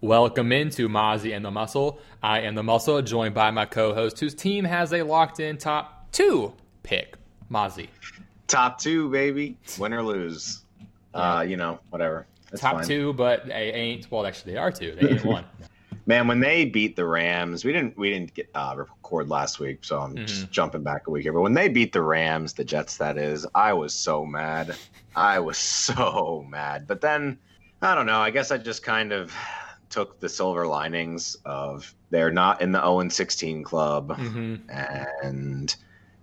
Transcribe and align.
Welcome 0.00 0.52
into 0.52 0.88
Mozzie 0.88 1.34
and 1.34 1.44
the 1.44 1.50
Muscle. 1.50 1.98
I 2.22 2.42
am 2.42 2.54
the 2.54 2.62
Muscle, 2.62 3.02
joined 3.02 3.34
by 3.34 3.50
my 3.50 3.64
co-host, 3.64 4.20
whose 4.20 4.32
team 4.32 4.64
has 4.64 4.92
a 4.92 5.02
locked-in 5.02 5.58
top 5.58 6.12
two 6.12 6.52
pick. 6.84 7.16
Mozzie. 7.50 7.88
Top 8.46 8.78
two, 8.78 9.10
baby. 9.10 9.56
Win 9.76 9.92
or 9.92 10.04
lose. 10.04 10.60
Uh, 11.12 11.44
you 11.46 11.56
know, 11.56 11.80
whatever. 11.90 12.28
That's 12.48 12.62
top 12.62 12.76
fine. 12.76 12.86
two, 12.86 13.12
but 13.14 13.46
they 13.46 13.72
ain't. 13.72 14.08
Well, 14.08 14.24
actually, 14.24 14.52
they 14.52 14.58
are 14.58 14.70
two. 14.70 14.94
They 15.00 15.08
ain't 15.08 15.24
one. 15.24 15.44
Man, 16.06 16.28
when 16.28 16.38
they 16.38 16.64
beat 16.64 16.94
the 16.94 17.04
Rams, 17.04 17.64
we 17.64 17.72
didn't 17.72 17.98
we 17.98 18.10
didn't 18.10 18.34
get 18.34 18.48
uh, 18.54 18.74
record 18.76 19.28
last 19.28 19.58
week, 19.58 19.84
so 19.84 19.98
I'm 19.98 20.14
just 20.14 20.48
jumping 20.52 20.84
back 20.84 21.08
a 21.08 21.10
week 21.10 21.24
here. 21.24 21.32
But 21.32 21.40
when 21.40 21.54
they 21.54 21.68
beat 21.68 21.92
the 21.92 22.02
Rams, 22.02 22.52
the 22.52 22.62
Jets, 22.62 22.98
that 22.98 23.18
is, 23.18 23.44
I 23.52 23.72
was 23.72 23.94
so 23.94 24.24
mad. 24.24 24.76
I 25.16 25.40
was 25.40 25.58
so 25.58 26.46
mad. 26.48 26.86
But 26.86 27.00
then 27.00 27.36
I 27.82 27.96
don't 27.96 28.06
know. 28.06 28.20
I 28.20 28.30
guess 28.30 28.52
I 28.52 28.58
just 28.58 28.84
kind 28.84 29.12
of 29.12 29.34
took 29.90 30.20
the 30.20 30.28
silver 30.28 30.66
linings 30.66 31.36
of 31.44 31.94
they're 32.10 32.30
not 32.32 32.60
in 32.60 32.72
the 32.72 32.80
0 32.80 33.08
16 33.08 33.62
club, 33.64 34.16
hmm 34.16 34.56
and 34.68 35.74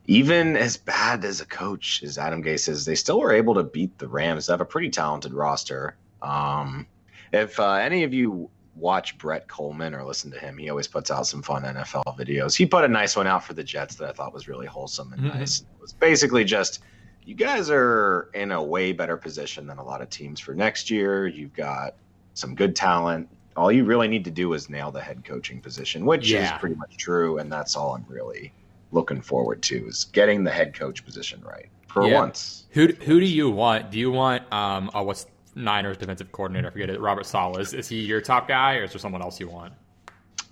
even 0.08 0.56
as 0.56 0.78
bad 0.78 1.26
as 1.26 1.42
a 1.42 1.46
coach 1.48 2.04
as 2.04 2.18
Adam 2.20 2.44
Gase 2.44 2.70
is, 2.70 2.86
they 2.86 2.94
still 2.94 3.20
were 3.20 3.32
able 3.34 3.56
to 3.56 3.64
beat 3.64 3.98
the 3.98 4.08
Rams. 4.08 4.46
They 4.46 4.54
have 4.54 4.62
a 4.62 4.66
pretty 4.66 4.90
talented 4.92 5.34
roster. 5.34 5.98
Um, 6.22 6.86
if 7.34 7.60
uh, 7.60 7.74
any 7.74 8.04
of 8.04 8.14
you 8.14 8.52
watch 8.76 9.18
Brett 9.18 9.48
Kollmann 9.48 9.98
or 9.98 10.06
listen 10.06 10.30
to 10.32 10.40
him, 10.40 10.60
he 10.60 10.70
always 10.70 10.88
puts 10.88 11.10
out 11.10 11.26
some 11.26 11.42
fun 11.42 11.64
NFL 11.64 12.04
videos. 12.20 12.56
He 12.56 12.68
put 12.68 12.84
a 12.84 12.88
nice 12.88 13.16
one 13.16 13.26
out 13.26 13.44
for 13.44 13.54
the 13.54 13.64
Jets 13.64 13.96
that 13.96 14.08
I 14.08 14.12
thought 14.12 14.32
was 14.34 14.48
really 14.48 14.68
wholesome 14.68 15.12
and 15.14 15.24
Mhm. 15.24 15.36
nice. 15.40 15.62
It 15.62 15.82
was 15.82 15.94
basically 15.94 16.44
just 16.44 16.84
you 17.24 17.34
guys 17.34 17.72
are 17.72 18.30
in 18.36 18.52
a 18.52 18.62
way 18.62 18.92
better 18.92 19.18
position 19.18 19.66
than 19.66 19.80
a 19.80 19.84
lot 19.84 20.04
of 20.04 20.12
teams 20.12 20.40
for 20.40 20.54
next 20.54 20.92
year. 20.92 21.26
You've 21.26 21.54
got 21.54 21.96
some 22.36 22.54
good 22.54 22.76
talent. 22.76 23.28
All 23.56 23.72
you 23.72 23.86
really 23.86 24.08
need 24.08 24.26
to 24.26 24.32
do 24.32 24.54
is 24.54 24.70
nail 24.70 24.92
the 24.92 25.02
head 25.02 25.24
coaching 25.24 25.62
position, 25.62 26.06
which 26.06 26.30
Yeah. 26.30 26.54
is 26.56 26.60
pretty 26.60 26.76
much 26.76 26.98
true, 26.98 27.38
and 27.38 27.52
that's 27.52 27.76
all 27.76 27.96
I'm 27.96 28.06
really 28.10 28.52
looking 28.92 29.22
forward 29.22 29.62
to 29.64 29.88
is 29.88 30.06
getting 30.06 30.44
the 30.44 30.52
head 30.52 30.74
coach 30.74 31.06
position 31.06 31.42
right 31.42 31.70
for 31.88 32.06
Yeah. 32.08 32.20
once. 32.20 32.66
Who 32.72 32.88
who 32.88 33.20
do 33.20 33.26
you 33.26 33.50
want? 33.50 33.92
Do 33.92 34.00
you 34.00 34.12
want 34.12 34.52
um 34.54 34.92
oh, 34.94 35.04
what's 35.04 35.28
Niners 35.56 35.98
defensive 35.98 36.32
coordinator? 36.34 36.68
I 36.68 36.72
forget 36.72 36.90
it. 36.90 37.00
Robert 37.00 37.26
Saleh. 37.26 37.62
Is, 37.62 37.74
is 37.74 37.88
he 37.88 38.02
your 38.02 38.20
top 38.20 38.48
guy, 38.48 38.76
or 38.76 38.84
is 38.84 38.92
there 38.92 39.00
someone 39.00 39.22
else 39.22 39.40
you 39.40 39.48
want? 39.48 39.74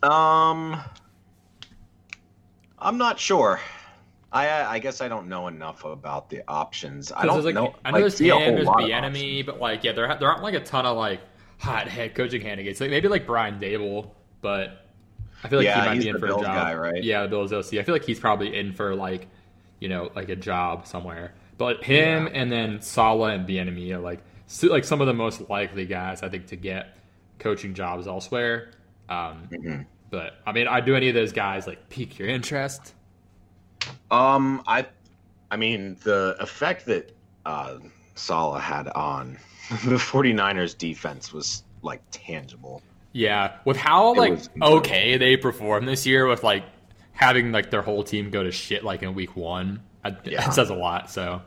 Um, 0.02 0.82
I'm 2.80 2.98
not 2.98 3.20
sure. 3.20 3.60
I 4.32 4.64
I 4.64 4.80
guess 4.80 5.02
I 5.02 5.08
don't 5.08 5.28
know 5.28 5.48
enough 5.48 5.84
about 5.86 6.30
the 6.30 6.42
options. 6.48 7.12
I 7.12 7.26
don't 7.26 7.44
like, 7.44 7.54
know. 7.54 7.76
I 7.86 7.92
know 7.92 7.98
like, 7.98 8.02
there's 8.02 8.20
him, 8.20 8.56
there's 8.56 8.66
lot 8.66 8.90
enemy, 8.90 9.44
but 9.44 9.60
like 9.60 9.84
yeah, 9.84 9.92
there 9.92 10.08
there 10.18 10.30
aren't 10.30 10.44
like 10.44 10.56
a 10.56 10.60
ton 10.60 10.86
of 10.86 10.98
like 10.98 11.20
hot 11.64 11.88
head 11.88 12.14
coaching 12.14 12.42
candidates. 12.42 12.82
Like 12.82 12.90
maybe 12.90 13.08
like 13.08 13.26
Brian 13.26 13.60
Daboll, 13.60 14.10
but 14.42 14.86
I 15.44 15.48
feel 15.48 15.60
like 15.60 15.66
Yeah, 15.66 15.82
he 15.82 15.90
might 15.90 16.00
be 16.00 16.10
in 16.10 16.20
for 16.20 16.28
Bills 16.28 16.42
a 16.42 16.46
job. 16.46 16.56
guy, 16.56 16.74
right? 16.76 17.04
Yeah, 17.04 17.24
the 17.24 17.30
Bills 17.30 17.54
OC. 17.54 17.80
I 17.80 17.84
feel 17.84 17.96
like 17.96 18.06
he's 18.06 18.20
probably 18.20 18.56
in 18.58 18.74
for 18.74 18.96
like 18.96 19.28
you 19.80 19.90
know 19.90 20.12
like 20.16 20.30
a 20.30 20.36
job 20.36 20.86
somewhere. 20.88 21.34
But 21.58 21.84
him 21.84 22.28
and 22.34 22.52
then 22.52 22.82
Saleh 22.82 23.34
and 23.34 23.48
Bieniemy 23.48 23.92
are 23.92 24.00
like 24.00 24.20
like 24.64 24.84
some 24.84 25.02
of 25.02 25.08
the 25.08 25.14
most 25.14 25.50
likely 25.50 25.86
guys 25.86 26.22
I 26.22 26.30
think 26.30 26.48
to 26.48 26.56
get 26.56 26.98
coaching 27.40 27.74
jobs 27.74 28.08
elsewhere. 28.08 28.72
Um, 29.10 29.48
Mhm. 29.52 29.86
But 30.10 30.36
I 30.46 30.52
mean, 30.52 30.68
I 30.68 30.80
do 30.82 30.96
any 30.96 31.10
of 31.10 31.16
those 31.16 31.32
guys 31.32 31.66
like 31.66 31.90
pique 31.90 32.20
your 32.20 32.28
interest? 32.28 32.94
Um, 34.12 34.62
I, 34.68 34.86
I 35.50 35.58
mean, 35.58 35.98
the 36.04 36.36
effect 36.40 36.86
that 36.86 37.12
uh, 37.46 37.80
Saleh 38.16 38.62
had 38.62 38.88
on 38.90 39.38
the 39.90 39.96
49ers 39.96 40.78
defense 40.78 41.32
was 41.34 41.64
like 41.82 42.02
tangible. 42.12 42.82
Yeah, 43.12 43.58
with 43.66 43.78
how 43.78 44.14
It 44.14 44.18
like 44.18 44.40
okay 44.62 45.18
they 45.18 45.38
performed 45.38 45.88
this 45.88 46.06
year, 46.06 46.26
with 46.28 46.44
like 46.44 46.64
having 47.12 47.52
like 47.52 47.70
their 47.70 47.82
whole 47.84 48.04
team 48.04 48.30
go 48.32 48.42
to 48.44 48.52
shit 48.52 48.84
like 48.84 49.04
in 49.04 49.14
week 49.14 49.36
one, 49.36 49.82
I, 50.04 50.16
Yeah. 50.24 50.48
it 50.48 50.54
says 50.54 50.70
a 50.70 50.76
lot. 50.76 51.12
So 51.12 51.42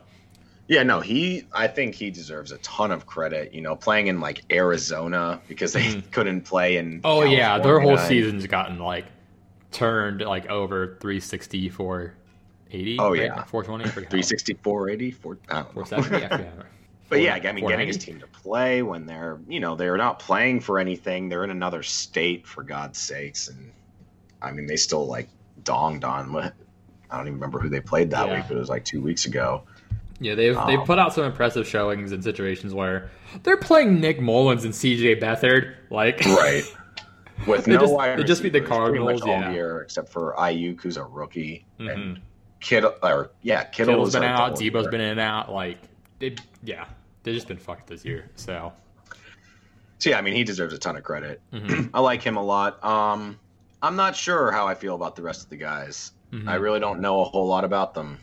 Yeah, 0.69 0.83
no, 0.85 1.01
he. 1.01 1.45
I 1.53 1.67
think 1.69 1.95
he 1.95 2.11
deserves 2.11 2.53
a 2.53 2.59
ton 2.59 2.91
of 2.93 3.07
credit. 3.07 3.53
You 3.55 3.61
know, 3.63 3.75
playing 3.77 4.07
in 4.09 4.21
like 4.21 4.43
Arizona 4.53 5.41
because 5.49 5.73
they 5.73 5.83
Mhm. 5.85 6.11
couldn't 6.13 6.43
play 6.43 6.77
in. 6.77 7.01
oh 7.05 7.23
yeah, 7.23 7.59
their 7.59 7.81
whole 7.81 7.99
season's 7.99 8.47
gotten 8.47 8.79
like 8.79 9.07
turned 9.73 10.21
like 10.23 10.49
over 10.49 10.97
360, 11.01 11.69
480. 11.69 12.99
Oh, 12.99 13.11
right? 13.11 13.23
yeah. 13.23 13.43
420, 13.45 13.85
I 13.85 13.89
360, 13.89 14.55
480, 14.63 15.11
4, 15.11 15.39
I 15.49 15.55
don't 15.55 15.77
know. 15.77 15.85
470, 15.85 16.25
I 16.25 16.29
forget. 16.29 16.55
But 17.09 17.21
yeah, 17.21 17.35
I 17.35 17.53
mean, 17.53 17.67
getting 17.67 17.87
his 17.87 17.99
team 17.99 18.19
to 18.21 18.27
play 18.27 18.83
when 18.83 19.07
they're, 19.07 19.39
you 19.49 19.61
know, 19.61 19.77
they're 19.77 19.97
not 19.97 20.19
playing 20.19 20.61
for 20.61 20.79
anything. 20.79 21.29
They're 21.29 21.45
in 21.45 21.51
another 21.51 21.83
state, 21.83 22.47
for 22.47 22.63
God's 22.65 22.99
sakes. 22.99 23.49
And 23.49 23.71
I 24.43 24.51
mean, 24.53 24.67
they 24.67 24.77
still 24.77 25.07
like 25.07 25.29
donged 25.63 26.05
on. 26.05 26.35
I 27.11 27.17
don't 27.17 27.27
even 27.29 27.35
remember 27.35 27.61
who 27.61 27.69
they 27.69 27.81
played 27.81 28.11
that 28.11 28.27
Yeah. 28.27 28.35
week, 28.37 28.45
but 28.49 28.57
it 28.57 28.61
was 28.61 28.69
like 28.69 28.85
two 28.85 29.01
weeks 29.01 29.27
ago. 29.27 29.63
Yeah, 30.19 30.35
they've 30.35 30.57
they've 30.67 30.81
Um, 30.81 30.87
put 30.87 30.99
out 30.99 31.13
some 31.13 31.25
impressive 31.25 31.69
showings 31.69 32.11
in 32.11 32.23
situations 32.23 32.73
where 32.75 33.11
they're 33.43 33.57
playing 33.59 34.01
Nick 34.01 34.19
Mullens 34.21 34.65
and 34.65 34.75
C.J. 34.75 35.21
Beathard, 35.21 35.75
like 35.91 36.21
right. 36.27 36.65
With 37.47 37.67
no 37.67 37.79
just- 37.79 37.93
wide 37.93 38.19
they 38.19 38.25
just 38.25 38.43
beat 38.43 38.53
the 38.55 38.61
receivers 38.63 38.89
pretty 38.89 39.05
much 39.05 39.21
Cardinals, 39.21 39.23
all 39.23 39.29
yeah. 39.29 39.53
year, 39.53 39.81
except 39.83 40.09
for 40.09 40.35
Aiyuk, 40.39 40.81
who's 40.81 40.97
a 40.97 41.05
rookie, 41.05 41.67
Mhm. 41.79 41.93
and 41.95 42.21
Kittle, 42.61 42.95
or 43.03 43.31
yeah, 43.43 43.65
Kittle 43.65 43.93
Kittle's 43.93 44.07
was 44.07 44.15
been 44.15 44.25
out, 44.25 44.39
whole 44.39 44.57
Deebo's 44.57 44.83
year. 44.85 44.91
been 44.91 45.01
in 45.03 45.11
and 45.11 45.21
out. 45.21 45.53
Like, 45.53 45.77
they, 46.19 46.35
yeah, 46.65 46.87
they've 47.27 47.35
just 47.35 47.49
been 47.49 47.59
fucked 47.59 47.89
this 47.89 48.05
year. 48.05 48.31
So, 48.37 48.73
So 49.99 50.11
yeah, 50.11 50.19
I 50.19 50.23
mean, 50.23 50.35
he 50.35 50.45
deserves 50.45 50.73
a 50.73 50.79
ton 50.79 50.97
of 50.97 51.03
credit. 51.05 51.41
mhm, 51.53 51.91
I 51.95 52.01
like 52.01 52.23
him 52.23 52.37
a 52.37 52.43
lot. 52.43 52.83
Um, 52.85 53.39
I'm 53.83 53.97
not 53.97 54.17
sure 54.17 54.51
how 54.51 54.67
I 54.67 54.75
feel 54.75 54.95
about 54.95 55.17
the 55.17 55.23
rest 55.23 55.43
of 55.45 55.51
the 55.51 55.57
guys. 55.57 56.13
mhm. 56.33 56.49
I 56.49 56.55
really 56.55 56.81
don't 56.81 57.01
know 57.01 57.21
a 57.21 57.25
whole 57.25 57.47
lot 57.47 57.65
about 57.65 57.93
them. 57.95 58.19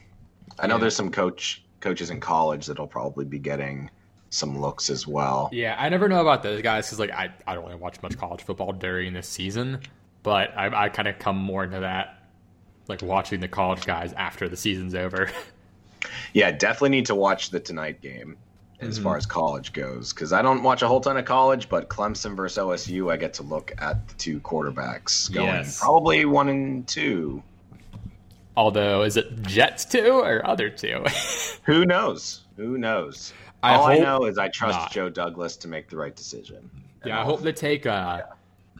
I 0.59 0.67
know 0.67 0.75
Yeah. 0.75 0.81
there's 0.81 0.95
some 0.95 1.11
coach 1.11 1.63
coaches 1.81 2.09
in 2.09 2.19
college 2.19 2.65
that'll 2.67 2.87
probably 2.87 3.25
be 3.25 3.39
getting 3.39 3.89
some 4.29 4.59
looks 4.59 4.89
as 4.89 5.05
well. 5.05 5.49
yeah, 5.51 5.75
I 5.77 5.89
never 5.89 6.07
know 6.07 6.21
about 6.21 6.41
those 6.41 6.61
guys 6.61 6.85
because 6.87 6.99
like 6.99 7.11
I, 7.11 7.29
I 7.45 7.53
don't 7.53 7.65
really 7.65 7.75
watch 7.75 8.01
much 8.01 8.17
college 8.17 8.41
football 8.41 8.71
during 8.73 9.13
this 9.13 9.27
season, 9.27 9.79
but 10.23 10.57
I, 10.57 10.85
I 10.85 10.89
kind 10.89 11.07
of 11.07 11.19
come 11.19 11.37
more 11.37 11.63
into 11.65 11.81
that 11.81 12.19
like 12.87 13.01
watching 13.01 13.39
the 13.41 13.47
college 13.47 13.85
guys 13.85 14.11
after 14.13 14.47
the 14.49 14.57
season's 14.57 14.95
over. 14.95 15.29
Yeah, 16.33 16.51
definitely 16.51 16.89
need 16.89 17.05
to 17.05 17.15
watch 17.15 17.49
the 17.49 17.59
tonight 17.61 18.01
game 18.01 18.35
as 18.79 18.99
Mhm. 18.99 19.03
far 19.03 19.17
as 19.17 19.25
college 19.25 19.71
goes 19.73 20.11
because 20.13 20.33
I 20.33 20.41
don't 20.41 20.63
watch 20.63 20.81
a 20.81 20.87
whole 20.87 20.99
ton 21.01 21.17
of 21.17 21.25
college, 21.25 21.69
but 21.69 21.89
Clemson 21.89 22.35
versus 22.35 22.57
OSU, 22.57 23.09
I 23.11 23.17
get 23.17 23.33
to 23.35 23.43
look 23.43 23.71
at 23.77 24.07
the 24.07 24.13
two 24.15 24.39
quarterbacks 24.41 25.31
going 25.31 25.47
Yes. 25.47 25.79
probably 25.79 26.25
one 26.25 26.49
and 26.49 26.87
two. 26.87 27.41
Although, 28.55 29.01
is 29.03 29.17
it 29.17 29.41
Jets 29.43 29.85
two 29.85 30.11
or 30.11 30.45
other 30.45 30.69
two? 30.69 31.03
Who 31.63 31.85
knows? 31.85 32.41
Who 32.57 32.77
knows? 32.77 33.33
I 33.63 33.75
All 33.75 33.85
I 33.87 33.97
know 33.97 34.25
is 34.25 34.37
I 34.37 34.49
trust 34.49 34.77
not. 34.77 34.91
Joe 34.91 35.09
Douglas 35.09 35.55
to 35.57 35.67
make 35.67 35.89
the 35.89 35.97
right 35.97 36.15
decision. 36.15 36.69
Yeah, 37.05 37.19
I 37.19 37.23
hope 37.23 37.41
they 37.41 37.51
take 37.53 37.85
uh 37.85 38.23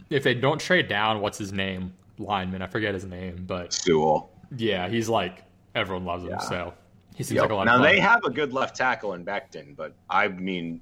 if 0.09 0.23
they 0.23 0.33
don't 0.35 0.59
trade 0.59 0.87
down, 0.87 1.21
what's 1.21 1.37
his 1.37 1.51
name? 1.53 1.93
Lineman, 2.19 2.61
I 2.61 2.67
forget 2.67 2.93
his 2.93 3.05
name, 3.05 3.45
but 3.47 3.73
Sewell. 3.73 4.29
yeah, 4.55 4.87
he's 4.89 5.09
like 5.09 5.43
everyone 5.73 6.05
loves 6.05 6.23
him, 6.25 6.31
Yeah. 6.31 6.37
so 6.39 6.73
he 7.15 7.23
seems 7.23 7.35
Yep. 7.35 7.41
like 7.43 7.51
a 7.51 7.55
lot 7.55 7.65
now 7.65 7.75
of 7.77 7.83
they 7.83 7.99
have 7.99 8.23
a 8.25 8.29
good 8.29 8.53
left 8.53 8.75
tackle 8.75 9.13
in 9.13 9.23
Becton, 9.25 9.75
but 9.75 9.93
I 10.09 10.27
mean, 10.27 10.81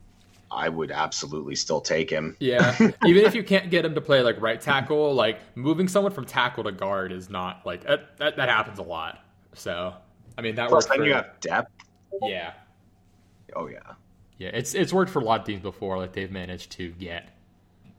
I 0.50 0.68
would 0.70 0.92
absolutely 0.92 1.56
still 1.56 1.82
take 1.82 2.10
him. 2.10 2.36
yeah, 2.40 2.76
even 3.06 3.26
if 3.26 3.36
you 3.36 3.44
can't 3.44 3.70
get 3.70 3.86
him 3.86 3.96
to 3.96 4.02
play 4.02 4.22
like 4.22 4.40
right 4.42 4.60
tackle, 4.60 5.14
like 5.14 5.40
moving 5.56 5.88
someone 5.88 6.12
from 6.12 6.26
tackle 6.26 6.64
to 6.66 6.72
guard 6.72 7.12
is 7.12 7.30
not 7.30 7.66
like 7.66 7.84
that. 7.86 8.18
That, 8.18 8.36
that 8.38 8.50
happens 8.50 8.80
a 8.80 8.84
lot. 8.84 9.20
So 9.54 9.94
I 10.38 10.42
mean 10.42 10.56
that 10.56 10.70
Plus, 10.70 10.86
works. 10.86 10.88
then 10.88 10.98
For, 11.00 11.06
you 11.06 11.14
have 11.14 11.40
depth. 11.40 11.72
yeah, 12.24 12.54
Oh 13.56 13.68
yeah, 13.68 13.80
yeah. 14.38 14.50
It's 14.54 14.74
it's 14.76 14.92
worked 14.94 15.12
for 15.12 15.20
a 15.20 15.24
lot 15.24 15.42
of 15.42 15.46
teams 15.46 15.62
before. 15.62 15.98
Like 15.98 16.14
they've 16.14 16.32
managed 16.32 16.72
to 16.74 16.90
get 16.92 17.30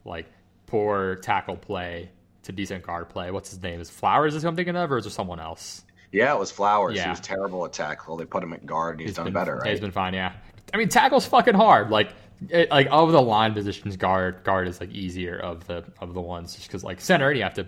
like 0.04 0.26
poor 0.66 1.16
tackle 1.16 1.56
play 1.56 2.10
to 2.45 2.53
decent 2.53 2.84
guard 2.84 3.09
play. 3.09 3.30
What's 3.30 3.51
his 3.51 3.62
name? 3.62 3.80
Is 3.80 3.89
Flowers 3.91 4.34
is 4.34 4.42
who 4.42 4.48
I'm 4.48 4.56
thinking 4.56 4.77
of, 4.77 4.91
or 4.91 4.97
is 4.98 5.04
there 5.04 5.10
someone 5.10 5.39
else? 5.41 5.84
Yeah. 6.12 6.34
It 6.34 6.38
was 6.38 6.50
Flowers. 6.50 6.97
Yeah. 6.97 7.04
He 7.04 7.10
was 7.10 7.20
terrible 7.20 7.64
at 7.64 7.72
tackle. 7.72 8.16
They 8.16 8.24
put 8.24 8.42
him 8.42 8.53
at 8.53 8.64
guard, 8.66 8.92
and 8.94 9.00
he's, 9.00 9.10
He's 9.10 9.16
done 9.16 9.24
been, 9.26 9.34
better. 9.34 9.56
Right? 9.56 9.70
He's 9.70 9.80
been 9.80 9.91
fine. 9.91 10.14
Yeah. 10.14 10.32
I 10.72 10.76
mean, 10.76 10.88
tackle's 10.88 11.26
fucking 11.26 11.54
hard. 11.54 11.91
Like, 11.91 12.12
it, 12.48 12.70
like 12.70 12.88
of 12.91 13.12
the 13.12 13.22
line 13.22 13.53
positions, 13.54 13.97
guard 13.97 14.42
guard 14.44 14.66
is 14.68 14.80
like 14.80 14.91
easier 14.91 15.38
of 15.38 15.66
the 15.66 15.84
of 16.00 16.12
the 16.14 16.20
ones 16.20 16.54
just 16.56 16.66
because 16.66 16.82
like 16.82 17.00
center 17.00 17.32
you 17.32 17.42
have 17.44 17.54
to 17.54 17.66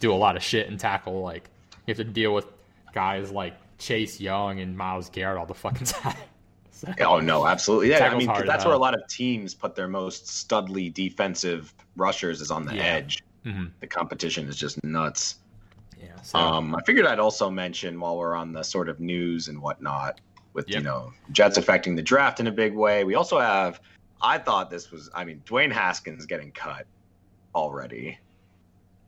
do 0.00 0.12
a 0.12 0.16
lot 0.16 0.36
of 0.36 0.42
shit 0.42 0.68
and 0.68 0.80
tackle. 0.80 1.20
Like 1.22 1.48
you 1.86 1.92
have 1.92 1.98
to 1.98 2.04
deal 2.04 2.34
with 2.34 2.46
guys 2.92 3.30
like 3.30 3.54
Chase 3.78 4.20
Young 4.20 4.58
and 4.60 4.76
Myles 4.76 5.10
Garrett 5.10 5.38
all 5.38 5.46
the 5.46 5.54
fucking 5.54 5.86
time. 5.86 6.16
So, 6.72 6.92
Oh 7.00 7.20
no, 7.20 7.46
absolutely. 7.46 7.90
Yeah, 7.90 8.08
I 8.10 8.16
mean 8.16 8.26
that's 8.46 8.64
where 8.64 8.74
a 8.74 8.78
lot 8.78 8.94
of 8.94 9.06
teams 9.08 9.54
put 9.54 9.76
their 9.76 9.86
most 9.88 10.24
studly 10.26 10.92
defensive 10.92 11.72
rushers 11.96 12.40
is 12.40 12.50
on 12.50 12.64
the 12.66 12.74
Yeah. 12.74 12.82
edge. 12.82 13.22
mhm. 13.44 13.70
The 13.80 13.86
competition 13.86 14.48
is 14.48 14.56
just 14.56 14.82
nuts. 14.82 15.36
Yeah. 16.00 16.20
So 16.22 16.38
Um, 16.38 16.74
I 16.74 16.80
figured 16.82 17.06
I'd 17.06 17.18
also 17.18 17.50
mention 17.50 17.98
while 18.00 18.16
we're 18.16 18.34
on 18.34 18.52
the 18.52 18.62
sort 18.62 18.88
of 18.88 19.00
news 19.00 19.48
and 19.48 19.60
whatnot, 19.60 20.20
with 20.52 20.68
Yep. 20.68 20.78
you 20.78 20.84
know 20.84 21.12
Jets 21.32 21.56
affecting 21.58 21.94
the 21.96 22.02
draft 22.02 22.40
in 22.40 22.46
a 22.46 22.52
big 22.52 22.74
way. 22.74 23.04
We 23.04 23.14
also 23.14 23.38
have. 23.38 23.80
I 24.22 24.38
thought 24.38 24.70
this 24.70 24.90
was. 24.90 25.10
I 25.14 25.24
mean, 25.24 25.42
Dwayne 25.46 25.72
Haskins 25.72 26.26
getting 26.26 26.52
cut. 26.52 26.86
already. 27.54 28.18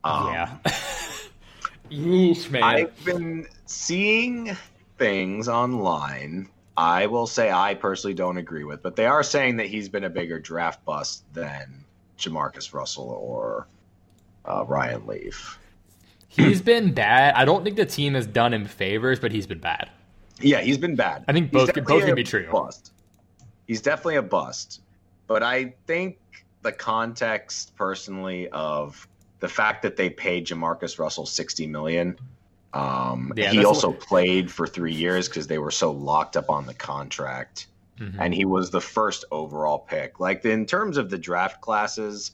Um, 0.04 0.28
yeah. 0.28 0.56
Yeesh, 1.90 2.50
man. 2.50 2.62
I've 2.62 3.04
been 3.04 3.46
seeing 3.66 4.56
things 4.98 5.48
online. 5.48 6.48
I 6.76 7.06
will 7.06 7.26
say 7.26 7.50
I 7.50 7.74
personally 7.74 8.14
don't 8.14 8.36
agree 8.36 8.64
with, 8.64 8.82
but 8.82 8.94
they 8.96 9.06
are 9.06 9.22
saying 9.22 9.56
that 9.56 9.66
he's 9.66 9.88
been 9.88 10.04
a 10.04 10.10
bigger 10.10 10.38
draft 10.38 10.84
bust 10.84 11.24
than 11.34 11.84
Jamarcus 12.18 12.72
Russell 12.72 13.10
or 13.10 13.66
uh, 14.44 14.64
Ryan 14.66 15.06
Leaf. 15.06 15.58
He's 16.28 16.62
been 16.62 16.92
bad. 16.92 17.34
I 17.34 17.44
don't 17.44 17.64
think 17.64 17.76
the 17.76 17.86
team 17.86 18.14
has 18.14 18.26
done 18.26 18.54
him 18.54 18.64
favors, 18.66 19.18
but 19.18 19.32
he's 19.32 19.46
been 19.46 19.58
bad. 19.58 19.90
Yeah, 20.40 20.60
he's 20.60 20.78
been 20.78 20.94
bad. 20.94 21.24
I 21.26 21.32
think 21.32 21.50
both 21.50 21.72
both 21.84 22.04
can 22.04 22.14
be 22.14 22.22
true. 22.22 22.48
Bust. 22.52 22.92
He's 23.66 23.82
definitely 23.82 24.16
a 24.16 24.22
bust, 24.22 24.82
but 25.26 25.42
I 25.42 25.74
think 25.86 26.18
the 26.62 26.72
context 26.72 27.74
personally 27.76 28.48
of 28.50 29.08
the 29.40 29.48
fact 29.48 29.82
that 29.82 29.96
they 29.96 30.10
paid 30.10 30.46
Jamarcus 30.46 30.98
Russell 30.98 31.26
sixty 31.26 31.66
million. 31.66 32.16
Um, 32.74 33.32
yeah, 33.36 33.50
he 33.50 33.64
also 33.64 33.88
what... 33.88 34.00
played 34.00 34.50
for 34.50 34.66
three 34.66 34.94
years 34.94 35.28
because 35.28 35.46
they 35.46 35.58
were 35.58 35.70
so 35.70 35.90
locked 35.90 36.36
up 36.36 36.50
on 36.50 36.66
the 36.66 36.74
contract, 36.74 37.66
mm-hmm. 37.98 38.20
and 38.20 38.34
he 38.34 38.44
was 38.44 38.70
the 38.70 38.80
first 38.80 39.24
overall 39.30 39.78
pick. 39.78 40.20
Like 40.20 40.44
in 40.44 40.66
terms 40.66 40.98
of 40.98 41.10
the 41.10 41.18
draft 41.18 41.60
classes, 41.60 42.32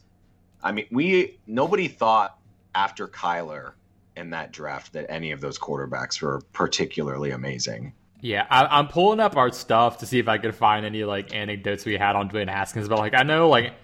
I 0.62 0.72
mean, 0.72 0.86
we 0.90 1.38
nobody 1.46 1.88
thought 1.88 2.38
after 2.74 3.08
Kyler 3.08 3.72
in 4.16 4.30
that 4.30 4.52
draft 4.52 4.92
that 4.92 5.06
any 5.08 5.32
of 5.32 5.40
those 5.40 5.58
quarterbacks 5.58 6.20
were 6.22 6.40
particularly 6.52 7.30
amazing. 7.30 7.92
Yeah, 8.20 8.46
I, 8.48 8.78
am 8.78 8.88
pulling 8.88 9.20
up 9.20 9.36
our 9.36 9.52
stuff 9.52 9.98
to 9.98 10.06
see 10.06 10.18
if 10.18 10.28
I 10.28 10.38
could 10.38 10.54
find 10.54 10.86
any 10.86 11.04
like 11.04 11.34
anecdotes 11.34 11.84
we 11.84 11.94
had 11.96 12.16
on 12.16 12.30
Dwayne 12.30 12.48
Haskins, 12.48 12.88
but 12.88 12.98
like 12.98 13.14
I 13.14 13.22
know, 13.22 13.48
like 13.48 13.74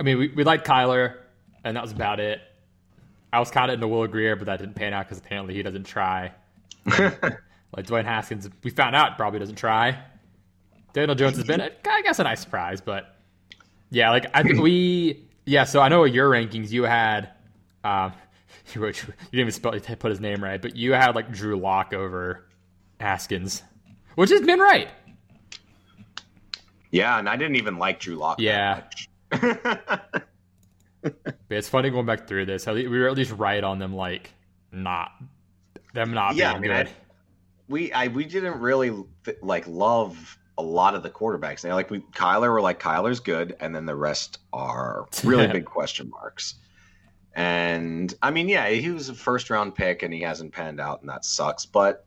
I 0.00 0.02
mean, 0.02 0.18
we, 0.18 0.28
we 0.28 0.44
liked 0.44 0.66
Kyler, 0.66 1.18
and 1.64 1.76
that 1.76 1.82
was 1.82 1.92
about 1.92 2.18
it. 2.18 2.40
I 3.32 3.38
was 3.38 3.50
kind 3.50 3.70
of 3.70 3.74
into 3.74 3.88
Will 3.88 4.06
Grier, 4.06 4.34
but 4.34 4.46
that 4.46 4.58
didn't 4.58 4.74
pan 4.74 4.92
out 4.92 5.06
because 5.06 5.18
apparently 5.18 5.54
he 5.54 5.62
doesn't 5.62 5.84
try. 5.84 6.32
like 6.86 7.86
Dwayne 7.86 8.04
Haskins, 8.04 8.48
we 8.62 8.70
found 8.70 8.96
out 8.96 9.16
probably 9.16 9.38
doesn't 9.38 9.56
try. 9.56 9.98
Daniel 10.92 11.14
Jones 11.14 11.36
has 11.36 11.46
been, 11.46 11.60
I 11.60 12.02
guess, 12.02 12.18
a 12.18 12.24
nice 12.24 12.40
surprise, 12.40 12.80
but 12.80 13.16
yeah, 13.90 14.10
like 14.10 14.26
I 14.34 14.42
think 14.42 14.60
we, 14.60 15.28
yeah. 15.44 15.64
So 15.64 15.80
I 15.80 15.88
know 15.88 16.04
your 16.04 16.30
rankings 16.30 16.70
you 16.70 16.84
had. 16.84 17.30
Um, 17.84 18.12
you, 18.74 18.80
wrote, 18.80 19.02
you 19.02 19.12
didn't 19.30 19.40
even 19.40 19.52
spell, 19.52 19.72
put 19.72 20.10
his 20.10 20.20
name 20.20 20.42
right, 20.42 20.60
but 20.60 20.76
you 20.76 20.92
had 20.92 21.14
like 21.14 21.30
Drew 21.32 21.58
Lock 21.58 21.92
over 21.92 22.46
Haskins, 23.00 23.62
which 24.14 24.30
has 24.30 24.40
been 24.42 24.58
right. 24.58 24.88
Yeah, 26.90 27.18
and 27.18 27.28
I 27.28 27.36
didn't 27.36 27.56
even 27.56 27.78
like 27.78 28.00
Drew 28.00 28.16
Lock. 28.16 28.40
Yeah. 28.40 28.82
it's 31.50 31.68
funny 31.68 31.90
going 31.90 32.06
back 32.06 32.26
through 32.26 32.46
this. 32.46 32.66
We 32.66 32.88
were 32.88 33.08
at 33.08 33.16
least 33.16 33.32
right 33.32 33.62
on 33.62 33.78
them, 33.78 33.94
like 33.94 34.32
not 34.72 35.12
them 35.94 36.12
not 36.12 36.36
yeah, 36.36 36.52
being 36.52 36.56
I 36.56 36.60
mean, 36.60 36.70
good. 36.70 36.86
I, 36.88 36.92
we 37.68 37.92
I 37.92 38.08
we 38.08 38.24
didn't 38.24 38.60
really 38.60 39.04
like 39.42 39.66
love 39.66 40.38
a 40.58 40.62
lot 40.62 40.94
of 40.94 41.02
the 41.02 41.10
quarterbacks. 41.10 41.60
They 41.60 41.72
like 41.72 41.90
we 41.90 42.00
Kyler 42.00 42.50
were 42.50 42.60
like 42.60 42.80
Kyler's 42.80 43.20
good, 43.20 43.56
and 43.60 43.74
then 43.74 43.86
the 43.86 43.96
rest 43.96 44.38
are 44.52 45.06
really 45.24 45.46
big 45.52 45.64
question 45.64 46.08
marks. 46.10 46.54
And 47.36 48.14
I 48.22 48.30
mean, 48.30 48.48
yeah, 48.48 48.70
he 48.70 48.88
was 48.88 49.10
a 49.10 49.14
first 49.14 49.50
round 49.50 49.74
pick, 49.74 50.02
and 50.02 50.12
he 50.12 50.22
hasn't 50.22 50.52
panned 50.52 50.80
out, 50.80 51.02
and 51.02 51.10
that 51.10 51.24
sucks. 51.26 51.66
But 51.66 52.06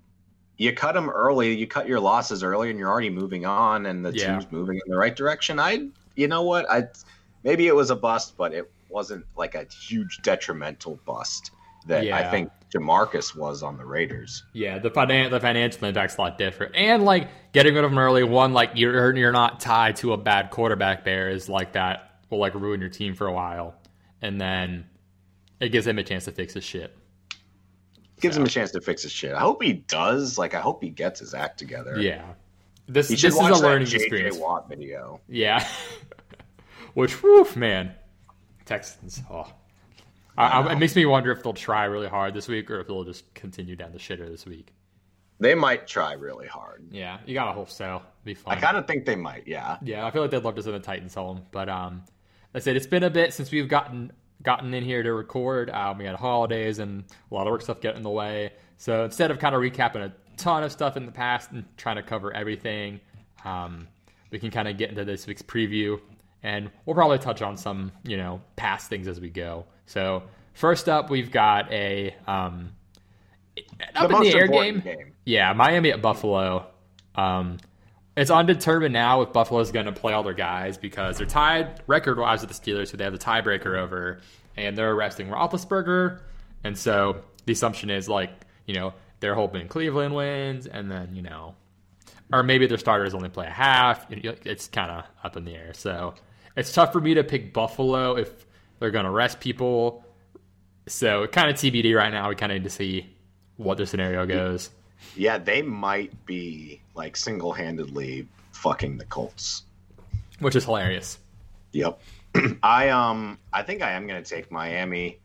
you 0.57 0.73
cut 0.73 0.97
him 0.97 1.07
early, 1.07 1.55
you 1.55 1.67
cut 1.67 1.87
your 1.87 1.99
losses 1.99 2.43
early, 2.43 2.71
and 2.71 2.79
you're 2.79 2.89
already 2.89 3.11
moving 3.11 3.45
on, 3.45 3.85
and 3.85 4.03
the 4.03 4.11
yeah. 4.11 4.31
team's 4.31 4.51
moving 4.51 4.81
in 4.83 4.91
the 4.91 4.97
right 4.97 5.15
direction. 5.15 5.59
I, 5.59 5.87
you 6.15 6.27
know 6.27 6.41
what, 6.41 6.69
I 6.69 6.87
maybe 7.43 7.67
it 7.67 7.75
was 7.75 7.91
a 7.91 7.95
bust, 7.95 8.37
but 8.37 8.53
it 8.53 8.71
wasn't 8.89 9.23
like 9.37 9.53
a 9.53 9.65
huge 9.65 10.19
detrimental 10.23 10.99
bust 11.05 11.51
that 11.85 12.05
yeah. 12.05 12.17
I 12.17 12.31
think 12.31 12.49
Jamarcus 12.73 13.35
was 13.35 13.61
on 13.61 13.77
the 13.77 13.85
Raiders. 13.85 14.43
Yeah, 14.53 14.79
the 14.79 14.89
finan- 14.89 15.29
the 15.29 15.39
financial 15.39 15.87
impact's 15.87 16.17
a 16.17 16.21
lot 16.21 16.39
different, 16.39 16.75
and 16.75 17.05
like 17.05 17.29
getting 17.53 17.75
rid 17.75 17.83
of 17.83 17.91
him 17.91 17.99
early, 17.99 18.23
one 18.23 18.53
like 18.53 18.71
you're 18.73 19.15
you're 19.15 19.31
not 19.31 19.59
tied 19.59 19.97
to 19.97 20.13
a 20.13 20.17
bad 20.17 20.49
quarterback 20.49 21.05
there 21.05 21.29
is 21.29 21.47
like 21.47 21.73
that 21.73 22.15
will 22.31 22.39
like 22.39 22.55
ruin 22.55 22.81
your 22.81 22.89
team 22.89 23.13
for 23.13 23.27
a 23.27 23.31
while, 23.31 23.75
and 24.23 24.41
then 24.41 24.85
it 25.59 25.69
gives 25.69 25.85
him 25.85 25.97
a 25.97 26.03
chance 26.03 26.25
to 26.25 26.31
fix 26.31 26.53
his 26.53 26.63
shit 26.63 26.95
gives 28.19 28.37
him 28.37 28.43
a 28.43 28.49
chance 28.49 28.71
to 28.71 28.81
fix 28.81 29.03
his 29.03 29.11
shit. 29.11 29.33
I 29.33 29.39
hope 29.39 29.63
he 29.63 29.73
does. 29.73 30.37
Like, 30.37 30.53
I 30.53 30.59
hope 30.59 30.83
he 30.83 30.89
gets 30.89 31.19
his 31.19 31.33
act 31.33 31.57
together. 31.57 31.99
Yeah, 31.99 32.33
this 32.87 33.07
this 33.07 33.23
is 33.23 33.35
a 33.35 33.53
learning 33.53 33.87
JJ 33.87 33.95
experience. 33.95 34.37
Watt 34.37 34.69
video. 34.69 35.21
Yeah, 35.27 35.65
which 36.93 37.21
woof 37.23 37.55
man, 37.55 37.93
Texans. 38.65 39.21
Oh, 39.29 39.51
I, 40.37 40.47
I, 40.47 40.73
it 40.73 40.79
makes 40.79 40.95
me 40.95 41.05
wonder 41.05 41.31
if 41.31 41.43
they'll 41.43 41.53
try 41.53 41.85
really 41.85 42.07
hard 42.07 42.33
this 42.33 42.47
week 42.47 42.69
or 42.69 42.79
if 42.79 42.87
they'll 42.87 43.03
just 43.03 43.33
continue 43.33 43.75
down 43.75 43.91
the 43.91 43.99
shitter 43.99 44.29
this 44.29 44.45
week. 44.45 44.73
They 45.41 45.55
might 45.55 45.87
try 45.87 46.13
really 46.13 46.47
hard. 46.47 46.85
Yeah, 46.91 47.19
you 47.25 47.33
gotta 47.33 47.53
hope 47.53 47.69
so. 47.69 48.01
Be 48.25 48.33
fun. 48.33 48.57
I 48.57 48.59
kind 48.59 48.75
of 48.75 48.87
think 48.87 49.05
they 49.05 49.15
might. 49.15 49.47
Yeah. 49.47 49.77
Yeah, 49.81 50.05
I 50.05 50.11
feel 50.11 50.21
like 50.21 50.31
they'd 50.31 50.43
love 50.43 50.55
to 50.55 50.63
send 50.63 50.75
the 50.75 50.79
Titans 50.79 51.13
home, 51.13 51.43
but 51.51 51.69
um, 51.69 52.03
I 52.53 52.59
said 52.59 52.75
it's 52.75 52.87
been 52.87 53.03
a 53.03 53.09
bit 53.09 53.33
since 53.33 53.49
we've 53.49 53.69
gotten 53.69 54.11
gotten 54.43 54.73
in 54.73 54.83
here 54.83 55.03
to 55.03 55.13
record. 55.13 55.69
Um, 55.69 55.97
we 55.97 56.05
had 56.05 56.15
holidays 56.15 56.79
and 56.79 57.03
a 57.29 57.33
lot 57.33 57.47
of 57.47 57.51
work 57.51 57.61
stuff 57.61 57.81
getting 57.81 57.97
in 57.97 58.03
the 58.03 58.09
way. 58.09 58.53
So 58.77 59.03
instead 59.03 59.31
of 59.31 59.39
kind 59.39 59.55
of 59.55 59.61
recapping 59.61 60.01
a 60.05 60.13
ton 60.37 60.63
of 60.63 60.71
stuff 60.71 60.95
in 60.95 61.05
the 61.05 61.11
past 61.11 61.51
and 61.51 61.65
trying 61.77 61.97
to 61.97 62.03
cover 62.03 62.33
everything, 62.33 62.99
um, 63.43 63.87
we 64.31 64.39
can 64.39 64.51
kind 64.51 64.67
of 64.67 64.77
get 64.77 64.89
into 64.89 65.03
this 65.03 65.27
week's 65.27 65.41
preview. 65.41 65.99
And 66.43 66.71
we'll 66.85 66.95
probably 66.95 67.19
touch 67.19 67.41
on 67.41 67.57
some, 67.57 67.91
you 68.03 68.15
know, 68.15 68.41
past 68.55 68.89
things 68.89 69.07
as 69.07 69.19
we 69.19 69.29
go. 69.29 69.65
So 69.85 70.23
first 70.53 70.87
up, 70.87 71.09
we've 71.09 71.31
got 71.31 71.69
a 71.71 72.15
um, 72.27 72.71
up 73.95 74.09
the 74.09 74.15
in 74.17 74.23
the 74.23 74.33
air 74.35 74.47
game. 74.47 74.79
game. 74.79 75.13
Yeah, 75.25 75.51
Miami 75.53 75.91
at 75.91 76.01
Buffalo. 76.01 76.67
Um, 77.15 77.57
it's 78.19 78.31
undetermined 78.31 78.93
now 78.93 79.21
if 79.21 79.31
Buffalo's 79.31 79.71
going 79.71 79.85
to 79.85 79.91
play 79.91 80.13
all 80.13 80.23
their 80.23 80.33
guys 80.33 80.77
because 80.77 81.17
they're 81.17 81.27
tied 81.27 81.81
record 81.87 82.17
wise 82.17 82.41
with 82.41 82.49
the 82.49 82.55
Steelers, 82.55 82.89
who 82.89 82.97
they 82.97 83.03
have 83.03 83.13
the 83.13 83.19
tiebreaker 83.19 83.77
over, 83.77 84.19
and 84.57 84.77
they're 84.77 84.91
arresting 84.91 85.27
Roethlisberger. 85.27 86.19
And 86.63 86.77
so 86.77 87.21
the 87.45 87.53
assumption 87.53 87.89
is 87.89 88.09
like, 88.09 88.31
you 88.65 88.73
know, 88.73 88.93
they're 89.19 89.35
hoping 89.35 89.67
Cleveland 89.67 90.15
wins, 90.15 90.67
and 90.67 90.89
then, 90.89 91.15
you 91.15 91.21
know, 91.21 91.55
or 92.31 92.43
maybe 92.43 92.67
their 92.67 92.77
starters 92.77 93.13
only 93.13 93.29
play 93.29 93.47
a 93.47 93.51
half. 93.51 94.05
It's 94.11 94.67
kind 94.67 94.91
of 94.91 95.05
up 95.23 95.35
in 95.37 95.45
the 95.45 95.55
air. 95.55 95.73
So 95.73 96.13
it's 96.55 96.73
tough 96.73 96.91
for 96.91 97.01
me 97.01 97.15
to 97.15 97.23
pick 97.23 97.53
Buffalo 97.53 98.17
if 98.17 98.45
they're 98.79 98.91
going 98.91 99.05
to 99.05 99.11
rest 99.11 99.39
people. 99.39 100.05
So 100.87 101.27
kind 101.27 101.49
of 101.49 101.55
TBD 101.55 101.95
right 101.95 102.11
now. 102.11 102.29
We 102.29 102.35
kind 102.35 102.51
of 102.51 102.57
need 102.57 102.63
to 102.65 102.69
see 102.69 103.15
what 103.57 103.77
the 103.77 103.85
scenario 103.85 104.25
goes. 104.25 104.69
Yeah, 105.15 105.37
they 105.37 105.61
might 105.61 106.25
be 106.25 106.81
like 106.95 107.15
single 107.15 107.53
handedly 107.53 108.27
fucking 108.51 108.97
the 108.97 109.05
Colts, 109.05 109.63
which 110.39 110.55
is 110.55 110.65
hilarious. 110.65 111.19
Yep. 111.71 112.01
I 112.63 112.89
um 112.89 113.37
I 113.53 113.63
think 113.63 113.81
I 113.81 113.91
am 113.91 114.07
going 114.07 114.21
to 114.21 114.29
take 114.29 114.51
Miami 114.51 115.19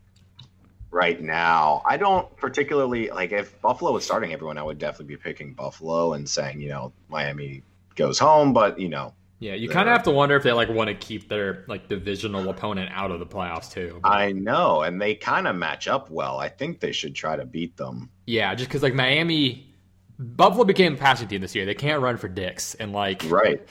right 0.91 1.21
now. 1.21 1.81
I 1.85 1.97
don't 1.97 2.35
particularly 2.37 3.09
like 3.09 3.31
if 3.31 3.59
Buffalo 3.61 3.91
was 3.91 4.05
starting 4.05 4.33
everyone, 4.33 4.57
I 4.57 4.63
would 4.63 4.79
definitely 4.79 5.15
be 5.15 5.21
picking 5.21 5.53
Buffalo 5.53 6.13
and 6.13 6.27
saying 6.27 6.61
you 6.61 6.69
know 6.69 6.93
Miami 7.09 7.63
goes 7.95 8.19
home, 8.19 8.53
but 8.53 8.79
you 8.79 8.89
know. 8.89 9.13
Yeah, 9.45 9.53
you 9.53 9.69
kind 9.69 9.87
of 9.87 9.93
have 9.93 10.01
to 10.05 10.11
wonder 10.11 10.35
if 10.35 10.41
they 10.41 10.53
like 10.53 10.69
want 10.69 10.87
to 10.87 10.95
keep 10.95 11.29
their 11.29 11.65
like 11.67 11.87
divisional 11.87 12.49
opponent 12.49 12.89
out 12.91 13.11
of 13.11 13.19
the 13.19 13.27
playoffs 13.27 13.69
too. 13.69 13.99
But... 14.01 14.11
I 14.11 14.31
know, 14.31 14.81
and 14.81 14.99
they 14.99 15.13
kind 15.13 15.47
of 15.47 15.55
match 15.55 15.87
up 15.87 16.09
well. 16.09 16.39
I 16.39 16.49
think 16.49 16.79
they 16.79 16.91
should 16.91 17.13
try 17.13 17.35
to 17.35 17.45
beat 17.45 17.77
them. 17.77 18.09
Yeah, 18.25 18.55
just 18.55 18.71
because 18.71 18.81
like 18.81 18.95
Miami 18.95 19.71
Buffalo 20.17 20.63
became 20.63 20.95
a 20.95 20.97
passing 20.97 21.27
team 21.27 21.41
this 21.41 21.53
year. 21.53 21.67
They 21.67 21.75
can't 21.75 22.01
run 22.01 22.17
for 22.17 22.27
dicks, 22.27 22.73
and 22.73 22.91
like 22.91 23.23
right, 23.27 23.63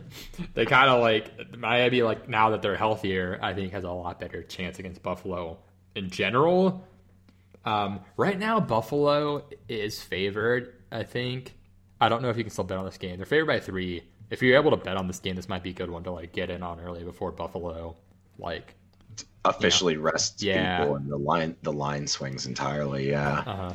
they 0.52 0.66
kind 0.66 0.90
of 0.90 1.00
like 1.00 1.56
Miami. 1.56 2.02
Like 2.02 2.28
now 2.28 2.50
that 2.50 2.60
they're 2.60 2.76
healthier, 2.76 3.38
I 3.40 3.54
think 3.54 3.72
has 3.72 3.84
a 3.84 3.90
lot 3.90 4.20
better 4.20 4.42
chance 4.42 4.78
against 4.78 5.02
Buffalo 5.02 5.56
in 5.94 6.10
general. 6.10 6.86
Um, 7.64 8.00
right 8.18 8.38
now, 8.38 8.60
Buffalo 8.60 9.46
is 9.70 10.02
favored. 10.02 10.74
I 10.92 11.02
think. 11.02 11.54
I 11.98 12.10
don't 12.10 12.20
know 12.20 12.28
if 12.28 12.36
you 12.36 12.44
can 12.44 12.50
still 12.50 12.64
bet 12.64 12.76
on 12.76 12.84
this 12.84 12.98
game. 12.98 13.16
They're 13.16 13.24
favored 13.24 13.46
by 13.46 13.60
three. 13.60 14.02
If 14.30 14.42
you're 14.42 14.56
able 14.56 14.70
to 14.70 14.76
bet 14.76 14.96
on 14.96 15.06
this 15.06 15.20
game, 15.20 15.36
this 15.36 15.48
might 15.48 15.62
be 15.62 15.70
a 15.70 15.74
good 15.74 15.90
one 15.90 16.02
to 16.04 16.10
like 16.10 16.32
get 16.32 16.50
in 16.50 16.62
on 16.62 16.80
early 16.80 17.04
before 17.04 17.30
Buffalo 17.30 17.96
like 18.38 18.74
officially 19.44 19.96
rests 19.96 20.42
yeah. 20.42 20.80
people 20.80 20.96
and 20.96 21.08
the 21.08 21.16
line 21.16 21.54
the 21.62 21.72
line 21.72 22.06
swings 22.06 22.46
entirely. 22.46 23.10
Yeah. 23.10 23.44
Uh-huh 23.46 23.74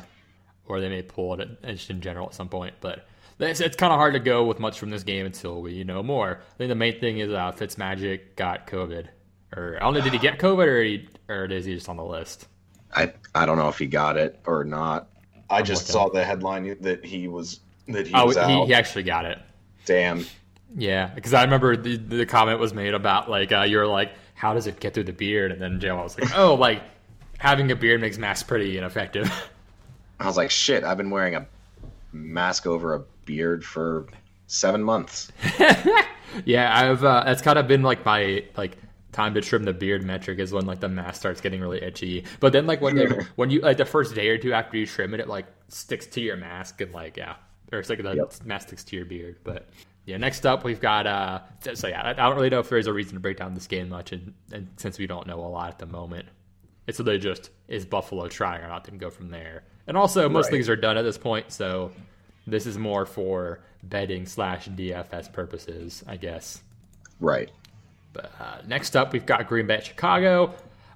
or 0.70 0.80
they 0.80 0.88
may 0.88 1.02
pull 1.02 1.38
it 1.38 1.62
just 1.62 1.90
in 1.90 2.00
general 2.00 2.28
at 2.28 2.34
some 2.34 2.48
point. 2.48 2.74
But 2.80 3.06
it's, 3.38 3.60
it's 3.60 3.76
kind 3.76 3.92
of 3.92 3.98
hard 3.98 4.14
to 4.14 4.20
go 4.20 4.44
with 4.44 4.60
much 4.60 4.78
from 4.78 4.90
this 4.90 5.02
game 5.02 5.26
until 5.26 5.60
we 5.60 5.84
know 5.84 6.02
more. 6.02 6.40
I 6.40 6.56
think 6.56 6.68
the 6.68 6.74
main 6.74 7.00
thing 7.00 7.18
is 7.18 7.30
uh, 7.30 7.52
Fitzmagic 7.52 8.36
got 8.36 8.66
COVID, 8.66 9.08
or 9.56 9.76
I 9.76 9.84
don't 9.84 9.94
know, 9.94 10.00
did 10.00 10.12
he 10.12 10.18
get 10.18 10.38
COVID 10.38 10.66
or 10.66 10.82
he, 10.82 11.08
or 11.28 11.44
is 11.46 11.64
he 11.64 11.74
just 11.74 11.88
on 11.88 11.96
the 11.96 12.04
list? 12.04 12.46
I 12.94 13.12
I 13.34 13.46
don't 13.46 13.58
know 13.58 13.68
if 13.68 13.78
he 13.78 13.86
got 13.86 14.16
it 14.16 14.40
or 14.46 14.64
not. 14.64 15.08
I 15.48 15.58
I'm 15.58 15.64
just 15.64 15.88
saw 15.88 16.08
the 16.08 16.24
headline 16.24 16.76
that 16.80 17.04
he 17.04 17.28
was 17.28 17.60
that 17.88 18.06
he 18.06 18.14
oh, 18.14 18.26
was 18.26 18.36
he, 18.36 18.66
he 18.66 18.74
actually 18.74 19.02
got 19.02 19.24
it. 19.24 19.38
Damn. 19.84 20.24
Yeah, 20.76 21.06
because 21.14 21.34
I 21.34 21.42
remember 21.42 21.76
the, 21.76 21.96
the 21.96 22.26
comment 22.26 22.60
was 22.60 22.72
made 22.72 22.94
about 22.94 23.28
like 23.28 23.52
uh, 23.52 23.62
you're 23.62 23.86
like 23.86 24.12
how 24.40 24.54
does 24.54 24.66
it 24.66 24.80
get 24.80 24.94
through 24.94 25.04
the 25.04 25.12
beard? 25.12 25.52
And 25.52 25.60
then 25.60 25.78
JL 25.78 26.02
was 26.02 26.18
like, 26.18 26.34
oh, 26.36 26.54
like 26.54 26.82
having 27.38 27.70
a 27.70 27.76
beard 27.76 28.00
makes 28.00 28.16
masks 28.16 28.42
pretty 28.42 28.78
ineffective. 28.78 29.30
I 30.18 30.26
was 30.26 30.38
like, 30.38 30.50
shit, 30.50 30.82
I've 30.82 30.96
been 30.96 31.10
wearing 31.10 31.34
a 31.34 31.46
mask 32.12 32.66
over 32.66 32.94
a 32.94 33.00
beard 33.26 33.64
for 33.64 34.06
seven 34.46 34.82
months. 34.82 35.30
yeah, 36.46 36.74
I've 36.74 37.04
uh, 37.04 37.24
that's 37.24 37.42
kind 37.42 37.58
of 37.58 37.68
been 37.68 37.82
like 37.82 38.04
my 38.04 38.44
like 38.56 38.78
time 39.12 39.34
to 39.34 39.42
trim 39.42 39.64
the 39.64 39.74
beard 39.74 40.04
metric 40.04 40.38
is 40.38 40.52
when 40.52 40.64
like 40.64 40.80
the 40.80 40.88
mask 40.88 41.20
starts 41.20 41.42
getting 41.42 41.60
really 41.60 41.82
itchy. 41.82 42.24
But 42.40 42.54
then 42.54 42.66
like 42.66 42.80
when 42.80 42.96
they, 42.96 43.06
when 43.36 43.50
you 43.50 43.60
like 43.60 43.76
the 43.76 43.84
first 43.84 44.14
day 44.14 44.28
or 44.28 44.38
two 44.38 44.54
after 44.54 44.78
you 44.78 44.86
trim 44.86 45.12
it, 45.12 45.20
it 45.20 45.28
like 45.28 45.46
sticks 45.68 46.06
to 46.06 46.20
your 46.22 46.36
mask 46.36 46.80
and 46.80 46.92
like 46.92 47.18
yeah, 47.18 47.34
or 47.72 47.78
it's 47.78 47.90
like 47.90 48.02
the 48.02 48.14
yep. 48.14 48.32
mask 48.44 48.68
sticks 48.68 48.84
to 48.84 48.96
your 48.96 49.04
beard. 49.04 49.36
But 49.44 49.68
yeah, 50.10 50.16
next 50.16 50.44
up 50.44 50.64
we've 50.64 50.80
got 50.80 51.06
uh 51.06 51.40
so 51.74 51.88
yeah, 51.88 52.08
I 52.08 52.12
don't 52.12 52.36
really 52.36 52.50
know 52.50 52.60
if 52.60 52.68
there's 52.68 52.86
a 52.86 52.92
reason 52.92 53.14
to 53.14 53.20
break 53.20 53.36
down 53.36 53.54
this 53.54 53.66
game 53.66 53.88
much, 53.88 54.12
and, 54.12 54.34
and 54.52 54.68
since 54.76 54.98
we 54.98 55.06
don't 55.06 55.26
know 55.26 55.40
a 55.40 55.46
lot 55.46 55.70
at 55.70 55.78
the 55.78 55.86
moment, 55.86 56.26
it's 56.86 56.98
really 56.98 57.18
just 57.18 57.50
is 57.68 57.86
Buffalo 57.86 58.28
trying 58.28 58.62
or 58.62 58.68
not, 58.68 58.84
then 58.84 58.98
go 58.98 59.10
from 59.10 59.30
there. 59.30 59.62
And 59.86 59.96
also 59.96 60.28
most 60.28 60.46
right. 60.46 60.54
leagues 60.54 60.68
are 60.68 60.76
done 60.76 60.96
at 60.96 61.02
this 61.02 61.18
point, 61.18 61.52
so 61.52 61.92
this 62.46 62.66
is 62.66 62.76
more 62.78 63.06
for 63.06 63.60
betting 63.82 64.26
slash 64.26 64.68
DFS 64.68 65.32
purposes, 65.32 66.04
I 66.06 66.16
guess. 66.16 66.62
Right. 67.20 67.50
But 68.12 68.32
uh, 68.40 68.58
next 68.66 68.96
up, 68.96 69.12
we've 69.12 69.26
got 69.26 69.46
Green 69.46 69.66
Bay 69.66 69.76
at 69.76 69.84
Chicago. 69.84 70.54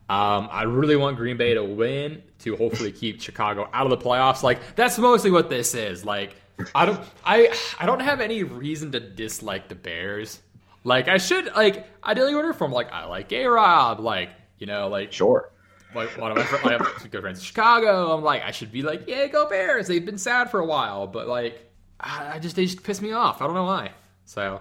Um, 0.09 0.49
I 0.51 0.65
really 0.65 0.97
want 0.97 1.17
Green 1.17 1.37
Bay 1.37 1.55
to 1.55 1.65
win 1.65 2.23
to 2.41 2.57
hopefully 2.57 2.93
keep 3.01 3.23
Chicago 3.23 3.69
out 3.73 3.91
of 3.91 3.91
the 3.91 4.05
playoffs. 4.05 4.43
Like 4.43 4.59
that's 4.75 4.99
mostly 4.99 5.31
what 5.31 5.49
this 5.49 5.75
is. 5.75 6.05
Like 6.05 6.37
I 6.75 6.87
don't, 6.87 7.01
I, 7.25 7.57
I 7.79 7.87
don't 7.87 8.01
have 8.01 8.21
any 8.21 8.43
reason 8.43 8.93
to 8.93 9.01
dislike 9.01 9.69
the 9.69 9.75
Bears. 9.75 10.41
Like 10.85 11.09
I 11.09 11.19
should, 11.19 11.47
like 11.55 11.87
ideally 12.05 12.35
order 12.35 12.53
from 12.53 12.71
like 12.71 12.93
I 12.93 13.07
like 13.07 13.33
A 13.33 13.47
Rob, 13.47 14.01
like 14.01 14.31
you 14.59 14.67
know, 14.67 14.89
like 14.89 15.13
sure. 15.13 15.51
Like 15.95 16.19
one 16.19 16.33
of 16.33 16.37
my, 16.37 16.45
friends, 16.45 16.83
my 17.03 17.09
good 17.09 17.23
friends 17.23 17.39
in 17.39 17.45
Chicago. 17.45 18.15
I'm 18.15 18.23
like 18.23 18.43
I 18.43 18.51
should 18.51 18.73
be 18.73 18.83
like 18.83 19.05
yeah, 19.07 19.27
go 19.29 19.49
Bears. 19.49 19.87
They've 19.87 20.05
been 20.05 20.19
sad 20.19 20.51
for 20.51 20.61
a 20.61 20.67
while, 20.67 21.07
but 21.07 21.29
like 21.29 21.71
I 22.01 22.39
just 22.39 22.57
they 22.57 22.67
just 22.67 22.83
piss 22.83 23.01
me 23.01 23.13
off. 23.13 23.41
I 23.41 23.47
don't 23.47 23.55
know 23.55 23.65
why. 23.65 23.93
So 24.25 24.61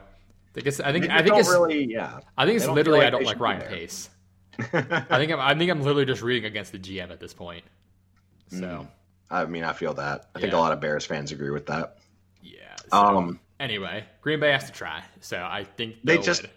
I 0.55 0.59
guess 0.61 0.79
I 0.79 0.91
think 0.91 1.09
I 1.09 1.21
think 1.23 1.35
it's 1.35 1.49
really 1.49 1.85
yeah. 1.91 2.19
I 2.37 2.45
think 2.45 2.57
it's 2.57 2.67
literally 2.67 2.99
like 2.99 3.07
I 3.07 3.09
don't 3.09 3.25
like 3.25 3.39
Ryan 3.39 3.61
Pace. 3.61 4.09
I 4.59 5.17
think 5.17 5.31
I'm 5.31 5.39
I 5.39 5.55
think 5.55 5.71
I'm 5.71 5.81
literally 5.81 6.05
just 6.05 6.21
reading 6.21 6.45
against 6.45 6.71
the 6.71 6.79
GM 6.79 7.11
at 7.11 7.19
this 7.19 7.33
point. 7.33 7.65
So 8.49 8.57
mm. 8.57 8.87
I 9.29 9.45
mean 9.45 9.63
I 9.63 9.73
feel 9.73 9.93
that. 9.95 10.29
I 10.35 10.39
yeah. 10.39 10.41
think 10.41 10.53
a 10.53 10.57
lot 10.57 10.71
of 10.71 10.79
Bears 10.79 11.05
fans 11.05 11.31
agree 11.31 11.51
with 11.51 11.67
that. 11.67 11.97
Yeah. 12.41 12.75
So, 12.91 12.97
um 12.97 13.39
anyway, 13.59 14.05
Green 14.21 14.39
Bay 14.39 14.51
has 14.51 14.65
to 14.65 14.71
try. 14.71 15.03
So 15.21 15.37
I 15.37 15.63
think 15.63 15.95
they 16.03 16.17
just 16.17 16.43
would. 16.43 16.51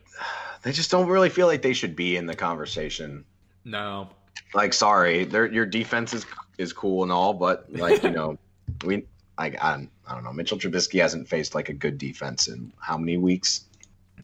they 0.63 0.73
just 0.73 0.91
don't 0.91 1.09
really 1.09 1.31
feel 1.31 1.47
like 1.47 1.63
they 1.63 1.73
should 1.73 1.97
be 1.97 2.17
in 2.17 2.27
the 2.27 2.37
conversation. 2.37 3.25
No. 3.65 4.09
Like 4.55 4.73
sorry, 4.73 5.25
your 5.29 5.67
defense 5.67 6.15
is 6.15 6.27
is 6.59 6.73
cool 6.73 7.03
and 7.03 7.13
all, 7.13 7.35
but 7.35 7.67
like, 7.73 8.03
you 8.03 8.11
know, 8.19 8.39
we 8.85 9.05
I, 9.39 9.47
I, 9.49 9.89
I 10.07 10.15
don't 10.15 10.25
know. 10.25 10.33
Mitchell 10.33 10.59
Trubisky 10.59 11.01
hasn't 11.01 11.29
faced 11.29 11.55
like 11.55 11.69
a 11.69 11.75
good 11.75 11.99
defense 11.99 12.49
in 12.49 12.73
how 12.79 12.97
many 12.97 13.17
weeks? 13.19 13.65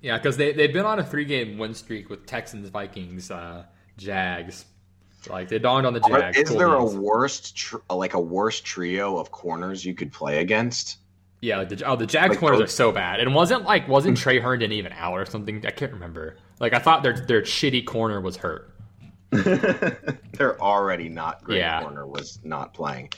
Yeah, 0.00 0.16
because 0.16 0.36
they 0.36 0.52
they've 0.52 0.72
been 0.72 0.86
on 0.86 0.98
a 0.98 1.04
three 1.04 1.24
game 1.24 1.58
win 1.58 1.74
streak 1.74 2.08
with 2.10 2.26
Texans, 2.26 2.68
Vikings, 2.70 3.30
uh, 3.30 3.64
Jags. 3.96 4.64
Like 5.28 5.48
they 5.48 5.58
dawned 5.58 5.86
on 5.86 5.94
the 5.94 6.00
Jags. 6.00 6.36
Is 6.36 6.50
there 6.50 6.74
a 6.74 6.84
worst 6.84 7.56
tr- 7.56 7.76
like 7.90 8.14
a 8.14 8.20
worst 8.20 8.64
trio 8.64 9.18
of 9.18 9.30
corners 9.30 9.84
you 9.84 9.94
could 9.94 10.12
play 10.12 10.38
against? 10.38 10.98
Yeah, 11.40 11.58
like 11.58 11.70
the, 11.70 11.84
oh, 11.84 11.96
the 11.96 12.06
Jags 12.06 12.30
like, 12.30 12.38
corners 12.38 12.60
are 12.60 12.66
so 12.68 12.92
bad. 12.92 13.18
And 13.18 13.34
wasn't 13.34 13.64
like 13.64 13.88
wasn't 13.88 14.16
Tre 14.16 14.38
Herndon 14.38 14.72
even 14.72 14.92
out 14.92 15.14
or 15.14 15.26
something? 15.26 15.64
I 15.66 15.70
can't 15.70 15.92
remember. 15.92 16.36
Like 16.60 16.72
I 16.72 16.78
thought 16.78 17.02
their 17.02 17.14
their 17.14 17.42
shitty 17.42 17.84
corner 17.84 18.20
was 18.20 18.36
hurt. 18.36 18.72
their 19.30 20.60
already 20.60 21.08
not 21.08 21.42
great 21.42 21.58
yeah. 21.58 21.82
corner 21.82 22.06
was 22.06 22.38
not 22.44 22.74
playing. 22.74 23.10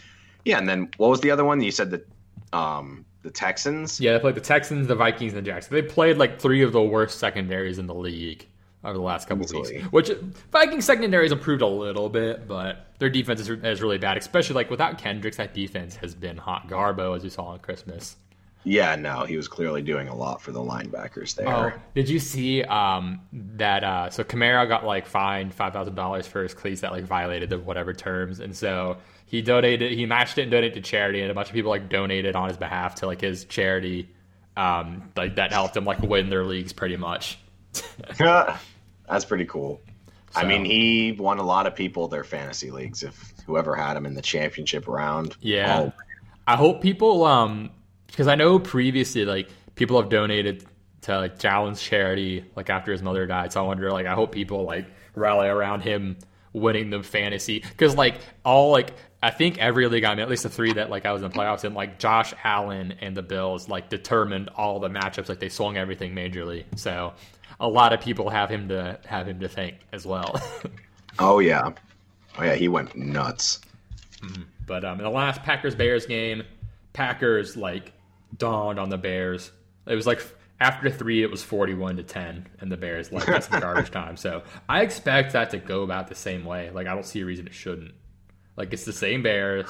Yeah, 0.45 0.59
and 0.59 0.69
then 0.69 0.91
what 0.97 1.11
was 1.11 1.21
the 1.21 1.31
other 1.31 1.45
one? 1.45 1.61
You 1.61 1.71
said 1.71 1.91
that 1.91 2.09
um, 2.53 3.05
the 3.23 3.31
Texans. 3.31 4.01
Yeah, 4.01 4.13
they 4.13 4.19
played 4.21 4.37
the 4.37 4.41
Texans, 4.41 4.87
the 4.87 4.95
Vikings, 4.95 5.33
and 5.33 5.45
the 5.45 5.51
Jags. 5.51 5.69
They 5.69 5.83
played 5.83 6.17
like 6.17 6.41
three 6.41 6.63
of 6.63 6.73
the 6.73 6.83
worst 6.83 7.19
secondaries 7.19 7.79
in 7.79 7.87
the 7.87 7.95
league 7.95 8.47
over 8.85 8.95
the 8.95 9.05
last 9.05 9.29
couple 9.29 9.45
Easily. 9.45 9.79
weeks. 9.79 9.93
Which 9.93 10.11
Vikings 10.53 10.87
has 10.87 11.33
improved 11.33 11.63
a 11.63 11.67
little 11.67 12.09
bit, 12.09 12.47
but 12.47 12.87
their 12.99 13.11
defense 13.11 13.41
is, 13.41 13.49
is 13.49 13.83
really 13.83 13.99
bad. 13.99 14.17
Especially 14.17 14.55
like 14.55 14.71
without 14.71 14.99
Kendricks, 14.99 15.37
that 15.39 15.55
defense 15.55 15.97
has 15.97 16.15
been 16.15 16.37
hot 16.37 16.69
garbo 16.69 17.17
as 17.17 17.25
you 17.25 17.31
saw 17.31 17.45
on 17.47 17.59
Christmas. 17.61 18.17
Yeah, 18.67 18.97
no, 18.97 19.25
he 19.25 19.37
was 19.37 19.47
clearly 19.47 19.83
doing 19.83 20.09
a 20.09 20.15
lot 20.15 20.41
for 20.41 20.51
the 20.51 20.61
linebackers 20.61 21.35
there. 21.35 21.49
Oh, 21.49 21.81
did 21.95 22.09
you 22.09 22.19
see 22.19 22.63
um, 22.65 23.21
that? 23.33 23.85
Uh, 23.85 24.09
so 24.09 24.25
Kamara 24.25 24.67
got 24.67 24.85
like 24.87 25.07
fined 25.07 25.53
five 25.53 25.75
thousand 25.75 25.95
dollars 25.95 26.27
for 26.27 26.43
his 26.43 26.55
cleats 26.55 26.81
that 26.81 26.91
like 26.91 27.05
violated 27.05 27.51
the 27.51 27.59
whatever 27.59 27.93
terms, 27.93 28.41
and 28.41 28.57
so 28.57 28.97
he 29.27 29.43
donated, 29.43 29.93
he 29.93 30.07
matched 30.07 30.39
it 30.39 30.43
and 30.43 30.51
donated 30.51 30.75
to 30.75 30.81
charity, 30.81 31.21
and 31.21 31.31
a 31.31 31.35
bunch 31.35 31.49
of 31.49 31.55
people 31.55 31.71
like 31.71 31.91
donated 31.91 32.37
on 32.37 32.49
his 32.49 32.57
behalf 32.57 32.95
to 32.97 33.07
like 33.07 33.21
his 33.21 33.45
charity. 33.45 34.09
Um, 34.57 35.11
like 35.15 35.37
that 35.37 35.53
helped 35.53 35.77
him 35.77 35.85
like 35.85 36.01
win 36.01 36.31
their 36.31 36.45
leagues 36.45 36.73
pretty 36.73 36.97
much. 36.97 37.39
That's 39.09 39.25
pretty 39.25 39.45
cool. 39.45 39.81
So, 40.33 40.41
I 40.41 40.45
mean, 40.45 40.65
he 40.65 41.13
won 41.13 41.39
a 41.39 41.43
lot 41.43 41.67
of 41.67 41.77
people 41.77 42.09
their 42.09 42.25
fantasy 42.25 42.71
leagues. 42.71 43.03
If 43.03 43.35
whoever 43.47 43.77
had 43.77 43.97
him 43.97 44.07
in 44.07 44.15
the 44.15 44.23
championship 44.23 44.89
round, 44.89 45.37
yeah. 45.41 45.81
Oh. 45.81 45.93
I 46.47 46.57
hope 46.57 46.83
people 46.83 47.25
um 47.25 47.71
because 48.09 48.27
I 48.27 48.35
know 48.35 48.59
previously 48.59 49.25
like 49.25 49.49
people 49.77 50.01
have 50.01 50.11
donated 50.11 50.65
to 51.03 51.19
like 51.19 51.39
Jalen's 51.39 51.83
charity 51.83 52.45
like 52.57 52.71
after 52.71 52.93
his 52.93 53.03
mother 53.03 53.27
died. 53.27 53.53
So 53.53 53.63
I 53.63 53.67
wonder 53.67 53.91
like 53.91 54.07
I 54.07 54.15
hope 54.15 54.33
people 54.33 54.65
like 54.65 54.87
rally 55.15 55.49
around 55.49 55.83
him 55.83 56.17
winning 56.53 56.91
the 56.91 57.03
fantasy 57.03 57.61
because 57.61 57.95
like 57.97 58.21
all 58.45 58.71
like 58.71 58.95
I 59.23 59.31
think 59.31 59.59
every 59.59 59.87
league 59.89 60.05
I'm 60.05 60.19
in, 60.19 60.21
at 60.21 60.29
least 60.29 60.43
the 60.43 60.51
three 60.51 60.73
that 60.75 60.91
like 60.91 61.07
I 61.07 61.13
was 61.13 61.23
in 61.23 61.31
playoffs 61.31 61.65
in, 61.65 61.73
like 61.73 61.99
Josh 61.99 62.35
Allen 62.45 62.95
and 63.01 63.17
the 63.17 63.23
Bills 63.23 63.69
like 63.69 63.89
determined 63.89 64.51
all 64.51 64.81
the 64.81 64.89
matchups. 64.89 65.29
Like 65.29 65.41
they 65.41 65.49
swung 65.49 65.77
everything 65.77 66.15
majorly. 66.15 66.65
So 66.77 67.15
a 67.61 67.69
lot 67.69 67.93
of 67.93 68.01
people 68.01 68.31
have 68.31 68.49
him 68.49 68.69
to 68.69 68.99
have 69.07 69.29
him 69.29 69.41
to 69.41 69.49
thank 69.49 69.77
as 69.93 70.07
well. 70.07 70.41
oh 71.19 71.39
yeah, 71.39 71.71
oh 72.39 72.45
yeah, 72.45 72.55
he 72.55 72.69
went 72.69 72.97
nuts. 72.97 73.61
Mm-hmm. 74.21 74.43
But 74.67 74.85
um, 74.85 74.99
in 74.99 75.05
the 75.05 75.11
last 75.11 75.43
Packers 75.43 75.75
Bears 75.75 76.07
game, 76.07 76.43
Packers 76.93 77.57
like 77.57 77.93
dawned 78.37 78.79
on 78.79 78.89
the 78.89 78.99
Bears. 78.99 79.51
It 79.87 79.95
was 79.95 80.07
like 80.07 80.23
after 80.61 80.91
three, 80.91 81.23
it 81.23 81.31
was 81.31 81.43
forty-one 81.43 81.97
to 81.97 82.03
ten, 82.03 82.47
and 82.61 82.71
the 82.71 82.77
Bears 82.77 83.13
like 83.13 83.27
got 83.27 83.45
some 83.45 83.61
garbage 83.61 83.91
time. 83.91 84.17
So 84.17 84.43
I 84.69 84.83
expect 84.83 85.33
that 85.33 85.51
to 85.51 85.59
go 85.59 85.83
about 85.83 86.09
the 86.09 86.15
same 86.15 86.45
way. 86.45 86.71
Like 86.71 86.87
I 86.87 86.95
don't 86.95 87.07
see 87.07 87.21
a 87.21 87.25
reason 87.25 87.47
it 87.47 87.55
shouldn't. 87.55 87.93
Like 88.57 88.73
it's 88.73 88.85
the 88.85 88.93
same 88.93 89.23
Bears, 89.23 89.69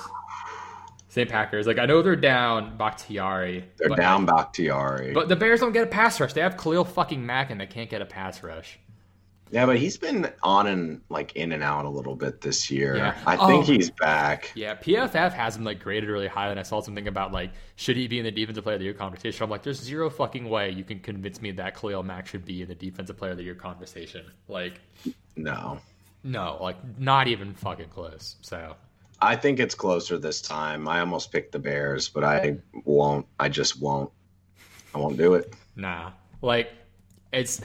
same 1.15 1.29
Packers. 1.29 1.67
Like 1.69 1.79
I 1.79 1.87
know 1.87 2.03
they're 2.03 2.17
down 2.17 2.77
Bakhtiari. 2.77 3.65
They're 3.77 3.89
but, 3.89 3.99
down 3.99 4.27
Bakhtiari. 4.27 5.13
But 5.13 5.29
the 5.29 5.37
Bears 5.37 5.61
don't 5.61 5.73
get 5.73 5.85
a 5.85 5.87
pass 5.87 6.19
rush. 6.19 6.33
They 6.33 6.41
have 6.41 6.57
Khalil 6.57 6.85
fucking 6.85 7.25
Mack, 7.25 7.51
and 7.51 7.61
they 7.61 7.67
can't 7.67 7.89
get 7.89 8.03
a 8.03 8.07
pass 8.07 8.43
rush. 8.43 8.81
Yeah, 9.53 9.67
but 9.67 9.79
he's 9.79 9.97
been 9.97 10.33
on 10.43 10.67
and 10.67 11.03
like 11.11 11.37
in 11.37 11.53
and 11.53 11.63
out 11.63 11.85
a 11.85 11.89
little 11.89 12.17
bit 12.17 12.41
this 12.41 12.69
year. 12.69 12.97
Yeah. 12.97 13.17
I 13.25 13.37
think 13.37 13.63
oh, 13.63 13.73
he's 13.73 13.91
back. 13.91 14.51
Yeah, 14.57 14.75
PFF 14.75 15.33
has 15.33 15.55
him 15.57 15.63
like 15.63 15.79
graded 15.79 16.11
really 16.11 16.27
high, 16.27 16.49
and 16.49 16.59
I 16.59 16.65
saw 16.65 16.81
something 16.81 17.07
about 17.07 17.31
like 17.31 17.53
should 17.77 17.97
he 17.97 18.09
be 18.09 18.19
in 18.19 18.25
the 18.25 18.33
defensive 18.33 18.65
player 18.65 18.75
of 18.75 18.81
the 18.81 18.87
year 18.87 18.95
conversation. 18.95 19.45
I'm 19.45 19.51
like, 19.51 19.63
there's 19.63 19.81
zero 19.81 20.11
fucking 20.11 20.49
way 20.49 20.71
you 20.71 20.83
can 20.83 20.99
convince 20.99 21.41
me 21.41 21.53
that 21.53 21.79
Khalil 21.79 22.03
Mack 22.03 22.27
should 22.27 22.45
be 22.45 22.63
in 22.63 22.69
the 22.69 22.75
defensive 22.75 23.17
player 23.17 23.31
of 23.31 23.37
the 23.37 23.45
year 23.45 23.55
conversation. 23.55 24.27
Like, 24.49 24.81
no, 25.37 25.79
no, 26.25 26.59
like 26.61 26.99
not 26.99 27.29
even 27.29 27.55
fucking 27.55 27.91
close. 27.91 28.35
So 28.41 28.75
I 29.25 29.37
think 29.37 29.59
it's 29.59 29.75
closer 29.75 30.19
this 30.19 30.41
time. 30.41 30.87
I 30.89 31.01
almost 31.01 31.33
picked 31.33 31.53
the 31.53 31.59
Bears, 31.59 32.09
but 32.09 32.25
I 32.25 32.59
won't. 32.85 33.27
I 33.41 33.49
just 33.49 33.81
won't. 33.81 34.11
I 34.95 34.99
won't 34.99 35.17
do 35.17 35.35
it. 35.35 35.55
Nah, 35.77 36.13
like 36.43 36.71
it's 37.33 37.61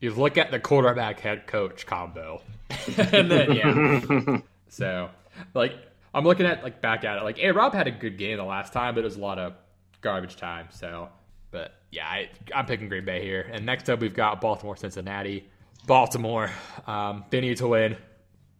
you 0.00 0.14
look 0.14 0.38
at 0.38 0.50
the 0.50 0.60
quarterback 0.60 1.20
head 1.20 1.46
coach 1.46 1.86
combo, 1.86 2.40
and 2.96 3.30
then 3.30 3.52
yeah. 3.52 4.38
so 4.68 5.10
like 5.54 5.74
I'm 6.14 6.24
looking 6.24 6.46
at 6.46 6.62
like 6.62 6.80
back 6.80 7.04
at 7.04 7.18
it, 7.18 7.24
like 7.24 7.38
hey, 7.38 7.50
Rob 7.50 7.74
had 7.74 7.86
a 7.86 7.90
good 7.90 8.16
game 8.16 8.38
the 8.38 8.44
last 8.44 8.72
time, 8.72 8.94
but 8.94 9.00
it 9.00 9.04
was 9.04 9.16
a 9.16 9.20
lot 9.20 9.38
of 9.38 9.54
garbage 10.00 10.36
time. 10.36 10.68
So, 10.70 11.08
but 11.50 11.74
yeah, 11.90 12.06
I, 12.06 12.30
I'm 12.54 12.66
picking 12.66 12.88
Green 12.88 13.04
Bay 13.04 13.22
here. 13.22 13.48
And 13.52 13.66
next 13.66 13.90
up, 13.90 14.00
we've 14.00 14.14
got 14.14 14.40
Baltimore, 14.40 14.76
Cincinnati. 14.76 15.48
Baltimore, 15.86 16.50
um, 16.86 17.24
they 17.30 17.40
need 17.40 17.58
to 17.58 17.68
win. 17.68 17.96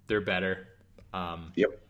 They're 0.06 0.20
better. 0.20 0.68
Um, 1.12 1.52
yep. 1.56 1.80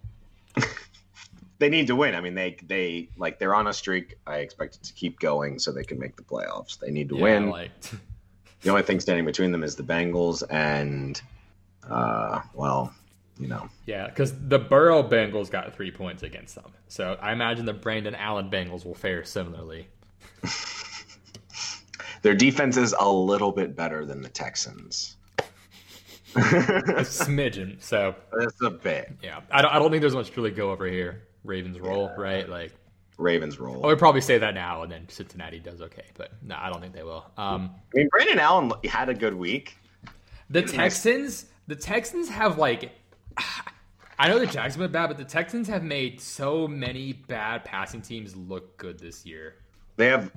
They 1.58 1.68
need 1.68 1.86
to 1.86 1.96
win. 1.96 2.14
I 2.14 2.20
mean, 2.20 2.34
they 2.34 2.56
they 2.66 3.08
like 3.16 3.38
they're 3.38 3.54
on 3.54 3.66
a 3.66 3.72
streak. 3.72 4.16
I 4.26 4.36
expect 4.38 4.76
it 4.76 4.82
to 4.84 4.92
keep 4.92 5.18
going 5.20 5.58
so 5.58 5.72
they 5.72 5.84
can 5.84 5.98
make 5.98 6.16
the 6.16 6.22
playoffs. 6.22 6.78
They 6.78 6.90
need 6.90 7.08
to 7.10 7.16
yeah, 7.16 7.22
win. 7.22 7.50
Like 7.50 7.70
the 8.62 8.70
only 8.70 8.82
thing 8.82 9.00
standing 9.00 9.24
between 9.24 9.52
them 9.52 9.62
is 9.62 9.76
the 9.76 9.82
Bengals 9.82 10.42
and, 10.50 11.20
uh, 11.88 12.40
well, 12.54 12.92
you 13.38 13.48
know. 13.48 13.68
Yeah, 13.86 14.08
because 14.08 14.32
the 14.48 14.58
Burrow 14.58 15.02
Bengals 15.02 15.50
got 15.50 15.74
three 15.74 15.90
points 15.90 16.22
against 16.22 16.54
them. 16.54 16.72
So 16.88 17.18
I 17.20 17.32
imagine 17.32 17.64
the 17.64 17.74
Brandon 17.74 18.14
Allen 18.14 18.50
Bengals 18.50 18.84
will 18.84 18.94
fare 18.94 19.24
similarly. 19.24 19.88
Their 22.22 22.34
defense 22.34 22.76
is 22.76 22.94
a 22.98 23.08
little 23.08 23.52
bit 23.52 23.76
better 23.76 24.04
than 24.04 24.20
the 24.20 24.28
Texans. 24.28 25.16
a 26.36 26.40
smidgen. 27.04 27.80
So 27.82 28.14
That's 28.36 28.60
a 28.62 28.70
bit. 28.70 29.12
yeah, 29.22 29.40
I 29.50 29.62
don't, 29.62 29.72
I 29.72 29.78
don't 29.78 29.90
think 29.90 30.00
there's 30.00 30.14
much 30.14 30.30
to 30.30 30.40
really 30.40 30.50
go 30.50 30.70
over 30.70 30.86
here. 30.86 31.22
Ravens 31.46 31.78
roll, 31.80 32.10
right? 32.16 32.48
Like 32.48 32.72
Ravens 33.18 33.58
roll. 33.58 33.84
I 33.84 33.88
would 33.88 33.98
probably 33.98 34.20
say 34.20 34.38
that 34.38 34.54
now, 34.54 34.82
and 34.82 34.92
then 34.92 35.08
Cincinnati 35.08 35.58
does 35.58 35.80
okay, 35.80 36.04
but 36.14 36.32
no, 36.42 36.56
I 36.58 36.70
don't 36.70 36.80
think 36.80 36.92
they 36.92 37.02
will. 37.02 37.24
Um, 37.36 37.70
I 37.94 37.98
mean, 37.98 38.08
Brandon 38.08 38.38
Allen 38.38 38.72
had 38.84 39.08
a 39.08 39.14
good 39.14 39.34
week. 39.34 39.76
the 40.50 40.62
Texans, 40.62 41.46
the 41.66 41.76
Texans 41.76 42.28
have 42.28 42.58
like, 42.58 42.92
I 44.18 44.28
know 44.28 44.38
the 44.38 44.46
Jags 44.46 44.74
have 44.74 44.80
been 44.80 44.92
bad, 44.92 45.08
but 45.08 45.18
the 45.18 45.24
Texans 45.24 45.68
have 45.68 45.82
made 45.82 46.20
so 46.20 46.66
many 46.66 47.12
bad 47.12 47.64
passing 47.64 48.00
teams 48.00 48.34
look 48.34 48.76
good 48.78 48.98
this 48.98 49.26
year. 49.26 49.56
They 49.96 50.06
have, 50.06 50.32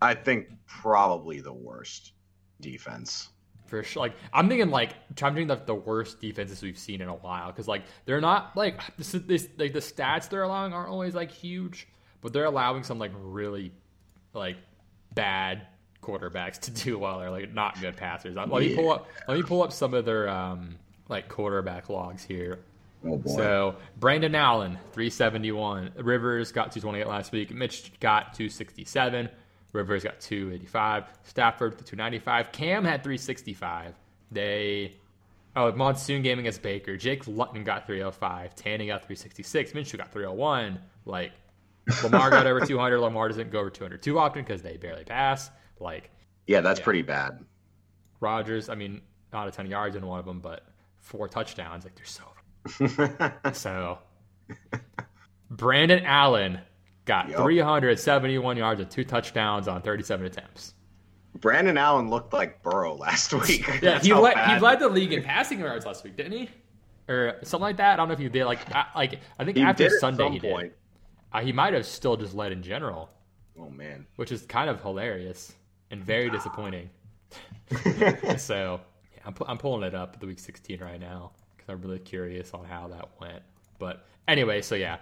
I 0.00 0.14
think, 0.14 0.48
probably 0.66 1.40
the 1.40 1.52
worst 1.52 2.12
defense. 2.60 3.30
For 3.66 3.82
sure, 3.82 4.02
like 4.02 4.14
I'm 4.32 4.48
thinking, 4.48 4.70
like 4.70 4.90
I'm 5.22 5.34
thinking 5.34 5.46
the, 5.46 5.56
the 5.56 5.74
worst 5.74 6.20
defenses 6.20 6.62
we've 6.62 6.78
seen 6.78 7.00
in 7.00 7.08
a 7.08 7.14
while 7.14 7.46
because 7.46 7.66
like 7.66 7.82
they're 8.04 8.20
not 8.20 8.56
like 8.56 8.80
this, 8.96 9.12
this 9.12 9.48
like 9.58 9.72
the 9.72 9.80
stats 9.80 10.28
they're 10.28 10.42
allowing 10.42 10.72
aren't 10.72 10.90
always 10.90 11.14
like 11.14 11.30
huge, 11.30 11.88
but 12.20 12.32
they're 12.32 12.44
allowing 12.44 12.82
some 12.82 12.98
like 12.98 13.12
really 13.14 13.72
like 14.32 14.56
bad 15.14 15.66
quarterbacks 16.02 16.60
to 16.60 16.70
do 16.70 16.98
well. 16.98 17.18
They're 17.18 17.30
like 17.30 17.52
not 17.52 17.80
good 17.80 17.96
passers. 17.96 18.36
Let 18.36 18.48
me 18.48 18.74
pull 18.74 18.92
up. 18.92 19.08
Let 19.26 19.36
me 19.36 19.42
pull 19.42 19.62
up 19.62 19.72
some 19.72 19.94
of 19.94 20.04
their 20.04 20.28
um 20.28 20.76
like 21.08 21.28
quarterback 21.28 21.88
logs 21.88 22.22
here. 22.22 22.60
Oh 23.04 23.16
boy. 23.18 23.36
So 23.36 23.76
Brandon 23.98 24.34
Allen, 24.34 24.78
371. 24.92 25.92
Rivers 25.98 26.52
got 26.52 26.72
228 26.72 27.06
last 27.06 27.32
week. 27.32 27.52
Mitch 27.52 27.92
got 28.00 28.34
267. 28.34 29.28
Rivers 29.74 30.04
got 30.04 30.20
285. 30.20 31.04
Stafford 31.24 31.72
295. 31.84 32.52
Cam 32.52 32.84
had 32.84 33.02
365. 33.02 33.94
They 34.30 34.94
oh 35.56 35.72
monsoon 35.72 36.22
gaming 36.22 36.44
against 36.44 36.62
Baker. 36.62 36.96
Jake 36.96 37.26
Luton 37.26 37.64
got 37.64 37.86
305. 37.86 38.54
Tanny 38.54 38.86
got 38.86 39.02
366. 39.02 39.72
Minshew 39.72 39.98
got 39.98 40.12
301. 40.12 40.78
Like 41.04 41.32
Lamar 42.02 42.30
got 42.30 42.46
over 42.46 42.60
200. 42.66 42.98
Lamar 43.00 43.28
doesn't 43.28 43.50
go 43.50 43.60
over 43.60 43.70
200 43.70 44.00
too 44.02 44.18
often 44.18 44.42
because 44.42 44.62
they 44.62 44.76
barely 44.76 45.04
pass. 45.04 45.50
Like 45.80 46.10
yeah, 46.46 46.60
that's 46.60 46.80
pretty 46.80 47.02
bad. 47.02 47.44
Rodgers, 48.20 48.68
I 48.68 48.76
mean, 48.76 49.02
not 49.32 49.48
a 49.48 49.50
ton 49.50 49.66
of 49.66 49.70
yards 49.70 49.96
in 49.96 50.06
one 50.06 50.20
of 50.20 50.24
them, 50.24 50.40
but 50.40 50.64
four 51.00 51.28
touchdowns. 51.28 51.84
Like 51.84 51.94
they're 51.96 52.04
so 52.06 52.24
So, 53.52 53.98
Brandon 55.50 56.04
Allen 56.04 56.60
got 57.04 57.28
Yup. 57.28 57.42
371 57.42 58.56
yards 58.56 58.80
and 58.80 58.90
two 58.90 59.04
touchdowns 59.04 59.68
on 59.68 59.82
37 59.82 60.26
attempts. 60.26 60.74
Brandon 61.40 61.76
Allen 61.76 62.08
looked 62.10 62.32
like 62.32 62.62
Burrow 62.62 62.94
last 62.94 63.32
week. 63.48 63.66
Yeah, 63.82 63.98
he 64.00 64.12
led, 64.14 64.38
he 64.38 64.58
led 64.60 64.78
the 64.80 64.88
league 64.88 65.12
in 65.12 65.22
passing 65.22 65.60
yards 65.60 65.84
last 65.84 66.04
week, 66.04 66.16
didn't 66.16 66.32
he? 66.32 66.48
Or 67.08 67.36
something 67.42 67.62
like 67.64 67.76
that. 67.78 67.94
I 67.94 67.96
don't 67.96 68.08
know 68.08 68.14
if 68.14 68.20
he 68.20 68.28
did. 68.28 68.44
Like, 68.46 68.60
I, 68.74 68.86
like 68.94 69.20
I 69.38 69.44
think 69.44 69.56
He 69.56 69.62
after 69.62 69.90
Sunday 69.98 70.30
he 70.30 70.40
point. 70.40 70.72
did. 70.72 70.74
Uh, 71.32 71.40
he 71.40 71.52
might 71.52 71.74
have 71.74 71.84
still 71.84 72.16
just 72.16 72.34
led 72.34 72.52
in 72.52 72.62
general, 72.62 73.10
Oh 73.58 73.68
man. 73.68 74.06
which 74.16 74.30
is 74.32 74.42
kind 74.42 74.70
of 74.70 74.80
hilarious 74.80 75.52
and 75.90 76.02
very 76.02 76.30
disappointing. 76.30 76.88
so, 78.38 78.80
yeah, 79.14 79.22
I'm, 79.26 79.34
I'm 79.46 79.58
pulling 79.58 79.82
it 79.82 79.94
up 79.94 80.20
the 80.20 80.26
week 80.26 80.38
16 80.38 80.80
right 80.80 81.00
now 81.00 81.32
because 81.56 81.68
I'm 81.72 81.80
really 81.82 81.98
curious 81.98 82.52
on 82.54 82.64
how 82.64 82.88
that 82.88 83.08
went. 83.20 83.42
But 83.78 84.06
anyway, 84.28 84.62
so 84.62 84.74
yeah, 84.76 84.98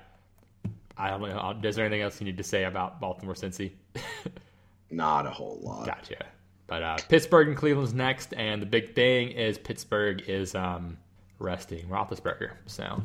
I 0.96 1.10
don't 1.10 1.22
know. 1.22 1.56
Is 1.62 1.76
there 1.76 1.84
anything 1.86 2.02
else 2.02 2.20
you 2.20 2.26
need 2.26 2.36
to 2.38 2.42
say 2.44 2.64
about 2.64 3.00
Baltimore 3.00 3.34
Cincy? 3.34 3.72
Not 4.90 5.26
a 5.26 5.30
whole 5.30 5.58
lot. 5.62 5.86
gotcha. 5.86 6.24
But 6.66 6.82
uh, 6.82 6.96
Pittsburgh 7.08 7.48
and 7.48 7.56
Cleveland's 7.56 7.92
next, 7.94 8.32
and 8.34 8.60
the 8.62 8.66
big 8.66 8.94
thing 8.94 9.30
is 9.30 9.58
Pittsburgh 9.58 10.22
is 10.28 10.54
um, 10.54 10.96
resting 11.38 11.86
Roethlisberger. 11.86 12.52
So, 12.66 13.02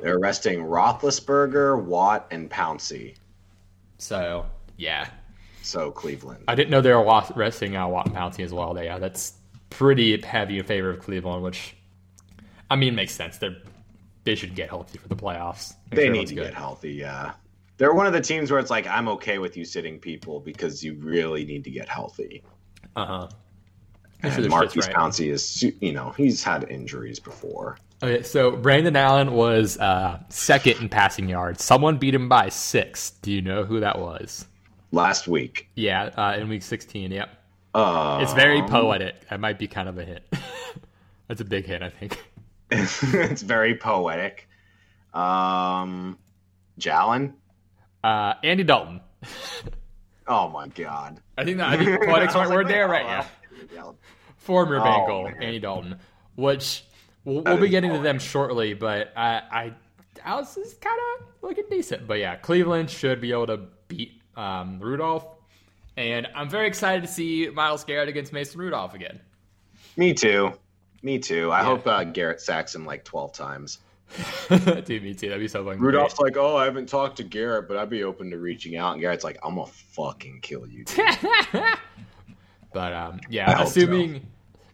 They're 0.00 0.16
arresting 0.18 0.60
Roethlisberger, 0.60 1.82
Watt, 1.82 2.26
and 2.30 2.50
Pouncey. 2.50 3.14
so 3.98 4.46
yeah, 4.76 5.08
So 5.62 5.90
Cleveland. 5.90 6.44
I 6.48 6.54
didn't 6.54 6.70
know 6.70 6.80
they 6.80 6.92
were 6.92 7.22
resting 7.34 7.76
uh, 7.76 7.88
Watt 7.88 8.06
and 8.06 8.14
Pouncey 8.14 8.44
as 8.44 8.52
well. 8.52 8.74
They, 8.74 8.84
yeah, 8.84 8.98
that's 8.98 9.32
pretty 9.70 10.20
heavy 10.20 10.58
in 10.58 10.64
favor 10.64 10.90
of 10.90 11.00
Cleveland, 11.00 11.42
which 11.42 11.74
I 12.70 12.76
mean 12.76 12.94
makes 12.94 13.14
sense. 13.14 13.38
They 13.38 13.56
they 14.26 14.34
should 14.34 14.54
get 14.54 14.68
healthy 14.68 14.98
for 14.98 15.08
the 15.08 15.16
playoffs. 15.16 15.74
Make 15.90 15.96
They 15.96 16.04
sure 16.06 16.12
need 16.12 16.26
to 16.28 16.34
good. 16.34 16.44
get 16.44 16.54
healthy. 16.54 16.92
Yeah. 16.92 17.32
They're 17.78 17.94
one 17.94 18.06
of 18.06 18.12
the 18.12 18.20
teams 18.20 18.50
where 18.50 18.60
it's 18.60 18.70
like 18.70 18.86
I'm 18.86 19.08
okay 19.08 19.38
with 19.38 19.56
you 19.56 19.64
sitting 19.64 19.98
people 19.98 20.40
because 20.40 20.84
you 20.84 20.94
really 20.94 21.44
need 21.44 21.64
to 21.64 21.70
get 21.70 21.88
healthy. 21.88 22.42
Uh 22.94 23.06
huh. 23.06 23.28
And 24.22 24.48
Maurkice 24.48 24.88
Pouncey 24.88 25.30
is, 25.30 25.62
you 25.80 25.92
know, 25.92 26.10
he's 26.16 26.42
had 26.42 26.68
injuries 26.70 27.20
before. 27.20 27.76
Okay, 28.02 28.22
so 28.22 28.56
Brandon 28.56 28.96
Allen 28.96 29.32
was 29.32 29.78
uh, 29.78 30.18
second 30.30 30.80
in 30.80 30.88
passing 30.88 31.28
yards. 31.28 31.62
Someone 31.62 31.98
beat 31.98 32.14
him 32.14 32.28
by 32.28 32.48
six. 32.48 33.10
Do 33.22 33.30
you 33.30 33.42
know 33.42 33.64
who 33.64 33.80
that 33.80 33.98
was? 33.98 34.46
Last 34.90 35.28
week, 35.28 35.68
Yeah, 35.74 36.04
uh, 36.16 36.36
in 36.38 36.48
week 36.48 36.62
16. 36.62 37.10
Yep. 37.12 37.28
uh, 37.74 38.18
It's 38.22 38.32
very 38.32 38.62
poetic. 38.62 39.28
That 39.28 39.38
might 39.40 39.58
be 39.58 39.68
kind 39.68 39.88
of 39.88 39.98
a 39.98 40.04
hit. 40.04 40.26
That's 41.28 41.40
a 41.42 41.44
big 41.44 41.66
hit, 41.66 41.82
I 41.82 41.90
think. 41.90 42.18
it's 42.70 43.42
very 43.42 43.76
poetic. 43.76 44.48
Um, 45.14 46.18
Jalen. 46.78 47.34
Uh, 48.04 48.34
Andy 48.42 48.64
Dalton. 48.64 49.00
Oh 50.28 50.48
my 50.48 50.66
god. 50.66 51.20
I 51.38 51.44
think 51.44 51.58
that 51.58 51.68
I 51.68 51.76
think 51.76 52.00
poetic's 52.02 52.34
right 52.34 52.40
was 52.40 52.48
like, 52.48 52.50
word 52.50 52.66
there, 52.68 52.88
right? 52.88 53.24
Yeah. 53.72 53.92
Former 54.38 54.80
Oh, 54.80 54.82
Bengal, 54.82 55.22
man. 55.24 55.42
Andy 55.42 55.60
Dalton, 55.60 55.98
which 56.34 56.84
we'll, 57.24 57.42
we'll 57.42 57.58
be 57.58 57.68
getting 57.68 57.92
to 57.92 58.00
them 58.00 58.18
shortly, 58.18 58.74
but 58.74 59.12
I, 59.16 59.42
I 59.50 59.72
Dallas 60.14 60.56
is 60.56 60.74
kind 60.74 60.98
of 61.20 61.26
looking 61.42 61.66
decent. 61.70 62.08
But 62.08 62.18
yeah, 62.18 62.34
Cleveland 62.34 62.90
should 62.90 63.20
be 63.20 63.30
able 63.30 63.46
to 63.46 63.60
beat 63.86 64.20
um, 64.36 64.80
Rudolph, 64.80 65.26
and 65.96 66.26
I'm 66.34 66.50
very 66.50 66.66
excited 66.66 67.02
to 67.02 67.08
see 67.08 67.48
Myles 67.48 67.84
Garrett 67.84 68.08
against 68.08 68.32
Mason 68.32 68.58
Rudolph 68.60 68.94
again. 68.94 69.20
Me 69.96 70.12
too. 70.12 70.52
Me 71.02 71.18
too. 71.18 71.50
I 71.50 71.60
Yeah. 71.60 71.64
hope 71.66 71.86
uh, 71.86 72.04
Garrett 72.04 72.40
sacks 72.40 72.74
him 72.74 72.84
like 72.84 73.04
12 73.04 73.32
times. 73.32 73.78
Dude, 74.48 75.02
me 75.02 75.14
too. 75.14 75.28
That'd 75.28 75.40
be 75.40 75.48
so 75.48 75.64
fucking 75.64 75.80
Rudolph's 75.80 76.18
like, 76.20 76.36
oh, 76.36 76.56
I 76.56 76.64
haven't 76.64 76.88
talked 76.88 77.16
to 77.16 77.24
Garrett, 77.24 77.66
but 77.68 77.76
I'd 77.76 77.90
be 77.90 78.04
open 78.04 78.30
to 78.30 78.38
reaching 78.38 78.76
out. 78.76 78.92
And 78.92 79.00
Garrett's 79.00 79.24
like, 79.24 79.38
I'm 79.42 79.56
gonna 79.56 79.66
fucking 79.66 80.40
kill 80.42 80.66
you. 80.66 80.84
but 82.72 82.92
um, 82.92 83.14
I 83.14 83.18
yeah, 83.28 83.54
hope 83.56 83.66
assuming 83.66 84.26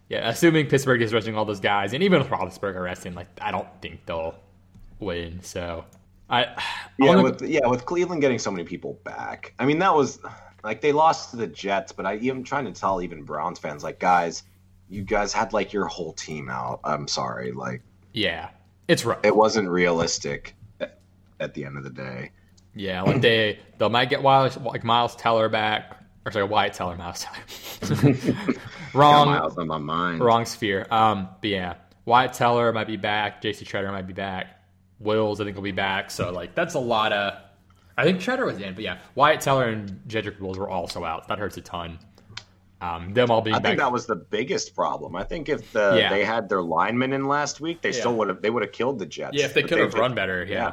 yeah, 0.09 0.29
assuming 0.29 0.67
Pittsburgh 0.67 1.01
is 1.01 1.13
resting 1.13 1.35
all 1.35 1.45
those 1.45 1.59
guys, 1.59 1.93
and 1.93 2.03
even 2.03 2.19
with 2.19 2.29
Roethlisberger 2.29 2.83
resting, 2.83 3.15
like 3.15 3.27
I 3.41 3.51
don't 3.51 3.67
think 3.81 4.05
they'll 4.05 4.35
win. 4.99 5.41
So 5.41 5.85
I 6.29 6.55
yeah, 6.99 7.11
I'll 7.11 7.23
with 7.23 7.41
yeah, 7.41 7.65
with 7.65 7.85
Cleveland 7.85 8.21
getting 8.21 8.39
so 8.39 8.51
many 8.51 8.63
people 8.63 8.99
back. 9.03 9.53
I 9.57 9.65
mean, 9.65 9.79
that 9.79 9.95
was 9.95 10.19
like 10.63 10.81
they 10.81 10.91
lost 10.91 11.31
to 11.31 11.37
the 11.37 11.47
Jets, 11.47 11.91
but 11.91 12.05
I 12.05 12.17
even 12.17 12.43
trying 12.43 12.65
to 12.65 12.71
tell 12.71 13.01
even 13.01 13.23
Browns 13.23 13.59
fans, 13.59 13.83
like, 13.83 13.99
guys, 13.99 14.43
you 14.93 15.03
guys 15.03 15.33
had 15.33 15.53
like 15.53 15.73
your 15.73 15.85
whole 15.85 16.13
team 16.13 16.49
out. 16.49 16.79
I'm 16.83 17.07
sorry, 17.07 17.51
like 17.51 17.81
yeah, 18.13 18.49
it's 18.87 19.03
rough. 19.03 19.19
it 19.23 19.35
wasn't 19.35 19.69
realistic 19.69 20.55
at, 20.79 20.99
at 21.39 21.53
the 21.53 21.65
end 21.65 21.77
of 21.77 21.83
the 21.83 21.89
day. 21.89 22.31
Yeah, 22.75 23.01
like 23.01 23.21
they 23.21 23.59
they 23.79 23.89
might 23.89 24.09
get 24.09 24.21
Miles 24.21 24.55
like 24.57 24.83
Miles 24.83 25.15
Teller 25.15 25.49
back, 25.49 25.97
or 26.25 26.31
sorry, 26.31 26.45
Wyatt 26.45 26.73
Teller, 26.73 26.95
Miles 26.95 27.25
Teller. 27.25 28.15
Wrong, 28.93 29.27
Miles 29.27 29.57
on 29.57 29.67
my 29.67 29.79
mind. 29.79 30.19
wrong 30.19 30.45
sphere. 30.45 30.85
Um, 30.91 31.27
but 31.41 31.49
yeah, 31.49 31.73
Wyatt 32.05 32.33
Teller 32.33 32.71
might 32.71 32.87
be 32.87 32.97
back. 32.97 33.41
J.C. 33.41 33.65
Tretter 33.65 33.91
might 33.91 34.05
be 34.05 34.13
back. 34.13 34.59
Wills, 34.99 35.41
I 35.41 35.45
think, 35.45 35.55
will 35.55 35.63
be 35.63 35.71
back. 35.71 36.11
So 36.11 36.31
like 36.31 36.53
that's 36.55 36.75
a 36.75 36.79
lot 36.79 37.11
of. 37.11 37.33
I 37.97 38.03
think 38.03 38.19
Tretter 38.19 38.45
was 38.45 38.59
in, 38.59 38.73
but 38.73 38.83
yeah, 38.83 38.99
Wyatt 39.15 39.41
Teller 39.41 39.69
and 39.69 40.01
Jedrick 40.07 40.39
Wills 40.39 40.57
were 40.57 40.69
also 40.69 41.03
out. 41.03 41.27
That 41.27 41.39
hurts 41.39 41.57
a 41.57 41.61
ton. 41.61 41.99
Um, 42.83 43.13
them 43.13 43.31
all 43.31 43.41
being 43.41 43.55
I 43.55 43.59
back. 43.59 43.69
think 43.71 43.79
that 43.79 43.91
was 43.91 44.05
the 44.07 44.15
biggest 44.15 44.75
problem. 44.75 45.15
I 45.15 45.23
think 45.23 45.47
if 45.47 45.71
the, 45.71 45.95
Yeah. 45.97 46.09
they 46.09 46.25
had 46.25 46.49
their 46.49 46.61
linemen 46.61 47.13
in 47.13 47.27
last 47.27 47.61
week, 47.61 47.81
they 47.81 47.91
still 47.93 48.15
would 48.17 48.27
have 48.29 48.41
they 48.41 48.49
would 48.49 48.63
have 48.63 48.71
killed 48.73 48.99
the 48.99 49.05
Jets. 49.05 49.37
yeah, 49.37 49.45
if 49.45 49.53
they 49.53 49.63
could 49.63 49.77
have 49.79 49.93
run 49.93 50.13
better, 50.15 50.43
yeah. 50.43 50.53
yeah. 50.55 50.71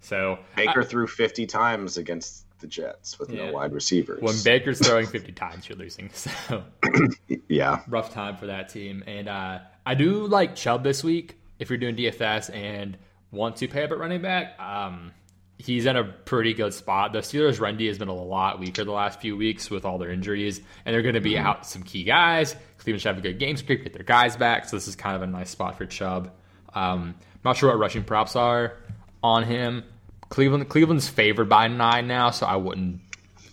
So 0.00 0.38
Baker 0.54 0.84
threw 0.84 1.06
50 1.08 1.46
times 1.46 1.96
against 1.96 2.44
the 2.60 2.66
Jets 2.68 3.18
with 3.18 3.30
Yeah. 3.30 3.46
no 3.46 3.52
wide 3.52 3.72
receivers. 3.72 4.20
when 4.22 4.34
Baker's 4.44 4.78
throwing 4.80 5.06
50 5.06 5.32
times, 5.32 5.68
you're 5.68 5.78
losing. 5.78 6.10
So 6.12 6.62
yeah, 7.48 7.80
rough 7.88 8.12
time 8.12 8.36
for 8.36 8.46
that 8.46 8.68
team. 8.68 9.02
And 9.06 9.28
uh, 9.28 9.58
I 9.86 9.94
do 9.94 10.26
like 10.26 10.54
Chubb 10.54 10.84
this 10.84 11.02
week. 11.02 11.38
If 11.58 11.70
you're 11.70 11.78
doing 11.78 11.96
DFS 11.96 12.54
and 12.54 12.96
want 13.32 13.56
to 13.56 13.68
pay 13.68 13.82
up 13.84 13.90
at 13.90 13.98
running 13.98 14.22
back, 14.22 14.58
um, 14.60 15.12
he's 15.58 15.86
in 15.86 15.96
a 15.96 16.04
pretty 16.04 16.54
good 16.54 16.72
spot. 16.72 17.12
The 17.12 17.18
Steelers' 17.18 17.60
run 17.60 17.76
D 17.76 17.86
has 17.86 17.98
been 17.98 18.08
a 18.08 18.14
lot 18.14 18.58
weaker 18.60 18.84
the 18.84 18.92
last 18.92 19.20
few 19.20 19.36
weeks 19.36 19.70
with 19.70 19.84
all 19.84 19.98
their 19.98 20.10
injuries, 20.10 20.60
and 20.84 20.94
they're 20.94 21.02
going 21.02 21.14
to 21.14 21.20
be 21.20 21.36
out 21.36 21.66
some 21.66 21.82
key 21.82 22.04
guys. 22.04 22.54
Cleveland 22.78 23.02
should 23.02 23.08
have 23.08 23.18
a 23.18 23.20
good 23.20 23.38
game 23.38 23.56
script, 23.56 23.82
get 23.84 23.92
their 23.92 24.04
guys 24.04 24.36
back. 24.36 24.68
So 24.68 24.76
this 24.76 24.88
is 24.88 24.96
kind 24.96 25.16
of 25.16 25.22
a 25.22 25.26
nice 25.26 25.50
spot 25.50 25.76
for 25.76 25.84
Chubb. 25.86 26.30
Um, 26.74 27.14
not 27.44 27.56
sure 27.56 27.70
what 27.70 27.78
rushing 27.78 28.04
props 28.04 28.36
are 28.36 28.74
on 29.22 29.42
him. 29.44 29.84
Cleveland 30.28 30.68
Cleveland's 30.68 31.08
favored 31.08 31.48
by 31.48 31.68
nine 31.68 32.06
now, 32.06 32.30
so 32.30 32.46
I 32.46 32.56
wouldn't 32.56 33.00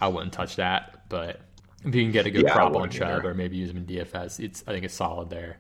I 0.01 0.09
wouldn't 0.09 0.33
touch 0.33 0.57
that. 0.57 1.07
But 1.09 1.39
if 1.85 1.95
you 1.95 2.03
can 2.03 2.11
get 2.11 2.25
a 2.25 2.31
good 2.31 2.43
Yeah, 2.43 2.53
prop 2.53 2.75
on 2.75 2.89
Chubb 2.89 3.19
either. 3.19 3.29
or 3.29 3.33
maybe 3.33 3.57
use 3.57 3.69
him 3.69 3.77
in 3.77 3.85
DFS, 3.85 4.39
it's 4.43 4.63
I 4.67 4.73
think 4.73 4.83
it's 4.85 4.93
solid 4.93 5.29
there. 5.29 5.57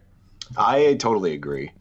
I 0.57 0.95
totally 0.99 1.33
agree. 1.33 1.71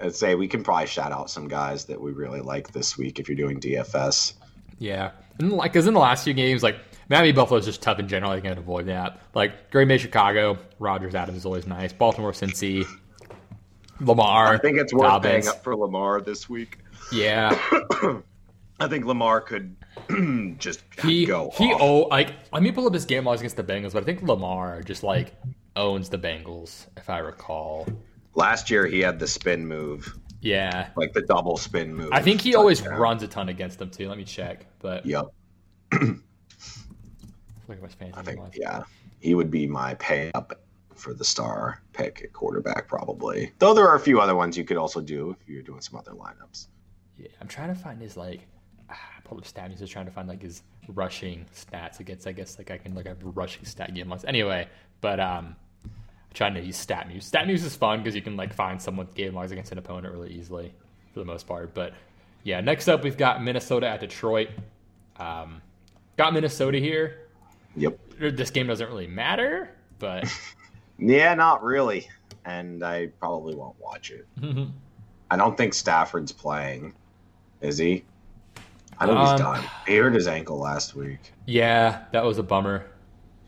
I'd 0.00 0.14
say 0.14 0.34
we 0.34 0.48
can 0.48 0.62
probably 0.62 0.86
shout 0.86 1.12
out 1.12 1.30
some 1.30 1.48
guys 1.48 1.84
that 1.86 2.00
we 2.00 2.12
really 2.12 2.40
like 2.40 2.72
this 2.72 2.98
week 2.98 3.18
if 3.18 3.28
you're 3.28 3.36
doing 3.36 3.60
DFS. 3.60 4.34
Yeah, 4.78 5.12
and 5.38 5.52
like 5.52 5.72
because 5.72 5.86
in 5.86 5.94
the 5.94 6.00
last 6.00 6.24
few 6.24 6.34
games, 6.34 6.62
like 6.62 6.76
Miami 7.08 7.32
Buffalo's 7.32 7.64
just 7.64 7.80
tough 7.82 7.98
in 7.98 8.08
general. 8.08 8.32
I 8.32 8.40
can't 8.40 8.58
avoid 8.58 8.86
that. 8.86 9.20
Like 9.34 9.70
Green 9.70 9.88
Bay, 9.88 9.98
Chicago, 9.98 10.58
Rodgers, 10.78 11.14
Adams 11.14 11.38
is 11.38 11.46
always 11.46 11.66
nice. 11.66 11.92
Baltimore, 11.92 12.32
Cincy, 12.32 12.84
Lamar. 14.00 14.54
I 14.54 14.58
think 14.58 14.78
it's 14.78 14.92
worth 14.92 15.02
Dobbins. 15.02 15.44
paying 15.44 15.48
up 15.48 15.62
for 15.62 15.76
Lamar 15.76 16.20
this 16.20 16.48
week. 16.48 16.78
Yeah, 17.12 17.56
I 18.80 18.88
think 18.88 19.04
Lamar 19.04 19.40
could 19.40 19.76
just 20.58 20.82
he 21.02 21.24
go. 21.26 21.52
he 21.54 21.72
off. 21.72 21.80
oh 21.80 21.98
like 22.08 22.32
let 22.52 22.62
me 22.62 22.72
pull 22.72 22.86
up 22.86 22.94
his 22.94 23.04
game 23.04 23.24
logs 23.24 23.40
against 23.40 23.56
the 23.56 23.64
Bengals, 23.64 23.92
but 23.92 24.02
I 24.02 24.06
think 24.06 24.22
Lamar 24.22 24.82
just 24.82 25.02
like 25.02 25.34
owns 25.76 26.08
the 26.08 26.18
Bengals 26.18 26.86
if 26.96 27.08
I 27.08 27.18
recall. 27.18 27.86
Last 28.34 28.70
year 28.70 28.86
he 28.86 29.00
had 29.00 29.18
the 29.18 29.26
spin 29.26 29.66
move, 29.66 30.16
Yeah, 30.40 30.88
like 30.96 31.12
the 31.12 31.22
double 31.22 31.56
spin 31.56 31.94
move. 31.94 32.10
I 32.12 32.20
think 32.22 32.40
he 32.40 32.54
always 32.54 32.80
Touchdown. 32.80 33.00
runs 33.00 33.22
a 33.22 33.28
ton 33.28 33.48
against 33.48 33.78
them 33.78 33.90
too. 33.90 34.08
Let 34.08 34.18
me 34.18 34.24
check, 34.24 34.66
but 34.80 35.06
Yep, 35.06 35.26
look 35.92 36.02
at 37.70 37.82
my 37.82 37.88
fantasy 37.88 38.12
I 38.16 38.22
think 38.22 38.40
yeah, 38.56 38.82
he 39.20 39.34
would 39.34 39.50
be 39.50 39.66
my 39.66 39.94
pay 39.94 40.30
up 40.34 40.60
for 40.94 41.12
the 41.14 41.24
star 41.24 41.82
pick 41.92 42.22
at 42.24 42.32
quarterback 42.32 42.88
probably. 42.88 43.52
Though 43.58 43.74
there 43.74 43.88
are 43.88 43.96
a 43.96 44.00
few 44.00 44.20
other 44.20 44.34
ones 44.34 44.56
you 44.56 44.64
could 44.64 44.76
also 44.76 45.00
do 45.00 45.36
if 45.40 45.48
you're 45.48 45.62
doing 45.62 45.80
some 45.80 45.98
other 45.98 46.12
lineups. 46.12 46.68
Yeah, 47.16 47.28
I'm 47.40 47.48
trying 47.48 47.68
to 47.68 47.74
find 47.80 48.00
his 48.00 48.16
like. 48.16 48.46
I 48.90 48.94
pulled 49.24 49.40
up 49.40 49.46
stat. 49.46 49.72
Just 49.78 49.92
trying 49.92 50.04
to 50.04 50.10
find 50.10 50.28
like 50.28 50.42
his 50.42 50.62
rushing 50.88 51.46
stats 51.54 52.00
against. 52.00 52.26
I 52.26 52.32
guess 52.32 52.58
like 52.58 52.70
I 52.70 52.76
can 52.78 52.94
look 52.94 53.06
at 53.06 53.16
rushing 53.22 53.64
stat 53.64 53.94
game 53.94 54.08
logs. 54.10 54.24
Anyway, 54.24 54.68
but 55.00 55.18
um, 55.20 55.56
trying 56.34 56.52
to 56.54 56.60
use 56.60 56.84
StatMuse. 56.84 57.22
Stat 57.22 57.46
muse 57.46 57.64
is 57.64 57.74
fun 57.76 58.00
because 58.00 58.14
you 58.14 58.20
can 58.22 58.36
like 58.36 58.52
find 58.52 58.80
someone's 58.80 59.14
game 59.14 59.34
logs 59.34 59.52
against 59.52 59.72
an 59.72 59.78
opponent 59.78 60.12
really 60.12 60.32
easily 60.32 60.74
for 61.12 61.20
the 61.20 61.24
most 61.24 61.46
part. 61.46 61.72
But 61.74 61.94
yeah, 62.42 62.60
next 62.60 62.88
up 62.88 63.02
we've 63.04 63.16
got 63.16 63.42
Minnesota 63.42 63.88
at 63.88 64.00
Detroit. 64.00 64.48
Um, 65.18 65.62
got 66.16 66.34
Minnesota 66.34 66.78
here. 66.78 67.20
Yep. 67.76 67.98
This 68.18 68.50
game 68.50 68.66
doesn't 68.66 68.86
really 68.88 69.06
matter, 69.06 69.70
but 69.98 70.24
Yeah, 70.98 71.34
not 71.34 71.62
really, 71.64 72.08
and 72.44 72.84
I 72.84 73.06
probably 73.18 73.54
won't 73.56 73.74
watch 73.80 74.10
it. 74.12 74.26
I 75.30 75.36
don't 75.36 75.56
think 75.56 75.74
Stafford's 75.74 76.30
playing. 76.30 76.94
Is 77.60 77.78
he? 77.78 78.04
I 78.98 79.06
know 79.06 79.18
he's 79.20 79.30
Um, 79.30 79.38
done. 79.38 79.64
He 79.88 79.96
hurt 79.96 80.14
his 80.14 80.28
ankle 80.28 80.58
last 80.60 80.94
week. 80.94 81.18
yeah, 81.46 82.04
that 82.12 82.24
was 82.24 82.38
a 82.38 82.44
bummer. 82.44 82.86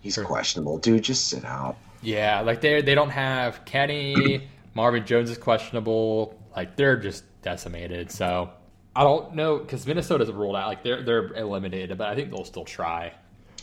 He's 0.00 0.18
questionable. 0.18 0.78
Dude, 0.78 1.02
just 1.04 1.28
sit 1.28 1.44
out. 1.44 1.76
Yeah, 2.06 2.40
like 2.42 2.60
they 2.60 2.82
they 2.82 2.94
don't 2.94 3.10
have 3.10 3.64
Kenny. 3.64 4.48
Marvin 4.74 5.04
Jones 5.04 5.28
is 5.28 5.38
questionable. 5.38 6.38
Like 6.54 6.76
they're 6.76 6.96
just 6.96 7.24
decimated. 7.42 8.12
So 8.12 8.50
I 8.94 9.02
don't 9.02 9.34
know 9.34 9.58
because 9.58 9.84
Minnesota's 9.88 10.30
ruled 10.30 10.54
out. 10.54 10.68
Like 10.68 10.84
they're 10.84 11.02
they're 11.02 11.34
eliminated, 11.34 11.98
but 11.98 12.06
I 12.06 12.14
think 12.14 12.30
they'll 12.30 12.44
still 12.44 12.64
try. 12.64 13.12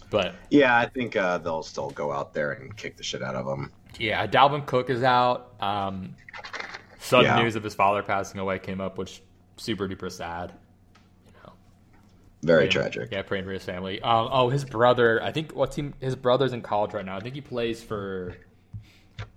But 0.10 0.36
Yeah, 0.50 0.78
I 0.78 0.88
think 0.88 1.16
uh, 1.16 1.38
they'll 1.38 1.64
still 1.64 1.90
go 1.92 2.12
out 2.12 2.34
there 2.34 2.52
and 2.52 2.76
kick 2.76 2.98
the 2.98 3.04
shit 3.04 3.24
out 3.24 3.36
of 3.36 3.46
them. 3.46 3.72
yeah, 3.98 4.28
Dalvin 4.28 4.66
Cook 4.66 4.90
is 4.90 5.04
out. 5.04 5.54
Um, 5.62 6.16
sudden 7.00 7.26
Yeah. 7.28 7.42
news 7.42 7.56
of 7.56 7.64
his 7.64 7.74
father 7.74 8.04
passing 8.04 8.40
away 8.42 8.60
came 8.60 8.82
up, 8.82 8.98
which 8.98 9.24
super 9.56 9.88
duper 9.88 10.12
sad. 10.12 10.52
Very 12.44 12.68
praying- 12.68 12.72
tragic. 12.72 13.10
Yeah, 13.12 13.22
praying 13.24 13.46
for 13.46 13.52
his 13.52 13.64
family. 13.64 14.02
Um, 14.02 14.30
oh, 14.32 14.50
his 14.50 14.66
brother. 14.66 15.22
I 15.24 15.32
think 15.32 15.54
what 15.56 15.72
team? 15.72 15.94
His 16.00 16.16
brother's 16.16 16.54
in 16.54 16.62
college 16.62 16.94
right 16.94 17.06
now. 17.06 17.16
I 17.18 17.20
think 17.22 17.36
he 17.36 17.42
plays 17.42 17.82
for. 17.84 18.36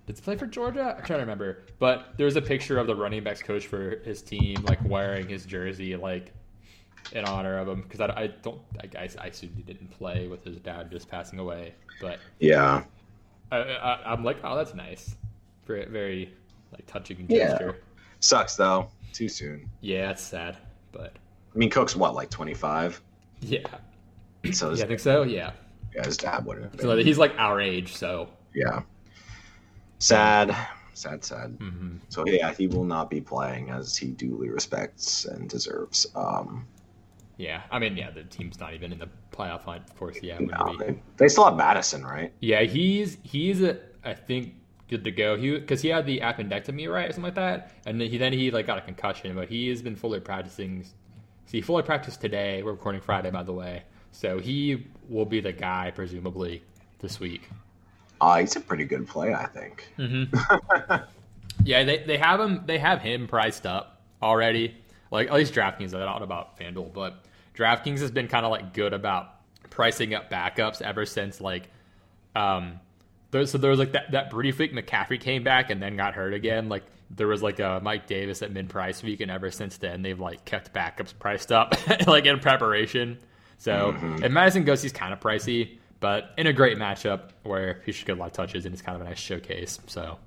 Did 0.06 0.16
he 0.16 0.22
play 0.22 0.36
for 0.36 0.46
Georgia? 0.46 0.94
I'm 0.98 1.04
trying 1.04 1.18
to 1.18 1.22
remember. 1.24 1.64
But 1.78 2.14
there's 2.16 2.36
a 2.36 2.42
picture 2.42 2.78
of 2.78 2.86
the 2.86 2.94
running 2.94 3.24
backs 3.24 3.42
coach 3.42 3.66
for 3.66 3.96
his 4.04 4.22
team, 4.22 4.56
like 4.64 4.78
wearing 4.84 5.28
his 5.28 5.44
jersey, 5.46 5.96
like 5.96 6.32
in 7.12 7.24
honor 7.24 7.58
of 7.58 7.68
him. 7.68 7.82
Because 7.82 8.00
I, 8.00 8.06
I 8.22 8.26
don't. 8.42 8.60
I, 8.80 8.98
I, 9.02 9.08
I 9.20 9.26
assume 9.28 9.52
he 9.56 9.62
didn't 9.62 9.90
play 9.90 10.26
with 10.28 10.44
his 10.44 10.58
dad 10.58 10.90
just 10.90 11.08
passing 11.08 11.38
away. 11.38 11.74
But 12.00 12.18
Yeah. 12.40 12.84
I, 13.52 13.56
I, 13.58 14.12
I'm 14.12 14.24
like, 14.24 14.38
oh, 14.44 14.56
that's 14.56 14.74
nice. 14.74 15.14
Very, 15.66 15.86
very 15.86 16.32
like 16.72 16.86
touching 16.86 17.18
gesture. 17.28 17.34
Yeah. 17.36 17.48
gesture. 17.50 17.76
Sucks 18.20 18.56
though. 18.56 18.88
Too 19.12 19.28
soon. 19.28 19.68
Yeah, 19.80 20.10
it's 20.10 20.22
sad, 20.22 20.56
but 20.92 21.12
I 21.56 21.58
mean, 21.58 21.70
Cook's 21.70 21.96
what, 21.96 22.14
like 22.14 22.28
25? 22.28 23.00
yeah, 23.40 23.60
So 24.52 24.70
his, 24.70 24.78
yeah, 24.78 24.84
I 24.84 24.88
think 24.88 25.00
so. 25.00 25.22
Yeah, 25.22 25.52
yeah, 25.94 26.04
his 26.04 26.18
dad 26.18 26.44
would 26.44 26.62
have. 26.62 26.78
so 26.78 26.96
he's 26.98 27.16
like 27.16 27.32
our 27.38 27.60
age, 27.60 27.94
so 27.96 28.28
Yeah. 28.54 28.82
Sad. 29.98 30.54
Sad, 30.92 31.24
sad. 31.24 31.58
mhm. 31.58 31.98
So 32.10 32.26
yeah, 32.26 32.52
he 32.52 32.66
will 32.66 32.84
not 32.84 33.08
be 33.10 33.20
playing 33.22 33.70
as 33.70 33.96
he 33.96 34.08
duly 34.08 34.50
respects 34.50 35.24
and 35.24 35.48
deserves. 35.48 36.06
Um, 36.14 36.66
Yeah, 37.38 37.62
I 37.70 37.78
mean, 37.78 37.96
yeah, 37.96 38.10
the 38.10 38.24
team's 38.24 38.60
not 38.60 38.74
even 38.74 38.92
in 38.92 38.98
the 38.98 39.08
playoff 39.32 39.62
hunt. 39.62 39.82
Of 39.88 39.96
course, 39.98 40.18
yeah, 40.22 40.38
no, 40.38 40.76
they, 40.78 40.98
they 41.16 41.28
still 41.28 41.44
have 41.46 41.56
Mattison, 41.56 42.04
right? 42.04 42.32
yeah, 42.40 42.62
he's 42.62 43.16
he's 43.22 43.62
a, 43.62 43.78
I 44.04 44.12
think 44.14 44.54
good 44.88 45.04
to 45.04 45.10
go. 45.10 45.36
He 45.36 45.58
because 45.58 45.82
he 45.82 45.88
had 45.88 46.06
the 46.06 46.20
appendectomy 46.20 46.90
right 46.90 47.08
or 47.08 47.12
something 47.12 47.24
like 47.24 47.34
that, 47.34 47.72
and 47.86 48.00
then 48.00 48.08
he 48.10 48.16
then 48.18 48.32
he 48.32 48.50
like 48.50 48.66
got 48.66 48.78
a 48.78 48.82
concussion, 48.82 49.34
but 49.34 49.48
he 49.48 49.68
has 49.68 49.80
been 49.82 49.96
fully 49.96 50.20
practicing. 50.20 50.84
See, 51.46 51.58
he 51.58 51.62
fully 51.62 51.82
practiced 51.82 52.20
today. 52.20 52.62
We're 52.62 52.72
recording 52.72 53.00
Friday, 53.00 53.30
by 53.30 53.42
the 53.42 53.52
way, 53.52 53.84
so 54.12 54.38
he 54.38 54.86
will 55.08 55.24
be 55.24 55.40
the 55.40 55.52
guy 55.52 55.92
presumably 55.94 56.62
this 56.98 57.20
week. 57.20 57.48
Uh, 58.20 58.38
he's 58.38 58.56
a 58.56 58.60
pretty 58.60 58.84
good 58.84 59.06
play, 59.06 59.34
I 59.34 59.46
think. 59.46 59.88
Yeah, 61.64 61.84
they, 61.84 61.98
they 61.98 62.18
have 62.18 62.40
him 62.40 62.62
they 62.66 62.78
have 62.78 63.00
him 63.00 63.26
priced 63.26 63.66
up 63.66 64.00
already. 64.22 64.76
Like 65.10 65.28
at 65.28 65.34
least 65.34 65.54
DraftKings. 65.54 65.94
I 65.94 66.04
don't 66.04 66.18
know 66.18 66.24
about 66.24 66.58
FanDuel, 66.58 66.92
but 66.92 67.24
DraftKings 67.56 67.98
has 68.00 68.10
been 68.10 68.28
kind 68.28 68.44
of 68.44 68.50
like 68.50 68.72
good 68.72 68.92
about 68.92 69.34
pricing 69.70 70.14
up 70.14 70.30
backups 70.30 70.80
ever 70.80 71.04
since 71.04 71.40
like 71.40 71.68
um 72.34 72.80
there, 73.30 73.44
so 73.46 73.58
there 73.58 73.70
was 73.70 73.78
like 73.78 73.92
that 73.92 74.12
that 74.12 74.30
pretty 74.30 74.52
freak 74.52 74.72
McCaffrey 74.72 75.20
came 75.20 75.42
back 75.42 75.70
and 75.70 75.82
then 75.82 75.96
got 75.96 76.14
hurt 76.14 76.34
again. 76.34 76.68
Like 76.68 76.84
there 77.10 77.26
was 77.26 77.42
like 77.42 77.60
a 77.60 77.80
Mike 77.82 78.06
Davis 78.06 78.42
at 78.42 78.52
mid 78.52 78.68
price 78.68 79.02
week, 79.02 79.20
and 79.20 79.30
ever 79.30 79.50
since 79.50 79.76
then 79.76 80.02
they've 80.02 80.18
like 80.18 80.44
kept 80.44 80.72
backups 80.72 81.16
priced 81.18 81.52
up 81.52 81.74
like 82.06 82.26
in 82.26 82.38
preparation. 82.40 83.18
So 83.58 83.92
mm-hmm. 83.92 84.24
if 84.24 84.32
Mattison 84.32 84.64
goes, 84.64 84.82
he's 84.82 84.92
kind 84.92 85.12
of 85.12 85.20
pricey, 85.20 85.78
but 86.00 86.32
in 86.36 86.46
a 86.46 86.52
great 86.52 86.78
matchup 86.78 87.30
where 87.42 87.82
he 87.86 87.92
should 87.92 88.06
get 88.06 88.16
a 88.16 88.20
lot 88.20 88.26
of 88.26 88.32
touches 88.32 88.66
and 88.66 88.72
it's 88.72 88.82
kind 88.82 88.96
of 88.96 89.02
a 89.02 89.08
nice 89.08 89.18
showcase. 89.18 89.78
So, 89.86 90.18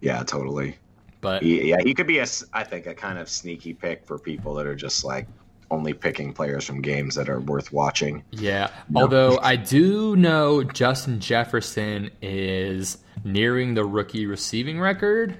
Yeah, 0.00 0.22
totally. 0.22 0.76
but 1.20 1.42
yeah, 1.42 1.78
he 1.82 1.94
could 1.94 2.06
be 2.06 2.18
a, 2.18 2.26
I 2.52 2.64
think, 2.64 2.86
a 2.86 2.94
kind 2.94 3.18
of 3.18 3.28
sneaky 3.28 3.74
pick 3.74 4.06
for 4.06 4.18
people 4.18 4.54
that 4.54 4.66
are 4.66 4.76
just 4.76 5.04
like 5.04 5.26
only 5.70 5.92
picking 5.92 6.32
players 6.32 6.64
from 6.64 6.80
games 6.80 7.14
that 7.14 7.28
are 7.28 7.40
worth 7.40 7.72
watching. 7.72 8.24
Yeah. 8.30 8.70
Although 8.94 9.38
I 9.40 9.56
do 9.56 10.16
know 10.16 10.64
Justin 10.64 11.20
Jefferson 11.20 12.10
is 12.20 12.98
nearing 13.24 13.74
the 13.74 13.84
rookie 13.84 14.26
receiving 14.26 14.80
record. 14.80 15.36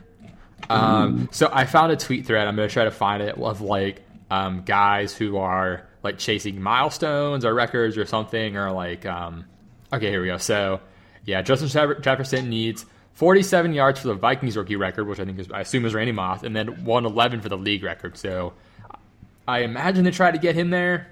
Um, 0.70 1.28
so 1.32 1.50
I 1.52 1.64
found 1.66 1.92
a 1.92 1.96
tweet 1.96 2.26
thread. 2.26 2.46
I'm 2.46 2.56
going 2.56 2.68
to 2.68 2.72
try 2.72 2.84
to 2.84 2.90
find 2.90 3.22
it 3.22 3.36
of 3.36 3.60
like 3.60 4.02
um, 4.30 4.62
guys 4.62 5.14
who 5.14 5.36
are 5.36 5.86
like 6.02 6.18
chasing 6.18 6.60
milestones 6.62 7.44
or 7.44 7.52
records 7.52 7.98
or 7.98 8.06
something 8.06 8.56
or 8.56 8.70
like 8.70 9.04
um, 9.04 9.44
okay 9.92 10.10
here 10.10 10.22
we 10.22 10.28
go. 10.28 10.38
So 10.38 10.80
yeah, 11.24 11.42
Justin 11.42 11.68
Jeff- 11.68 12.00
Jefferson 12.00 12.48
needs 12.48 12.86
47 13.14 13.74
yards 13.74 14.00
for 14.00 14.08
the 14.08 14.14
Vikings 14.14 14.56
rookie 14.56 14.76
record, 14.76 15.06
which 15.06 15.20
I 15.20 15.24
think 15.24 15.38
is 15.38 15.50
I 15.50 15.60
assume 15.60 15.84
is 15.84 15.94
Randy 15.94 16.12
Moss, 16.12 16.42
and 16.42 16.54
then 16.54 16.84
111 16.84 17.40
for 17.40 17.48
the 17.48 17.58
league 17.58 17.82
record. 17.82 18.16
So 18.16 18.52
I 19.46 19.60
imagine 19.60 20.04
they 20.04 20.10
try 20.10 20.30
to 20.30 20.38
get 20.38 20.54
him 20.54 20.70
there. 20.70 21.08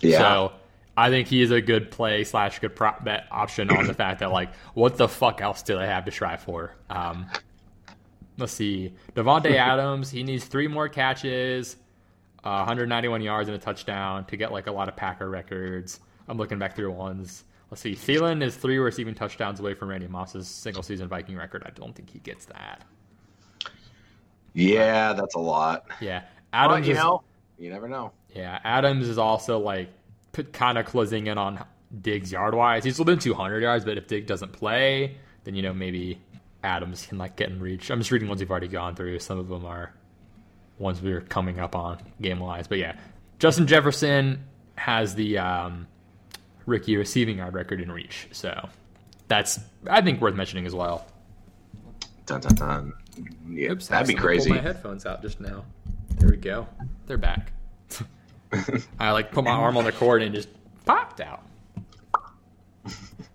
Yeah. 0.00 0.18
So 0.18 0.52
I 0.96 1.10
think 1.10 1.28
he 1.28 1.42
is 1.42 1.50
a 1.50 1.60
good 1.60 1.90
play 1.90 2.24
slash 2.24 2.60
good 2.60 2.76
prop 2.76 3.04
bet 3.04 3.26
option 3.30 3.70
on 3.70 3.86
the 3.86 3.94
fact 3.94 4.20
that 4.20 4.30
like 4.30 4.54
what 4.74 4.96
the 4.96 5.08
fuck 5.08 5.40
else 5.40 5.62
do 5.62 5.76
they 5.76 5.86
have 5.86 6.04
to 6.04 6.10
try 6.10 6.36
for? 6.36 6.74
Um, 6.88 7.26
let's 8.38 8.52
see, 8.52 8.94
Davante 9.14 9.52
Adams 9.56 10.10
he 10.10 10.22
needs 10.22 10.44
three 10.44 10.68
more 10.68 10.88
catches, 10.88 11.76
uh, 12.44 12.56
191 12.58 13.22
yards 13.22 13.48
and 13.48 13.56
a 13.56 13.60
touchdown 13.60 14.24
to 14.26 14.36
get 14.36 14.52
like 14.52 14.66
a 14.66 14.72
lot 14.72 14.88
of 14.88 14.96
Packer 14.96 15.28
records. 15.30 16.00
I'm 16.28 16.36
looking 16.38 16.58
back 16.58 16.74
through 16.76 16.92
ones. 16.92 17.44
Let's 17.70 17.80
see, 17.82 17.92
Thielen 17.94 18.42
is 18.42 18.56
three 18.56 18.78
receiving 18.78 19.14
touchdowns 19.14 19.58
away 19.60 19.74
from 19.74 19.88
Randy 19.88 20.06
Moss's 20.06 20.46
single 20.46 20.82
season 20.82 21.08
Viking 21.08 21.36
record. 21.36 21.62
I 21.66 21.70
don't 21.70 21.94
think 21.94 22.10
he 22.10 22.18
gets 22.20 22.44
that. 22.46 22.84
yeah, 24.52 25.12
that's 25.12 25.34
a 25.34 25.38
lot. 25.40 25.86
Yeah, 26.00 26.20
But, 26.52 26.58
Adams 26.58 26.86
you 26.86 26.92
is 26.92 26.98
know, 26.98 27.22
you 27.58 27.70
never 27.70 27.88
know. 27.88 28.12
Yeah, 28.34 28.60
Adams 28.64 29.08
is 29.08 29.18
also 29.18 29.58
like 29.58 29.88
kind 30.52 30.78
of 30.78 30.86
closing 30.86 31.26
in 31.28 31.38
on 31.38 31.64
Diggs 32.00 32.30
yard 32.32 32.54
wise. 32.54 32.84
He's 32.84 32.98
within 32.98 33.18
200 33.18 33.62
yards, 33.62 33.84
but 33.84 33.96
if 33.98 34.06
Diggs 34.06 34.26
doesn't 34.26 34.52
play, 34.52 35.16
then 35.44 35.54
you 35.54 35.62
know 35.62 35.72
maybe 35.72 36.20
Adams 36.64 37.06
can 37.06 37.18
like 37.18 37.36
get 37.36 37.50
in 37.50 37.60
reach. 37.60 37.90
I'm 37.90 38.00
just 38.00 38.10
reading 38.10 38.28
ones 38.28 38.40
we've 38.40 38.50
already 38.50 38.68
gone 38.68 38.96
through. 38.96 39.18
Some 39.20 39.38
of 39.38 39.48
them 39.48 39.64
are 39.64 39.92
ones 40.78 41.00
we're 41.00 41.20
coming 41.20 41.60
up 41.60 41.76
on 41.76 41.98
game 42.20 42.40
wise, 42.40 42.66
but 42.66 42.78
yeah, 42.78 42.96
Justin 43.38 43.66
Jefferson 43.66 44.42
has 44.76 45.14
the 45.14 45.38
um, 45.38 45.86
rookie 46.66 46.96
receiving 46.96 47.38
yard 47.38 47.54
record 47.54 47.80
in 47.80 47.92
reach, 47.92 48.28
so 48.32 48.68
that's 49.28 49.60
I 49.88 50.00
think 50.00 50.20
worth 50.20 50.34
mentioning 50.34 50.66
as 50.66 50.74
well. 50.74 51.06
Dun, 52.26 52.40
dun, 52.40 52.54
dun. 52.54 52.92
Yeah, 53.48 53.72
Oops, 53.72 53.86
that'd 53.86 54.08
be 54.08 54.14
crazy. 54.14 54.50
Pulled 54.50 54.62
my 54.62 54.68
headphones 54.68 55.06
out 55.06 55.22
just 55.22 55.40
now. 55.40 55.64
There 56.16 56.30
we 56.30 56.36
go. 56.36 56.66
They're 57.06 57.18
back. 57.18 57.52
I 58.98 59.10
like 59.10 59.30
put 59.30 59.44
my 59.44 59.50
arm 59.50 59.76
on 59.76 59.84
the 59.84 59.92
cord 59.92 60.22
and 60.22 60.34
just 60.34 60.48
popped 60.84 61.20
out. 61.20 61.42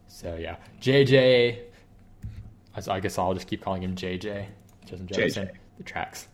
So 0.07 0.35
yeah, 0.35 0.57
JJ. 0.81 1.68
I 2.87 2.95
I 2.95 2.99
guess 2.99 3.17
I'll 3.17 3.33
just 3.33 3.47
keep 3.47 3.61
calling 3.61 3.83
him 3.83 3.95
JJ. 3.95 4.45
Justin 4.85 5.07
Jefferson. 5.07 5.47
JJ. 5.47 5.51
The 5.77 5.83
tracks. 5.83 6.27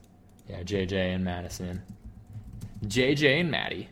Yeah, 0.49 0.61
JJ 0.63 1.15
and 1.15 1.23
Madison. 1.23 1.81
JJ 2.85 3.41
and 3.41 3.51
Maddie. 3.51 3.89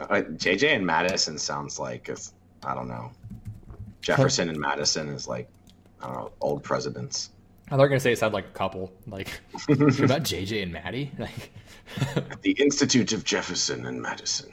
Uh, 0.00 0.22
JJ 0.22 0.76
and 0.76 0.86
Madison 0.86 1.38
sounds 1.38 1.78
like 1.78 2.08
it's, 2.08 2.32
I 2.64 2.74
don't 2.74 2.88
know. 2.88 3.10
Jefferson 4.00 4.48
and 4.48 4.58
Madison 4.58 5.08
is 5.08 5.26
like 5.26 5.48
I 6.00 6.06
don't 6.06 6.14
know 6.16 6.32
old 6.40 6.62
presidents. 6.62 7.30
I 7.66 7.70
thought 7.70 7.76
you 7.76 7.80
were 7.82 7.88
gonna 7.88 8.00
say 8.00 8.12
it 8.12 8.18
sounded 8.18 8.34
like 8.36 8.46
a 8.46 8.50
couple. 8.50 8.92
Like 9.06 9.28
about 9.68 10.22
JJ 10.22 10.62
and 10.62 10.72
Maddie? 10.72 11.10
Like 11.18 11.52
The 12.42 12.52
Institute 12.52 13.12
of 13.12 13.24
Jefferson 13.24 13.86
and 13.86 14.00
Madison. 14.00 14.50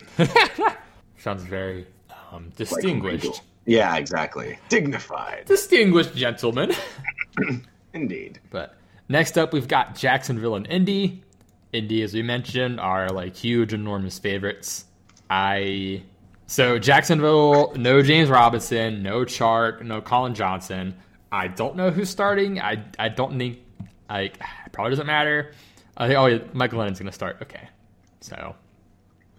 sounds 1.17 1.43
very 1.43 1.85
um, 2.31 2.49
distinguished. 2.55 3.23
regal. 3.23 3.39
Yeah, 3.65 3.95
exactly. 3.97 4.57
Dignified. 4.69 5.45
distinguished 5.45 6.15
gentleman. 6.15 6.71
Indeed. 7.93 8.39
But 8.49 8.75
next 9.09 9.37
up, 9.37 9.53
we've 9.53 9.67
got 9.67 9.95
Jacksonville 9.95 10.55
and 10.55 10.67
Indy. 10.67 11.23
Indy, 11.73 12.01
as 12.03 12.13
we 12.13 12.21
mentioned, 12.23 12.79
are 12.79 13.09
like 13.09 13.35
huge, 13.35 13.73
enormous 13.73 14.19
favorites. 14.19 14.85
I 15.29 16.03
so 16.47 16.77
Jacksonville, 16.79 17.73
no 17.75 18.01
James 18.01 18.29
Robinson, 18.29 19.01
no 19.03 19.21
Chark, 19.21 19.81
no 19.81 20.01
Collin 20.01 20.35
Johnson. 20.35 20.95
I 21.31 21.47
don't 21.47 21.75
know 21.75 21.89
who's 21.91 22.09
starting. 22.09 22.61
I 22.61 22.83
I 22.99 23.09
don't 23.09 23.37
think 23.37 23.59
like 24.09 24.39
probably 24.71 24.91
doesn't 24.91 25.07
matter. 25.07 25.53
I 25.97 26.07
think 26.07 26.19
oh 26.19 26.25
yeah, 26.27 26.39
Mike 26.53 26.71
Glennon's 26.71 26.99
gonna 26.99 27.11
start. 27.11 27.37
Okay, 27.41 27.67
so 28.21 28.55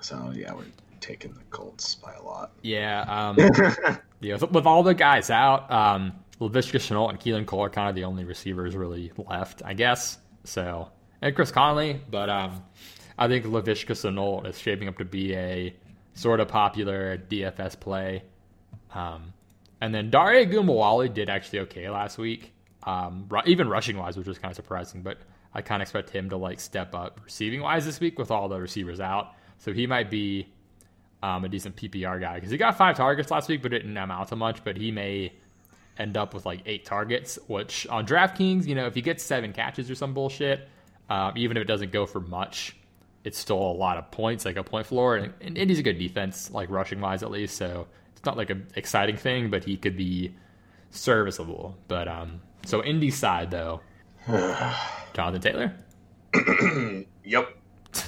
So 0.00 0.32
yeah, 0.35 0.52
we're 0.52 0.64
taking 1.00 1.32
the 1.32 1.40
Colts 1.50 1.94
by 1.94 2.12
a 2.14 2.22
lot. 2.22 2.52
yeah, 2.62 3.02
um, 3.02 3.37
yeah, 4.20 4.35
with, 4.35 4.50
with 4.50 4.66
all 4.66 4.82
the 4.82 4.94
guys 4.94 5.30
out, 5.30 5.70
um, 5.70 6.12
Laviska 6.40 6.79
Shenault 6.79 7.11
and 7.11 7.20
Keelan 7.20 7.46
Cole 7.46 7.64
are 7.64 7.70
kind 7.70 7.88
of 7.88 7.94
the 7.94 8.05
only 8.05 8.25
receivers 8.25 8.77
really 8.77 9.12
left, 9.16 9.62
I 9.64 9.75
guess. 9.75 10.18
So, 10.44 10.90
and 11.22 11.35
Chris 11.35 11.51
Conley, 11.51 12.01
but 12.11 12.29
um, 12.29 12.62
I 13.18 13.29
think 13.29 13.46
Laviska 13.46 13.92
Shenault 13.92 14.46
is 14.46 14.59
shaping 14.59 14.88
up 14.88 14.99
to 14.99 15.05
be 15.05 15.35
a 15.35 15.75
sort 16.14 16.40
of 16.40 16.49
popular 16.49 17.16
DFS 17.16 17.79
play. 17.81 18.22
Um, 18.94 19.33
and 19.81 19.94
then 19.94 20.11
Dare 20.11 20.46
Ogunbowale 20.46 21.12
did 21.12 21.29
actually 21.29 21.61
okay 21.61 21.88
last 21.88 22.18
week, 22.18 22.53
um, 22.85 23.29
even 23.46 23.68
rushing 23.68 23.96
wise, 23.96 24.16
which 24.16 24.27
was 24.27 24.38
kind 24.38 24.51
of 24.53 24.57
surprising. 24.57 25.03
But 25.03 25.18
I 25.55 25.62
kind 25.62 25.81
of 25.81 25.87
expect 25.87 26.11
him 26.11 26.31
to 26.31 26.37
like 26.37 26.61
step 26.61 26.94
up 26.94 27.20
receiving 27.25 27.62
wise 27.62 27.85
this 27.85 28.01
week 28.01 28.18
with 28.18 28.31
all 28.31 28.49
the 28.49 28.61
receivers 28.61 29.01
out. 29.01 29.33
So 29.59 29.72
he 29.72 29.87
might 29.87 30.11
be 30.11 30.49
um, 31.22 31.44
a 31.44 31.49
decent 31.49 31.77
PPR 31.77 32.20
guy 32.20 32.35
because 32.35 32.51
he 32.51 32.59
got 32.59 32.77
five 32.77 32.96
targets 32.96 33.31
last 33.31 33.49
week, 33.49 33.62
but 33.62 33.70
didn't 33.70 33.96
amount 33.96 34.29
to 34.29 34.37
much. 34.37 34.62
But 34.64 34.77
he 34.77 34.90
may 34.90 35.33
end 35.98 36.16
up 36.16 36.35
with 36.35 36.46
like 36.46 36.62
eight 36.66 36.85
targets, 36.85 37.38
which 37.46 37.87
on 37.88 38.06
DraftKings, 38.06 38.66
you 38.66 38.74
know, 38.74 38.87
if 38.87 38.94
he 38.94 39.02
gets 39.02 39.22
seven 39.22 39.52
catches 39.52 39.90
or 39.90 39.94
some 39.94 40.14
bullshit, 40.14 40.68
um, 41.09 41.32
even 41.37 41.56
if 41.56 41.62
it 41.62 41.66
doesn't 41.66 41.92
go 41.92 42.06
for 42.06 42.20
much, 42.20 42.76
it's 43.24 43.38
still 43.38 43.59
a 43.59 43.72
lot 43.72 43.96
of 43.96 44.11
points, 44.11 44.44
like 44.44 44.56
a 44.56 44.62
point 44.62 44.87
floor. 44.87 45.16
And, 45.16 45.32
and 45.40 45.59
Indy's 45.59 45.78
a 45.78 45.82
good 45.82 45.98
defense, 45.98 46.50
like 46.50 46.70
rushing 46.70 47.00
wise 47.00 47.22
at 47.22 47.30
least. 47.30 47.56
So 47.56 47.87
it's 48.14 48.24
not 48.24 48.37
like 48.37 48.50
an 48.50 48.66
exciting 48.76 49.16
thing, 49.16 49.50
but 49.50 49.64
he 49.64 49.76
could 49.76 49.96
be 49.96 50.35
serviceable. 50.90 51.76
But 51.88 52.09
um, 52.09 52.40
so 52.64 52.82
Indy's 52.85 53.16
side 53.16 53.50
though, 53.50 53.80
Jonathan 55.14 55.40
Taylor. 55.40 55.74
Yep. 57.24 57.56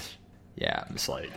Yeah, 0.61 0.85
I'm 0.89 0.95
just 0.95 1.09
like 1.09 1.31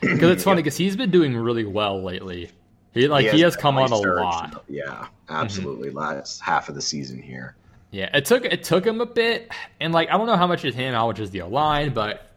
because 0.00 0.30
it's 0.30 0.42
funny 0.42 0.62
because 0.62 0.76
he's 0.76 0.96
been 0.96 1.12
doing 1.12 1.36
really 1.36 1.64
well 1.64 2.02
lately. 2.02 2.50
He 2.94 3.08
like 3.08 3.26
he 3.28 3.40
has, 3.40 3.56
come 3.56 3.78
on 3.78 3.90
a 3.90 3.96
lot. 3.96 4.64
Yeah, 4.68 5.06
absolutely. 5.28 5.90
Last 5.90 6.40
half 6.40 6.68
of 6.68 6.74
the 6.74 6.82
season 6.82 7.22
here. 7.22 7.56
Yeah, 7.90 8.14
it 8.16 8.24
took 8.24 8.44
it 8.44 8.64
took 8.64 8.86
him 8.86 9.00
a 9.00 9.06
bit, 9.06 9.50
and 9.80 9.92
like 9.94 10.08
I 10.10 10.18
don't 10.18 10.26
know 10.26 10.36
how 10.36 10.46
much 10.46 10.64
is 10.64 10.74
him, 10.74 10.94
how 10.94 11.06
much 11.06 11.20
is 11.20 11.30
the 11.30 11.42
O 11.42 11.48
line, 11.48 11.94
but 11.94 12.30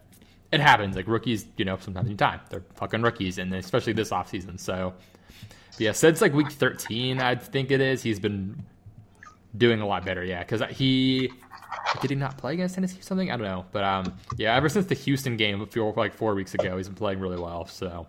it 0.52 0.62
happens. 0.62 0.96
Like 0.96 1.08
rookies, 1.08 1.46
you 1.58 1.66
know, 1.66 1.78
sometimes 1.80 2.08
need 2.08 2.20
time. 2.20 2.40
They're 2.50 2.64
fucking 2.76 3.02
rookies, 3.02 3.38
and 3.38 3.54
especially 3.54 3.94
this 3.94 4.12
offseason. 4.12 4.60
So 4.60 4.94
yeah, 5.78 5.92
since 5.92 6.22
like 6.22 6.34
week 6.34 6.52
13, 6.52 7.20
I 7.20 7.36
think 7.36 7.72
it 7.72 7.82
is, 7.82 8.02
he's 8.02 8.20
been 8.20 8.64
doing 9.58 9.82
a 9.82 9.86
lot 9.86 10.06
better. 10.06 10.24
Yeah, 10.24 10.44
because 10.44 10.62
he 10.76 11.32
did 12.02 12.10
he 12.10 12.16
not 12.16 12.38
play 12.38 12.54
against 12.54 12.76
Tennessee 12.76 13.00
or 13.00 13.04
something? 13.04 13.32
I 13.32 13.38
don't 13.38 13.48
know, 13.48 13.66
but 13.72 13.84
um, 13.84 14.14
yeah, 14.38 14.56
ever 14.56 14.70
since 14.70 14.86
the 14.86 14.96
Houston 14.96 15.36
game, 15.38 15.68
like 15.96 16.14
four 16.14 16.36
weeks 16.36 16.54
ago, 16.54 16.78
he's 16.78 16.88
been 16.88 16.96
playing 16.96 17.20
really 17.20 17.40
well. 17.40 17.66
So 17.66 18.08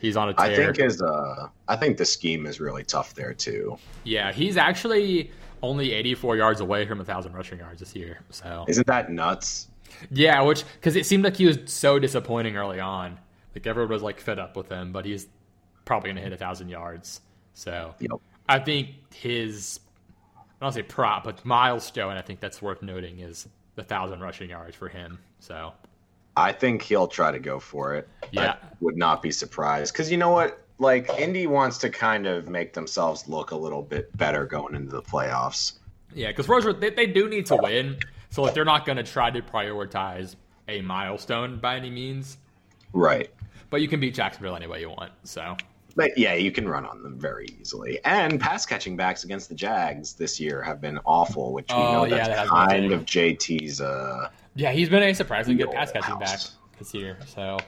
he's 0.00 0.16
on 0.16 0.28
a 0.28 0.34
tear. 0.34 0.44
I 0.46 0.54
think 0.56 0.76
his 0.76 1.02
uh, 1.02 1.48
I 1.68 1.76
think 1.76 1.96
the 1.96 2.04
scheme 2.04 2.46
is 2.46 2.60
really 2.60 2.84
tough 2.84 3.14
there 3.14 3.34
too. 3.34 3.78
yeah, 4.04 4.32
he's 4.32 4.56
actually 4.56 5.30
only 5.62 5.92
84 5.92 6.36
yards 6.36 6.60
away 6.60 6.86
from 6.86 7.00
a 7.00 7.04
thousand 7.04 7.32
rushing 7.32 7.58
yards 7.58 7.80
this 7.80 7.94
year. 7.96 8.20
So 8.30 8.64
Isn't 8.68 8.86
that 8.86 9.10
nuts? 9.10 9.68
Yeah, 10.10 10.42
which 10.42 10.64
because 10.74 10.96
it 10.96 11.06
seemed 11.06 11.24
like 11.24 11.36
he 11.36 11.46
was 11.46 11.58
so 11.66 11.98
disappointing 11.98 12.56
early 12.56 12.78
on. 12.80 13.18
Like 13.54 13.66
everyone 13.66 13.90
was 13.90 14.02
like 14.02 14.20
fed 14.20 14.38
up 14.38 14.56
with 14.56 14.68
him, 14.68 14.92
but 14.92 15.04
he's 15.06 15.26
probably 15.86 16.08
going 16.08 16.16
to 16.16 16.22
hit 16.22 16.32
a 16.32 16.36
thousand 16.36 16.68
yards. 16.68 17.22
So 17.54 17.94
Yep. 18.00 18.10
I 18.48 18.58
think 18.58 18.90
his 19.14 19.80
I 20.60 20.64
don't 20.64 20.72
say 20.72 20.82
prop, 20.82 21.24
but 21.24 21.44
milestone. 21.44 22.16
I 22.16 22.22
think 22.22 22.40
that's 22.40 22.60
worth 22.60 22.82
noting 22.82 23.20
is 23.20 23.48
the 23.76 23.82
thousand 23.82 24.20
rushing 24.20 24.50
yards 24.50 24.76
for 24.76 24.88
him. 24.88 25.18
So 25.40 25.72
I 26.36 26.52
think 26.52 26.82
he'll 26.82 27.08
try 27.08 27.32
to 27.32 27.38
go 27.38 27.58
for 27.58 27.94
it. 27.94 28.08
Yeah. 28.30 28.52
I 28.52 28.56
would 28.80 28.96
not 28.96 29.22
be 29.22 29.30
surprised 29.30 29.92
because 29.92 30.10
you 30.10 30.18
know 30.18 30.30
what? 30.30 30.62
Like 30.78 31.08
Indy 31.18 31.46
wants 31.46 31.78
to 31.78 31.90
kind 31.90 32.26
of 32.26 32.48
make 32.50 32.74
themselves 32.74 33.26
look 33.28 33.50
a 33.50 33.56
little 33.56 33.82
bit 33.82 34.14
better 34.16 34.44
going 34.44 34.74
into 34.74 34.90
the 34.90 35.02
playoffs. 35.02 35.72
yeah, 36.14 36.28
because 36.28 36.46
Roser 36.46 36.78
they, 36.78 36.90
they 36.90 37.06
do 37.06 37.28
need 37.28 37.46
to 37.46 37.56
win, 37.56 37.96
so 38.28 38.42
like 38.42 38.52
they're 38.52 38.66
not 38.66 38.84
going 38.84 38.96
to 38.98 39.02
try 39.02 39.30
to 39.30 39.40
prioritize 39.40 40.36
a 40.68 40.82
milestone 40.82 41.58
by 41.58 41.76
any 41.76 41.90
means. 41.90 42.36
Right. 42.92 43.30
But 43.70 43.80
you 43.80 43.88
can 43.88 44.00
beat 44.00 44.14
Jacksonville 44.14 44.54
any 44.56 44.66
way 44.66 44.80
you 44.80 44.90
want. 44.90 45.12
So 45.24 45.56
But 45.96 46.16
yeah, 46.18 46.34
you 46.34 46.52
can 46.52 46.68
run 46.68 46.84
on 46.84 47.02
them 47.02 47.18
very 47.18 47.48
easily. 47.58 47.98
And 48.04 48.38
pass 48.38 48.66
catching 48.66 48.96
backs 48.96 49.24
against 49.24 49.48
the 49.48 49.54
Jags 49.54 50.12
this 50.12 50.38
year 50.38 50.62
have 50.62 50.80
been 50.80 51.00
awful, 51.06 51.54
which 51.54 51.68
we 51.70 51.74
Oh, 51.74 51.92
know 51.92 52.04
yeah, 52.04 52.28
that's 52.28 52.28
that 52.28 52.48
kind 52.48 52.92
of 52.92 53.06
JT's 53.06 53.80
uh 53.80 54.28
yeah, 54.54 54.72
he's 54.72 54.88
been 54.88 55.02
a 55.02 55.14
surprisingly 55.14 55.62
good 55.62 55.72
pass 55.72 55.90
catching 55.90 56.18
back 56.18 56.38
this 56.78 56.94
year. 56.94 57.18
So 57.26 57.58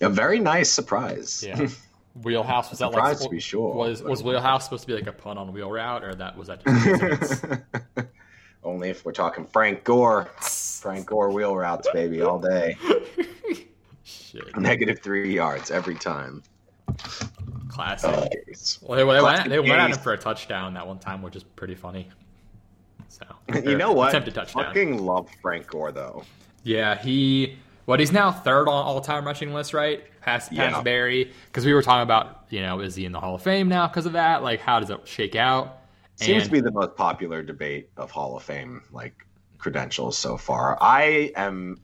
a 0.00 0.10
very 0.10 0.38
nice 0.38 0.70
surprise. 0.70 1.42
Yeah. 1.46 1.68
Wheelhouse 2.22 2.70
was 2.70 2.78
that 2.78 2.92
like 2.92 3.18
to 3.18 3.28
be 3.28 3.40
sure, 3.40 3.74
was 3.74 4.02
was 4.02 4.22
Wheelhouse 4.22 4.64
supposed 4.64 4.82
to 4.82 4.86
be 4.86 4.94
like 4.94 5.08
a 5.08 5.12
pun 5.12 5.36
on 5.36 5.52
wheel 5.52 5.70
route 5.70 6.04
or 6.04 6.14
that 6.14 6.36
was 6.36 6.46
that 6.46 6.64
just? 6.64 7.44
Only 8.62 8.90
if 8.90 9.04
we're 9.04 9.12
talking 9.12 9.44
Frank 9.46 9.82
Gore. 9.84 10.30
Frank 10.40 11.06
Gore 11.06 11.30
wheel 11.30 11.56
routes, 11.56 11.88
baby, 11.92 12.20
all 12.22 12.38
day. 12.38 12.76
Shit, 14.04 14.56
Negative 14.56 14.98
three 15.00 15.34
yards 15.34 15.70
every 15.70 15.94
time. 15.96 16.42
Classic. 17.74 18.10
Well, 18.82 18.96
they, 18.96 19.04
they 19.14 19.22
went 19.22 19.48
they 19.48 19.58
went 19.60 19.72
at 19.72 19.90
him 19.90 19.98
for 19.98 20.12
a 20.12 20.18
touchdown 20.18 20.74
that 20.74 20.86
one 20.86 20.98
time, 20.98 21.22
which 21.22 21.36
is 21.36 21.42
pretty 21.42 21.74
funny. 21.74 22.08
So 23.08 23.24
You 23.64 23.76
know 23.76 23.92
what? 23.92 24.08
Attempted 24.10 24.34
touchdown. 24.34 24.64
Fucking 24.64 25.04
love 25.04 25.28
Frank 25.42 25.66
Gore 25.66 25.92
though. 25.92 26.24
Yeah, 26.62 26.96
he. 27.00 27.58
What 27.84 28.00
he's 28.00 28.12
now 28.12 28.32
third 28.32 28.66
on 28.66 28.74
all 28.86 29.00
time 29.02 29.26
rushing 29.26 29.52
list, 29.52 29.74
right? 29.74 30.04
Past 30.22 30.50
past 30.52 30.76
Yeah. 30.76 30.80
Barry, 30.82 31.30
because 31.46 31.66
we 31.66 31.74
were 31.74 31.82
talking 31.82 32.02
about, 32.02 32.46
you 32.48 32.62
know, 32.62 32.80
is 32.80 32.94
he 32.94 33.04
in 33.04 33.12
the 33.12 33.20
Hall 33.20 33.34
of 33.34 33.42
Fame 33.42 33.68
now 33.68 33.86
because 33.86 34.06
of 34.06 34.14
that? 34.14 34.42
Like, 34.42 34.60
how 34.60 34.80
does 34.80 34.88
it 34.88 35.00
shake 35.06 35.36
out? 35.36 35.80
Seems 36.16 36.44
And- 36.44 36.44
to 36.46 36.50
be 36.50 36.60
the 36.60 36.70
most 36.70 36.96
popular 36.96 37.42
debate 37.42 37.90
of 37.98 38.10
Hall 38.10 38.36
of 38.36 38.42
Fame 38.42 38.80
like 38.90 39.26
credentials 39.58 40.16
so 40.16 40.38
far. 40.38 40.78
I 40.80 41.30
am 41.36 41.78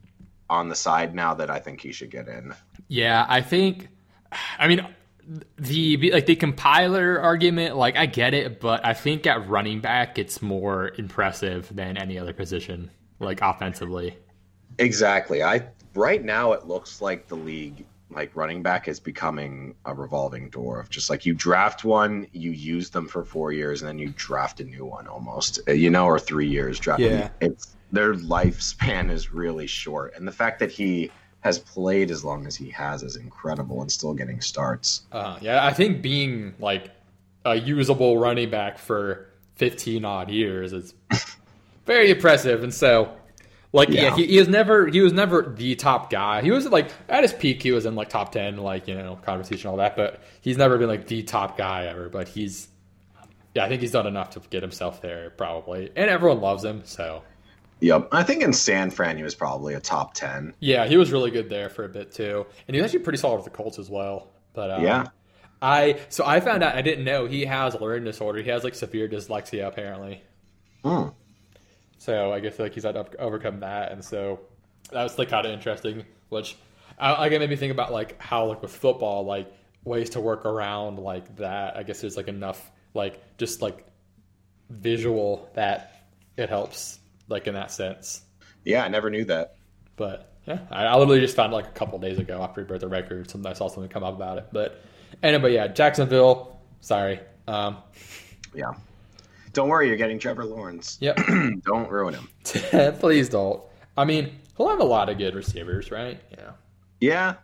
on 0.49 0.69
the 0.71 0.75
side 0.75 1.15
now 1.15 1.35
that 1.35 1.51
I 1.51 1.59
think 1.59 1.83
he 1.83 1.93
should 1.93 2.11
get 2.11 2.29
in. 2.29 2.55
Yeah, 2.89 3.27
I 3.29 3.43
think. 3.43 3.89
I 4.59 4.69
mean, 4.69 4.87
the 5.59 6.11
like 6.13 6.27
the 6.27 6.37
compiler 6.37 7.21
argument, 7.21 7.77
like 7.77 7.97
I 7.97 8.07
get 8.07 8.35
it, 8.35 8.61
but 8.61 8.85
I 8.85 8.95
think 8.95 9.27
at 9.27 9.49
running 9.49 9.81
back 9.81 10.19
it's 10.19 10.43
more 10.43 10.93
impressive 10.99 11.75
than 11.75 11.97
any 11.97 12.19
other 12.19 12.33
position, 12.33 12.91
like 13.21 13.41
offensively. 13.41 14.17
Exactly. 14.79 15.43
I 15.43 15.69
right 15.95 16.23
now 16.25 16.53
it 16.53 16.67
looks 16.67 17.01
like 17.01 17.29
the 17.29 17.37
league 17.37 17.87
like 18.11 18.35
running 18.35 18.61
back 18.63 18.89
is 18.89 18.99
becoming 18.99 19.77
a 19.85 19.95
revolving 19.95 20.51
door 20.51 20.81
of 20.81 20.91
just 20.91 21.11
like 21.11 21.25
you 21.25 21.33
draft 21.33 21.85
one, 21.85 22.27
you 22.33 22.51
use 22.51 22.91
them 22.91 23.07
for 23.07 23.25
four 23.25 23.53
years, 23.53 23.83
and 23.83 23.89
then 23.89 23.99
you 24.01 24.13
draft 24.17 24.59
a 24.59 24.65
new 24.65 24.85
one 24.85 25.07
almost, 25.07 25.61
uh, 25.69 25.73
you 25.73 25.91
know, 25.91 26.07
or 26.07 26.19
three 26.19 26.49
years. 26.49 26.81
Draft 26.81 27.01
Yeah. 27.01 27.29
it's 27.41 27.77
their 27.93 28.15
lifespan 28.15 29.11
is 29.11 29.33
really 29.33 29.69
short, 29.69 30.15
and 30.17 30.27
the 30.27 30.33
fact 30.33 30.59
that 30.59 30.73
he 30.73 31.13
has 31.41 31.59
played 31.59 32.11
as 32.11 32.25
long 32.25 32.47
as 32.47 32.55
he 32.55 32.69
has 32.71 33.03
is 33.03 33.17
incredible 33.17 33.81
and 33.81 33.91
still 33.91 34.13
getting 34.15 34.41
starts. 34.41 35.03
Uh, 35.11 35.39
yeah, 35.41 35.65
I 35.65 35.73
think 35.73 36.03
being 36.03 36.55
like 36.59 36.91
a 37.45 37.55
usable 37.57 38.19
running 38.19 38.51
back 38.51 38.79
for 38.79 39.29
fifteen 39.57 40.05
odd 40.05 40.31
years 40.31 40.73
is 40.73 40.95
very 41.87 42.11
impressive. 42.11 42.63
And 42.63 42.73
so, 42.75 43.11
like, 43.73 43.89
yeah, 43.89 44.03
Yeah. 44.03 44.17
he, 44.17 44.27
he 44.27 44.39
was 44.39 44.49
never 44.49 44.87
he 44.89 45.01
was 45.01 45.13
never 45.15 45.43
the 45.57 45.75
top 45.77 46.11
guy. 46.11 46.43
He 46.43 46.51
was 46.51 46.67
like 46.67 46.91
at 47.09 47.23
his 47.23 47.33
peak, 47.33 47.63
he 47.63 47.73
was 47.73 47.87
in 47.87 47.95
like 47.95 48.11
top 48.11 48.33
ten, 48.33 48.59
like 48.59 48.87
you 48.87 48.95
know, 48.95 49.17
conversation 49.25 49.71
all 49.71 49.77
that. 49.79 49.97
But 49.97 50.23
he's 50.43 50.59
never 50.59 50.77
been 50.79 50.89
like 50.89 51.07
the 51.07 51.23
top 51.23 51.57
guy 51.57 51.87
ever. 51.87 52.09
But 52.11 52.29
he's, 52.29 52.69
yeah, 53.55 53.65
I 53.65 53.69
think 53.69 53.81
he's 53.81 53.93
done 53.93 54.07
enough 54.07 54.31
to 54.31 54.41
get 54.51 54.63
himself 54.63 55.01
there 55.01 55.31
probably, 55.31 55.91
and 55.97 56.11
everyone 56.11 56.41
loves 56.43 56.65
him. 56.65 56.83
So 56.85 57.23
Yep. 57.81 58.09
I 58.13 58.23
think 58.23 58.43
in 58.43 58.53
San 58.53 58.91
Fran 58.91 59.17
he 59.17 59.23
was 59.23 59.35
probably 59.35 59.75
a 59.75 59.81
top 59.81 60.15
ten. 60.15 60.55
yeah, 60.61 60.87
he 60.87 60.97
was 60.97 61.13
really 61.13 61.31
good 61.31 61.49
there 61.49 61.69
for 61.69 61.85
a 61.85 61.89
bit 61.89 62.13
too, 62.13 62.47
and 62.69 62.75
he 62.75 62.81
was 62.81 62.91
actually 62.91 63.05
pretty 63.05 63.19
solid 63.19 63.37
with 63.37 63.45
the 63.45 63.51
Colts 63.51 63.79
as 63.79 63.89
well. 63.91 64.29
But 64.53 64.71
um, 64.71 64.85
Yeah. 64.85 65.07
I 65.63 66.01
so 66.09 66.25
I 66.25 66.41
found 66.41 66.63
out 66.63 66.75
I 66.75 66.83
didn't 66.83 67.05
know 67.05 67.27
he 67.27 67.45
has 67.45 67.75
a 67.75 67.79
learning 67.81 68.05
disorder. 68.05 68.41
He 68.41 68.49
has 68.49 68.65
like 68.65 68.75
severe 68.75 69.09
dyslexia 69.09 69.67
apparently. 69.67 70.23
Hmm. 70.83 71.09
So 71.99 72.33
I 72.33 72.41
guess 72.41 72.59
like 72.59 72.73
he's 72.73 72.85
had 72.85 72.95
to 72.95 73.07
overcome 73.19 73.61
that, 73.61 73.93
and 73.93 74.03
so 74.03 74.41
that 74.91 75.03
was 75.03 75.19
like 75.19 75.29
kind 75.29 75.45
of 75.47 75.53
interesting. 75.53 76.07
Which 76.31 76.57
I, 76.99 77.27
I 77.27 77.29
made 77.29 77.51
me 77.51 77.57
think 77.57 77.73
about 77.73 77.93
like 77.93 78.21
how 78.21 78.47
like 78.47 78.63
with 78.63 78.75
football, 78.75 79.27
like 79.27 79.53
ways 79.85 80.11
to 80.11 80.21
work 80.21 80.47
around 80.47 80.99
like 80.99 81.37
that. 81.37 81.77
I 81.77 81.83
guess 81.83 82.01
there's 82.01 82.17
like 82.17 82.29
enough 82.29 82.71
like 82.95 83.21
just 83.37 83.61
like 83.61 83.87
visual 84.71 85.51
that 85.55 86.07
it 86.37 86.49
helps 86.49 87.00
like 87.31 87.47
in 87.47 87.55
that 87.55 87.71
sense. 87.71 88.23
Yeah, 88.65 88.85
I 88.85 88.89
never 88.89 89.09
knew 89.09 89.25
that. 89.27 89.55
But 89.97 90.35
yeah, 90.47 90.59
I, 90.71 90.85
I 90.85 90.97
literally 90.97 91.21
just 91.21 91.37
found 91.37 91.53
it 91.53 91.57
like 91.57 91.67
a 91.67 91.71
couple 91.73 91.99
days 91.99 92.19
ago 92.19 92.43
after 92.43 92.61
he 92.61 92.67
broke 92.67 92.81
the 92.81 92.89
record. 92.89 93.31
Something 93.31 93.51
I 93.51 93.55
saw 93.55 93.69
something 93.69 93.89
come 93.91 94.05
up 94.05 94.15
about 94.15 94.37
it. 94.39 94.49
But 94.53 94.83
anyway, 95.23 95.55
yeah, 95.55 95.69
Jacksonville. 95.69 96.61
Sorry. 96.81 97.21
Um, 97.49 97.79
Yeah. 98.55 98.73
Don't 99.53 99.69
worry, 99.69 99.87
you're 99.89 99.97
getting 99.97 100.19
Trevor 100.19 100.45
Lawrence. 100.45 100.99
yep. 101.01 101.17
Don't 101.65 101.89
ruin 101.89 102.15
him. 102.15 102.29
Please 102.99 103.29
don't. 103.29 103.63
I 103.97 104.05
mean, 104.05 104.33
he'll 104.57 104.69
have 104.69 104.81
a 104.81 104.85
lot 104.85 105.09
of 105.09 105.19
good 105.19 105.35
receivers, 105.35 105.91
right? 105.91 106.21
Yeah. 106.37 106.51
Yeah. 107.01 107.35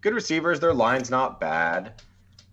Good 0.00 0.14
receivers. 0.14 0.60
Their 0.60 0.74
line's 0.74 1.10
not 1.10 1.40
bad. 1.40 2.02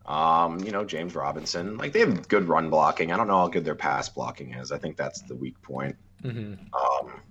Um, 0.06 0.60
you 0.60 0.71
know, 0.71 0.84
James 0.84 1.15
Robinson. 1.15 1.78
Like 1.78 1.93
they 1.93 1.99
have 2.02 2.28
good 2.28 2.47
run 2.47 2.69
blocking. 2.69 3.12
I 3.12 3.17
don't 3.17 3.28
know 3.28 3.38
how 3.39 3.47
good 3.47 3.63
their 3.65 3.76
pass 3.76 4.10
blocking 4.10 4.54
is. 4.54 4.71
I 4.71 4.78
think 4.78 4.97
that's 4.97 5.21
the 5.21 5.36
weak 5.36 5.62
point. 5.62 5.95
Hmm 6.23 6.53
Um, 6.73 7.21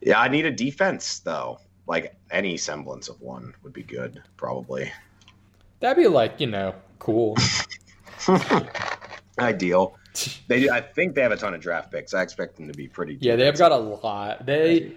yeah, 0.00 0.20
I 0.20 0.28
need 0.28 0.46
a 0.46 0.50
defense 0.50 1.18
though. 1.20 1.58
Like 1.86 2.14
any 2.30 2.56
semblance 2.56 3.08
of 3.08 3.20
one 3.20 3.54
would 3.62 3.72
be 3.72 3.82
good, 3.82 4.22
probably. 4.36 4.90
That'd 5.80 6.02
be 6.02 6.08
like 6.08 6.40
you 6.40 6.46
know 6.46 6.74
cool. 6.98 7.36
Ideal. 9.38 9.96
They, 10.46 10.60
do- 10.60 10.70
I 10.70 10.82
think 10.82 11.14
they 11.14 11.22
have 11.22 11.32
a 11.32 11.36
ton 11.38 11.54
of 11.54 11.62
draft 11.62 11.90
picks. 11.90 12.12
I 12.12 12.20
expect 12.20 12.56
them 12.56 12.68
to 12.68 12.74
be 12.74 12.86
pretty. 12.86 13.16
yeah, 13.22 13.34
they've 13.34 13.56
got 13.56 13.72
a 13.72 13.76
lot. 13.76 14.44
They. 14.44 14.92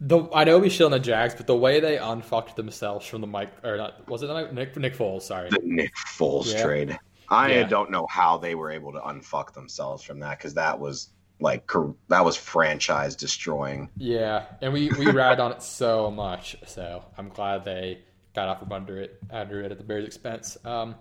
The, 0.00 0.28
I 0.34 0.42
know 0.42 0.58
we 0.58 0.68
shit 0.68 0.84
on 0.84 0.90
the 0.90 0.98
Jags, 0.98 1.36
but 1.36 1.46
the 1.46 1.56
way 1.56 1.78
they 1.78 1.96
unfucked 1.98 2.56
themselves 2.56 3.06
from 3.06 3.20
the 3.20 3.28
Mike 3.28 3.52
or 3.62 3.76
not 3.76 4.08
was 4.08 4.24
it 4.24 4.52
Nick 4.52 4.76
Nick 4.76 4.96
Foles? 4.96 5.22
Sorry. 5.22 5.50
the 5.50 5.60
Nick 5.62 5.92
Foles 6.18 6.52
Yeah. 6.52 6.62
trade. 6.64 6.98
I 7.28 7.52
Yeah. 7.52 7.62
don't 7.68 7.92
know 7.92 8.08
how 8.10 8.36
they 8.36 8.56
were 8.56 8.72
able 8.72 8.92
to 8.94 8.98
unfuck 8.98 9.52
themselves 9.54 10.02
from 10.02 10.18
that 10.18 10.36
because 10.38 10.54
that 10.54 10.76
was 10.80 11.10
like 11.44 11.70
that 12.08 12.24
was 12.24 12.36
franchise 12.36 13.14
destroying. 13.14 13.90
Yeah, 13.96 14.46
and 14.60 14.72
we 14.72 14.88
we 14.98 15.06
ride 15.06 15.38
on 15.38 15.52
it 15.52 15.62
so 15.62 16.10
much. 16.10 16.56
So 16.66 17.04
I'm 17.16 17.28
glad 17.28 17.64
they 17.64 18.00
got 18.34 18.48
off 18.48 18.58
from 18.58 18.72
under 18.72 19.00
it 19.00 19.20
under 19.30 19.62
it 19.62 19.70
at 19.70 19.78
the 19.78 19.84
Bears' 19.84 20.06
expense. 20.06 20.56
Um, 20.64 20.96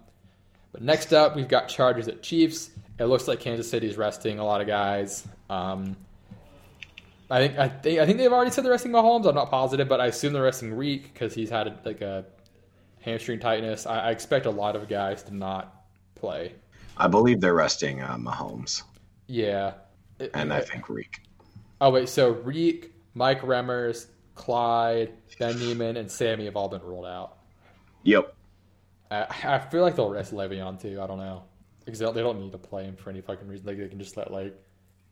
but 0.71 0.82
next 0.82 1.13
up, 1.13 1.36
we've 1.36 1.47
got 1.47 1.69
Chargers 1.69 2.08
at 2.08 2.21
Chiefs. 2.21 2.69
It 2.99 3.06
looks 3.06 3.27
like 3.27 3.39
Kansas 3.39 3.69
City's 3.69 3.97
resting 3.97 4.38
a 4.38 4.45
lot 4.45 4.62
of 4.62 4.67
guys. 4.67 5.25
Um, 5.49 5.95
I 7.29 7.39
think 7.39 7.58
I 7.58 7.69
think 7.69 7.99
I 7.99 8.06
think 8.06 8.17
they've 8.17 8.32
already 8.32 8.51
said 8.51 8.65
they're 8.65 8.71
resting 8.71 8.91
Mahomes. 8.91 9.25
I'm 9.25 9.36
not 9.36 9.49
positive, 9.49 9.88
but 9.88 10.01
I 10.01 10.08
assume 10.08 10.34
they're 10.34 10.43
resting 10.43 10.73
Reek 10.73 11.13
because 11.13 11.34
he's 11.34 11.49
had 11.49 11.79
like 11.86 12.01
a 12.01 12.25
hamstring 12.99 13.39
tightness. 13.39 13.86
I, 13.88 14.10
I 14.10 14.12
expect 14.12 14.45
a 14.45 14.51
lot 14.51 14.75
of 14.75 14.88
guys 14.89 15.23
to 15.23 15.36
not 15.36 15.86
play. 16.15 16.53
I 16.97 17.08
believe 17.08 17.41
they're 17.41 17.56
resting 17.56 18.01
uh, 18.01 18.17
Mahomes, 18.17 18.84
Yeah, 19.27 19.73
and 20.34 20.54
I 20.54 20.62
think 20.62 20.89
Reek. 20.89 21.21
Oh 21.82 21.89
wait, 21.89 22.10
so 22.10 22.30
Reek, 22.32 22.93
Mike 23.13 23.41
Remmers, 23.41 24.08
Clyde, 24.36 25.12
Ben 25.39 25.58
Niemann, 25.60 25.97
and 25.97 26.10
Sammy 26.10 26.45
have 26.45 26.56
all 26.56 26.69
been 26.69 26.82
ruled 26.82 27.06
out. 27.06 27.38
Yep. 28.04 28.34
I, 29.12 29.26
I 29.43 29.60
feel 29.60 29.82
like 29.82 29.95
they'll 29.95 30.10
rest 30.10 30.34
Le'Veon 30.34 30.82
too. 30.82 30.99
I 31.02 31.08
don't 31.08 31.19
know 31.19 31.43
because 31.86 31.99
they 31.99 32.06
don't- 32.06 32.39
need 32.39 32.52
to 32.54 32.58
play 32.58 32.86
him 32.86 32.95
for 32.95 33.10
any 33.10 33.21
fucking 33.21 33.47
reason. 33.47 33.67
Like 33.67 33.78
they 33.78 33.88
can 33.89 33.99
just 33.99 34.15
let 34.17 34.32
like, 34.32 34.56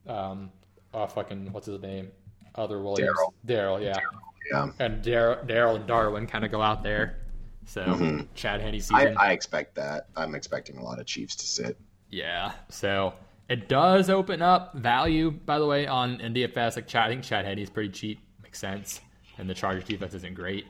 um, 0.08 0.52
uh, 0.94 1.06
fucking 1.08 1.52
what's 1.52 1.68
his 1.68 1.82
name, 1.82 2.10
other 2.56 2.82
Williams, 2.82 3.18
Darrel, 3.46 3.82
yeah, 3.82 3.98
Yeah. 4.52 4.70
and 4.80 5.02
Darrel, 5.04 5.76
and 5.76 5.86
Darwin 5.88 6.26
kind 6.28 6.44
of 6.46 6.52
go 6.52 6.62
out 6.62 6.84
there. 6.84 7.18
So 7.66 7.84
Mhm. 7.84 8.28
Chad 8.34 8.60
Henne 8.62 8.82
I, 8.92 9.08
I 9.18 9.32
expect 9.32 9.76
that. 9.76 10.08
I'm 10.16 10.34
expecting 10.36 10.78
a 10.78 10.84
lot 10.84 11.00
of 11.00 11.06
Chiefs 11.06 11.36
to 11.38 11.46
sit. 11.46 11.78
yeah. 12.10 12.54
So 12.70 13.14
it 13.52 13.68
does 13.68 14.10
open 14.10 14.42
up 14.42 14.74
value, 14.76 15.30
by 15.30 15.60
the 15.60 15.66
way, 15.66 15.86
on 15.86 16.20
NDFS. 16.20 16.78
Like 16.78 16.88
Chad, 16.88 17.08
I 17.08 17.10
think 17.10 17.24
Chad 17.24 17.74
pretty 17.74 17.90
cheap, 17.90 18.22
makes 18.42 18.58
sense, 18.58 19.02
and 19.38 19.50
the 19.50 19.54
Chargers 19.54 19.84
defense 19.84 20.14
isn't 20.14 20.36
great. 20.36 20.68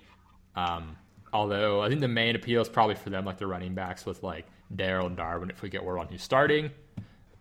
Um, 0.56 0.98
although 1.32 1.82
I 1.84 1.90
think 1.90 2.02
the 2.02 2.08
main 2.08 2.36
appeal 2.36 2.60
is 2.60 2.68
probably 2.68 2.96
for 2.96 3.12
them, 3.12 3.24
like 3.24 3.38
the 3.38 3.46
running 3.46 3.76
backs 3.76 4.04
with 4.04 4.24
like 4.24 4.48
Darrel 4.76 5.06
and 5.06 5.16
Darwin, 5.16 5.52
if 5.52 5.62
we 5.62 5.70
get 5.70 5.84
word 5.84 6.00
on 6.00 6.08
who's 6.08 6.24
starting. 6.24 6.72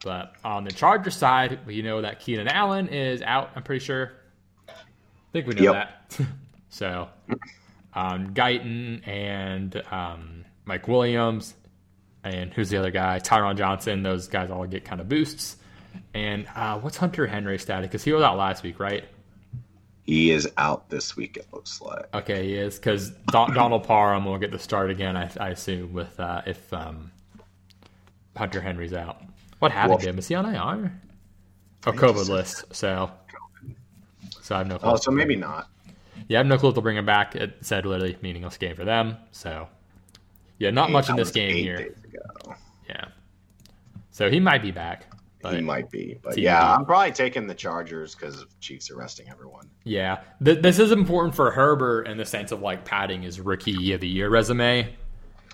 But 0.05 0.35
on 0.45 0.65
the 0.65 0.73
Charger 0.73 1.11
side, 1.11 1.61
we 1.65 1.81
know 1.81 2.03
that 2.03 2.21
Keenan 2.21 2.49
Allen 2.49 2.89
is 2.89 3.23
out. 3.23 3.49
I'm 3.57 3.63
pretty 3.63 3.83
sure. 3.83 4.13
I 4.69 4.73
think 5.33 5.47
we 5.47 5.55
know 5.55 5.73
Yep. 5.73 5.73
that. 6.19 6.21
so, 6.69 7.09
um, 7.95 8.35
Guyton 8.35 9.09
and 9.09 9.83
um, 9.91 10.45
Mike 10.67 10.87
Williams, 10.87 11.55
and 12.25 12.53
who's 12.53 12.71
the 12.71 12.77
other 12.77 12.91
guy? 12.91 13.19
Tyron 13.21 13.57
Johnson. 13.57 14.03
Those 14.03 14.29
guys 14.29 14.51
all 14.51 14.67
get 14.67 14.85
kind 14.85 15.01
of 15.01 15.09
boosts. 15.09 15.57
And 16.15 16.47
uh, 16.55 16.79
what's 16.79 16.97
Hunter 16.97 17.27
Henry's 17.27 17.63
status? 17.63 17.89
Because 17.89 18.05
he 18.05 18.13
was 18.13 18.23
out 18.23 18.37
last 18.37 18.63
week, 18.63 18.79
right? 18.79 19.05
He 20.03 20.31
is 20.31 20.49
out 20.57 20.89
this 20.89 21.17
week. 21.17 21.37
It 21.37 21.47
looks 21.53 21.81
like. 21.81 22.07
Okay, 22.15 22.45
he 22.47 22.55
is 22.55 22.77
because 22.77 23.11
Don- 23.29 23.55
Donald 23.55 23.85
Parham 23.85 24.25
will 24.25 24.39
get 24.39 24.51
the 24.51 24.59
start 24.59 24.91
again. 24.91 25.17
I, 25.17 25.31
I 25.39 25.49
assume 25.51 25.93
with 25.93 26.19
uh, 26.19 26.43
if 26.47 26.73
um, 26.73 27.13
Hunter 28.37 28.61
Henry's 28.61 28.93
out. 28.93 29.21
What 29.61 29.73
happened 29.73 29.91
Well- 29.91 29.99
to 29.99 30.09
him? 30.09 30.19
Is 30.19 30.29
he 30.29 30.35
on 30.35 30.47
IR? 30.53 30.93
Oh, 31.87 31.93
COVID 31.93 32.29
list. 32.29 32.65
So, 32.75 33.11
so 34.43 34.55
I 34.55 34.59
have 34.59 34.67
no. 34.67 34.79
Clue. 34.79 34.91
Oh, 34.91 34.97
so 34.97 35.11
maybe 35.11 35.35
not. 35.37 35.69
Yeah, 36.29 36.39
I 36.39 36.41
have 36.41 36.47
no 36.47 36.59
clue 36.59 36.69
if 36.69 36.75
they'll 36.75 36.83
bring 36.83 36.97
him 36.99 37.07
back. 37.07 37.35
It 37.35 37.57
said 37.63 37.87
literally 37.87 38.19
meaningless 38.21 38.59
game 38.59 38.77
for 38.77 38.85
them. 38.85 39.17
So, 39.33 39.69
yeah, 40.61 40.71
not 40.71 40.93
much 40.93 41.11
in 41.11 41.17
this 41.17 41.33
game 41.33 41.57
here. 41.57 41.97
Yeah, 42.89 43.07
so 44.13 44.31
he 44.31 44.39
might 44.39 44.63
be 44.63 44.71
back. 44.71 45.07
He 45.49 45.61
might 45.63 45.91
be, 45.91 46.19
but 46.23 46.35
TBD. 46.35 46.43
yeah, 46.43 46.75
I'm 46.75 46.85
probably 46.85 47.13
taking 47.13 47.47
the 47.47 47.55
Chargers 47.55 48.15
because 48.15 48.45
Chiefs 48.61 48.91
are 48.91 48.97
resting 48.97 49.29
everyone. 49.31 49.71
Yeah, 49.85 50.21
Th- 50.45 50.61
this 50.61 50.79
is 50.79 50.93
important 50.93 51.35
for 51.35 51.51
Herbert 51.51 52.07
in 52.07 52.19
the 52.19 52.27
sense 52.27 52.53
of 52.53 52.61
like 52.61 52.85
padding 52.85 53.23
his 53.23 53.41
rookie 53.41 53.93
of 53.93 54.03
the 54.03 54.09
year 54.09 54.29
resume 54.29 54.95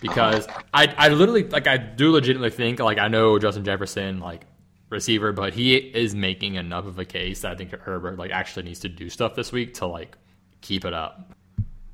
because 0.01 0.47
I 0.75 0.93
I 0.99 1.09
literally 1.09 1.45
like 1.45 1.69
I 1.69 1.77
do 1.77 2.11
legitimately 2.11 2.51
think 2.51 2.81
like 2.81 2.99
I 2.99 3.07
know 3.07 3.39
Justin 3.39 3.65
Jefferson 3.65 4.19
like 4.19 4.45
receiver, 4.91 5.33
but 5.33 5.55
he 5.55 5.77
is 5.77 6.15
making 6.17 6.57
enough 6.57 6.87
of 6.87 6.99
a 6.99 7.05
case 7.05 7.43
that 7.43 7.53
I 7.53 7.55
think 7.55 7.71
Herbert 7.71 8.19
like 8.19 8.33
actually 8.33 8.65
needs 8.65 8.81
to 8.81 8.89
do 8.89 9.09
stuff 9.09 9.37
this 9.37 9.53
week 9.53 9.75
to 9.75 9.87
like 9.87 10.17
keep 10.63 10.85
it 10.85 10.93
up. 10.95 11.33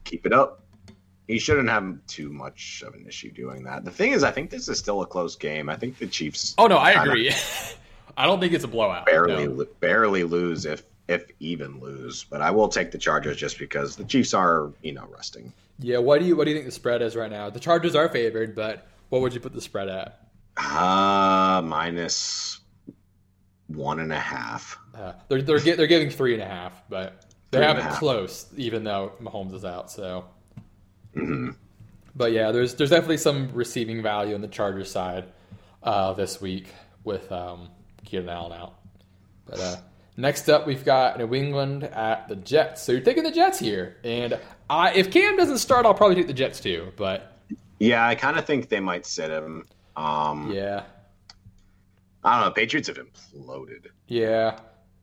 Keep 0.05 0.27
it 0.27 0.33
up. 0.33 0.62
He 1.29 1.39
shouldn't 1.39 1.69
have 1.69 1.99
too 2.07 2.33
much 2.33 2.83
of 2.87 2.95
an 2.95 3.07
issue 3.07 3.31
doing 3.31 3.65
that. 3.65 3.85
The 3.85 3.91
thing 3.91 4.13
is, 4.13 4.25
I 4.25 4.31
think 4.31 4.51
this 4.51 4.69
is 4.69 4.79
still 4.79 5.03
a 5.03 5.07
close 5.07 5.37
game. 5.37 5.69
I 5.69 5.77
think 5.77 5.99
the 5.99 6.07
Chiefs 6.07 6.55
Oh 6.59 6.67
no, 6.67 6.77
I 6.77 6.91
agree. 7.03 7.33
I 8.17 8.27
don't 8.27 8.41
think 8.41 8.53
it's 8.53 8.65
a 8.65 8.69
blowout. 8.69 9.07
barely 9.07 9.49
no. 9.49 9.65
barely 9.81 10.25
lose 10.25 10.67
if 10.67 10.83
if 11.09 11.25
even 11.41 11.81
lose. 11.81 12.25
But 12.25 12.43
I 12.43 12.51
will 12.51 12.69
take 12.69 12.91
the 12.91 12.99
Chargers 12.99 13.37
just 13.37 13.59
because 13.59 13.97
the 13.97 14.05
Chiefs 14.05 14.35
are 14.35 14.73
you 14.83 14.93
know 14.93 15.07
resting. 15.15 15.53
Yeah, 15.79 15.99
what 15.99 16.21
do 16.21 16.27
you 16.27 16.37
what 16.37 16.45
do 16.45 16.51
you 16.51 16.57
think 16.57 16.67
the 16.67 16.73
spread 16.73 17.03
is 17.03 17.17
right 17.17 17.31
now? 17.31 17.51
The 17.51 17.61
Chargers 17.61 17.95
are 17.95 18.09
favored, 18.09 18.55
but 18.55 18.87
what 19.09 19.23
would 19.23 19.33
you 19.33 19.41
put 19.41 19.53
the 19.53 19.61
spread 19.61 19.89
at? 19.89 20.29
Uh 20.57 21.63
minus 21.65 22.61
one 23.69 24.01
and 24.01 24.13
a 24.13 24.19
half. 24.19 24.79
Uh, 24.95 25.13
they're 25.29 25.43
they're 25.43 25.61
they're 25.61 25.87
giving 25.87 26.11
three 26.11 26.35
and 26.35 26.43
a 26.43 26.47
half, 26.47 26.83
but 26.89 27.27
they 27.51 27.63
have 27.65 27.79
it 27.79 27.91
close, 27.93 28.47
even 28.57 28.85
though 28.85 29.13
Mahomes 29.21 29.55
is 29.55 29.65
out. 29.65 29.91
So, 29.91 30.25
hmm 31.15 31.51
but 32.15 32.33
yeah, 32.33 32.53
there's 32.53 32.75
there's 32.75 32.91
definitely 32.91 33.17
some 33.17 33.51
receiving 33.55 34.03
value 34.03 34.35
on 34.35 34.41
the 34.41 34.49
Chargers 34.49 34.91
side 34.91 35.25
uh, 35.83 36.13
this 36.13 36.41
week 36.41 36.69
with 37.05 37.31
um, 37.33 37.69
Keenan 38.05 38.29
Allen 38.29 38.53
out. 38.53 38.75
But 39.47 39.61
uh, 39.61 39.77
next 40.17 40.49
up, 40.51 40.67
we've 40.67 40.85
got 40.85 41.19
New 41.19 41.35
England 41.35 41.85
at 41.85 42.29
the 42.29 42.37
Jets. 42.37 42.83
So 42.83 42.93
you're 42.93 43.01
taking 43.01 43.23
the 43.23 43.31
Jets 43.31 43.59
here, 43.59 43.97
and 44.05 44.39
I, 44.69 44.93
if 44.93 45.11
Cam 45.11 45.37
doesn't 45.37 45.59
start, 45.59 45.87
I'll 45.87 45.95
probably 45.95 46.17
take 46.17 46.27
the 46.27 46.35
Jets 46.35 46.61
too. 46.61 46.93
But 46.97 47.33
Yeah, 47.79 48.07
I 48.07 48.15
kind 48.15 48.39
of 48.39 48.45
think 48.45 48.69
they 48.69 48.81
might 48.81 49.07
sit 49.07 49.31
him. 49.31 49.67
Um, 49.97 50.53
yeah, 50.53 50.83
I 52.23 52.37
don't 52.39 52.49
know. 52.49 52.53
Patriots 52.55 52.89
have 52.89 52.99
imploded. 52.99 53.87
yeah. 54.07 54.59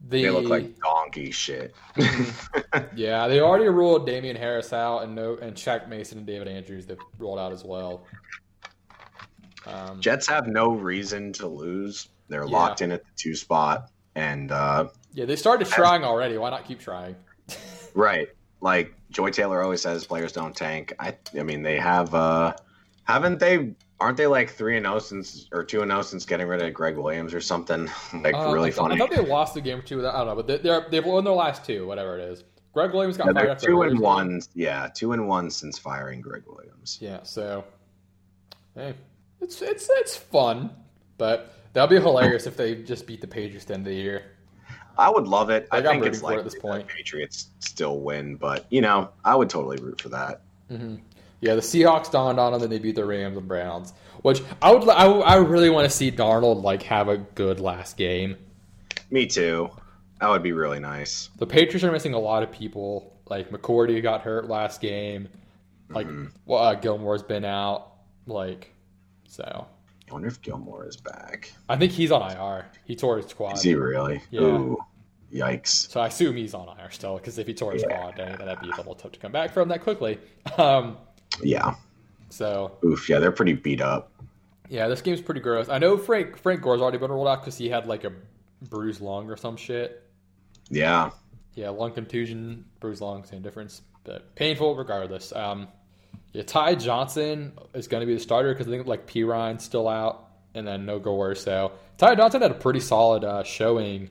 The, 0.08 0.24
they 0.24 0.30
look 0.30 0.46
like 0.46 0.80
donkey 0.80 1.32
shit. 1.32 1.76
yeah, 2.96 3.28
they 3.28 3.42
already 3.42 3.68
ruled 3.68 4.06
Damien 4.06 4.36
Harris 4.36 4.72
out, 4.72 5.04
and 5.04 5.14
no, 5.14 5.38
and 5.42 5.56
Shaq 5.56 5.90
Mason 5.90 6.20
and 6.20 6.28
David 6.28 6.48
Andrews 6.48 6.86
they've 6.86 6.98
rolled 7.18 7.38
out 7.38 7.52
as 7.52 7.66
well. 7.66 8.06
Um, 9.68 10.00
Jets 10.00 10.28
have 10.28 10.48
no 10.48 10.72
reason 10.72 11.34
to 11.34 11.48
lose. 11.48 12.08
They're 12.30 12.46
yeah. 12.46 12.52
locked 12.52 12.82
in 12.82 12.92
at 12.92 13.04
the 13.04 13.12
two 13.18 13.36
spot, 13.36 13.92
and 14.16 14.52
uh, 14.52 14.88
yeah, 15.14 15.26
they 15.26 15.36
started 15.36 15.68
trying 15.68 16.04
already. 16.04 16.38
Why 16.38 16.50
not 16.50 16.66
keep 16.66 16.80
trying? 16.80 17.16
right, 17.94 18.30
like 18.62 18.94
Joy 19.12 19.32
Taylor 19.32 19.62
always 19.62 19.82
says, 19.82 20.06
players 20.06 20.32
don't 20.32 20.56
tank. 20.56 20.94
I, 20.98 21.18
I 21.38 21.44
mean, 21.44 21.62
they 21.62 21.78
have. 21.78 22.14
uh 22.16 22.54
Haven't 23.04 23.40
they 23.40 23.74
aren't 24.02 24.18
they 24.18 24.28
like 24.28 24.52
three 24.52 24.78
and 24.78 24.86
zero 24.86 24.96
oh 24.96 25.00
since 25.00 25.48
or 25.52 25.64
two 25.64 25.82
and 25.82 25.90
zero 25.90 26.00
oh 26.00 26.04
since 26.04 26.26
getting 26.26 26.48
rid 26.48 26.62
of 26.62 26.74
Gregg 26.74 26.98
Williams 26.98 27.34
or 27.34 27.42
something? 27.42 27.90
Like 28.14 28.34
uh, 28.34 28.52
really 28.52 28.70
I 28.70 28.72
thought, 28.72 28.90
funny. 28.90 28.96
I 28.96 28.98
thought 28.98 29.16
they 29.16 29.26
lost 29.26 29.54
the 29.54 29.62
game 29.62 29.80
or 29.80 29.82
two. 29.82 30.06
I 30.06 30.12
don't 30.12 30.28
know, 30.28 30.36
but 30.36 30.64
they, 30.64 30.70
are 30.70 30.88
they've 30.90 31.06
won 31.06 31.24
their 31.24 31.34
last 31.34 31.64
two, 31.64 31.88
whatever 31.88 32.18
it 32.18 32.24
is. 32.24 32.44
Gregg 32.74 32.94
Williams 32.94 33.18
got 33.18 33.28
yeah, 33.28 33.34
fired. 33.34 33.60
two 33.60 33.82
and 33.84 34.00
one. 34.00 34.42
Yeah, 34.54 34.90
two 34.94 35.14
and 35.14 35.28
one 35.28 35.50
since 35.50 35.78
firing 35.78 36.22
Gregg 36.22 36.44
Williams. 36.48 36.98
Yeah, 37.02 37.24
so 37.24 37.64
hey, 38.76 38.94
it's 39.42 39.62
it's 39.62 39.90
it's 39.92 40.16
fun, 40.16 40.70
but 41.18 41.54
that'll 41.74 41.88
be 41.88 42.00
hilarious 42.00 42.46
if 42.46 42.56
they 42.58 42.76
just 42.76 43.08
beat 43.08 43.22
the 43.22 43.28
Patriots 43.28 43.66
at 43.66 43.68
the 43.70 43.74
end 43.76 43.88
of 43.88 43.94
the 43.94 44.00
year. 44.00 44.24
I 44.98 45.10
would 45.10 45.28
love 45.28 45.50
it. 45.50 45.68
Like, 45.72 45.86
I 45.86 45.92
think 45.92 46.06
it's 46.06 46.22
like 46.22 46.40
at 46.40 46.44
this 46.44 46.56
point. 46.56 46.88
Patriots 46.88 47.52
still 47.60 48.02
win, 48.02 48.36
but 48.36 48.66
you 48.70 48.82
know, 48.82 49.10
I 49.24 49.36
would 49.36 49.50
totally 49.50 49.78
root 49.78 50.02
for 50.02 50.10
that. 50.10 50.42
Mm-hmm. 50.70 50.96
Yeah, 51.42 51.56
the 51.56 51.62
Seahawks 51.62 52.12
dawned 52.12 52.40
on 52.40 52.54
them, 52.54 52.64
and 52.64 52.72
they 52.72 52.80
beat 52.80 52.96
the 52.96 53.06
Rams 53.06 53.38
and 53.38 53.48
Browns. 53.48 53.94
Which 54.22 54.42
I 54.62 54.72
would, 54.72 54.88
I, 54.90 55.06
I 55.06 55.36
really 55.38 55.70
want 55.70 55.90
to 55.90 55.96
see 55.96 56.12
Darnold 56.12 56.64
like 56.64 56.84
have 56.84 57.08
a 57.08 57.18
good 57.18 57.60
last 57.60 57.96
game. 57.96 58.36
Me 59.10 59.26
too. 59.26 59.70
That 60.20 60.30
would 60.30 60.44
be 60.44 60.52
really 60.52 60.80
nice. 60.80 61.30
The 61.38 61.48
Patriots 61.48 61.84
are 61.84 61.92
missing 61.92 62.14
a 62.14 62.20
lot 62.20 62.44
of 62.44 62.52
people. 62.52 63.18
Like 63.30 63.50
McCourty 63.50 64.02
got 64.04 64.22
hurt 64.22 64.50
last 64.50 64.82
game. 64.82 65.30
Like 65.90 66.08
mm-hmm. 66.08 66.26
well, 66.46 66.62
uh, 66.62 66.76
Gilmore's 66.76 67.24
been 67.24 67.46
out. 67.46 67.94
Like 68.28 68.74
so. 69.28 69.68
I 70.10 70.14
wonder 70.14 70.28
if 70.28 70.42
Gilmore 70.42 70.88
is 70.88 70.98
back. 70.98 71.54
I 71.70 71.78
think 71.78 71.92
he's 71.92 72.12
on 72.12 72.22
IR. 72.32 72.66
He 72.84 72.96
tore 72.96 73.18
his 73.18 73.32
quad. 73.32 73.56
Is 73.56 73.62
he 73.62 73.76
really? 73.76 74.22
Yeah. 74.32 74.42
Ooh, 74.42 74.78
yikes. 75.32 75.90
So 75.90 76.02
I 76.02 76.08
assume 76.08 76.36
he's 76.36 76.54
on 76.54 76.68
IR 76.80 76.90
still 76.90 77.18
because 77.18 77.38
if 77.38 77.48
he 77.48 77.54
tore 77.54 77.74
his 77.74 77.84
yeah. 77.88 77.96
quad, 77.96 78.18
then 78.18 78.38
that'd 78.40 78.60
be 78.60 78.70
a 78.70 78.76
little 78.76 78.96
tough 78.96 79.12
to 79.14 79.20
come 79.20 79.32
back 79.32 79.54
from 79.54 79.70
that 79.70 79.82
quickly. 79.82 80.20
Um, 80.58 80.98
yeah. 81.44 81.76
So 82.30 82.78
oof, 82.84 83.10
yeah, 83.10 83.20
they're 83.20 83.32
pretty 83.32 83.54
beat 83.54 83.82
up. 83.82 84.12
Yeah, 84.70 84.88
this 84.88 85.02
game's 85.02 85.22
pretty 85.22 85.42
gross. 85.42 85.68
I 85.70 85.80
know 85.80 85.98
Frank 85.98 86.38
Frank 86.38 86.62
Gore's 86.62 86.82
already 86.82 86.98
been 86.98 87.12
rolled 87.12 87.28
out 87.28 87.42
because 87.42 87.58
he 87.58 87.70
had 87.70 87.88
like 87.88 88.04
a 88.04 88.12
bruised 88.62 89.02
lung 89.02 89.30
or 89.30 89.38
some 89.38 89.58
shit. 89.58 90.04
Yeah. 90.70 91.12
Yeah, 91.56 91.70
lung 91.70 91.92
contusion, 91.92 92.66
bruised 92.80 93.02
lung, 93.02 93.24
same 93.26 93.42
difference, 93.42 93.82
but 94.04 94.36
painful 94.36 94.76
regardless. 94.76 95.34
Um, 95.36 95.68
yeah, 96.32 96.44
Ty 96.44 96.76
Johnson 96.76 97.54
is 97.74 97.88
going 97.88 98.02
to 98.02 98.08
be 98.08 98.14
the 98.14 98.20
starter 98.20 98.54
because 98.54 98.68
I 98.68 98.70
think 98.70 98.86
like 98.86 99.08
Perine's 99.08 99.64
still 99.64 99.88
out, 99.88 100.28
and 100.54 100.68
then 100.68 100.86
no 100.86 101.00
Gore. 101.00 101.36
So 101.36 101.72
Ty 101.98 102.16
Johnson 102.16 102.42
had 102.42 102.52
a 102.52 102.56
pretty 102.56 102.80
solid 102.80 103.24
uh, 103.24 103.44
showing 103.44 104.10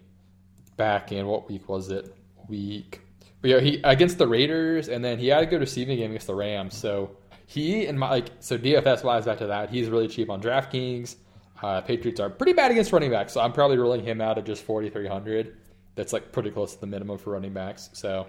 back 0.77 1.13
in 1.13 1.27
what 1.27 1.49
week 1.49 1.69
was 1.69 1.91
it? 1.91 2.13
Week. 2.49 3.01
But 3.41 3.51
yeah, 3.51 3.61
he 3.61 3.81
against 3.85 4.19
the 4.19 4.27
Raiders, 4.27 4.89
and 4.89 5.05
then 5.05 5.19
he 5.19 5.29
had 5.29 5.43
a 5.43 5.47
good 5.47 5.61
receiving 5.61 5.99
game 5.99 6.11
against 6.11 6.27
the 6.27 6.35
Rams. 6.35 6.77
So 6.77 7.17
he 7.47 7.87
and 7.87 7.99
my 7.99 8.11
like 8.11 8.31
so 8.41 8.59
DFS 8.59 9.05
wise 9.05 9.25
back 9.25 9.39
to 9.39 9.47
that, 9.47 9.71
he's 9.71 9.89
really 9.89 10.09
cheap 10.09 10.29
on 10.31 10.41
DraftKings. 10.41 11.17
Uh, 11.63 11.81
Patriots 11.81 12.21
are 12.21 12.31
pretty 12.31 12.53
bad 12.53 12.71
against 12.71 12.93
running 12.93 13.11
backs, 13.11 13.33
so 13.33 13.41
I'm 13.41 13.53
probably 13.53 13.79
rolling 13.79 14.05
him 14.05 14.21
out 14.21 14.39
at 14.39 14.45
just 14.45 14.63
4,300. 14.63 15.57
That's 15.97 16.13
like 16.13 16.31
pretty 16.31 16.51
close 16.51 16.75
to 16.75 16.81
the 16.81 16.87
minimum 16.87 17.19
for 17.19 17.33
running 17.33 17.53
backs. 17.53 17.91
So 17.93 18.27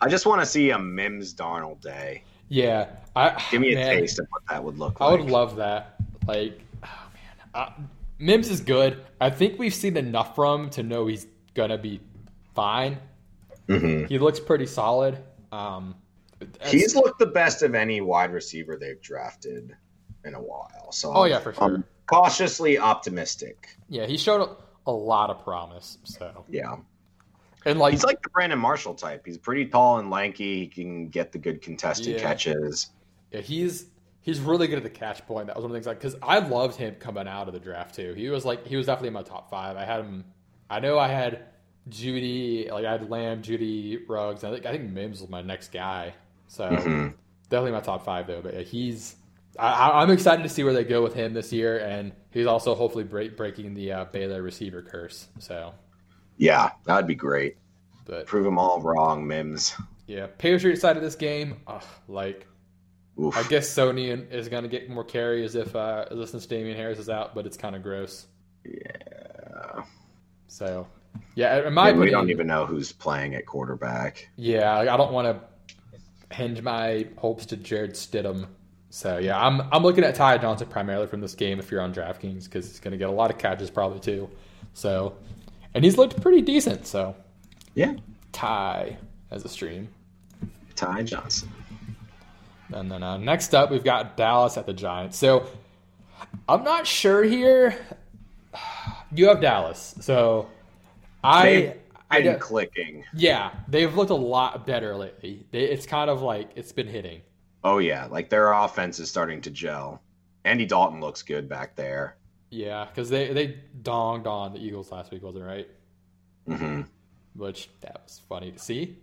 I 0.00 0.08
just 0.08 0.24
want 0.24 0.40
to 0.40 0.46
see 0.46 0.70
a 0.70 0.78
Mims 0.78 1.34
Darnold 1.34 1.80
day. 1.80 2.22
Yeah, 2.48 2.88
I 3.14 3.42
give 3.50 3.60
me 3.60 3.72
a 3.72 3.76
man, 3.76 3.96
taste 3.98 4.18
of 4.18 4.26
what 4.30 4.42
that 4.48 4.62
would 4.62 4.78
look 4.78 5.00
like. 5.00 5.08
I 5.08 5.12
would 5.12 5.30
love 5.30 5.56
that. 5.56 5.96
Like, 6.26 6.60
oh 6.82 7.10
man, 7.12 7.48
uh, 7.54 7.70
Mims 8.18 8.48
is 8.48 8.60
good. 8.60 9.04
I 9.20 9.30
think 9.30 9.58
we've 9.58 9.74
seen 9.74 9.96
enough 9.96 10.34
from 10.34 10.64
him 10.64 10.70
to 10.70 10.82
know 10.82 11.06
he's 11.06 11.26
gonna 11.54 11.76
be 11.76 12.00
fine. 12.54 12.98
Mm-hmm. 13.68 14.06
He 14.06 14.18
looks 14.18 14.40
pretty 14.40 14.66
solid. 14.66 15.18
Um, 15.52 15.94
He's 16.64 16.94
looked 16.94 17.18
the 17.18 17.26
best 17.26 17.62
of 17.62 17.74
any 17.74 18.00
wide 18.00 18.32
receiver 18.32 18.76
they've 18.76 19.00
drafted 19.00 19.76
in 20.24 20.34
a 20.34 20.40
while. 20.40 20.92
So 20.92 21.12
oh 21.12 21.24
yeah, 21.24 21.40
for 21.40 21.52
sure. 21.52 21.64
I'm 21.64 21.84
cautiously 22.06 22.78
optimistic. 22.78 23.76
Yeah, 23.88 24.06
he 24.06 24.16
showed 24.16 24.56
a 24.86 24.92
lot 24.92 25.30
of 25.30 25.42
promise. 25.42 25.98
So 26.04 26.44
yeah, 26.48 26.76
and 27.64 27.78
like 27.78 27.92
he's 27.92 28.04
like 28.04 28.22
the 28.22 28.30
Brandon 28.30 28.58
Marshall 28.58 28.94
type. 28.94 29.22
He's 29.26 29.38
pretty 29.38 29.66
tall 29.66 29.98
and 29.98 30.10
lanky. 30.10 30.60
He 30.60 30.66
can 30.68 31.08
get 31.08 31.32
the 31.32 31.38
good 31.38 31.60
contested 31.60 32.14
yeah. 32.14 32.20
catches. 32.20 32.90
Yeah, 33.32 33.40
he's 33.40 33.86
he's 34.20 34.40
really 34.40 34.68
good 34.68 34.76
at 34.76 34.84
the 34.84 34.90
catch 34.90 35.26
point. 35.26 35.48
That 35.48 35.56
was 35.56 35.64
one 35.64 35.70
of 35.70 35.72
the 35.72 35.78
things 35.78 35.86
like 35.86 35.98
because 35.98 36.16
I 36.22 36.38
loved 36.38 36.76
him 36.76 36.94
coming 36.96 37.26
out 37.26 37.48
of 37.48 37.54
the 37.54 37.60
draft 37.60 37.96
too. 37.96 38.14
He 38.14 38.28
was 38.28 38.44
like 38.44 38.66
he 38.66 38.76
was 38.76 38.86
definitely 38.86 39.08
in 39.08 39.14
my 39.14 39.22
top 39.22 39.50
five. 39.50 39.76
I 39.76 39.84
had 39.84 40.00
him. 40.00 40.24
I 40.70 40.80
know 40.80 40.98
I 40.98 41.08
had 41.08 41.46
Jeudy, 41.90 42.70
like 42.70 42.84
I 42.84 42.92
had 42.92 43.10
Lamb, 43.10 43.42
Jeudy, 43.42 44.00
Ruggs. 44.08 44.44
I 44.44 44.52
think 44.52 44.66
I 44.66 44.72
think 44.72 44.90
Mims 44.90 45.20
was 45.20 45.30
my 45.30 45.42
next 45.42 45.72
guy. 45.72 46.14
So 46.48 46.68
mm-hmm. 46.68 47.08
definitely 47.48 47.72
my 47.72 47.80
top 47.80 48.04
five 48.04 48.26
though. 48.26 48.40
But 48.42 48.54
yeah, 48.54 48.60
he's 48.62 49.16
I, 49.58 50.02
am 50.02 50.10
excited 50.10 50.42
to 50.42 50.48
see 50.48 50.62
where 50.62 50.72
they 50.72 50.84
go 50.84 51.02
with 51.02 51.14
him 51.14 51.34
this 51.34 51.52
year, 51.52 51.78
and 51.78 52.12
he's 52.30 52.46
also 52.46 52.74
hopefully 52.74 53.04
break, 53.04 53.36
breaking 53.36 53.74
the 53.74 53.92
uh, 53.92 54.04
Baylor 54.06 54.42
receiver 54.42 54.82
curse. 54.82 55.28
So 55.38 55.74
yeah, 56.36 56.70
that'd 56.84 57.08
be 57.08 57.14
great. 57.14 57.56
But 58.04 58.26
prove 58.26 58.44
them 58.44 58.58
all 58.58 58.80
wrong, 58.80 59.26
Mims. 59.26 59.74
Yeah, 60.06 60.28
Patriots 60.38 60.80
side 60.80 60.96
of 60.96 61.02
this 61.02 61.16
game, 61.16 61.56
ugh, 61.66 61.84
like 62.06 62.46
Oof. 63.20 63.36
I 63.36 63.42
guess 63.48 63.68
Sony 63.68 64.30
is 64.32 64.48
going 64.48 64.62
to 64.62 64.68
get 64.68 64.88
more 64.88 65.04
carries 65.04 65.54
if 65.54 65.74
uh, 65.74 66.24
since 66.26 66.46
Damien 66.46 66.76
Harris 66.76 66.98
is 66.98 67.10
out, 67.10 67.34
but 67.34 67.46
it's 67.46 67.56
kind 67.56 67.74
of 67.74 67.82
gross. 67.82 68.26
Yeah. 68.64 69.82
So 70.46 70.86
yeah, 71.34 71.66
in 71.66 71.72
my 71.72 71.90
opinion, 71.90 72.04
we 72.04 72.10
don't 72.10 72.30
even 72.30 72.46
know 72.46 72.66
who's 72.66 72.92
playing 72.92 73.34
at 73.34 73.46
quarterback. 73.46 74.28
Yeah, 74.36 74.76
I 74.76 74.96
don't 74.96 75.12
want 75.12 75.28
to 75.28 76.34
hinge 76.34 76.62
my 76.62 77.06
hopes 77.16 77.46
to 77.46 77.56
Jarrett 77.56 77.92
Stidham. 77.92 78.46
So 78.90 79.18
yeah, 79.18 79.40
I'm 79.40 79.60
I'm 79.72 79.82
looking 79.82 80.04
at 80.04 80.14
Ty 80.14 80.38
Johnson 80.38 80.66
primarily 80.68 81.06
from 81.06 81.20
this 81.20 81.34
game 81.34 81.58
if 81.58 81.70
you're 81.70 81.80
on 81.80 81.92
DraftKings 81.92 82.44
because 82.44 82.66
he's 82.66 82.80
going 82.80 82.92
to 82.92 82.98
get 82.98 83.08
a 83.08 83.12
lot 83.12 83.30
of 83.30 83.38
catches 83.38 83.70
probably 83.70 84.00
too. 84.00 84.28
So, 84.72 85.16
and 85.74 85.84
he's 85.84 85.98
looked 85.98 86.20
pretty 86.20 86.42
decent. 86.42 86.86
So 86.86 87.14
yeah, 87.74 87.94
Ty 88.32 88.96
as 89.30 89.44
a 89.44 89.48
stream. 89.48 89.88
Ty 90.74 91.02
Johnson. 91.02 91.50
And 92.72 92.90
then 92.90 93.02
uh, 93.02 93.16
next 93.16 93.54
up, 93.54 93.70
we've 93.70 93.84
got 93.84 94.16
Dallas 94.16 94.56
at 94.56 94.66
the 94.66 94.72
Giants. 94.72 95.16
So 95.16 95.46
I'm 96.48 96.64
not 96.64 96.86
sure 96.86 97.22
here. 97.22 97.78
You 99.10 99.28
have 99.28 99.40
Dallas, 99.40 99.94
so 100.02 100.50
I 101.22 101.74
I 102.10 102.22
been 102.22 102.38
clicking. 102.38 103.04
Yeah, 103.14 103.50
they've 103.68 103.94
looked 103.94 104.10
a 104.10 104.14
lot 104.14 104.66
better 104.66 104.96
lately. 104.96 105.46
They, 105.50 105.64
it's 105.64 105.86
kind 105.86 106.08
of 106.10 106.22
like 106.22 106.50
it's 106.56 106.72
been 106.72 106.86
hitting. 106.86 107.22
Oh 107.64 107.78
yeah, 107.78 108.06
like 108.06 108.30
their 108.30 108.52
offense 108.52 108.98
is 108.98 109.10
starting 109.10 109.40
to 109.42 109.50
gel. 109.50 110.02
Andy 110.44 110.64
Dalton 110.64 111.00
looks 111.00 111.22
good 111.22 111.48
back 111.48 111.76
there. 111.76 112.16
Yeah, 112.50 112.86
because 112.86 113.10
they 113.10 113.32
they 113.32 113.60
donged 113.82 114.26
on 114.26 114.52
the 114.52 114.58
Eagles 114.58 114.90
last 114.90 115.10
week, 115.10 115.22
wasn't 115.22 115.44
it 115.44 115.46
right? 115.46 115.68
Mm-hmm. 116.48 116.82
Which 117.34 117.68
that 117.80 118.02
was 118.04 118.22
funny 118.28 118.52
to 118.52 118.58
see. 118.58 118.96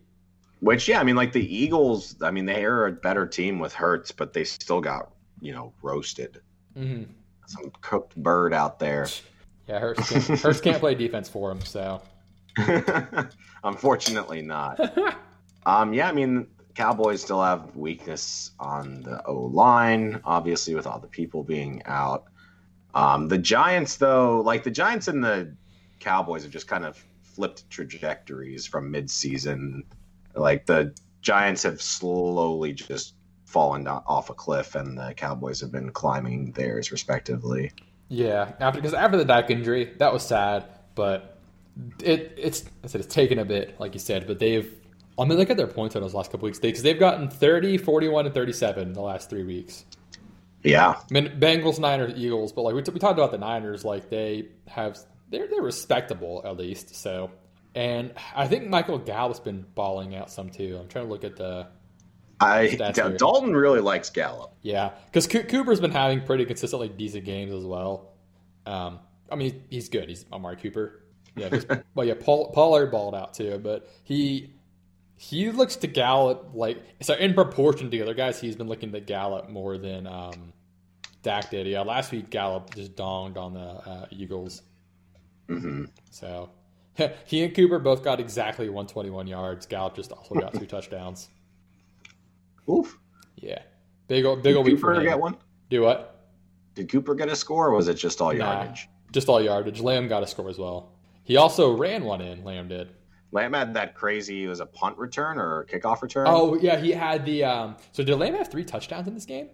Which 0.62 0.88
yeah, 0.88 1.00
I 1.00 1.04
mean, 1.04 1.16
like 1.16 1.32
the 1.32 1.56
Eagles. 1.56 2.16
I 2.22 2.32
mean, 2.32 2.46
they 2.46 2.66
are 2.66 2.88
a 2.88 2.92
better 2.92 3.28
team 3.28 3.60
with 3.60 3.74
Hurts, 3.74 4.12
but 4.12 4.34
they 4.34 4.44
still 4.44 4.82
got 4.82 5.12
you 5.42 5.54
know 5.54 5.74
roasted. 5.82 6.42
Mm-hmm. 6.76 7.12
Some 7.46 7.72
cooked 7.82 8.16
bird 8.16 8.54
out 8.54 8.80
there. 8.80 9.08
Yeah, 9.68 9.80
Hurts 9.80 10.10
can't, 10.10 10.40
Hurts 10.40 10.62
can't 10.62 10.80
play 10.80 10.96
defense 10.96 11.28
for 11.28 11.52
him, 11.52 11.62
so 11.62 12.02
Unfortunately, 13.64 14.42
not. 14.42 14.80
um, 15.66 15.94
yeah, 15.94 16.08
I 16.08 16.12
mean, 16.12 16.48
Cowboys 16.76 17.22
still 17.22 17.42
have 17.42 17.76
weakness 17.76 18.52
on 18.60 19.02
the 19.02 19.26
O 19.26 19.46
line, 19.46 20.22
obviously, 20.24 20.76
with 20.76 20.88
all 20.88 21.00
the 21.00 21.08
people 21.08 21.44
being 21.44 21.82
out. 21.86 22.26
Um, 22.94 23.28
the 23.28 23.38
Giants, 23.38 23.98
though, 23.98 24.42
like 24.42 24.64
the 24.64 24.72
Giants 24.72 25.08
and 25.08 25.24
the 25.24 25.54
Cowboys 26.00 26.44
have 26.44 26.52
just 26.52 26.68
kind 26.68 26.86
of 26.86 27.04
flipped 27.24 27.70
trajectories 27.70 28.66
from 28.66 28.92
midseason. 28.92 29.84
Like 30.36 30.66
the 30.66 30.96
Giants 31.22 31.64
have 31.64 31.82
slowly 31.82 32.74
just 32.74 33.16
fallen 33.46 33.88
off 33.88 34.30
a 34.30 34.34
cliff, 34.34 34.76
and 34.76 34.98
the 34.98 35.14
Cowboys 35.16 35.60
have 35.62 35.72
been 35.72 35.92
climbing 35.92 36.52
theirs 36.52 36.92
respectively. 36.92 37.72
Yeah, 38.10 38.54
after 38.60 38.80
because 38.80 38.94
after 38.94 39.18
the 39.18 39.26
Dak 39.26 39.50
injury, 39.50 39.94
that 39.98 40.14
was 40.14 40.24
sad, 40.24 40.66
but 40.94 41.38
it 42.04 42.34
it's 42.38 42.64
I 42.84 42.88
said 42.88 43.02
it's 43.02 43.14
taken 43.14 43.40
a 43.40 43.46
bit, 43.46 43.80
like 43.80 43.94
you 43.94 44.00
said, 44.00 44.28
but 44.28 44.40
they've. 44.40 44.72
I 45.18 45.24
mean, 45.24 45.38
look 45.38 45.50
at 45.50 45.56
their 45.56 45.68
points 45.68 45.96
in 45.96 46.02
those 46.02 46.14
last 46.14 46.30
couple 46.30 46.46
weeks 46.46 46.60
because 46.60 46.84
they've 46.84 47.00
gotten 47.00 47.30
30, 47.30 47.78
41, 47.78 48.26
and 48.26 48.36
37 48.36 48.90
in 48.90 48.94
the 48.94 49.02
last 49.02 49.30
three 49.30 49.46
weeks. 49.46 49.86
Yeah. 50.62 50.90
I 50.90 51.14
mean, 51.14 51.40
Bengals, 51.40 51.80
Niners, 51.80 52.14
Eagles, 52.18 52.52
but 52.52 52.64
like 52.64 52.76
we, 52.76 52.82
t- 52.82 52.92
we 52.92 53.00
talked 53.00 53.18
about 53.18 53.32
the 53.32 53.38
Niners, 53.38 53.86
like 53.86 54.10
they 54.10 54.50
have 54.68 54.98
they're 55.30 55.48
they're 55.48 55.62
respectable 55.62 56.42
at 56.44 56.58
least. 56.58 56.96
So, 56.96 57.32
and 57.76 58.14
I 58.36 58.48
think 58.48 58.68
Michael 58.68 58.98
Gallup's 58.98 59.40
been 59.40 59.66
balling 59.76 60.16
out 60.16 60.30
some 60.30 60.50
too. 60.50 60.78
I'm 60.82 60.88
trying 60.90 61.06
to 61.06 61.12
look 61.12 61.24
at 61.24 61.38
the 61.38 61.68
I 62.40 62.68
Stats 62.68 63.02
D- 63.02 63.02
here. 63.04 63.18
Dalton 63.18 63.56
really 63.56 63.80
likes 63.80 64.10
Gallup. 64.10 64.54
yeah, 64.62 64.92
because 65.06 65.28
Cooper's 65.28 65.80
been 65.80 65.92
having 65.92 66.22
pretty 66.22 66.46
consistently 66.46 66.90
decent 66.90 67.26
games 67.26 67.54
as 67.54 67.64
well. 67.64 68.12
Um, 68.66 69.00
I 69.32 69.36
mean, 69.36 69.64
he's 69.70 69.90
good. 69.90 70.10
He's 70.10 70.26
Amari 70.32 70.58
Cooper. 70.58 71.04
Yeah, 71.36 71.50
well, 71.96 72.06
yeah, 72.08 72.16
Paul 72.20 72.52
Pollard 72.52 72.92
balled 72.92 73.16
out 73.16 73.34
too, 73.34 73.60
but 73.64 73.90
he 74.04 74.54
he 75.18 75.50
looks 75.52 75.78
to 75.78 75.88
Gallup 75.88 76.50
like 76.54 76.84
so 77.02 77.14
in 77.14 77.34
proportion 77.34 77.86
to 77.86 77.90
the 77.90 78.02
other 78.02 78.14
guys. 78.14 78.40
He's 78.40 78.56
been 78.56 78.68
looking 78.68 78.92
to 78.92 79.00
Gallup 79.00 79.50
more 79.50 79.78
than 79.78 80.08
um, 80.08 80.54
Dak 81.24 81.50
did. 81.52 81.68
Yeah, 81.68 81.82
last 81.82 82.12
week 82.12 82.30
Gallup 82.30 82.74
just 82.76 82.96
donged 82.96 83.38
on 83.38 83.54
the 83.54 83.60
uh, 83.60 84.06
Eagles. 84.12 84.62
hmm 85.48 85.86
So 86.12 86.50
he 87.26 87.44
and 87.44 87.56
Cooper 87.56 87.80
both 87.80 88.04
got 88.04 88.20
exactly 88.20 88.68
121 88.70 89.28
yards. 89.28 89.66
Gallup 89.66 89.96
just 89.96 90.12
also 90.12 90.36
got 90.36 90.54
two 90.54 90.66
touchdowns. 90.68 91.30
Oof. 92.70 92.98
Yeah, 93.36 93.62
big 94.08 94.26
old 94.26 94.44
big 94.44 94.54
Did 94.54 94.58
old 94.58 94.66
week 94.66 94.80
for 94.80 94.94
him. 94.94 95.04
get 95.04 95.20
one? 95.20 95.38
Do 95.70 95.82
what? 95.82 96.12
Did 96.76 96.90
Cooper 96.90 97.16
get 97.16 97.30
a 97.30 97.36
score, 97.36 97.68
or 97.68 97.72
was 97.76 97.88
it 97.88 97.96
just 97.96 98.20
all 98.22 98.34
Nah. 98.34 98.54
yardage? 98.64 98.90
Just 99.12 99.30
all 99.30 99.42
yardage. 99.42 99.80
Lamb 99.82 100.08
got 100.08 100.24
a 100.24 100.28
score 100.28 100.50
as 100.50 100.58
well. 100.58 100.92
He 101.24 101.38
also 101.38 101.76
ran 101.76 102.04
one 102.04 102.22
in. 102.22 102.44
Lamb 102.44 102.68
did. 102.68 102.90
Lamb 103.32 103.54
had 103.54 103.74
that 103.76 103.96
crazy. 103.96 104.44
It 104.46 104.48
was 104.48 104.60
a 104.60 104.66
punt 104.66 104.98
return 104.98 105.38
or 105.38 105.62
a 105.62 105.66
kickoff 105.66 106.02
return. 106.02 106.26
Oh 106.30 106.56
yeah, 106.56 106.78
he 106.78 106.92
had 106.92 107.26
the. 107.26 107.44
Um, 107.44 107.78
so 107.92 108.04
did 108.04 108.16
Lamb 108.18 108.36
have 108.36 108.50
three 108.52 108.64
touchdowns 108.64 109.08
in 109.08 109.14
this 109.14 109.26
game? 109.26 109.50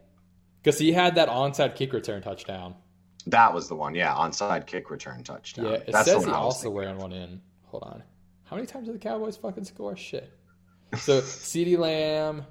Because 0.61 0.77
he 0.77 0.91
had 0.91 1.15
that 1.15 1.27
onside 1.29 1.75
kick 1.75 1.91
return 1.93 2.21
touchdown. 2.21 2.75
that 3.27 3.53
was 3.53 3.67
the 3.67 3.75
one. 3.75 3.95
Yeah, 3.95 4.13
onside 4.13 4.67
kick 4.67 4.89
return 4.89 5.23
touchdown. 5.23 5.65
Yeah, 5.65 5.71
it 5.73 5.91
That's 5.91 6.05
the 6.05 6.11
says 6.13 6.25
one 6.25 6.27
he 6.29 6.33
also 6.33 6.71
ran 6.71 6.97
one 6.97 7.11
in. 7.13 7.41
Hold 7.65 7.83
on. 7.83 8.03
How 8.43 8.55
many 8.55 8.67
times 8.67 8.85
did 8.87 8.95
the 8.95 8.99
Cowboys 8.99 9.37
fucking 9.37 9.63
score? 9.63 9.95
Shit. 9.95 10.31
So 10.97 11.21
CeeDee 11.21 11.77
Lamb. 11.77 12.45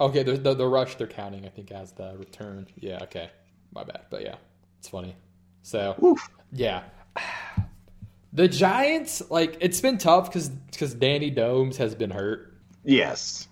Okay, 0.00 0.22
the, 0.22 0.36
the 0.36 0.54
the 0.54 0.66
rush 0.66 0.96
they're 0.96 1.06
counting 1.06 1.46
I 1.46 1.48
think 1.48 1.70
as 1.70 1.92
the 1.92 2.16
return. 2.18 2.66
Yeah. 2.76 3.02
Okay. 3.02 3.30
My 3.72 3.84
bad. 3.84 4.02
But 4.10 4.22
yeah, 4.22 4.36
it's 4.78 4.88
funny. 4.88 5.16
So 5.62 5.94
Oof. 6.02 6.28
yeah. 6.52 6.82
The 8.32 8.48
Giants, 8.48 9.22
like, 9.30 9.56
it's 9.60 9.80
been 9.80 9.96
tough 9.96 10.26
because 10.26 10.48
because 10.48 10.92
Danny 10.92 11.30
Domes 11.30 11.76
has 11.76 11.94
been 11.94 12.10
hurt. 12.10 12.52
Yes. 12.82 13.46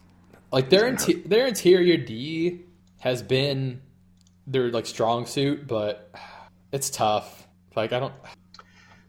Like 0.51 0.71
their 0.71 0.93
their 1.25 1.47
interior 1.47 1.97
D 1.97 2.63
has 2.99 3.23
been 3.23 3.81
their 4.49 4.73
like 4.73 4.87
strong 4.87 5.25
suit, 5.27 5.69
but 5.69 6.13
it's 6.73 6.91
tough. 6.91 7.47
Like 7.77 7.93
I 7.93 8.01
don't. 8.01 8.13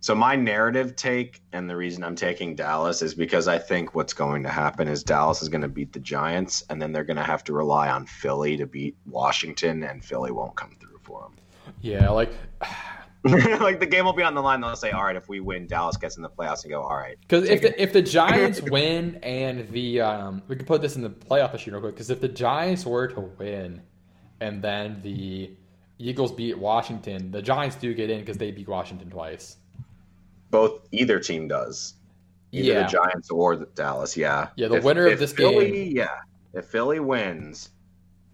So 0.04 0.14
my 0.14 0.36
narrative 0.36 0.97
take, 0.97 1.41
and 1.54 1.70
the 1.70 1.78
reason 1.78 2.04
I'm 2.04 2.18
taking 2.18 2.56
Dallas 2.58 3.01
is 3.01 3.16
because 3.16 3.47
I 3.47 3.58
think 3.58 3.95
what's 3.95 4.12
going 4.12 4.43
to 4.43 4.49
happen 4.49 4.89
is 4.89 5.01
Dallas 5.01 5.41
is 5.41 5.47
going 5.47 5.62
to 5.62 5.70
beat 5.70 5.93
the 5.93 5.99
Giants, 6.01 6.62
and 6.70 6.82
then 6.82 6.91
they're 6.91 7.06
going 7.06 7.16
to 7.16 7.24
have 7.24 7.41
to 7.45 7.54
rely 7.54 7.88
on 7.88 8.06
Philly 8.06 8.58
to 8.58 8.66
beat 8.66 8.97
Washington, 9.06 9.82
and 9.82 10.04
Philly 10.04 10.30
won't 10.30 10.58
come 10.58 10.76
through 10.78 10.99
for 11.04 11.22
them. 11.22 11.38
Yeah, 11.80 12.10
like 12.10 12.34
like 13.24 13.80
the 13.80 13.86
game 13.86 14.04
will 14.04 14.12
be 14.12 14.24
on 14.24 14.36
the 14.36 14.41
line. 14.41 14.60
They'll 14.60 14.76
say, 14.76 14.91
"All 14.91 15.06
right, 15.06 15.16
if 15.16 15.30
we 15.30 15.39
win, 15.39 15.68
Dallas 15.68 15.95
gets 15.95 16.18
in 16.18 16.22
the 16.22 16.30
playoffs," 16.30 16.64
and 16.66 16.72
go, 16.74 16.82
"All 16.82 16.97
right." 16.97 17.16
because 17.22 17.47
if 17.47 17.62
the 17.62 17.82
if 17.82 17.93
the 17.93 18.01
Giants 18.01 18.62
win 18.72 19.20
and 19.24 19.70
the 19.70 20.01
um 20.01 20.43
we 20.49 20.58
can 20.58 20.66
put 20.66 20.82
this 20.82 20.97
in 20.97 21.01
the 21.01 21.12
playoff 21.12 21.56
issue 21.56 21.72
real 21.72 21.80
quick 21.80 21.95
because 21.95 22.10
if 22.10 22.20
the 22.20 22.28
Giants 22.28 22.86
were 22.86 23.08
to 23.08 23.22
win 23.22 23.82
and 24.41 24.62
then 24.62 24.99
the 25.01 25.56
Eagles 25.97 26.34
beat 26.34 26.58
Washington, 26.58 27.32
the 27.32 27.41
Giants 27.41 27.78
do 27.78 27.93
get 27.93 28.10
in 28.10 28.20
because 28.20 28.38
they 28.38 28.51
beat 28.51 28.68
Washington 28.68 29.10
twice. 29.10 29.60
Both 30.54 30.88
either 30.91 31.20
team 31.20 31.47
does. 31.47 31.95
Either 32.51 32.68
Yeah. 32.74 32.84
the 32.84 32.89
Giants 32.89 33.32
or 33.32 33.56
the 33.56 33.66
Dallas. 33.66 34.16
Yeah. 34.16 34.49
Yeah, 34.56 34.68
the 34.68 34.80
winner 34.82 35.08
of 35.08 35.14
if 35.14 35.20
this 35.20 35.34
Philly, 35.34 35.72
game- 35.72 35.95
Yeah. 35.97 36.20
If 36.54 36.66
Philly 36.66 36.99
wins, 36.99 37.70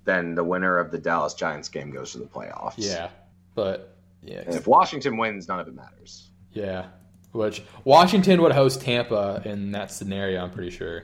then 0.04 0.36
the 0.36 0.44
winner 0.44 0.78
of 0.80 0.92
the 0.92 0.98
Dallas 0.98 1.34
Giants 1.34 1.70
game 1.70 1.92
goes 1.92 2.12
to 2.12 2.18
the 2.18 2.26
playoffs. 2.26 2.74
Yeah, 2.78 3.08
but 3.56 3.96
yeah, 4.22 4.42
And 4.46 4.56
if 4.56 4.68
Washington 4.68 5.16
wins, 5.16 5.48
none 5.48 5.62
of 5.62 5.68
it 5.70 5.74
matters. 5.76 6.30
yeah. 6.52 6.88
Which 7.32 7.64
Washington 7.86 8.42
would 8.42 8.52
host 8.52 8.82
Tampa 8.82 9.42
in 9.46 9.72
that 9.74 9.92
scenario. 9.92 10.44
I'm 10.44 10.50
pretty 10.52 10.72
sure. 10.72 11.04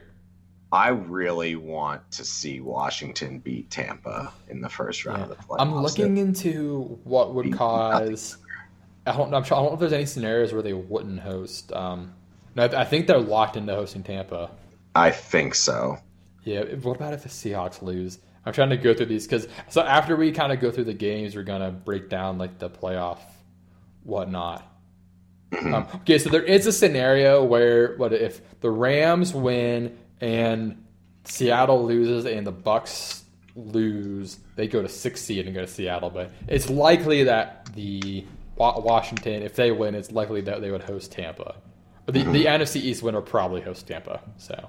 I 0.71 0.89
really 0.89 1.55
want 1.55 2.01
to 2.13 2.25
see 2.25 2.59
Washington 2.59 3.39
beat 3.39 3.69
Tampa 3.69 4.33
in 4.49 4.59
the 4.59 4.67
first 4.67 5.05
round 5.05 5.21
of 5.21 5.29
the 5.29 5.35
playoffs. 5.35 5.55
I'm 5.59 5.75
looking 5.75 6.17
into 6.17 6.99
what 7.03 7.33
would 7.35 7.43
Beat 7.43 7.53
cause. 7.55 8.37
I 9.05 9.15
don't. 9.15 9.33
I'm 9.33 9.43
sure, 9.43 9.57
I 9.57 9.61
don't 9.61 9.69
know 9.69 9.73
if 9.73 9.79
there's 9.79 9.93
any 9.93 10.05
scenarios 10.05 10.53
where 10.53 10.61
they 10.61 10.73
wouldn't 10.73 11.19
host. 11.19 11.71
Um, 11.73 12.13
no, 12.55 12.63
I 12.63 12.81
I 12.81 12.85
think 12.85 13.07
they're 13.07 13.19
locked 13.19 13.57
into 13.57 13.73
hosting 13.73 14.03
Tampa. 14.03 14.51
I 14.95 15.11
think 15.11 15.55
so. 15.55 15.97
Yeah. 16.43 16.63
What 16.63 16.95
about 16.97 17.13
if 17.13 17.23
the 17.23 17.29
Seahawks 17.29 17.81
lose? 17.81 18.19
I'm 18.45 18.53
trying 18.53 18.69
to 18.69 18.77
go 18.77 18.93
through 18.93 19.07
these 19.07 19.25
because 19.25 19.47
so 19.69 19.81
after 19.81 20.15
we 20.15 20.31
kind 20.31 20.51
of 20.51 20.59
go 20.59 20.71
through 20.71 20.83
the 20.85 20.93
games, 20.93 21.35
we're 21.35 21.43
gonna 21.43 21.71
break 21.71 22.09
down 22.09 22.37
like 22.37 22.59
the 22.59 22.69
playoff 22.69 23.19
whatnot. 24.03 24.71
Um, 25.57 25.87
okay, 25.95 26.17
so 26.17 26.29
there 26.29 26.43
is 26.43 26.67
a 26.67 26.71
scenario 26.71 27.43
where 27.43 27.95
what 27.97 28.13
if 28.13 28.41
the 28.61 28.69
Rams 28.69 29.33
win 29.33 29.97
and 30.21 30.83
Seattle 31.23 31.85
loses 31.85 32.25
and 32.25 32.45
the 32.45 32.53
Bucs 32.53 33.23
lose, 33.55 34.39
they 34.55 34.67
go 34.67 34.81
to 34.81 34.89
six 34.89 35.21
seed 35.21 35.45
and 35.45 35.55
go 35.55 35.61
to 35.61 35.67
Seattle. 35.67 36.09
But 36.09 36.31
it's 36.47 36.69
likely 36.69 37.23
that 37.23 37.73
the 37.73 38.25
Washington, 38.57 39.43
if 39.43 39.55
they 39.55 39.71
win, 39.71 39.95
it's 39.95 40.11
likely 40.11 40.41
that 40.41 40.61
they 40.61 40.71
would 40.71 40.83
host 40.83 41.11
Tampa. 41.11 41.55
The, 42.07 42.23
the 42.23 42.45
NFC 42.45 42.77
East 42.77 43.03
winner 43.03 43.21
probably 43.21 43.61
host 43.61 43.87
Tampa. 43.87 44.21
So, 44.37 44.67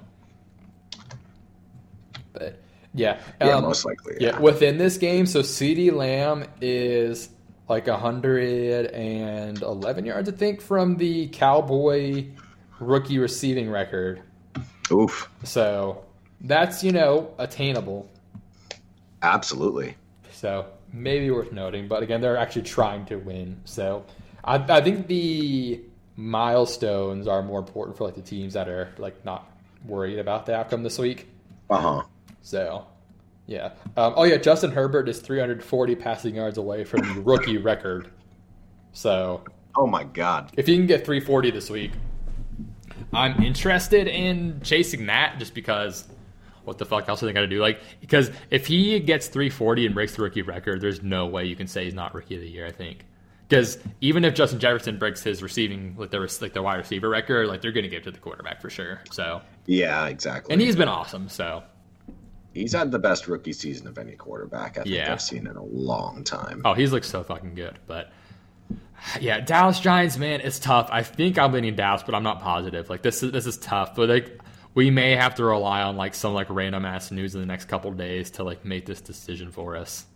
but 2.33 2.59
yeah, 2.93 3.19
Yeah, 3.41 3.55
um, 3.57 3.63
most 3.63 3.85
likely. 3.85 4.15
yeah, 4.19 4.29
Yeah. 4.33 4.39
within 4.39 4.77
this 4.77 4.97
game, 4.97 5.25
so 5.25 5.41
CeeDee 5.41 5.91
Lamb 5.93 6.45
is 6.61 7.29
like 7.69 7.87
111 7.87 10.05
yards, 10.05 10.29
I 10.29 10.31
think, 10.31 10.61
from 10.61 10.95
the 10.97 11.27
Cowboy 11.27 12.25
rookie 12.79 13.19
receiving 13.19 13.69
record. 13.69 14.21
Oof. 14.91 15.29
So 15.43 16.03
that's, 16.41 16.83
you 16.83 16.91
know, 16.91 17.33
attainable. 17.37 18.09
Absolutely. 19.21 19.95
So 20.31 20.65
maybe 20.93 21.29
worth 21.31 21.51
noting. 21.51 21.87
But 21.87 22.03
again, 22.03 22.21
they're 22.21 22.37
actually 22.37 22.63
trying 22.63 23.05
to 23.07 23.15
win. 23.17 23.59
So 23.65 24.05
I, 24.43 24.55
I 24.55 24.81
think 24.81 25.07
the 25.07 25.81
milestones 26.15 27.27
are 27.27 27.43
more 27.43 27.59
important 27.59 27.97
for 27.97 28.05
like 28.05 28.15
the 28.15 28.21
teams 28.21 28.53
that 28.53 28.67
are 28.67 28.89
like 28.97 29.23
not 29.23 29.49
worried 29.85 30.19
about 30.19 30.45
the 30.45 30.55
outcome 30.55 30.83
this 30.83 30.97
week. 30.97 31.27
Uh 31.69 31.77
huh. 31.81 32.01
So, 32.41 32.85
yeah. 33.45 33.71
Um, 33.95 34.13
oh, 34.15 34.23
yeah. 34.23 34.37
Justin 34.37 34.71
Herbert 34.71 35.09
is 35.09 35.19
340 35.19 35.95
passing 35.95 36.35
yards 36.35 36.57
away 36.57 36.83
from 36.83 37.01
the 37.13 37.21
rookie 37.21 37.57
record. 37.57 38.09
So, 38.93 39.43
Oh 39.75 39.85
my 39.85 40.05
God. 40.05 40.51
if 40.57 40.67
you 40.67 40.75
can 40.75 40.87
get 40.87 41.05
340 41.05 41.51
this 41.51 41.69
week, 41.69 41.91
I'm 43.13 43.41
interested 43.43 44.07
in 44.07 44.59
chasing 44.63 45.05
that 45.05 45.37
just 45.39 45.53
because 45.53 46.07
what 46.67 46.77
the 46.77 46.85
fuck 46.85 47.07
else 47.09 47.23
are 47.23 47.25
they 47.25 47.33
going 47.33 47.49
to 47.49 47.55
do? 47.55 47.61
Like, 47.61 47.79
because 48.01 48.29
if 48.51 48.67
he 48.67 48.99
gets 48.99 49.27
340 49.27 49.85
and 49.85 49.95
breaks 49.95 50.15
the 50.15 50.21
rookie 50.21 50.41
record, 50.41 50.81
there's 50.81 51.01
no 51.01 51.25
way 51.25 51.45
you 51.45 51.55
can 51.55 51.65
say 51.67 51.85
he's 51.85 51.93
not 51.93 52.13
rookie 52.13 52.35
of 52.35 52.41
the 52.41 52.49
year, 52.49 52.65
I 52.67 52.71
think. 52.71 53.05
Because 53.47 53.77
even 54.01 54.25
if 54.25 54.33
Justin 54.33 54.59
Jefferson 54.59 54.97
breaks 54.99 55.23
his 55.23 55.41
receiving, 55.41 55.95
like 55.97 56.11
the, 56.11 56.19
like 56.41 56.51
the 56.53 56.61
wide 56.61 56.75
receiver 56.75 57.07
record, 57.07 57.47
like 57.47 57.61
they're 57.61 57.71
going 57.71 57.85
to 57.85 57.89
give 57.89 58.01
it 58.01 58.03
to 58.03 58.11
the 58.11 58.19
quarterback 58.19 58.61
for 58.61 58.69
sure. 58.69 59.01
So, 59.11 59.41
Yeah, 59.65 60.07
exactly. 60.07 60.51
and 60.51 60.61
he's 60.61 60.75
been 60.75 60.89
awesome. 60.89 61.29
So, 61.29 61.63
he's 62.53 62.73
had 62.73 62.91
the 62.91 62.99
best 62.99 63.27
rookie 63.29 63.53
season 63.53 63.87
of 63.87 63.97
any 63.97 64.13
quarterback 64.13 64.77
I 64.77 64.83
think 64.83 64.93
Yeah. 64.95 65.13
I've 65.13 65.21
seen 65.21 65.47
in 65.47 65.55
a 65.55 65.63
long 65.63 66.25
time. 66.25 66.61
Oh, 66.65 66.73
he's 66.73 66.91
looked 66.91 67.05
so 67.05 67.23
fucking 67.23 67.55
good. 67.55 67.79
But 67.87 68.11
yeah, 69.21 69.39
Dallas 69.39 69.79
Giants, 69.79 70.17
man, 70.17 70.41
it's 70.41 70.59
tough. 70.59 70.89
I 70.91 71.03
think 71.03 71.37
I'm 71.39 71.53
leaning 71.53 71.75
Dallas, 71.75 72.03
but 72.03 72.15
I'm 72.15 72.23
not 72.23 72.41
positive. 72.41 72.89
Like 72.89 73.01
this 73.01 73.23
is 73.23 73.31
this 73.31 73.45
is 73.45 73.57
tough. 73.57 73.95
But 73.95 74.09
like 74.09 74.39
we 74.77 74.91
may 74.91 75.15
have 75.15 75.33
to 75.33 75.43
rely 75.43 75.81
on 75.81 75.97
like 75.97 76.13
some 76.13 76.35
like 76.35 76.47
random 76.51 76.85
ass 76.85 77.09
news 77.09 77.33
in 77.33 77.41
the 77.41 77.47
next 77.47 77.65
couple 77.65 77.89
of 77.89 77.97
days 77.97 78.29
to 78.29 78.43
like 78.43 78.63
make 78.63 78.85
this 78.85 79.01
decision 79.01 79.51
for 79.51 79.75
us. 79.75 80.05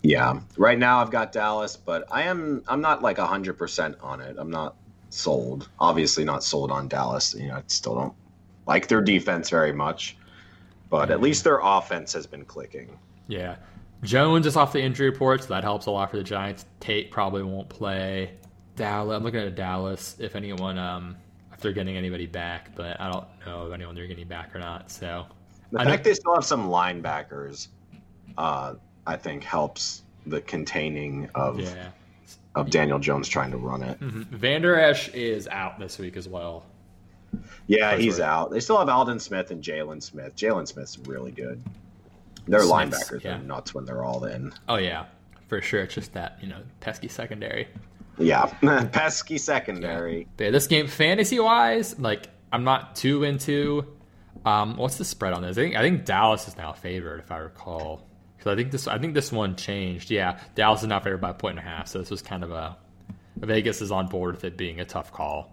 Yeah. 0.00 0.38
Right 0.56 0.78
now 0.78 1.00
I've 1.00 1.10
got 1.10 1.32
Dallas, 1.32 1.76
but 1.76 2.04
I 2.12 2.22
am 2.22 2.62
I'm 2.68 2.80
not 2.80 3.02
like 3.02 3.18
hundred 3.18 3.54
percent 3.54 3.96
on 4.00 4.20
it. 4.20 4.36
I'm 4.38 4.48
not 4.48 4.76
sold. 5.10 5.68
Obviously 5.80 6.22
not 6.24 6.44
sold 6.44 6.70
on 6.70 6.86
Dallas. 6.86 7.34
You 7.34 7.48
know, 7.48 7.56
I 7.56 7.62
still 7.66 7.96
don't 7.96 8.14
like 8.68 8.86
their 8.86 9.00
defense 9.00 9.50
very 9.50 9.72
much. 9.72 10.16
But 10.88 11.10
at 11.10 11.20
least 11.20 11.42
their 11.42 11.58
offense 11.60 12.12
has 12.12 12.28
been 12.28 12.44
clicking. 12.44 12.96
Yeah. 13.26 13.56
Jones 14.04 14.46
is 14.46 14.54
off 14.54 14.72
the 14.72 14.80
injury 14.80 15.10
report, 15.10 15.42
so 15.42 15.48
that 15.48 15.64
helps 15.64 15.86
a 15.86 15.90
lot 15.90 16.12
for 16.12 16.16
the 16.18 16.22
Giants. 16.22 16.64
Tate 16.78 17.10
probably 17.10 17.42
won't 17.42 17.68
play. 17.68 18.34
Dallas, 18.76 19.16
I'm 19.16 19.24
looking 19.24 19.40
at 19.40 19.56
Dallas. 19.56 20.14
If 20.20 20.36
anyone, 20.36 20.78
um, 20.78 21.16
if 21.58 21.62
they're 21.62 21.72
getting 21.72 21.96
anybody 21.96 22.26
back, 22.26 22.70
but 22.76 23.00
I 23.00 23.10
don't 23.10 23.24
know 23.44 23.66
if 23.66 23.72
anyone 23.72 23.96
they're 23.96 24.06
getting 24.06 24.28
back 24.28 24.54
or 24.54 24.60
not. 24.60 24.92
So 24.92 25.26
The 25.72 25.80
I 25.80 25.84
know- 25.84 25.90
fact 25.90 26.04
they 26.04 26.14
still 26.14 26.34
have 26.34 26.44
some 26.44 26.68
linebackers, 26.68 27.66
uh, 28.38 28.74
I 29.08 29.16
think 29.16 29.42
helps 29.42 30.02
the 30.24 30.40
containing 30.42 31.28
of 31.34 31.58
yeah, 31.58 31.88
of 32.54 32.70
Daniel 32.70 33.00
Jones 33.00 33.26
trying 33.26 33.50
to 33.50 33.56
run 33.56 33.82
it. 33.82 33.98
Mm-hmm. 33.98 34.36
Vander 34.36 34.78
Esch 34.78 35.08
is 35.08 35.48
out 35.48 35.80
this 35.80 35.98
week 35.98 36.16
as 36.16 36.28
well. 36.28 36.64
Yeah, 37.66 37.90
That's 37.90 38.02
he's 38.02 38.20
right. 38.20 38.28
out. 38.28 38.50
They 38.52 38.60
still 38.60 38.78
have 38.78 38.88
Aldon 38.88 39.18
Smith 39.18 39.50
and 39.50 39.62
Jaylon 39.62 40.00
Smith. 40.00 40.36
Jaylon 40.36 40.66
Smith's 40.68 40.96
really 41.00 41.32
good. 41.32 41.60
Their 42.46 42.60
Smith's, 42.60 43.10
linebackers 43.10 43.24
yeah. 43.24 43.34
are 43.34 43.42
nuts 43.42 43.74
when 43.74 43.84
they're 43.84 44.04
all 44.04 44.24
in. 44.26 44.52
Oh 44.68 44.76
yeah, 44.76 45.06
for 45.48 45.60
sure. 45.60 45.82
It's 45.82 45.94
just 45.94 46.12
that 46.12 46.38
you 46.40 46.48
know 46.48 46.60
pesky 46.78 47.08
secondary. 47.08 47.66
Yeah, 48.18 48.46
pesky 48.92 49.38
secondary. 49.38 50.26
Yeah. 50.38 50.50
this 50.50 50.66
game 50.66 50.86
fantasy 50.86 51.38
wise, 51.38 51.98
like 51.98 52.28
I'm 52.52 52.64
not 52.64 52.96
too 52.96 53.24
into. 53.24 53.86
Um, 54.44 54.76
what's 54.76 54.96
the 54.96 55.04
spread 55.04 55.32
on 55.32 55.42
this? 55.42 55.58
I 55.58 55.62
think 55.62 55.76
I 55.76 55.82
think 55.82 56.04
Dallas 56.04 56.48
is 56.48 56.56
now 56.56 56.72
favored, 56.72 57.20
if 57.20 57.30
I 57.30 57.38
recall. 57.38 58.06
Because 58.36 58.52
I 58.52 58.56
think 58.56 58.70
this 58.70 58.86
I 58.86 58.98
think 58.98 59.14
this 59.14 59.32
one 59.32 59.56
changed. 59.56 60.10
Yeah, 60.10 60.38
Dallas 60.54 60.82
is 60.82 60.88
now 60.88 61.00
favored 61.00 61.20
by 61.20 61.30
a 61.30 61.34
point 61.34 61.58
and 61.58 61.66
a 61.66 61.70
half. 61.70 61.88
So 61.88 61.98
this 61.98 62.10
was 62.10 62.22
kind 62.22 62.44
of 62.44 62.50
a 62.50 62.76
Vegas 63.36 63.80
is 63.82 63.90
on 63.90 64.06
board 64.08 64.34
with 64.34 64.44
it 64.44 64.56
being 64.56 64.80
a 64.80 64.84
tough 64.84 65.12
call. 65.12 65.52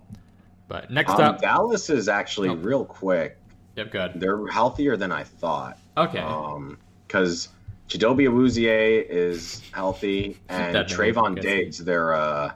But 0.68 0.89
next 0.91 1.11
um, 1.11 1.22
up, 1.22 1.41
Dallas 1.41 1.89
is 1.89 2.07
actually 2.07 2.49
oh. 2.49 2.55
real 2.55 2.86
quick. 2.86 3.38
Yep, 3.76 3.91
good. 3.91 4.11
They're 4.16 4.47
healthier 4.47 4.97
than 4.97 5.11
I 5.11 5.24
thought. 5.24 5.78
Okay. 5.97 6.20
Um, 6.20 6.78
because 7.07 7.49
Chidobe 7.88 8.27
Awuzie 8.27 9.05
is 9.07 9.61
healthy, 9.71 10.39
and 10.49 10.75
Trevon 10.75 11.39
Diggs, 11.39 11.77
their 11.77 12.13
uh, 12.13 12.51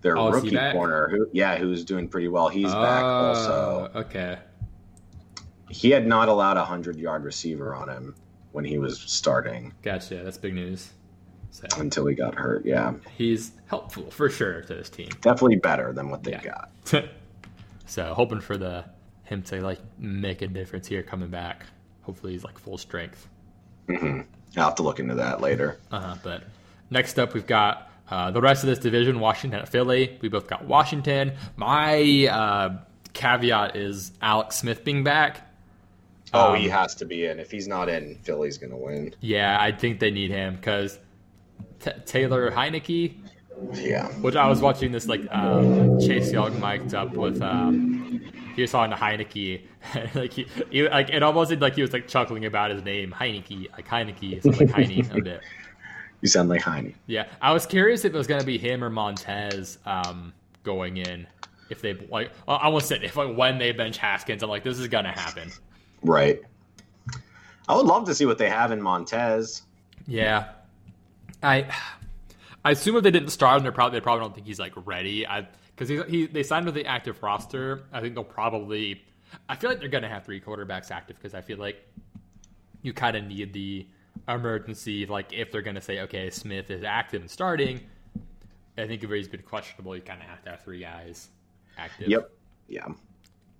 their 0.00 0.18
oh, 0.18 0.30
rookie 0.30 0.56
corner, 0.56 1.08
who 1.08 1.28
yeah, 1.32 1.56
who's 1.56 1.84
doing 1.84 2.08
pretty 2.08 2.28
well. 2.28 2.48
He's 2.48 2.72
oh, 2.72 2.82
back 2.82 3.02
also. 3.02 3.90
Okay. 3.94 4.38
He 5.70 5.90
had 5.90 6.06
not 6.06 6.28
allowed 6.28 6.56
a 6.56 6.64
hundred 6.64 6.98
yard 6.98 7.24
receiver 7.24 7.74
on 7.74 7.88
him 7.88 8.14
when 8.50 8.64
he 8.64 8.78
was 8.78 9.00
starting. 9.00 9.72
Gotcha. 9.82 10.22
That's 10.22 10.36
big 10.36 10.54
news. 10.54 10.92
So, 11.50 11.66
Until 11.78 12.06
he 12.06 12.14
got 12.14 12.34
hurt, 12.34 12.64
yeah. 12.64 12.94
He's 13.16 13.52
helpful 13.66 14.10
for 14.10 14.30
sure 14.30 14.62
to 14.62 14.74
this 14.74 14.88
team. 14.88 15.10
Definitely 15.20 15.56
better 15.56 15.92
than 15.92 16.08
what 16.08 16.24
they 16.24 16.32
yeah. 16.32 16.42
got. 16.42 17.04
so 17.86 18.14
hoping 18.14 18.40
for 18.40 18.56
the 18.56 18.86
him 19.24 19.42
to 19.42 19.60
like 19.60 19.80
make 19.98 20.42
a 20.42 20.46
difference 20.46 20.86
here 20.86 21.02
coming 21.02 21.28
back. 21.28 21.66
Hopefully 22.02 22.32
he's 22.32 22.44
like 22.44 22.58
full 22.58 22.78
strength. 22.78 23.28
Mm-hmm. 23.88 24.22
I'll 24.56 24.64
have 24.64 24.74
to 24.76 24.82
look 24.82 24.98
into 25.00 25.14
that 25.16 25.40
later. 25.40 25.78
Uh-huh, 25.90 26.16
but 26.22 26.42
next 26.90 27.18
up, 27.18 27.34
we've 27.34 27.46
got 27.46 27.90
uh, 28.10 28.30
the 28.30 28.40
rest 28.40 28.62
of 28.62 28.68
this 28.68 28.78
division: 28.78 29.20
Washington 29.20 29.60
at 29.60 29.68
Philly. 29.68 30.18
We 30.20 30.28
both 30.28 30.46
got 30.46 30.64
Washington. 30.64 31.32
My 31.56 32.26
uh, 32.26 32.76
caveat 33.12 33.76
is 33.76 34.12
Alex 34.20 34.56
Smith 34.56 34.84
being 34.84 35.04
back. 35.04 35.48
Oh, 36.34 36.52
um, 36.52 36.56
he 36.58 36.68
has 36.68 36.94
to 36.96 37.04
be 37.04 37.26
in. 37.26 37.38
If 37.38 37.50
he's 37.50 37.68
not 37.68 37.88
in, 37.88 38.16
Philly's 38.22 38.58
going 38.58 38.70
to 38.70 38.76
win. 38.76 39.14
Yeah, 39.20 39.56
I 39.60 39.72
think 39.72 40.00
they 40.00 40.10
need 40.10 40.30
him 40.30 40.56
because 40.56 40.98
T- 41.80 41.90
Taylor 42.06 42.50
Heinicke. 42.50 43.14
Yeah. 43.74 44.08
Which 44.08 44.34
I 44.34 44.48
was 44.48 44.60
watching 44.60 44.92
this 44.92 45.06
like 45.06 45.22
um, 45.30 46.00
Chase 46.00 46.32
Young 46.32 46.58
mic'd 46.58 46.94
up 46.94 47.12
with. 47.12 47.40
Um, 47.42 48.01
he 48.54 48.62
was 48.62 48.70
talking 48.70 48.90
to 48.90 48.96
Heinicke, 48.96 49.62
like 50.14 50.32
he, 50.32 50.46
he, 50.70 50.88
like 50.88 51.10
it 51.10 51.22
almost 51.22 51.50
seemed 51.50 51.62
like 51.62 51.74
he 51.74 51.82
was 51.82 51.92
like 51.92 52.08
chuckling 52.08 52.44
about 52.44 52.70
his 52.70 52.82
name 52.82 53.14
Heineke, 53.16 53.70
like 53.72 53.86
Heineke, 53.86 54.44
like 54.58 54.70
Heine 54.70 55.10
a 55.10 55.20
bit. 55.20 55.40
You 56.22 56.28
sound 56.28 56.48
like 56.48 56.62
Heine. 56.62 56.94
Yeah, 57.08 57.26
I 57.40 57.52
was 57.52 57.66
curious 57.66 58.04
if 58.04 58.14
it 58.14 58.16
was 58.16 58.28
gonna 58.28 58.44
be 58.44 58.56
him 58.56 58.84
or 58.84 58.90
Montez 58.90 59.78
um, 59.84 60.32
going 60.62 60.98
in. 60.98 61.26
If 61.68 61.82
they 61.82 61.94
like, 61.94 62.30
I 62.46 62.58
almost 62.58 62.86
said 62.86 63.02
if 63.02 63.16
like 63.16 63.36
when 63.36 63.58
they 63.58 63.72
bench 63.72 63.98
Haskins, 63.98 64.44
I'm 64.44 64.48
like, 64.48 64.62
this 64.62 64.78
is 64.78 64.86
gonna 64.86 65.10
happen. 65.10 65.50
Right. 66.04 66.40
I 67.68 67.74
would 67.74 67.86
love 67.86 68.04
to 68.06 68.14
see 68.14 68.24
what 68.24 68.38
they 68.38 68.48
have 68.48 68.70
in 68.70 68.80
Montez. 68.80 69.62
Yeah, 70.06 70.50
I 71.42 71.66
I 72.64 72.70
assume 72.70 72.96
if 72.96 73.02
they 73.02 73.10
didn't 73.10 73.30
start 73.30 73.58
him, 73.58 73.64
they 73.64 73.70
probably 73.70 73.98
they 73.98 74.02
probably 74.02 74.22
don't 74.22 74.34
think 74.34 74.46
he's 74.46 74.60
like 74.60 74.74
ready. 74.86 75.26
I 75.26 75.48
because 75.82 76.10
he, 76.10 76.18
he 76.18 76.26
they 76.26 76.42
signed 76.42 76.66
with 76.66 76.74
the 76.74 76.86
active 76.86 77.22
roster. 77.22 77.84
I 77.92 78.00
think 78.00 78.14
they'll 78.14 78.24
probably. 78.24 79.02
I 79.48 79.56
feel 79.56 79.70
like 79.70 79.80
they're 79.80 79.88
gonna 79.88 80.08
have 80.08 80.24
three 80.24 80.40
quarterbacks 80.40 80.90
active 80.90 81.16
because 81.16 81.34
I 81.34 81.40
feel 81.40 81.58
like 81.58 81.86
you 82.82 82.92
kind 82.92 83.16
of 83.16 83.24
need 83.24 83.52
the 83.52 83.86
emergency. 84.28 85.06
Like 85.06 85.32
if 85.32 85.50
they're 85.50 85.62
gonna 85.62 85.80
say 85.80 86.00
okay, 86.00 86.30
Smith 86.30 86.70
is 86.70 86.84
active 86.84 87.22
and 87.22 87.30
starting, 87.30 87.80
I 88.78 88.86
think 88.86 89.02
if 89.02 89.10
he's 89.10 89.28
been 89.28 89.42
questionable, 89.42 89.96
you 89.96 90.02
kind 90.02 90.20
of 90.20 90.28
have 90.28 90.42
to 90.44 90.50
have 90.50 90.62
three 90.62 90.80
guys 90.80 91.28
active. 91.78 92.08
Yep. 92.08 92.30
Yeah. 92.68 92.88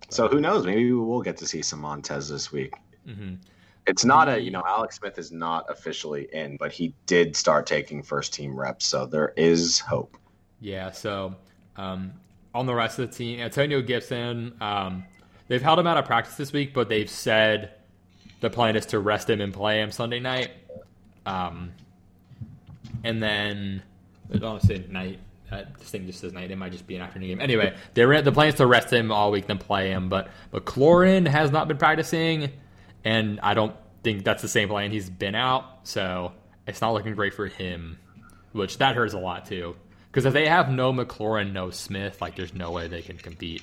So 0.08 0.28
who 0.28 0.40
knows? 0.40 0.66
Maybe 0.66 0.92
we'll 0.92 1.22
get 1.22 1.36
to 1.38 1.46
see 1.46 1.62
some 1.62 1.80
Montez 1.80 2.28
this 2.28 2.52
week. 2.52 2.74
Mm-hmm. 3.08 3.34
It's 3.86 4.04
not 4.04 4.28
a, 4.28 4.40
you 4.40 4.50
know, 4.50 4.62
Alex 4.66 4.96
Smith 4.96 5.18
is 5.18 5.32
not 5.32 5.64
officially 5.68 6.28
in, 6.32 6.56
but 6.56 6.70
he 6.70 6.94
did 7.06 7.34
start 7.34 7.66
taking 7.66 8.02
first 8.02 8.32
team 8.32 8.58
reps, 8.58 8.84
so 8.84 9.06
there 9.06 9.32
is 9.36 9.80
hope. 9.80 10.16
Yeah. 10.60 10.92
So 10.92 11.34
um, 11.76 12.12
on 12.54 12.66
the 12.66 12.74
rest 12.74 12.98
of 12.98 13.10
the 13.10 13.16
team, 13.16 13.40
Antonio 13.40 13.80
Gibson, 13.80 14.54
um, 14.60 15.04
they've 15.48 15.62
held 15.62 15.78
him 15.78 15.86
out 15.86 15.96
of 15.96 16.04
practice 16.04 16.36
this 16.36 16.52
week, 16.52 16.74
but 16.74 16.88
they've 16.88 17.10
said 17.10 17.72
the 18.40 18.50
plan 18.50 18.76
is 18.76 18.86
to 18.86 18.98
rest 18.98 19.30
him 19.30 19.40
and 19.40 19.52
play 19.52 19.80
him 19.80 19.90
Sunday 19.90 20.20
night. 20.20 20.50
Um, 21.24 21.72
and 23.04 23.22
then 23.22 23.82
I 24.32 24.38
don't 24.38 24.62
say 24.62 24.84
night. 24.88 25.18
Uh, 25.50 25.64
this 25.78 25.90
thing 25.90 26.06
just 26.06 26.20
says 26.20 26.32
night. 26.32 26.50
It 26.50 26.56
might 26.56 26.72
just 26.72 26.86
be 26.86 26.96
an 26.96 27.02
afternoon 27.02 27.28
game. 27.28 27.40
Anyway, 27.40 27.74
they 27.94 28.02
are 28.02 28.22
the 28.22 28.32
plan 28.32 28.48
is 28.48 28.54
to 28.54 28.66
rest 28.66 28.90
him 28.90 29.12
all 29.12 29.30
week, 29.30 29.46
then 29.46 29.58
play 29.58 29.90
him. 29.90 30.08
But 30.08 30.28
McLaurin 30.52 31.26
has 31.26 31.50
not 31.50 31.68
been 31.68 31.76
practicing, 31.76 32.50
and 33.04 33.38
I 33.40 33.52
don't 33.52 33.74
think 34.02 34.24
that's 34.24 34.40
the 34.40 34.48
same 34.48 34.68
plan. 34.68 34.90
He's 34.90 35.10
been 35.10 35.34
out, 35.34 35.80
so 35.82 36.32
it's 36.66 36.80
not 36.80 36.94
looking 36.94 37.14
great 37.14 37.34
for 37.34 37.46
him, 37.48 37.98
which 38.52 38.78
that 38.78 38.96
hurts 38.96 39.12
a 39.12 39.18
lot 39.18 39.44
too. 39.44 39.76
Because 40.12 40.26
if 40.26 40.34
they 40.34 40.46
have 40.46 40.68
no 40.68 40.92
McLaurin, 40.92 41.52
no 41.52 41.70
Smith, 41.70 42.20
like 42.20 42.36
there's 42.36 42.52
no 42.52 42.70
way 42.70 42.86
they 42.86 43.00
can 43.00 43.16
compete. 43.16 43.62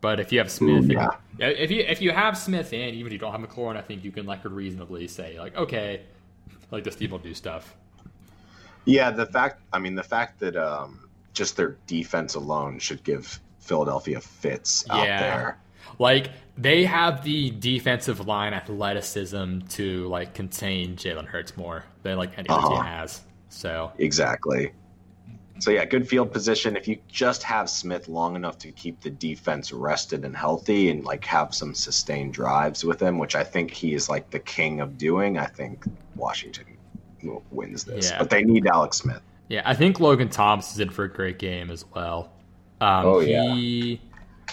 But 0.00 0.20
if 0.20 0.32
you 0.32 0.38
have 0.38 0.50
Smith, 0.50 0.90
Ooh, 0.90 0.94
yeah. 0.94 1.10
and, 1.38 1.52
if 1.52 1.70
you 1.70 1.80
if 1.82 2.00
you 2.00 2.12
have 2.12 2.36
Smith 2.38 2.72
in, 2.72 2.94
even 2.94 3.08
if 3.08 3.12
you 3.12 3.18
don't 3.18 3.30
have 3.30 3.42
McLaurin, 3.42 3.76
I 3.76 3.82
think 3.82 4.02
you 4.02 4.10
can 4.10 4.24
like 4.24 4.40
reasonably 4.42 5.06
say 5.06 5.38
like, 5.38 5.54
okay, 5.54 6.00
like 6.70 6.82
this 6.82 6.96
team 6.96 7.10
will 7.10 7.18
do 7.18 7.34
stuff. 7.34 7.76
Yeah, 8.86 9.10
the 9.10 9.26
fact 9.26 9.60
I 9.70 9.78
mean 9.78 9.94
the 9.94 10.02
fact 10.02 10.40
that 10.40 10.56
um, 10.56 11.10
just 11.34 11.58
their 11.58 11.76
defense 11.86 12.36
alone 12.36 12.78
should 12.78 13.04
give 13.04 13.38
Philadelphia 13.60 14.18
fits 14.18 14.88
out 14.88 15.06
yeah. 15.06 15.20
there. 15.20 15.58
Like 15.98 16.30
they 16.56 16.84
have 16.84 17.22
the 17.22 17.50
defensive 17.50 18.26
line 18.26 18.54
athleticism 18.54 19.60
to 19.68 20.08
like 20.08 20.32
contain 20.32 20.96
Jalen 20.96 21.26
Hurts 21.26 21.54
more 21.54 21.84
than 22.02 22.16
like 22.16 22.36
any 22.38 22.48
uh-huh. 22.48 22.68
team 22.68 22.82
has. 22.82 23.20
So 23.50 23.92
exactly. 23.98 24.72
So 25.62 25.70
yeah, 25.70 25.84
good 25.84 26.08
field 26.08 26.32
position. 26.32 26.76
If 26.76 26.88
you 26.88 26.98
just 27.06 27.44
have 27.44 27.70
Smith 27.70 28.08
long 28.08 28.34
enough 28.34 28.58
to 28.58 28.72
keep 28.72 29.00
the 29.00 29.10
defense 29.10 29.72
rested 29.72 30.24
and 30.24 30.34
healthy, 30.34 30.90
and 30.90 31.04
like 31.04 31.24
have 31.26 31.54
some 31.54 31.72
sustained 31.72 32.34
drives 32.34 32.84
with 32.84 33.00
him, 33.00 33.16
which 33.16 33.36
I 33.36 33.44
think 33.44 33.70
he 33.70 33.94
is 33.94 34.08
like 34.08 34.28
the 34.30 34.40
king 34.40 34.80
of 34.80 34.98
doing, 34.98 35.38
I 35.38 35.46
think 35.46 35.84
Washington 36.16 36.64
wins 37.52 37.84
this. 37.84 38.10
Yeah. 38.10 38.18
But 38.18 38.30
they 38.30 38.42
need 38.42 38.66
Alex 38.66 38.96
Smith. 38.96 39.22
Yeah, 39.46 39.62
I 39.64 39.72
think 39.72 40.00
Logan 40.00 40.30
Thomas 40.30 40.72
is 40.72 40.80
in 40.80 40.90
for 40.90 41.04
a 41.04 41.08
great 41.08 41.38
game 41.38 41.70
as 41.70 41.84
well. 41.94 42.32
Um, 42.80 43.06
oh 43.06 43.20
yeah. 43.20 43.54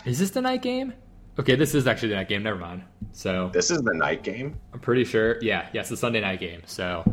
Is 0.06 0.20
this 0.20 0.30
the 0.30 0.42
night 0.42 0.62
game? 0.62 0.94
Okay, 1.40 1.56
this 1.56 1.74
is 1.74 1.88
actually 1.88 2.10
the 2.10 2.18
night 2.18 2.30
game. 2.30 2.44
Never 2.44 2.60
mind. 2.60 2.84
So 3.14 3.50
this 3.52 3.72
is 3.72 3.82
the 3.82 3.96
night 3.96 4.22
game. 4.22 4.60
I'm 4.74 4.80
pretty 4.80 5.06
sure. 5.06 5.42
Yeah, 5.42 5.64
yes, 5.64 5.70
yeah, 5.74 5.82
the 5.90 5.98
Sunday 5.98 6.22
night 6.22 6.40
game. 6.40 6.62
So 6.68 7.04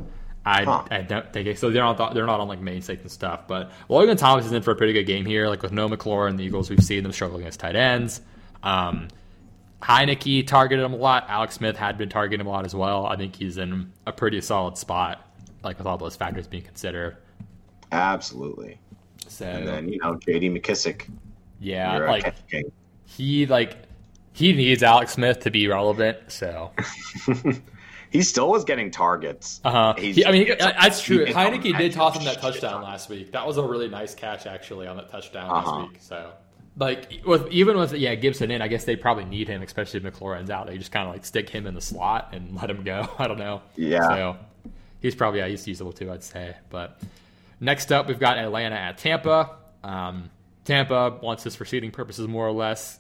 I, 0.47 0.63
huh. 0.63 0.85
I 0.93 1.03
don't 1.03 1.33
think 1.33 1.49
it. 1.49 1.59
So 1.59 1.71
they're 1.71 1.83
not 1.83 2.15
they're 2.15 2.25
not 2.25 2.39
on 2.39 2.47
like 2.47 2.61
main 2.61 2.81
stakes 2.81 3.03
and 3.03 3.11
stuff. 3.11 3.49
But 3.49 3.73
Logan 3.89 4.17
Thomas 4.17 4.47
is 4.47 4.53
in 4.53 4.63
for 4.63 4.71
a 4.71 4.77
pretty 4.77 4.93
good 4.93 5.03
game 5.03 5.27
here. 5.27 5.49
Like 5.49 5.61
with 5.61 5.73
no 5.73 5.89
McLaurin, 5.89 6.37
the 6.37 6.45
Eagles, 6.45 6.71
we've 6.71 6.83
seen 6.83 7.03
them 7.03 7.11
struggle 7.11 7.39
against 7.39 7.59
tight 7.59 7.75
ends. 7.75 8.21
Um, 8.63 9.09
Heinicke 9.83 10.47
targeted 10.47 10.85
him 10.85 10.93
a 10.93 10.97
lot. 10.97 11.27
Alex 11.29 11.57
Smith 11.57 11.77
had 11.77 11.99
been 11.99 12.09
targeting 12.09 12.41
him 12.41 12.47
a 12.47 12.51
lot 12.51 12.65
as 12.65 12.77
well. 12.77 13.07
I 13.07 13.17
think 13.17 13.35
he's 13.35 13.59
in 13.59 13.93
a 14.07 14.13
pretty 14.13 14.41
solid 14.41 14.79
spot, 14.79 15.29
like 15.65 15.79
with 15.79 15.87
all 15.89 15.99
those 15.99 16.15
factors 16.15 16.47
being 16.47 16.63
considered. 16.63 17.17
Absolutely. 17.91 18.79
So 19.27 19.47
and 19.47 19.67
then 19.67 19.89
you 19.89 19.99
know 19.99 20.15
J.D. 20.15 20.51
McKissick. 20.51 21.11
Yeah, 21.59 21.99
like 21.99 22.35
he 23.05 23.47
like 23.47 23.79
he 24.33 24.53
needs 24.53 24.85
Alex 24.85 25.15
Smith 25.15 25.41
to 25.41 25.51
be 25.51 25.67
relevant. 25.67 26.19
So 26.29 26.71
he 28.11 28.23
still 28.23 28.51
was 28.51 28.65
getting 28.65 28.91
targets. 28.91 29.61
Uh 29.65 29.71
huh. 29.71 29.95
I 29.97 30.01
mean, 30.01 30.47
he, 30.47 30.55
that's 30.55 31.01
true. 31.01 31.27
Heinicke 31.27 31.77
did 31.77 31.93
toss 31.93 32.17
him 32.17 32.25
that 32.25 32.41
touchdown 32.41 32.83
last 32.83 33.09
week. 33.09 33.33
That 33.33 33.47
was 33.47 33.57
a 33.57 33.63
really 33.63 33.89
nice 33.89 34.15
catch 34.15 34.47
actually 34.47 34.87
on 34.87 34.97
that 34.97 35.11
touchdown 35.11 35.51
uh-huh. 35.51 35.71
last 35.71 35.91
week. 35.91 35.99
So. 36.01 36.33
Like 36.79 37.23
with 37.25 37.51
even 37.51 37.79
with 37.79 37.95
yeah 37.95 38.15
Gibson 38.17 38.51
in, 38.51 38.61
I 38.61 38.69
guess 38.69 38.85
they 38.85 38.97
probably 38.97 39.25
need 39.25 39.49
him, 39.49 39.63
especially 39.63 39.99
if 39.99 40.05
McLaurin's 40.05 40.51
out. 40.51 40.67
They 40.67 40.77
just 40.77 40.93
kind 40.93 41.09
of 41.09 41.15
like 41.15 41.25
stick 41.25 41.49
him 41.49 41.67
in 41.67 41.75
the 41.75 41.81
slot 41.81 42.31
and 42.33 42.55
let 42.61 42.69
him 42.69 42.85
go. 42.85 43.09
I 43.19 43.27
don't 43.27 43.39
know. 43.39 43.63
Yeah. 43.77 44.09
So 44.09 44.37
he's 45.01 45.15
probably 45.15 45.41
yeah 45.41 45.49
he's 45.49 45.67
usable 45.67 45.93
too, 45.93 46.13
I'd 46.13 46.23
say. 46.23 46.55
But 46.69 47.01
next 47.61 47.93
up, 47.93 48.09
we've 48.09 48.21
got 48.21 48.37
Atlanta 48.37 48.77
at 48.77 48.99
Tampa. 48.99 49.57
Um, 49.83 50.31
Tampa 50.67 51.19
wants 51.23 51.45
this 51.45 51.57
for 51.57 51.65
seeding 51.65 51.93
purposes 51.93 52.29
more 52.29 52.47
or 52.47 52.53
less 52.53 52.99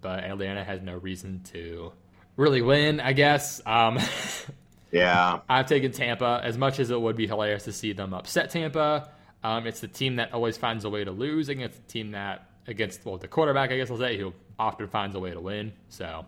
but 0.00 0.24
Atlanta 0.24 0.64
has 0.64 0.80
no 0.82 0.96
reason 0.96 1.42
to 1.52 1.92
really 2.36 2.62
win, 2.62 3.00
I 3.00 3.12
guess. 3.12 3.60
Um, 3.66 3.98
yeah. 4.92 5.40
I've 5.48 5.66
taken 5.66 5.92
Tampa 5.92 6.40
as 6.42 6.56
much 6.56 6.78
as 6.78 6.90
it 6.90 7.00
would 7.00 7.16
be 7.16 7.26
hilarious 7.26 7.64
to 7.64 7.72
see 7.72 7.92
them 7.92 8.14
upset 8.14 8.50
Tampa. 8.50 9.10
Um, 9.42 9.66
it's 9.66 9.80
the 9.80 9.88
team 9.88 10.16
that 10.16 10.32
always 10.32 10.56
finds 10.56 10.84
a 10.84 10.90
way 10.90 11.04
to 11.04 11.10
lose 11.10 11.48
against 11.48 11.76
the 11.86 11.92
team 11.92 12.10
that 12.12 12.46
against 12.66 13.04
well 13.04 13.16
the 13.16 13.28
quarterback, 13.28 13.70
I 13.70 13.76
guess 13.76 13.90
I'll 13.90 13.98
say, 13.98 14.18
who 14.18 14.32
often 14.58 14.86
finds 14.88 15.16
a 15.16 15.20
way 15.20 15.30
to 15.30 15.40
win. 15.40 15.72
So 15.88 16.26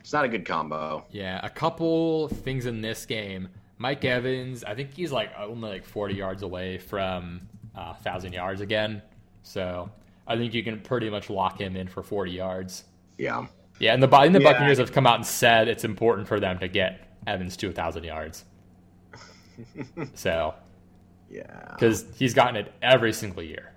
it's 0.00 0.12
not 0.12 0.24
a 0.24 0.28
good 0.28 0.44
combo. 0.44 1.04
Yeah, 1.10 1.40
a 1.42 1.50
couple 1.50 2.28
things 2.28 2.66
in 2.66 2.80
this 2.80 3.06
game. 3.06 3.48
Mike 3.78 4.04
Evans, 4.04 4.62
I 4.62 4.74
think 4.74 4.94
he's 4.94 5.10
like 5.10 5.30
only 5.36 5.70
like 5.70 5.84
40 5.84 6.14
yards 6.14 6.42
away 6.42 6.78
from 6.78 7.40
uh, 7.74 7.94
thousand 7.94 8.32
yards 8.32 8.60
again. 8.60 9.02
So 9.42 9.90
I 10.26 10.36
think 10.36 10.54
you 10.54 10.62
can 10.62 10.80
pretty 10.80 11.10
much 11.10 11.30
lock 11.30 11.60
him 11.60 11.76
in 11.76 11.88
for 11.88 12.02
40 12.02 12.30
yards. 12.30 12.84
Yeah. 13.18 13.46
Yeah, 13.78 13.94
and 13.94 14.02
the, 14.02 14.08
and 14.16 14.34
the 14.34 14.40
yeah. 14.40 14.52
Buccaneers 14.52 14.78
have 14.78 14.92
come 14.92 15.06
out 15.06 15.16
and 15.16 15.26
said 15.26 15.68
it's 15.68 15.84
important 15.84 16.28
for 16.28 16.38
them 16.38 16.58
to 16.60 16.68
get 16.68 17.08
Evans 17.26 17.56
to 17.58 17.66
1,000 17.66 18.04
yards. 18.04 18.44
so, 20.14 20.54
yeah. 21.30 21.68
Because 21.70 22.04
he's 22.16 22.34
gotten 22.34 22.56
it 22.56 22.72
every 22.80 23.12
single 23.12 23.42
year, 23.42 23.72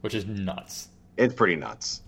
which 0.00 0.14
is 0.14 0.26
nuts. 0.26 0.88
It's 1.16 1.34
pretty 1.34 1.56
nuts. 1.56 2.02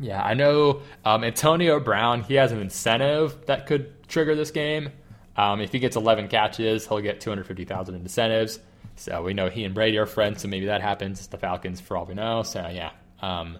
Yeah, 0.00 0.22
I 0.22 0.34
know 0.34 0.82
um, 1.04 1.24
Antonio 1.24 1.78
Brown, 1.80 2.22
he 2.22 2.34
has 2.34 2.52
an 2.52 2.60
incentive 2.60 3.46
that 3.46 3.66
could 3.66 4.08
trigger 4.08 4.34
this 4.34 4.50
game. 4.50 4.90
Um, 5.36 5.60
if 5.60 5.72
he 5.72 5.78
gets 5.78 5.96
11 5.96 6.28
catches, 6.28 6.86
he'll 6.86 7.00
get 7.00 7.20
250,000 7.20 7.94
in 7.94 8.02
incentives. 8.02 8.60
So 8.96 9.22
we 9.22 9.32
know 9.32 9.48
he 9.48 9.64
and 9.64 9.74
Brady 9.74 9.98
are 9.98 10.06
friends, 10.06 10.42
so 10.42 10.48
maybe 10.48 10.66
that 10.66 10.82
happens. 10.82 11.18
It's 11.18 11.28
the 11.28 11.38
Falcons, 11.38 11.80
for 11.80 11.96
all 11.96 12.04
we 12.04 12.14
know. 12.14 12.42
So 12.42 12.68
yeah, 12.68 12.90
um, 13.20 13.58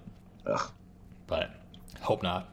but 1.26 1.61
hope 2.02 2.22
not. 2.22 2.48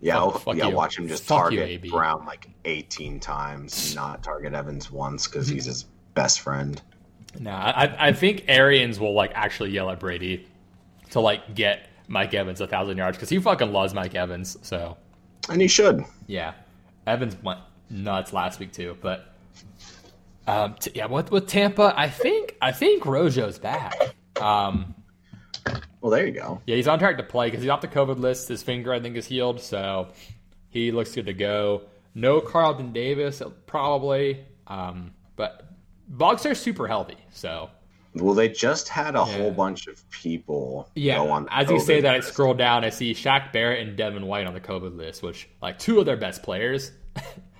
Yeah, 0.00 0.20
fuck, 0.30 0.42
fuck 0.42 0.56
yeah. 0.56 0.68
You. 0.68 0.74
Watch 0.74 0.98
him 0.98 1.06
just 1.06 1.24
fuck 1.24 1.42
target 1.50 1.84
you, 1.84 1.90
Brown 1.90 2.26
like 2.26 2.48
18 2.64 3.20
times, 3.20 3.94
not 3.94 4.22
target 4.22 4.52
Evans 4.52 4.90
once 4.90 5.28
because 5.28 5.46
he's 5.46 5.64
his 5.64 5.84
best 6.14 6.40
friend. 6.40 6.82
No, 7.38 7.52
I, 7.52 8.08
I 8.08 8.12
think 8.12 8.44
Arians 8.48 9.00
will 9.00 9.14
like 9.14 9.32
actually 9.34 9.70
yell 9.70 9.88
at 9.90 10.00
Brady 10.00 10.46
to 11.10 11.20
like 11.20 11.54
get 11.54 11.88
Mike 12.08 12.34
Evans 12.34 12.60
a 12.60 12.66
thousand 12.66 12.98
yards 12.98 13.16
because 13.16 13.28
he 13.28 13.38
fucking 13.38 13.72
loves 13.72 13.94
Mike 13.94 14.14
Evans. 14.14 14.58
So, 14.62 14.96
and 15.48 15.60
he 15.60 15.68
should. 15.68 16.04
Yeah, 16.26 16.54
Evans 17.06 17.36
went 17.42 17.60
nuts 17.88 18.32
last 18.32 18.58
week 18.58 18.72
too, 18.72 18.98
but 19.00 19.32
um, 20.46 20.74
t- 20.80 20.90
yeah, 20.94 21.06
with, 21.06 21.30
with 21.30 21.46
Tampa, 21.46 21.94
I 21.96 22.08
think 22.08 22.56
I 22.60 22.72
think 22.72 23.04
Rojo's 23.04 23.58
back. 23.58 23.94
Um, 24.40 24.94
well, 26.00 26.10
there 26.10 26.26
you 26.26 26.32
go. 26.32 26.60
Yeah, 26.66 26.76
he's 26.76 26.88
on 26.88 26.98
track 26.98 27.16
to 27.18 27.22
play 27.22 27.46
because 27.48 27.62
he's 27.62 27.70
off 27.70 27.80
the 27.80 27.88
COVID 27.88 28.18
list. 28.18 28.48
His 28.48 28.62
finger, 28.62 28.92
I 28.92 29.00
think, 29.00 29.16
is 29.16 29.26
healed, 29.26 29.60
so 29.60 30.08
he 30.68 30.90
looks 30.90 31.14
good 31.14 31.26
to 31.26 31.32
go. 31.32 31.82
No 32.14 32.40
Carlton 32.40 32.92
Davis, 32.92 33.42
probably, 33.66 34.44
um, 34.66 35.12
but 35.36 35.68
Bucs 36.12 36.50
are 36.50 36.54
super 36.54 36.86
healthy. 36.86 37.16
So, 37.30 37.70
well, 38.14 38.34
they 38.34 38.48
just 38.48 38.88
had 38.88 39.14
a 39.14 39.18
yeah. 39.18 39.38
whole 39.38 39.50
bunch 39.50 39.86
of 39.86 40.08
people. 40.10 40.90
Yeah, 40.94 41.20
On 41.20 41.48
as 41.50 41.70
you 41.70 41.80
say 41.80 42.00
that, 42.00 42.16
list. 42.16 42.28
I 42.28 42.32
scroll 42.32 42.54
down, 42.54 42.84
I 42.84 42.90
see 42.90 43.14
Shaq 43.14 43.52
Barrett 43.52 43.86
and 43.86 43.96
Devin 43.96 44.26
White 44.26 44.46
on 44.46 44.54
the 44.54 44.60
COVID 44.60 44.96
list, 44.96 45.22
which 45.22 45.48
like 45.62 45.78
two 45.78 46.00
of 46.00 46.06
their 46.06 46.16
best 46.16 46.42
players. 46.42 46.92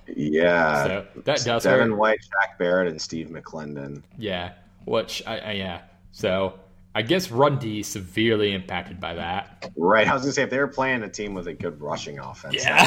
Yeah. 0.07 0.83
So 1.15 1.21
that 1.21 1.43
does 1.43 1.63
Devin 1.63 1.91
hurt. 1.91 1.97
White, 1.97 2.19
Shaq 2.19 2.57
Barrett, 2.59 2.89
and 2.89 3.01
Steve 3.01 3.29
McLendon. 3.29 4.03
Yeah. 4.17 4.51
Which 4.85 5.23
I, 5.25 5.37
I, 5.37 5.51
yeah. 5.53 5.81
So 6.11 6.59
I 6.95 7.01
guess 7.01 7.31
run 7.31 7.57
D 7.57 7.81
severely 7.83 8.53
impacted 8.53 8.99
by 8.99 9.15
that. 9.15 9.71
Right. 9.75 10.07
I 10.07 10.13
was 10.13 10.21
gonna 10.21 10.33
say 10.33 10.43
if 10.43 10.49
they 10.49 10.59
were 10.59 10.67
playing 10.67 11.03
a 11.03 11.09
team 11.09 11.33
with 11.33 11.47
a 11.47 11.53
good 11.53 11.81
rushing 11.81 12.19
offense, 12.19 12.55
yeah, 12.55 12.85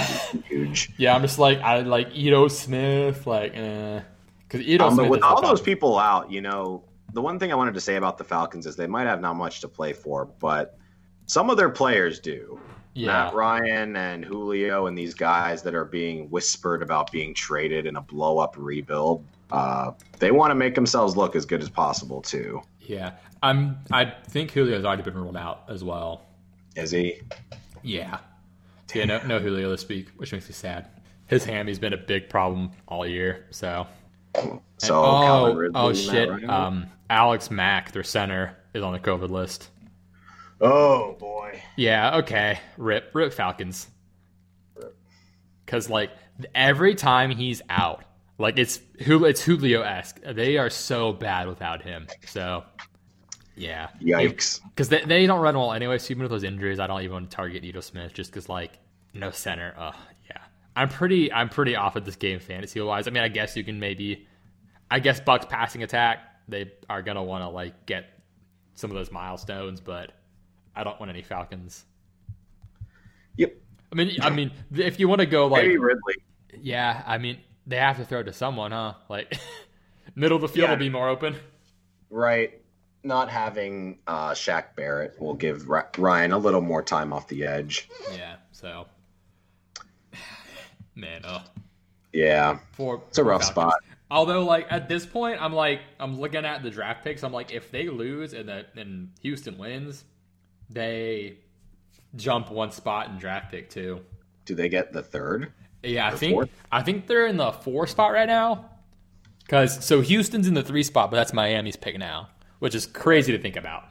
huge. 0.48 0.92
yeah, 0.98 1.14
I'm 1.14 1.22
just 1.22 1.38
like 1.38 1.60
I 1.60 1.80
like 1.80 2.14
Ito 2.14 2.48
Smith, 2.48 3.26
like 3.26 3.52
because 3.52 4.60
eh. 4.60 4.74
Ito 4.74 4.86
um, 4.86 4.94
Smith 4.94 5.10
with 5.10 5.22
all 5.22 5.42
those 5.42 5.60
people 5.60 5.98
out, 5.98 6.30
you 6.30 6.40
know, 6.40 6.84
the 7.12 7.22
one 7.22 7.38
thing 7.38 7.52
I 7.52 7.56
wanted 7.56 7.74
to 7.74 7.80
say 7.80 7.96
about 7.96 8.18
the 8.18 8.24
Falcons 8.24 8.66
is 8.66 8.76
they 8.76 8.86
might 8.86 9.06
have 9.06 9.20
not 9.20 9.34
much 9.34 9.60
to 9.62 9.68
play 9.68 9.92
for, 9.92 10.26
but 10.26 10.78
some 11.26 11.50
of 11.50 11.56
their 11.56 11.70
players 11.70 12.20
do 12.20 12.60
yeah. 12.96 13.06
Matt 13.06 13.34
Ryan 13.34 13.96
and 13.96 14.24
Julio 14.24 14.86
and 14.86 14.96
these 14.96 15.14
guys 15.14 15.62
that 15.62 15.74
are 15.74 15.84
being 15.84 16.30
whispered 16.30 16.82
about 16.82 17.12
being 17.12 17.34
traded 17.34 17.86
in 17.86 17.96
a 17.96 18.00
blow 18.00 18.38
up 18.38 18.54
rebuild. 18.58 19.24
Uh, 19.50 19.92
they 20.18 20.30
want 20.30 20.50
to 20.50 20.54
make 20.54 20.74
themselves 20.74 21.16
look 21.16 21.36
as 21.36 21.44
good 21.44 21.62
as 21.62 21.68
possible 21.68 22.22
too. 22.22 22.62
Yeah, 22.86 23.12
I'm. 23.42 23.78
I 23.90 24.12
think 24.28 24.52
Julio's 24.52 24.84
already 24.84 25.02
been 25.02 25.14
ruled 25.14 25.36
out 25.36 25.64
as 25.68 25.82
well. 25.82 26.22
Is 26.76 26.92
he? 26.92 27.20
Yeah. 27.82 28.18
Yeah. 28.94 29.04
No, 29.06 29.20
no 29.26 29.38
Julio 29.40 29.70
this 29.70 29.86
week, 29.88 30.08
which 30.16 30.32
makes 30.32 30.46
me 30.46 30.52
sad. 30.52 30.88
His 31.26 31.44
hammy's 31.44 31.80
been 31.80 31.92
a 31.92 31.98
big 31.98 32.28
problem 32.28 32.70
all 32.86 33.04
year. 33.06 33.46
So. 33.50 33.86
So. 34.78 35.04
And, 35.04 35.76
oh, 35.76 35.88
oh 35.88 35.92
shit. 35.92 36.28
Um, 36.48 36.86
Alex 37.10 37.50
Mack, 37.50 37.90
their 37.90 38.04
center, 38.04 38.56
is 38.72 38.82
on 38.82 38.92
the 38.92 39.00
COVID 39.00 39.30
list. 39.30 39.70
Oh 40.60 41.16
boy. 41.18 41.60
Yeah. 41.76 42.18
Okay. 42.18 42.60
Rip. 42.76 43.10
Rip 43.12 43.32
Falcons. 43.32 43.88
Because 45.64 45.90
like 45.90 46.12
every 46.54 46.94
time 46.94 47.30
he's 47.30 47.62
out, 47.68 48.04
like 48.38 48.58
it's 48.58 48.80
it's 48.98 49.42
Julio 49.42 49.82
esque. 49.82 50.20
They 50.22 50.56
are 50.58 50.70
so 50.70 51.12
bad 51.12 51.48
without 51.48 51.82
him. 51.82 52.06
So. 52.26 52.64
Yeah. 53.58 53.88
Yikes. 54.02 54.60
Because 54.68 54.90
they, 54.90 55.02
they 55.02 55.26
don't 55.26 55.40
run 55.40 55.56
well 55.56 55.72
anyway. 55.72 55.96
So 55.96 56.10
even 56.10 56.22
with 56.22 56.30
those 56.30 56.44
injuries, 56.44 56.78
I 56.78 56.86
don't 56.86 57.00
even 57.00 57.12
want 57.14 57.30
to 57.30 57.36
target 57.36 57.64
Ito 57.64 57.80
Smith 57.80 58.12
just 58.12 58.30
because 58.30 58.50
like 58.50 58.78
no 59.14 59.30
center. 59.30 59.72
Uh, 59.78 59.92
yeah. 60.28 60.42
I'm 60.76 60.90
pretty 60.90 61.32
I'm 61.32 61.48
pretty 61.48 61.74
off 61.74 61.96
at 61.96 62.04
this 62.04 62.16
game 62.16 62.38
fantasy 62.38 62.80
wise. 62.82 63.08
I 63.08 63.12
mean, 63.12 63.22
I 63.22 63.28
guess 63.28 63.56
you 63.56 63.64
can 63.64 63.80
maybe, 63.80 64.26
I 64.90 65.00
guess 65.00 65.20
Bucs 65.20 65.48
passing 65.48 65.82
attack 65.82 66.18
they 66.48 66.72
are 66.88 67.02
gonna 67.02 67.22
want 67.22 67.42
to 67.42 67.48
like 67.48 67.86
get 67.86 68.06
some 68.74 68.90
of 68.90 68.96
those 68.96 69.10
milestones, 69.10 69.80
but 69.80 70.12
I 70.74 70.84
don't 70.84 70.98
want 71.00 71.10
any 71.10 71.22
Falcons. 71.22 71.84
Yep. 73.36 73.54
I 73.92 73.94
mean, 73.94 74.16
I 74.20 74.30
mean, 74.30 74.52
if 74.74 75.00
you 75.00 75.08
want 75.08 75.20
to 75.20 75.26
go 75.26 75.46
like 75.46 75.62
Maybe 75.62 75.78
Ridley, 75.78 76.14
yeah. 76.60 77.02
I 77.06 77.18
mean, 77.18 77.38
they 77.66 77.76
have 77.76 77.96
to 77.96 78.04
throw 78.04 78.22
to 78.22 78.32
someone, 78.32 78.72
huh? 78.72 78.94
Like 79.08 79.38
middle 80.14 80.36
of 80.36 80.42
the 80.42 80.48
field 80.48 80.68
yeah. 80.68 80.70
will 80.70 80.78
be 80.78 80.88
more 80.88 81.08
open. 81.08 81.36
Right. 82.10 82.60
Not 83.02 83.28
having 83.30 83.98
uh, 84.06 84.30
Shaq 84.30 84.74
Barrett 84.76 85.20
will 85.20 85.34
give 85.34 85.68
Ryan 85.68 86.32
a 86.32 86.38
little 86.38 86.60
more 86.60 86.82
time 86.82 87.12
off 87.12 87.28
the 87.28 87.44
edge. 87.44 87.88
Yeah. 88.12 88.36
So, 88.52 88.86
man, 90.94 91.22
oh. 91.24 91.42
Yeah. 92.12 92.58
For, 92.72 93.02
it's 93.08 93.18
a 93.18 93.24
rough 93.24 93.42
Falcons. 93.42 93.50
spot. 93.50 93.74
Although, 94.10 94.44
like 94.44 94.66
at 94.70 94.88
this 94.88 95.04
point, 95.04 95.42
I'm 95.42 95.52
like 95.52 95.80
I'm 95.98 96.20
looking 96.20 96.44
at 96.44 96.62
the 96.62 96.70
draft 96.70 97.02
picks. 97.02 97.24
I'm 97.24 97.32
like, 97.32 97.52
if 97.52 97.70
they 97.72 97.88
lose 97.88 98.32
and 98.32 98.48
the 98.48 98.64
and 98.76 99.10
Houston 99.22 99.58
wins, 99.58 100.04
they 100.70 101.38
jump 102.14 102.50
one 102.50 102.70
spot 102.70 103.08
in 103.08 103.18
draft 103.18 103.50
pick 103.50 103.68
too. 103.68 104.00
Do 104.44 104.54
they 104.54 104.68
get 104.68 104.92
the 104.92 105.02
third? 105.02 105.52
Yeah, 105.86 106.08
I 106.08 106.16
think 106.16 106.32
fourth? 106.34 106.50
I 106.70 106.82
think 106.82 107.06
they're 107.06 107.26
in 107.26 107.36
the 107.36 107.52
four 107.52 107.86
spot 107.86 108.12
right 108.12 108.26
now. 108.26 108.70
Because 109.40 109.84
so 109.84 110.00
Houston's 110.00 110.48
in 110.48 110.54
the 110.54 110.62
three 110.62 110.82
spot, 110.82 111.10
but 111.10 111.16
that's 111.16 111.32
Miami's 111.32 111.76
pick 111.76 111.98
now, 111.98 112.28
which 112.58 112.74
is 112.74 112.86
crazy 112.86 113.32
to 113.32 113.38
think 113.38 113.56
about. 113.56 113.84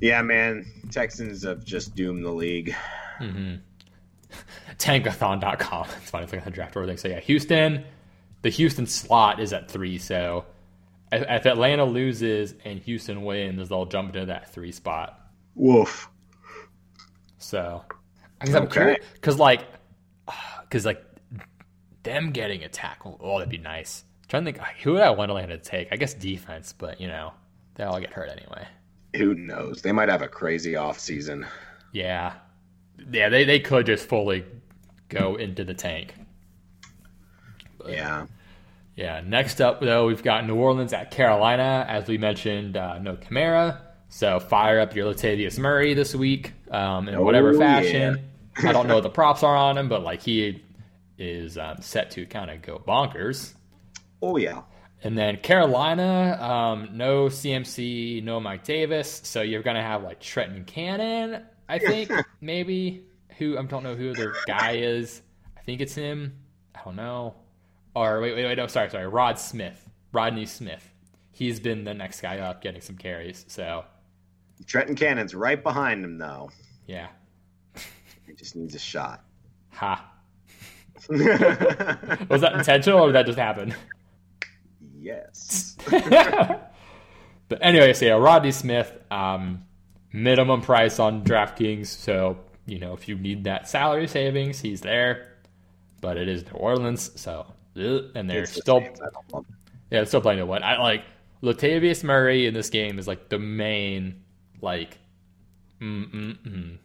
Yeah, 0.00 0.20
man, 0.22 0.66
Texans 0.90 1.42
have 1.44 1.64
just 1.64 1.94
doomed 1.94 2.24
the 2.24 2.30
league. 2.30 2.74
Mm-hmm. 3.20 3.54
Tankathon.com. 4.78 5.86
It's 6.02 6.10
funny. 6.10 6.24
It's 6.24 6.32
like 6.32 6.46
a 6.46 6.50
draft 6.50 6.76
order 6.76 6.88
thing. 6.88 6.98
So 6.98 7.08
yeah, 7.08 7.20
Houston. 7.20 7.84
The 8.42 8.50
Houston 8.50 8.86
slot 8.86 9.40
is 9.40 9.52
at 9.52 9.70
three. 9.70 9.98
So 9.98 10.44
if 11.10 11.46
Atlanta 11.46 11.84
loses 11.84 12.54
and 12.64 12.80
Houston 12.80 13.22
wins, 13.22 13.68
they'll 13.68 13.86
jump 13.86 14.14
into 14.14 14.26
that 14.26 14.52
three 14.52 14.72
spot. 14.72 15.20
Woof. 15.54 16.08
So, 17.38 17.82
because 18.40 18.54
I'm 18.54 18.68
curious, 18.68 19.04
because 19.14 19.38
like, 19.38 19.62
because 20.68 20.84
like 20.84 21.04
them 22.02 22.32
getting 22.32 22.62
a 22.62 22.68
tackle, 22.68 23.18
oh, 23.22 23.38
that'd 23.38 23.50
be 23.50 23.58
nice. 23.58 24.04
I'm 24.22 24.28
trying 24.28 24.44
to 24.44 24.52
think, 24.52 24.64
who 24.82 24.92
would 24.92 25.02
I 25.02 25.10
want 25.10 25.30
Atlanta 25.30 25.56
to 25.56 25.62
take? 25.62 25.88
I 25.92 25.96
guess 25.96 26.14
defense, 26.14 26.72
but 26.72 27.00
you 27.00 27.08
know, 27.08 27.32
they 27.74 27.84
all 27.84 28.00
get 28.00 28.12
hurt 28.12 28.30
anyway. 28.30 28.66
Who 29.16 29.34
knows? 29.34 29.82
They 29.82 29.92
might 29.92 30.08
have 30.08 30.22
a 30.22 30.28
crazy 30.28 30.76
off 30.76 30.98
season. 30.98 31.46
Yeah, 31.92 32.34
yeah, 33.10 33.28
they 33.28 33.44
they 33.44 33.60
could 33.60 33.86
just 33.86 34.08
fully 34.08 34.44
go 35.08 35.36
into 35.36 35.64
the 35.64 35.74
tank. 35.74 36.14
But, 37.78 37.90
yeah. 37.90 38.26
Yeah. 38.96 39.22
Next 39.24 39.60
up, 39.60 39.80
though, 39.80 40.06
we've 40.06 40.22
got 40.22 40.46
New 40.46 40.56
Orleans 40.56 40.92
at 40.92 41.10
Carolina. 41.10 41.84
As 41.88 42.08
we 42.08 42.18
mentioned, 42.18 42.76
uh, 42.76 42.98
no 42.98 43.16
Kamara. 43.16 43.80
So 44.08 44.40
fire 44.40 44.80
up 44.80 44.94
your 44.94 45.12
Latavius 45.12 45.58
Murray 45.58 45.94
this 45.94 46.14
week 46.14 46.52
um, 46.70 47.08
in 47.08 47.22
whatever 47.22 47.50
oh, 47.50 47.58
fashion. 47.58 48.16
Yeah. 48.16 48.22
I 48.64 48.72
don't 48.72 48.86
know 48.86 48.94
what 48.94 49.02
the 49.02 49.10
props 49.10 49.42
are 49.42 49.56
on 49.56 49.78
him, 49.78 49.88
but 49.88 50.02
like 50.02 50.22
he 50.22 50.62
is 51.18 51.58
um, 51.58 51.76
set 51.80 52.10
to 52.12 52.26
kind 52.26 52.50
of 52.50 52.62
go 52.62 52.78
bonkers. 52.78 53.54
Oh 54.22 54.36
yeah. 54.36 54.62
And 55.02 55.16
then 55.16 55.36
Carolina, 55.36 56.38
um, 56.40 56.90
no 56.92 57.26
CMC, 57.26 58.22
no 58.24 58.40
Mike 58.40 58.64
Davis, 58.64 59.20
so 59.24 59.42
you're 59.42 59.62
gonna 59.62 59.82
have 59.82 60.02
like 60.02 60.20
Trenton 60.20 60.64
Cannon, 60.64 61.42
I 61.68 61.78
think 61.78 62.10
maybe. 62.40 63.04
Who 63.38 63.58
I 63.58 63.62
don't 63.64 63.82
know 63.82 63.94
who 63.94 64.14
their 64.14 64.32
guy 64.46 64.76
is. 64.76 65.20
I 65.58 65.60
think 65.60 65.82
it's 65.82 65.94
him. 65.94 66.38
I 66.74 66.80
don't 66.82 66.96
know. 66.96 67.34
Or 67.94 68.22
wait, 68.22 68.34
wait, 68.34 68.46
wait. 68.46 68.56
No, 68.56 68.66
sorry, 68.66 68.88
sorry. 68.88 69.06
Rod 69.06 69.38
Smith, 69.38 69.86
Rodney 70.10 70.46
Smith 70.46 70.90
he's 71.36 71.60
been 71.60 71.84
the 71.84 71.92
next 71.92 72.22
guy 72.22 72.38
up 72.38 72.62
getting 72.62 72.80
some 72.80 72.96
carries. 72.96 73.44
So 73.46 73.84
Trenton 74.66 74.96
Cannon's 74.96 75.34
right 75.34 75.62
behind 75.62 76.02
him, 76.02 76.16
though. 76.16 76.50
yeah, 76.86 77.08
He 78.36 78.44
just 78.44 78.54
needs 78.56 78.74
a 78.74 78.78
shot. 78.78 79.24
ha. 79.70 80.12
Was 81.08 82.40
that 82.40 82.54
intentional 82.54 83.00
or 83.00 83.06
did 83.08 83.14
that 83.16 83.26
just 83.26 83.38
happen? 83.38 83.74
yes. 84.98 85.76
But 87.48 87.58
anyway, 87.62 87.92
so 87.92 88.06
yeah, 88.06 88.14
Rodney 88.14 88.50
Smith, 88.50 88.92
um, 89.08 89.62
minimum 90.12 90.62
price 90.62 90.98
on 90.98 91.22
DraftKings. 91.22 91.86
So 91.86 92.38
you 92.66 92.80
know, 92.80 92.92
if 92.92 93.06
you 93.06 93.14
need 93.16 93.44
that 93.44 93.68
salary 93.68 94.08
savings, 94.08 94.58
he's 94.60 94.80
there. 94.80 95.36
But 96.00 96.16
it 96.16 96.26
is 96.28 96.44
New 96.44 96.58
Orleans, 96.58 97.12
so 97.14 97.46
and 97.76 98.28
they're 98.28 98.42
It's 98.42 98.50
still 98.60 98.80
same. 98.80 98.94
I 98.94 99.10
don't 99.10 99.32
love- 99.32 99.46
yeah, 99.92 100.02
still 100.02 100.20
playing 100.20 100.40
to 100.40 100.46
win. 100.46 100.64
I 100.64 100.78
like 100.78 101.04
Latavius 101.40 102.02
Murray 102.02 102.46
in 102.48 102.54
this 102.54 102.68
game 102.68 102.98
is 102.98 103.06
like 103.06 103.28
the 103.28 103.38
main 103.38 104.22
like. 104.60 104.98
Mm 105.80 106.10
mm 106.10 106.38
mm. 106.38 106.78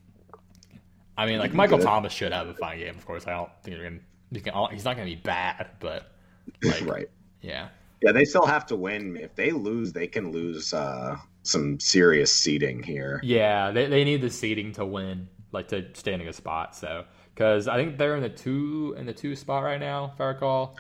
I 1.21 1.27
mean, 1.27 1.37
like 1.37 1.53
Michael. 1.53 1.77
Thomas 1.77 2.11
should 2.11 2.33
have 2.33 2.47
a 2.47 2.55
fine 2.55 2.79
game. 2.79 2.97
Of 2.97 3.05
course, 3.05 3.27
I 3.27 3.31
don't 3.31 3.51
think 3.61 3.77
gonna. 3.77 3.99
You 4.31 4.41
can, 4.41 4.53
he's 4.71 4.83
not 4.83 4.95
gonna 4.95 5.05
be 5.05 5.15
bad, 5.15 5.69
but 5.79 6.11
like, 6.63 6.81
right. 6.81 7.07
yeah, 7.41 7.67
Yeah, 8.01 8.11
they 8.11 8.25
still 8.25 8.45
have 8.45 8.65
to 8.67 8.75
win. 8.75 9.17
If 9.17 9.35
they 9.35 9.51
lose, 9.51 9.93
they 9.93 10.07
can 10.07 10.31
lose 10.31 10.73
uh, 10.73 11.17
some 11.43 11.79
serious 11.79 12.33
seeding 12.33 12.81
here. 12.81 13.19
Yeah, 13.23 13.69
they, 13.69 13.85
they 13.85 14.03
need 14.03 14.21
the 14.21 14.31
seeding 14.31 14.71
to 14.73 14.85
win, 14.85 15.27
like 15.51 15.67
to 15.67 15.85
stay 15.93 16.13
in 16.13 16.21
a 16.21 16.23
good 16.23 16.33
spot. 16.33 16.75
So, 16.75 17.05
because 17.35 17.67
I 17.67 17.75
think 17.75 17.99
they're 17.99 18.15
in 18.15 18.23
the 18.23 18.29
two 18.29 18.95
in 18.97 19.05
the 19.05 19.13
two 19.13 19.35
spot 19.35 19.63
right 19.63 19.79
now, 19.79 20.13
if 20.15 20.19
I 20.19 20.25
recall. 20.25 20.75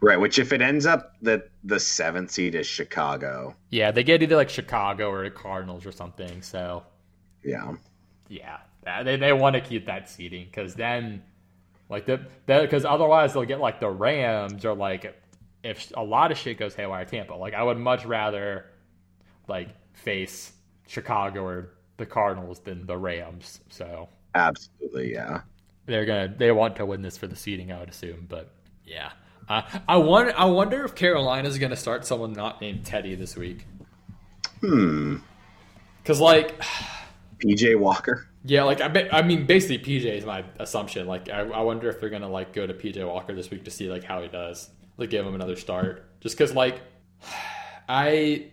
Right, 0.00 0.18
which 0.18 0.38
if 0.38 0.52
it 0.52 0.62
ends 0.62 0.86
up 0.86 1.14
that 1.22 1.48
the 1.64 1.80
seventh 1.80 2.30
seed 2.30 2.54
is 2.54 2.68
Chicago, 2.68 3.56
Yeah, 3.70 3.90
they 3.90 4.04
get 4.04 4.22
either 4.22 4.36
like 4.36 4.48
Chicago 4.48 5.10
or 5.10 5.24
the 5.24 5.30
Cardinals 5.30 5.84
or 5.84 5.92
something. 5.92 6.40
So, 6.40 6.84
yeah, 7.42 7.72
yeah, 8.28 8.58
they 8.84 9.16
they 9.16 9.32
want 9.32 9.54
to 9.54 9.60
keep 9.60 9.86
that 9.86 10.08
seeding 10.08 10.46
because 10.46 10.74
then, 10.74 11.22
like 11.88 12.06
the 12.06 12.20
because 12.46 12.84
otherwise 12.84 13.32
they'll 13.34 13.44
get 13.44 13.60
like 13.60 13.80
the 13.80 13.90
Rams 13.90 14.64
or 14.64 14.74
like 14.74 15.16
if 15.62 15.92
a 15.96 16.02
lot 16.02 16.32
of 16.32 16.38
shit 16.38 16.58
goes 16.58 16.74
haywire, 16.74 17.04
Tampa. 17.04 17.34
Like 17.34 17.54
I 17.54 17.62
would 17.62 17.78
much 17.78 18.04
rather 18.04 18.66
like 19.48 19.68
face 19.94 20.52
Chicago 20.86 21.44
or 21.44 21.74
the 21.96 22.06
Cardinals 22.06 22.60
than 22.60 22.86
the 22.86 22.96
Rams. 22.96 23.60
So. 23.70 24.08
absolutely, 24.34 25.12
yeah. 25.12 25.42
they're 25.86 26.04
gonna 26.04 26.34
they 26.36 26.50
want 26.50 26.76
to 26.76 26.86
win 26.86 27.02
this 27.02 27.16
for 27.16 27.26
the 27.26 27.36
seeding, 27.36 27.72
I 27.72 27.80
would 27.80 27.90
assume. 27.90 28.26
But 28.28 28.50
yeah, 28.84 29.12
uh, 29.48 29.62
I 29.88 29.96
wonder 29.96 30.32
I 30.36 30.46
wonder 30.46 30.84
if 30.84 30.94
Carolina's 30.94 31.58
gonna 31.58 31.76
start 31.76 32.04
someone 32.04 32.32
not 32.32 32.60
named 32.60 32.84
Teddy 32.84 33.14
this 33.14 33.36
week. 33.36 33.66
Hmm. 34.60 35.18
Cause 36.04 36.20
like 36.20 36.60
PJ 37.38 37.78
Walker. 37.78 38.26
Yeah, 38.44 38.64
like 38.64 38.80
I 38.80 38.88
bet 38.88 39.12
I 39.14 39.22
mean 39.22 39.46
basically 39.46 39.78
PJ 39.78 40.04
is 40.04 40.24
my 40.24 40.44
assumption. 40.58 41.06
Like 41.06 41.28
I, 41.28 41.40
I 41.40 41.60
wonder 41.62 41.88
if 41.88 42.00
they're 42.00 42.10
gonna 42.10 42.28
like 42.28 42.52
go 42.52 42.66
to 42.66 42.74
PJ 42.74 43.06
Walker 43.06 43.34
this 43.34 43.50
week 43.50 43.64
to 43.64 43.70
see 43.70 43.88
like 43.88 44.04
how 44.04 44.22
he 44.22 44.28
does. 44.28 44.68
Like 44.98 45.10
give 45.10 45.26
him 45.26 45.34
another 45.34 45.56
start. 45.56 46.08
Just 46.20 46.36
cause 46.38 46.54
like 46.54 46.80
I 47.88 48.46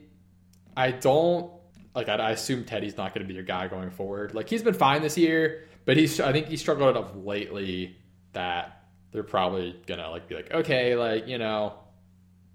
I 0.76 0.92
don't 0.92 1.52
like 1.96 2.10
I, 2.10 2.16
I 2.16 2.32
assume 2.32 2.66
Teddy's 2.66 2.98
not 2.98 3.14
gonna 3.14 3.26
be 3.26 3.34
your 3.34 3.44
guy 3.44 3.68
going 3.68 3.92
forward. 3.92 4.34
Like 4.34 4.50
he's 4.50 4.64
been 4.64 4.74
fine 4.74 5.02
this 5.02 5.18
year, 5.18 5.66
but 5.86 5.98
he's 5.98 6.20
I 6.20 6.32
think 6.32 6.48
he 6.48 6.58
struggled 6.58 6.96
enough 6.96 7.12
lately 7.16 7.98
that 8.34 8.84
they're 9.12 9.24
probably 9.24 9.76
gonna 9.88 10.10
like 10.10 10.28
be 10.28 10.36
like, 10.36 10.52
okay, 10.54 10.96
like, 10.96 11.28
you 11.28 11.38
know, 11.38 11.74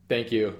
thank 0.08 0.30
you. 0.32 0.56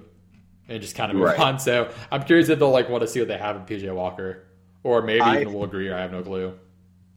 And 0.69 0.81
just 0.81 0.97
kind 0.97 1.11
of 1.11 1.17
move 1.19 1.27
Right. 1.27 1.39
on. 1.39 1.59
So 1.59 1.93
I'm 2.11 2.23
curious 2.23 2.49
if 2.49 2.59
they'll 2.59 2.71
like 2.71 2.89
want 2.89 3.03
to 3.03 3.07
see 3.09 3.21
what 3.21 3.29
they 3.29 3.37
have 3.39 3.57
in 3.57 3.63
PJ 3.63 3.95
Walker. 3.95 4.45
Or 4.83 5.03
maybe 5.03 5.21
I- 5.21 5.41
even 5.41 5.53
will 5.53 5.65
agree, 5.65 5.89
or 5.89 5.95
I 5.97 6.01
have 6.03 6.13
no 6.13 6.23
clue. 6.23 6.59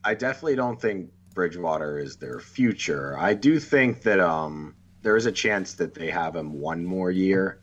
I 0.08 0.14
definitely 0.14 0.56
don't 0.56 0.80
think 0.80 1.10
Bridgewater 1.34 1.98
is 1.98 2.16
their 2.16 2.40
future. 2.40 3.14
I 3.18 3.34
do 3.34 3.60
think 3.60 4.02
that 4.02 4.20
um 4.20 4.74
there 5.02 5.16
is 5.18 5.26
a 5.26 5.32
chance 5.32 5.74
that 5.74 5.92
they 5.92 6.10
have 6.10 6.34
him 6.34 6.54
one 6.54 6.82
more 6.84 7.10
year, 7.10 7.60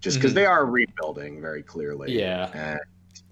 just 0.00 0.16
because 0.16 0.32
Mhm. 0.32 0.36
they 0.36 0.46
are 0.46 0.64
rebuilding 0.64 1.42
very 1.42 1.62
clearly. 1.62 2.18
Yeah. 2.18 2.50
And 2.54 2.80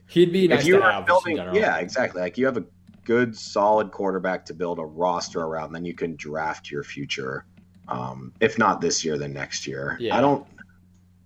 He'd 0.08 0.32
be 0.32 0.46
nice 0.48 0.60
if 0.60 0.66
you 0.66 0.82
are 0.82 1.02
building, 1.02 1.36
yeah, 1.36 1.78
exactly. 1.78 2.20
Like 2.20 2.36
you 2.38 2.44
have 2.46 2.58
a 2.58 2.64
good, 3.04 3.36
solid 3.36 3.90
quarterback 3.90 4.44
to 4.46 4.54
build 4.54 4.78
a 4.78 4.84
roster 4.84 5.40
around, 5.40 5.72
then 5.72 5.84
you 5.84 5.94
can 5.94 6.14
draft 6.14 6.70
your 6.70 6.84
future. 6.84 7.44
Um, 7.88 8.32
if 8.40 8.58
not 8.58 8.80
this 8.80 9.04
year, 9.04 9.16
then 9.18 9.32
next 9.32 9.66
year. 9.66 9.96
Yeah. 9.98 10.16
I 10.16 10.20
don't. 10.20 10.46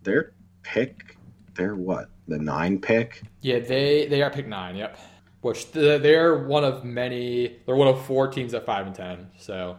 Their 0.05 0.33
pick, 0.63 1.17
they're 1.55 1.75
what 1.75 2.09
the 2.29 2.39
nine 2.39 2.81
pick. 2.81 3.23
Yeah, 3.41 3.59
they 3.59 4.07
they 4.07 4.23
are 4.23 4.31
pick 4.31 4.47
nine. 4.47 4.77
Yep. 4.77 4.97
Which 5.43 5.73
they're 5.73 6.37
one 6.45 6.65
of 6.65 6.85
many. 6.85 7.57
They're 7.65 7.77
one 7.77 7.89
of 7.89 8.05
four 8.05 8.29
teams 8.29 8.53
at 8.55 8.67
five 8.67 8.87
and 8.87 8.95
ten. 8.95 9.31
So 9.39 9.77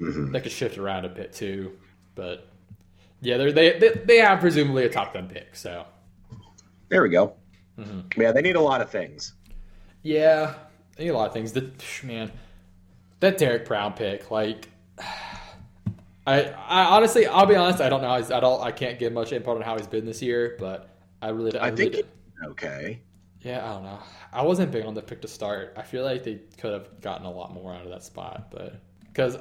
Mhm. 0.00 0.32
that 0.32 0.42
could 0.42 0.52
shift 0.52 0.76
around 0.78 1.04
a 1.06 1.08
bit 1.08 1.32
too. 1.32 1.72
But 2.14 2.46
yeah, 3.22 3.36
they're, 3.38 3.52
they 3.52 3.78
they 3.78 3.88
they 4.04 4.16
have 4.18 4.40
presumably 4.40 4.84
a 4.84 4.88
top 4.90 5.12
ten 5.14 5.26
pick. 5.28 5.56
So 5.56 5.86
There 6.88 7.02
we 7.02 7.08
go. 7.08 7.34
Mm-hmm. 7.78 8.20
Yeah, 8.20 8.32
they 8.32 8.42
need 8.42 8.56
a 8.56 8.60
lot 8.60 8.80
of 8.82 8.90
things. 8.90 9.34
yeah, 10.02 10.54
they 10.96 11.04
need 11.04 11.10
a 11.10 11.16
lot 11.16 11.28
of 11.28 11.32
things. 11.32 11.52
The, 11.52 11.70
man, 12.02 12.30
that 13.20 13.38
Derrick 13.38 13.64
Brown 13.66 13.92
pick, 13.94 14.30
like. 14.30 14.68
I, 16.26 16.42
I 16.44 16.84
honestly, 16.96 17.26
I'll 17.26 17.46
be 17.46 17.56
honest. 17.56 17.80
I 17.80 17.88
don't 17.88 18.02
know. 18.02 18.10
I 18.10 18.20
don't. 18.40 18.62
I 18.62 18.70
can't 18.70 18.98
give 18.98 19.12
much 19.12 19.32
input 19.32 19.56
on 19.56 19.62
how 19.62 19.76
he's 19.78 19.86
been 19.86 20.04
this 20.04 20.20
year, 20.20 20.56
but 20.58 20.90
I 21.22 21.30
really. 21.30 21.58
I, 21.58 21.68
I 21.68 21.70
think 21.74 21.96
Okay. 22.44 23.00
Yeah, 23.42 23.64
I 23.64 23.72
don't 23.72 23.84
know. 23.84 23.98
I 24.32 24.42
wasn't 24.42 24.70
big 24.70 24.84
on 24.84 24.94
the 24.94 25.02
pick 25.02 25.22
to 25.22 25.28
start. 25.28 25.74
I 25.76 25.82
feel 25.82 26.04
like 26.04 26.24
they 26.24 26.40
could 26.58 26.72
have 26.72 27.00
gotten 27.00 27.26
a 27.26 27.30
lot 27.30 27.52
more 27.52 27.74
out 27.74 27.84
of 27.84 27.90
that 27.90 28.04
spot, 28.04 28.50
but 28.50 28.80
because 29.12 29.38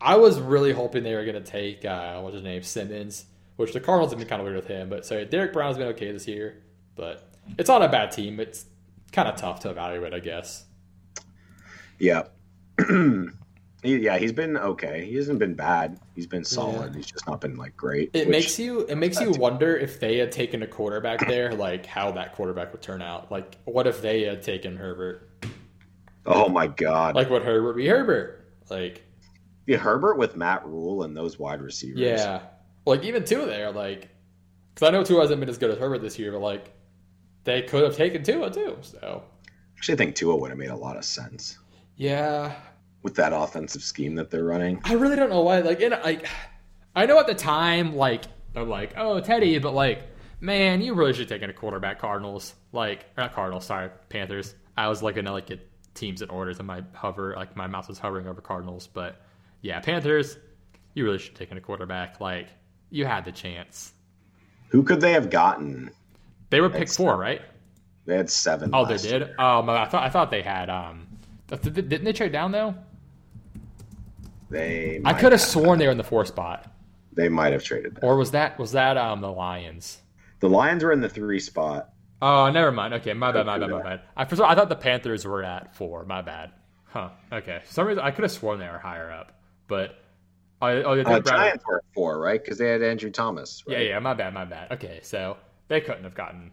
I 0.00 0.16
was 0.16 0.40
really 0.40 0.72
hoping 0.72 1.02
they 1.02 1.14
were 1.14 1.24
going 1.24 1.42
to 1.42 1.50
take 1.50 1.84
uh, 1.84 2.20
what's 2.20 2.34
his 2.34 2.44
name 2.44 2.62
Simmons, 2.62 3.24
which 3.56 3.72
the 3.72 3.80
Cardinals 3.80 4.12
have 4.12 4.18
been 4.18 4.28
kind 4.28 4.40
of 4.40 4.44
weird 4.44 4.56
with 4.56 4.68
him. 4.68 4.88
But 4.88 5.04
so 5.04 5.24
Derrick 5.24 5.52
Brown's 5.52 5.76
been 5.78 5.88
okay 5.88 6.12
this 6.12 6.28
year, 6.28 6.62
but 6.94 7.28
it's 7.58 7.68
not 7.68 7.82
a 7.82 7.88
bad 7.88 8.12
team. 8.12 8.38
It's 8.38 8.64
kind 9.12 9.28
of 9.28 9.36
tough 9.36 9.60
to 9.60 9.70
evaluate, 9.70 10.14
I 10.14 10.20
guess. 10.20 10.64
Yeah. 11.98 12.24
He- 13.82 13.96
yeah, 13.98 14.18
he's 14.18 14.32
been 14.32 14.56
okay. 14.56 15.06
He 15.06 15.16
hasn't 15.16 15.38
been 15.38 15.54
bad. 15.54 15.98
He's 16.14 16.26
been 16.26 16.44
solid. 16.44 16.94
He's 16.94 17.06
just 17.06 17.26
not 17.26 17.40
been 17.40 17.56
like 17.56 17.76
great. 17.76 18.10
It 18.12 18.28
makes 18.28 18.58
you 18.58 18.80
it 18.80 18.96
makes 18.96 19.20
you 19.20 19.30
wonder 19.32 19.76
if 19.76 20.00
they 20.00 20.18
had 20.18 20.32
taken 20.32 20.62
a 20.62 20.66
quarterback 20.66 21.26
there, 21.26 21.54
like 21.54 21.86
how 21.86 22.10
that 22.12 22.34
quarterback 22.34 22.72
would 22.72 22.82
turn 22.82 23.00
out. 23.02 23.30
Like, 23.32 23.56
what 23.64 23.86
if 23.86 24.02
they 24.02 24.22
had 24.22 24.42
taken 24.42 24.76
Herbert? 24.76 25.28
Oh 26.26 26.48
my 26.48 26.66
god. 26.66 27.14
Like, 27.14 27.30
would 27.30 27.42
Herbert 27.42 27.74
be 27.74 27.86
Herbert? 27.86 28.44
Like, 28.68 29.02
yeah, 29.66 29.78
Herbert 29.78 30.18
with 30.18 30.36
Matt 30.36 30.66
Rhule 30.66 31.02
and 31.02 31.16
those 31.16 31.38
wide 31.38 31.62
receivers. 31.62 32.00
Yeah, 32.00 32.42
like 32.84 33.02
even 33.04 33.24
Tua 33.24 33.46
there, 33.46 33.72
like 33.72 34.08
because 34.74 34.88
I 34.88 34.90
know 34.92 35.02
Tua 35.04 35.22
hasn't 35.22 35.40
been 35.40 35.48
as 35.48 35.58
good 35.58 35.70
as 35.70 35.78
Herbert 35.78 36.02
this 36.02 36.18
year, 36.18 36.32
but 36.32 36.40
like 36.40 36.72
they 37.44 37.62
could 37.62 37.82
have 37.84 37.96
taken 37.96 38.22
Tua 38.22 38.50
too. 38.50 38.76
So 38.82 39.22
Actually, 39.76 39.94
I 39.94 39.96
think 39.96 40.14
Tua 40.16 40.36
would 40.36 40.50
have 40.50 40.58
made 40.58 40.68
a 40.68 40.76
lot 40.76 40.98
of 40.98 41.04
sense 41.06 41.56
yeah, 41.96 42.54
with 43.02 43.14
that 43.16 43.32
offensive 43.32 43.82
scheme 43.82 44.14
that 44.16 44.30
they're 44.30 44.44
running. 44.44 44.80
I 44.84 44.94
really 44.94 45.16
don't 45.16 45.30
know 45.30 45.40
why. 45.42 45.60
Like, 45.60 45.80
in 45.80 45.90
like 45.92 46.26
I 46.94 47.06
know 47.06 47.18
at 47.18 47.26
the 47.26 47.34
time, 47.34 47.94
like 47.94 48.24
I'm 48.54 48.68
like, 48.68 48.94
oh 48.96 49.20
Teddy, 49.20 49.58
but 49.58 49.74
like 49.74 50.02
man, 50.40 50.80
you 50.80 50.94
really 50.94 51.12
should 51.12 51.20
have 51.20 51.28
taken 51.28 51.50
a 51.50 51.52
quarterback. 51.52 51.98
Cardinals, 51.98 52.54
like 52.72 53.06
not 53.16 53.34
Cardinals, 53.34 53.66
sorry, 53.66 53.90
Panthers. 54.08 54.54
I 54.76 54.88
was 54.88 55.02
looking 55.02 55.26
at 55.26 55.32
like 55.32 55.50
at 55.50 55.60
teams 55.94 56.22
and 56.22 56.30
orders, 56.30 56.58
and 56.58 56.66
my 56.66 56.82
hover 56.94 57.34
like 57.36 57.56
my 57.56 57.66
mouse 57.66 57.88
was 57.88 57.98
hovering 57.98 58.26
over 58.26 58.40
Cardinals, 58.40 58.86
but 58.86 59.20
yeah, 59.62 59.80
Panthers. 59.80 60.38
You 60.94 61.04
really 61.04 61.18
should 61.18 61.30
have 61.30 61.38
taken 61.38 61.56
a 61.56 61.60
quarterback. 61.60 62.20
Like 62.20 62.48
you 62.90 63.06
had 63.06 63.24
the 63.24 63.32
chance. 63.32 63.92
Who 64.70 64.82
could 64.82 65.00
they 65.00 65.12
have 65.12 65.30
gotten? 65.30 65.90
They 66.50 66.60
were 66.60 66.68
pick 66.68 66.80
That's- 66.80 66.96
four, 66.96 67.16
right? 67.16 67.42
They 68.06 68.16
had 68.16 68.28
seven. 68.30 68.70
Oh, 68.72 68.84
they 68.84 68.96
did. 68.96 69.20
year. 69.22 69.34
Um, 69.38 69.70
I 69.70 69.84
thought 69.84 70.02
I 70.02 70.08
thought 70.10 70.30
they 70.32 70.42
had. 70.42 70.68
Um, 70.68 71.06
didn't 71.48 72.04
they 72.04 72.12
trade 72.12 72.32
down 72.32 72.50
though? 72.50 72.74
They. 74.50 75.00
I 75.04 75.14
could 75.14 75.32
have 75.32 75.40
sworn 75.40 75.78
they 75.78 75.86
were 75.86 75.92
in 75.92 75.98
the 75.98 76.04
four 76.04 76.24
spot, 76.24 76.66
They 77.12 77.28
might 77.28 77.52
have 77.52 77.62
traded. 77.62 77.96
That. 77.96 78.04
or 78.04 78.16
was 78.16 78.32
that 78.32 78.58
was 78.58 78.72
that 78.72 78.96
um 78.96 79.20
the 79.20 79.30
Lions? 79.30 80.00
The 80.40 80.48
Lions 80.48 80.82
were 80.82 80.92
in 80.92 81.00
the 81.00 81.08
three 81.08 81.40
spot. 81.40 81.90
Oh, 82.22 82.50
never 82.50 82.72
mind. 82.72 82.94
Okay, 82.94 83.14
my 83.14 83.32
bad, 83.32 83.46
my 83.46 83.58
bad, 83.58 83.70
my 83.70 83.82
bad. 83.82 84.00
I, 84.16 84.22
I 84.22 84.54
thought 84.54 84.68
the 84.68 84.76
Panthers 84.76 85.24
were 85.24 85.42
at 85.42 85.74
four. 85.74 86.04
My 86.04 86.20
bad. 86.20 86.52
Huh. 86.84 87.10
Okay. 87.32 87.60
For 87.64 87.72
some 87.72 87.86
reason 87.86 88.02
I 88.02 88.10
could 88.10 88.24
have 88.24 88.32
sworn 88.32 88.58
they 88.58 88.68
were 88.68 88.78
higher 88.78 89.10
up, 89.10 89.40
but 89.68 89.96
oh, 90.60 90.68
oh 90.68 90.96
they 90.96 91.04
Uh, 91.04 91.20
Giants 91.20 91.64
were 91.66 91.78
at 91.78 91.84
four, 91.94 92.18
right? 92.18 92.42
Because 92.42 92.58
they 92.58 92.68
had 92.68 92.82
Andrew 92.82 93.10
Thomas. 93.10 93.62
Yeah, 93.66 93.78
yeah. 93.78 93.98
My 94.00 94.14
bad, 94.14 94.34
my 94.34 94.44
bad. 94.44 94.72
Okay, 94.72 95.00
so 95.02 95.36
they 95.68 95.80
couldn't 95.80 96.04
have 96.04 96.14
gotten 96.14 96.50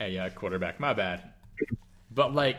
a 0.00 0.18
uh, 0.18 0.30
quarterback. 0.30 0.78
My 0.78 0.92
bad. 0.94 1.22
But 2.12 2.34
like, 2.34 2.58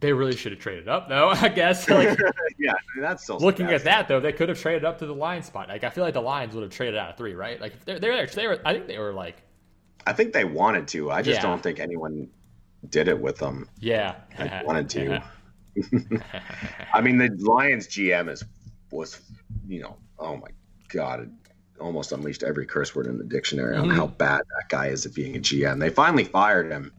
they 0.00 0.12
really 0.12 0.34
should 0.36 0.52
have 0.52 0.60
traded 0.60 0.88
up, 0.88 1.08
though. 1.08 1.28
I 1.34 1.48
guess. 1.48 1.88
Like, 1.94 2.18
yeah. 2.58 2.74
That's 3.00 3.22
still 3.24 3.38
looking 3.38 3.66
at 3.66 3.84
that 3.84 4.08
though, 4.08 4.20
they 4.20 4.32
could 4.32 4.48
have 4.48 4.60
traded 4.60 4.84
up 4.84 4.98
to 4.98 5.06
the 5.06 5.14
Lions 5.14 5.46
spot. 5.46 5.68
Like 5.68 5.84
I 5.84 5.90
feel 5.90 6.04
like 6.04 6.14
the 6.14 6.20
Lions 6.22 6.54
would 6.54 6.62
have 6.62 6.72
traded 6.72 6.96
out 6.96 7.10
of 7.10 7.16
three, 7.16 7.34
right? 7.34 7.60
Like 7.60 7.84
they're 7.84 7.98
they're 7.98 8.26
they 8.26 8.46
were 8.46 8.60
I 8.64 8.72
think 8.74 8.86
they 8.86 8.98
were 8.98 9.12
like 9.12 9.36
I 10.06 10.12
think 10.12 10.32
they 10.32 10.44
wanted 10.44 10.86
to. 10.88 11.10
I 11.10 11.22
just 11.22 11.36
Yeah. 11.38 11.42
don't 11.42 11.62
think 11.62 11.80
anyone 11.80 12.28
did 12.90 13.08
it 13.08 13.18
with 13.18 13.38
them. 13.38 13.68
Yeah, 13.80 14.16
I 14.38 14.62
wanted 14.64 14.90
to. 14.90 15.22
I 16.92 17.00
mean, 17.00 17.18
the 17.18 17.30
Lions 17.38 17.86
GM 17.88 18.28
is 18.30 18.44
was, 18.90 19.20
you 19.66 19.80
know, 19.80 19.96
oh 20.18 20.36
my 20.36 20.48
god, 20.88 21.20
it 21.20 21.28
almost 21.80 22.12
unleashed 22.12 22.42
every 22.42 22.66
curse 22.66 22.94
word 22.94 23.06
in 23.06 23.18
the 23.18 23.24
dictionary 23.24 23.76
on 23.76 23.88
Mhm. 23.88 23.96
how 23.96 24.06
bad 24.06 24.40
that 24.40 24.68
guy 24.68 24.86
is 24.88 25.04
at 25.06 25.14
being 25.14 25.36
a 25.36 25.40
GM. 25.40 25.80
They 25.80 25.90
finally 25.90 26.24
fired 26.24 26.70
him. 26.70 26.92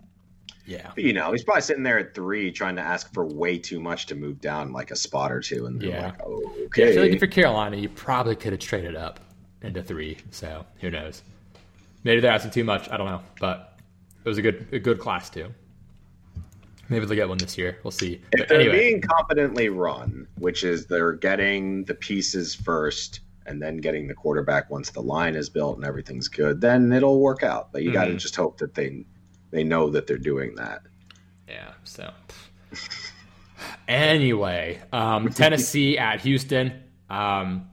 Yeah, 0.65 0.91
But, 0.95 1.03
you 1.03 1.13
know, 1.13 1.31
he's 1.31 1.43
probably 1.43 1.61
sitting 1.61 1.83
there 1.83 1.99
at 1.99 2.15
three, 2.15 2.51
trying 2.51 2.75
to 2.75 2.81
ask 2.81 3.13
for 3.13 3.25
way 3.25 3.57
too 3.57 3.79
much 3.79 4.07
to 4.07 4.15
move 4.15 4.41
down 4.41 4.71
like 4.71 4.91
a 4.91 4.95
spot 4.95 5.31
or 5.31 5.39
two, 5.39 5.67
and 5.67 5.81
Yeah. 5.81 6.07
like, 6.07 6.21
oh, 6.25 6.41
yeah. 6.75 6.85
I 6.85 6.91
feel 6.93 7.01
like 7.03 7.11
if 7.11 7.21
you're 7.21 7.29
Carolina, 7.29 7.77
you 7.77 7.89
probably 7.89 8.35
could 8.35 8.51
have 8.51 8.59
traded 8.59 8.95
up 8.95 9.19
into 9.61 9.83
three. 9.83 10.17
So 10.31 10.65
who 10.79 10.89
knows? 10.89 11.23
Maybe 12.03 12.21
they're 12.21 12.31
asking 12.31 12.51
too 12.51 12.63
much. 12.63 12.89
I 12.89 12.97
don't 12.97 13.07
know, 13.07 13.21
but 13.39 13.79
it 14.23 14.29
was 14.29 14.37
a 14.37 14.41
good 14.41 14.67
a 14.71 14.79
good 14.79 14.99
class 14.99 15.29
too. 15.29 15.53
Maybe 16.87 17.05
they'll 17.05 17.15
get 17.15 17.27
one 17.27 17.39
this 17.39 17.57
year. 17.57 17.79
We'll 17.83 17.91
see. 17.91 18.21
if 18.31 18.39
But 18.39 18.47
they're 18.47 18.59
anyway, 18.61 18.77
being 18.77 19.01
competently 19.01 19.69
run, 19.69 20.27
which 20.37 20.63
is 20.63 20.85
they're 20.85 21.13
getting 21.13 21.83
the 21.85 21.95
pieces 21.95 22.53
first 22.53 23.21
and 23.47 23.61
then 23.61 23.77
getting 23.77 24.07
the 24.07 24.13
quarterback 24.13 24.69
once 24.69 24.91
the 24.91 25.01
line 25.01 25.35
is 25.35 25.49
built 25.49 25.77
and 25.77 25.85
everything's 25.85 26.27
good, 26.27 26.61
then 26.61 26.91
it'll 26.91 27.21
work 27.21 27.41
out. 27.41 27.71
But 27.71 27.81
you 27.83 27.91
got 27.91 28.05
to 28.05 28.09
mm-hmm. 28.11 28.17
just 28.17 28.35
hope 28.35 28.59
that 28.59 28.75
they 28.75 29.03
they 29.55 29.63
know 29.63 29.89
that 29.89 30.07
they're 30.07 30.17
doing 30.17 30.55
that. 30.55 30.81
Yeah. 31.47 31.71
So 31.83 32.11
anyway, 33.87 34.81
um, 34.91 35.29
Tennessee 35.33 35.97
at 35.97 36.21
Houston. 36.21 36.83
Um, 37.09 37.69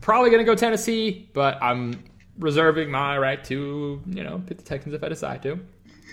probably 0.00 0.30
gonna 0.30 0.44
go 0.44 0.54
Tennessee, 0.54 1.28
but 1.32 1.58
I'm 1.62 2.04
reserving 2.38 2.90
my 2.90 3.18
right 3.18 3.42
to 3.44 4.02
you 4.06 4.24
know 4.24 4.42
pick 4.46 4.58
the 4.58 4.64
Texans 4.64 4.94
if 4.94 5.02
I 5.02 5.08
decide 5.08 5.42
to. 5.42 5.58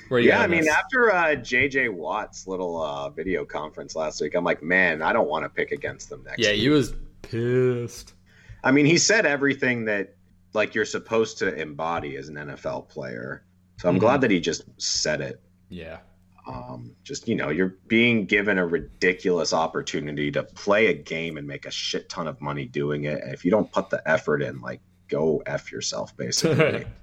Where 0.10 0.22
you 0.22 0.30
Yeah, 0.30 0.42
I 0.42 0.48
mean, 0.48 0.62
this? 0.62 0.74
after 0.74 1.14
uh, 1.14 1.36
JJ 1.36 1.94
Watt's 1.94 2.48
little 2.48 2.82
uh, 2.82 3.10
video 3.10 3.44
conference 3.44 3.94
last 3.96 4.22
week, 4.22 4.36
I'm 4.36 4.44
like, 4.46 4.64
man, 4.64 5.02
I 5.02 5.12
don't 5.12 5.28
want 5.28 5.44
to 5.44 5.50
pick 5.50 5.72
against 5.72 6.10
them 6.10 6.24
next. 6.24 6.40
yeah, 6.40 6.52
week. 6.52 6.62
he 6.62 6.70
was 6.70 6.94
pissed. 7.24 8.14
I 8.64 8.72
mean, 8.72 8.86
he 8.86 8.98
said 8.98 9.26
everything 9.26 9.86
that 9.86 10.16
like 10.54 10.74
you're 10.74 10.86
supposed 10.86 11.38
to 11.40 11.54
embody 11.56 12.16
as 12.16 12.30
an 12.30 12.36
NFL 12.36 12.88
player. 12.88 13.44
So 13.78 13.90
I'm 13.90 14.00
glad 14.00 14.22
that 14.22 14.32
he 14.32 14.40
just 14.40 14.64
said 14.78 15.22
it. 15.22 15.42
Yeah. 15.70 16.00
Um, 16.48 16.96
just 17.04 17.28
you 17.28 17.36
know, 17.36 17.50
you're 17.50 17.76
being 17.88 18.26
given 18.26 18.58
a 18.58 18.66
ridiculous 18.66 19.54
opportunity 19.54 20.32
to 20.32 20.44
play 20.44 20.88
a 20.88 20.94
game 20.94 21.38
and 21.38 21.46
make 21.46 21.66
a 21.66 21.72
shit 21.72 22.10
ton 22.10 22.28
of 22.28 22.40
money 22.42 22.66
doing 22.66 23.04
it. 23.04 23.22
And 23.22 23.34
if 23.34 23.44
you 23.44 23.52
don't 23.52 23.72
put 23.72 23.90
the 23.90 24.02
effort 24.10 24.42
in, 24.42 24.62
like, 24.62 24.82
go 25.10 25.44
f 25.46 25.72
yourself, 25.72 26.16
basically. 26.18 26.86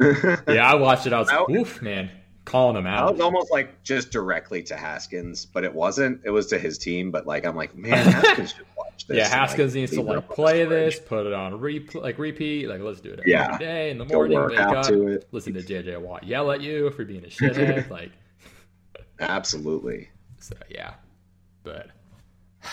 Yeah, 0.00 0.68
I 0.68 0.74
watched 0.74 1.06
it. 1.06 1.12
I 1.12 1.20
was 1.20 1.28
like, 1.28 1.48
oof, 1.48 1.80
man, 1.80 2.10
calling 2.44 2.76
him 2.76 2.84
out. 2.84 3.08
I 3.08 3.10
was 3.12 3.20
almost 3.20 3.52
like 3.52 3.84
just 3.84 4.10
directly 4.10 4.60
to 4.64 4.76
Haskins, 4.76 5.46
but 5.46 5.62
it 5.62 5.72
wasn't. 5.72 6.20
It 6.24 6.30
was 6.30 6.48
to 6.48 6.58
his 6.58 6.78
team. 6.78 7.12
But 7.12 7.28
like, 7.28 7.46
I'm 7.46 7.54
like, 7.54 7.76
man, 7.76 8.04
Haskins 8.04 8.50
should. 8.54 8.66
Yeah, 9.08 9.16
and, 9.16 9.18
like, 9.18 9.30
Haskins 9.32 9.74
needs 9.74 9.92
to 9.92 10.02
like 10.02 10.28
play 10.30 10.64
this, 10.64 10.98
put 10.98 11.26
it 11.26 11.32
on 11.32 11.52
replay, 11.60 12.02
like 12.02 12.18
repeat, 12.18 12.68
like 12.68 12.80
let's 12.80 13.00
do 13.00 13.10
it 13.12 13.18
every 13.20 13.32
Yeah. 13.32 13.58
day 13.58 13.90
in 13.90 13.98
the 13.98 14.04
Go 14.04 14.16
morning. 14.18 14.38
work 14.38 14.50
Wake 14.50 14.60
up, 14.60 14.86
to 14.88 15.08
it. 15.08 15.28
listen 15.32 15.52
to 15.54 15.60
JJ 15.62 16.00
Watt 16.00 16.24
yell 16.24 16.50
at 16.50 16.60
you 16.60 16.90
for 16.90 17.04
being 17.04 17.24
a 17.24 17.28
shithead. 17.28 17.90
like, 17.90 18.12
Absolutely. 19.20 20.08
so 20.40 20.54
yeah, 20.70 20.94
but 21.62 21.88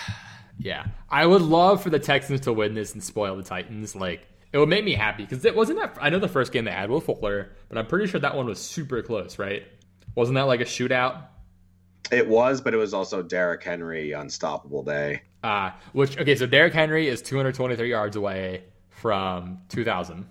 yeah, 0.59 0.85
I 1.09 1.25
would 1.25 1.41
love 1.41 1.81
for 1.83 1.89
the 1.89 1.99
Texans 1.99 2.41
to 2.41 2.53
win 2.53 2.73
this 2.73 2.93
and 2.93 3.03
spoil 3.03 3.35
the 3.35 3.43
Titans. 3.43 3.95
Like, 3.95 4.21
it 4.53 4.57
would 4.57 4.69
make 4.69 4.83
me 4.85 4.93
happy 4.93 5.23
because 5.23 5.45
it 5.45 5.55
wasn't 5.55 5.79
that. 5.79 5.97
I 6.01 6.09
know 6.09 6.19
the 6.19 6.27
first 6.27 6.51
game 6.51 6.65
they 6.65 6.71
had 6.71 6.89
with 6.89 7.05
Fuller, 7.05 7.51
but 7.69 7.77
I'm 7.77 7.87
pretty 7.87 8.07
sure 8.07 8.19
that 8.19 8.35
one 8.35 8.45
was 8.45 8.59
super 8.59 9.01
close, 9.01 9.39
right? 9.39 9.63
Wasn't 10.15 10.35
that 10.35 10.43
like 10.43 10.61
a 10.61 10.65
shootout? 10.65 11.23
It 12.11 12.27
was, 12.27 12.59
but 12.59 12.73
it 12.73 12.77
was 12.77 12.93
also 12.93 13.21
Derrick 13.21 13.63
Henry 13.63 14.11
unstoppable 14.11 14.83
day. 14.83 15.21
Uh, 15.43 15.71
which 15.93 16.17
okay, 16.19 16.35
so 16.35 16.45
Derrick 16.45 16.73
Henry 16.73 17.07
is 17.07 17.21
223 17.21 17.89
yards 17.89 18.15
away 18.15 18.63
from 18.89 19.59
2000. 19.69 20.25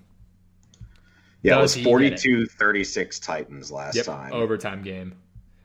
Yeah, 1.43 1.55
Does 1.55 1.75
it 1.75 1.85
was 1.85 2.13
get 2.13 2.25
it? 2.25 2.49
42-36 2.57 3.21
Titans 3.25 3.71
last 3.71 3.95
Yep, 3.95 4.05
time. 4.05 4.33
overtime 4.33 4.83
game. 4.83 5.15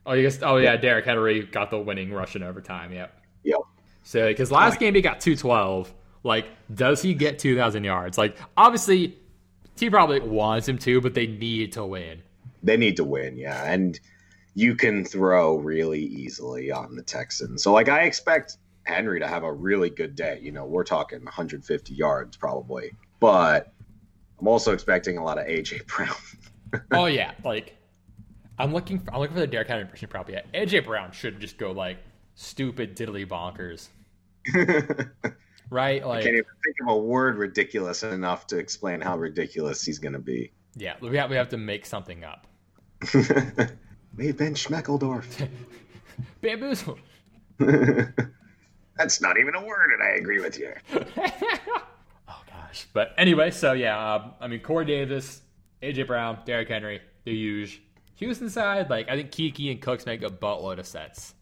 Oh, 0.07 0.15
you 0.15 0.23
guess. 0.23 0.41
Oh 0.43 0.57
yeah, 0.57 0.77
Derrick 0.77 1.05
Henry 1.05 1.43
got 1.43 1.71
the 1.71 1.79
winning 1.79 2.13
rush 2.13 2.35
in 2.35 2.43
overtime. 2.43 2.93
Yep. 2.93 3.21
Yep. 3.45 3.59
So 4.03 4.27
because 4.29 4.51
last 4.51 4.79
game 4.79 4.95
he 4.95 5.03
got 5.03 5.21
212. 5.21 5.93
Like, 6.23 6.47
does 6.75 7.03
he 7.03 7.15
get 7.15 7.39
2,000 7.39 7.85
yards? 7.85 8.19
Like, 8.19 8.37
obviously, 8.57 9.17
he 9.79 9.89
probably 9.91 10.19
wants 10.19 10.67
him 10.69 10.77
to, 10.79 11.01
but 11.01 11.15
they 11.15 11.29
need 11.29 11.73
to 11.73 11.85
win. 11.87 12.21
They 12.65 12.77
need 12.77 12.97
to 12.97 13.05
win, 13.05 13.37
yeah. 13.37 13.71
And 13.71 14.01
you 14.55 14.75
can 14.75 15.05
throw 15.05 15.57
really 15.59 16.01
easily 16.01 16.73
on 16.73 16.97
the 16.97 17.03
Texans. 17.03 17.63
So 17.63 17.73
like 17.73 17.89
I 17.89 18.03
expect 18.03 18.57
Henry 18.87 19.21
to 19.21 19.27
have 19.29 19.43
a 19.43 19.53
really 19.53 19.91
good 19.91 20.15
day. 20.15 20.39
You 20.43 20.53
know, 20.53 20.65
we're 20.65 20.85
talking 20.85 21.23
150 21.25 21.95
yards 21.95 22.37
probably. 22.37 22.93
But 23.21 23.73
I'm 24.41 24.49
also 24.49 24.73
expecting 24.73 25.19
a 25.19 25.25
lot 25.25 25.39
of 25.39 25.47
AJ 25.47 25.87
Brown. 25.97 26.15
oh 26.93 27.07
yeah, 27.07 27.33
like 27.45 27.77
I'm 28.59 28.73
looking 28.73 28.99
for 28.99 29.13
I'm 29.15 29.21
looking 29.21 29.35
for 29.35 29.41
the 29.41 29.47
Derrick 29.47 29.69
Henry 29.69 29.83
impression 29.83 30.09
probably. 30.09 30.35
Yeah, 30.35 30.43
AJ 30.55 30.85
Brown 30.85 31.13
should 31.13 31.41
just 31.41 31.59
go 31.59 31.73
like 31.73 31.99
stupid 32.35 32.97
diddly 32.97 33.27
bonkers, 33.27 33.89
right? 35.71 36.07
Like 36.07 36.19
I 36.21 36.23
Can't 36.23 36.35
even 36.35 36.45
think 36.65 36.77
of 36.83 36.89
a 36.89 36.99
word 36.99 37.37
ridiculous 37.37 38.03
enough 38.03 38.47
to 38.49 38.59
explain 38.59 39.01
how 39.01 39.17
ridiculous 39.17 39.83
he's 39.83 39.99
going 39.99 40.13
to 40.13 40.19
be. 40.19 40.53
yeah, 40.75 40.95
we 41.01 41.17
have 41.17 41.31
we 41.31 41.37
have 41.37 41.49
to 41.51 41.57
make 41.59 41.87
something 41.87 42.25
up. 42.25 42.47
Hey, 44.19 44.33
Ben 44.33 44.55
Schmeckeldorf. 44.55 45.47
Bamboozle. 46.41 46.97
That's 48.99 49.21
not 49.21 49.39
even 49.39 49.55
a 49.55 49.65
word, 49.65 49.93
and 49.93 50.03
I 50.03 50.17
agree 50.17 50.41
with 50.41 50.59
you. 50.59 50.73
Oh 52.29 52.43
gosh. 52.51 52.87
But 52.93 53.15
anyway, 53.17 53.51
so 53.53 53.73
yeah, 53.73 54.15
um, 54.15 54.33
I 54.41 54.49
mean 54.49 54.61
Corey 54.61 54.85
Davis, 54.85 55.43
AJ 55.83 56.07
Brown, 56.09 56.39
Derrick 56.45 56.69
Henry, 56.69 57.01
the 57.25 57.33
huge. 57.33 57.83
Houston 58.17 58.49
side, 58.51 58.89
like 58.91 59.09
I 59.09 59.15
think 59.17 59.31
Keke 59.31 59.71
and 59.71 59.81
Cooks 59.81 60.07
make 60.07 60.23
a 60.23 60.29
buttload 60.31 60.79
of 60.79 60.87
sets. 60.87 61.35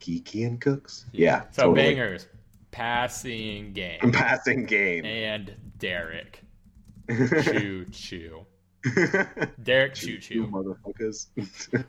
Geeky 0.00 0.46
and 0.46 0.60
Cooks. 0.60 1.06
Yeah, 1.12 1.44
So 1.52 1.62
totally. 1.62 1.82
bangers, 1.94 2.26
passing 2.70 3.72
game, 3.72 3.98
Passing 4.12 4.64
game. 4.66 5.04
and 5.04 5.54
Derrick 5.78 6.42
choo 7.08 7.86
choo. 7.90 8.46
Derrick 9.62 9.94
choo 9.94 10.18
choo. 10.18 10.46
motherfuckers. 10.46 11.26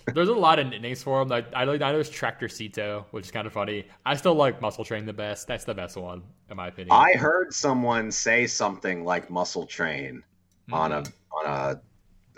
There's 0.14 0.30
a 0.30 0.34
lot 0.34 0.60
of 0.60 0.68
nicknames 0.68 1.02
for 1.02 1.22
him. 1.22 1.28
Like 1.28 1.48
I 1.54 1.64
I 1.64 1.78
know 1.78 2.00
it's 2.00 2.10
Tractor 2.10 2.48
Cito, 2.48 3.06
which 3.12 3.26
is 3.26 3.32
kind 3.32 3.48
of 3.48 3.54
funny. 3.54 3.88
I 4.06 4.16
still 4.16 4.36
like 4.36 4.62
Muscle 4.62 4.86
Train 4.86 5.06
the 5.06 5.14
best. 5.14 5.48
That's 5.48 5.66
the 5.66 5.74
best 5.74 5.98
one 5.98 6.24
in 6.50 6.58
my 6.58 6.68
opinion. 6.68 6.92
I 6.92 7.14
heard 7.14 7.54
someone 7.54 8.12
say 8.12 8.48
something 8.48 9.04
like 9.04 9.30
muscle 9.30 9.66
train 9.66 10.24
on 10.72 10.92
a 10.92 11.04
on 11.32 11.46
a 11.46 11.82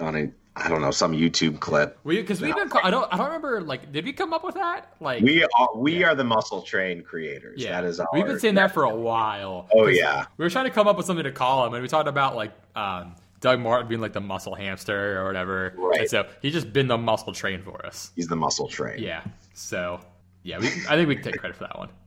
on 0.04 0.16
a 0.16 0.32
I 0.58 0.70
don't 0.70 0.82
know 0.82 0.92
some 0.92 1.12
YouTube 1.12 1.60
clip. 1.60 2.00
because 2.06 2.40
we've 2.40 2.56
been. 2.56 2.72
I 2.82 2.90
don't. 2.90 3.14
I 3.14 3.18
don't 3.18 3.26
remember. 3.26 3.60
Like, 3.60 3.92
did 3.92 4.06
we 4.06 4.14
come 4.14 4.34
up 4.34 4.44
with 4.46 4.56
that? 4.56 4.94
Like, 5.02 5.22
We 5.22 5.44
are 5.44 5.76
we 5.76 6.06
are 6.06 6.16
the 6.16 6.24
muscle 6.24 6.62
train 6.62 7.04
creators. 7.04 7.62
Yeah, 7.62 7.82
That 7.82 7.88
is 7.90 8.00
our, 8.00 8.08
we've 8.14 8.26
been 8.26 8.40
saying 8.40 8.56
that 8.56 8.74
for 8.74 8.84
a 8.84 8.96
while. 8.96 9.68
Oh 9.74 9.88
yeah. 9.88 10.26
we 10.38 10.46
were 10.46 10.50
trying 10.50 10.64
to 10.66 10.72
come 10.72 10.88
up 10.88 10.96
with 10.96 11.06
something 11.06 11.26
to 11.26 11.32
call 11.34 11.66
him, 11.68 11.74
and 11.74 11.82
we 11.82 11.90
talked 11.90 12.08
about 12.08 12.38
like 12.38 12.54
um, 12.74 13.16
Doug 13.46 13.60
Martin 13.60 13.88
being 13.88 14.02
like 14.02 14.14
the 14.14 14.22
muscle 14.22 14.56
hamster 14.56 15.22
or 15.22 15.26
whatever. 15.26 15.74
Right. 15.78 16.00
And 16.02 16.10
so 16.10 16.26
he's 16.42 16.52
just 16.54 16.74
been 16.74 16.88
the 16.88 16.98
muscle 16.98 17.32
train 17.32 17.62
for 17.62 17.86
us. 17.86 18.12
He's 18.16 18.28
the 18.28 18.36
muscle 18.36 18.68
train. 18.68 18.98
Yeah. 19.04 19.24
So 19.54 20.00
yeah, 20.42 20.58
we, 20.58 20.66
I 20.90 20.96
think 20.96 21.08
we 21.08 21.16
can 21.16 21.24
take 21.26 21.38
credit 21.38 21.56
for 21.56 21.66
that 21.66 21.78
one. 21.78 21.90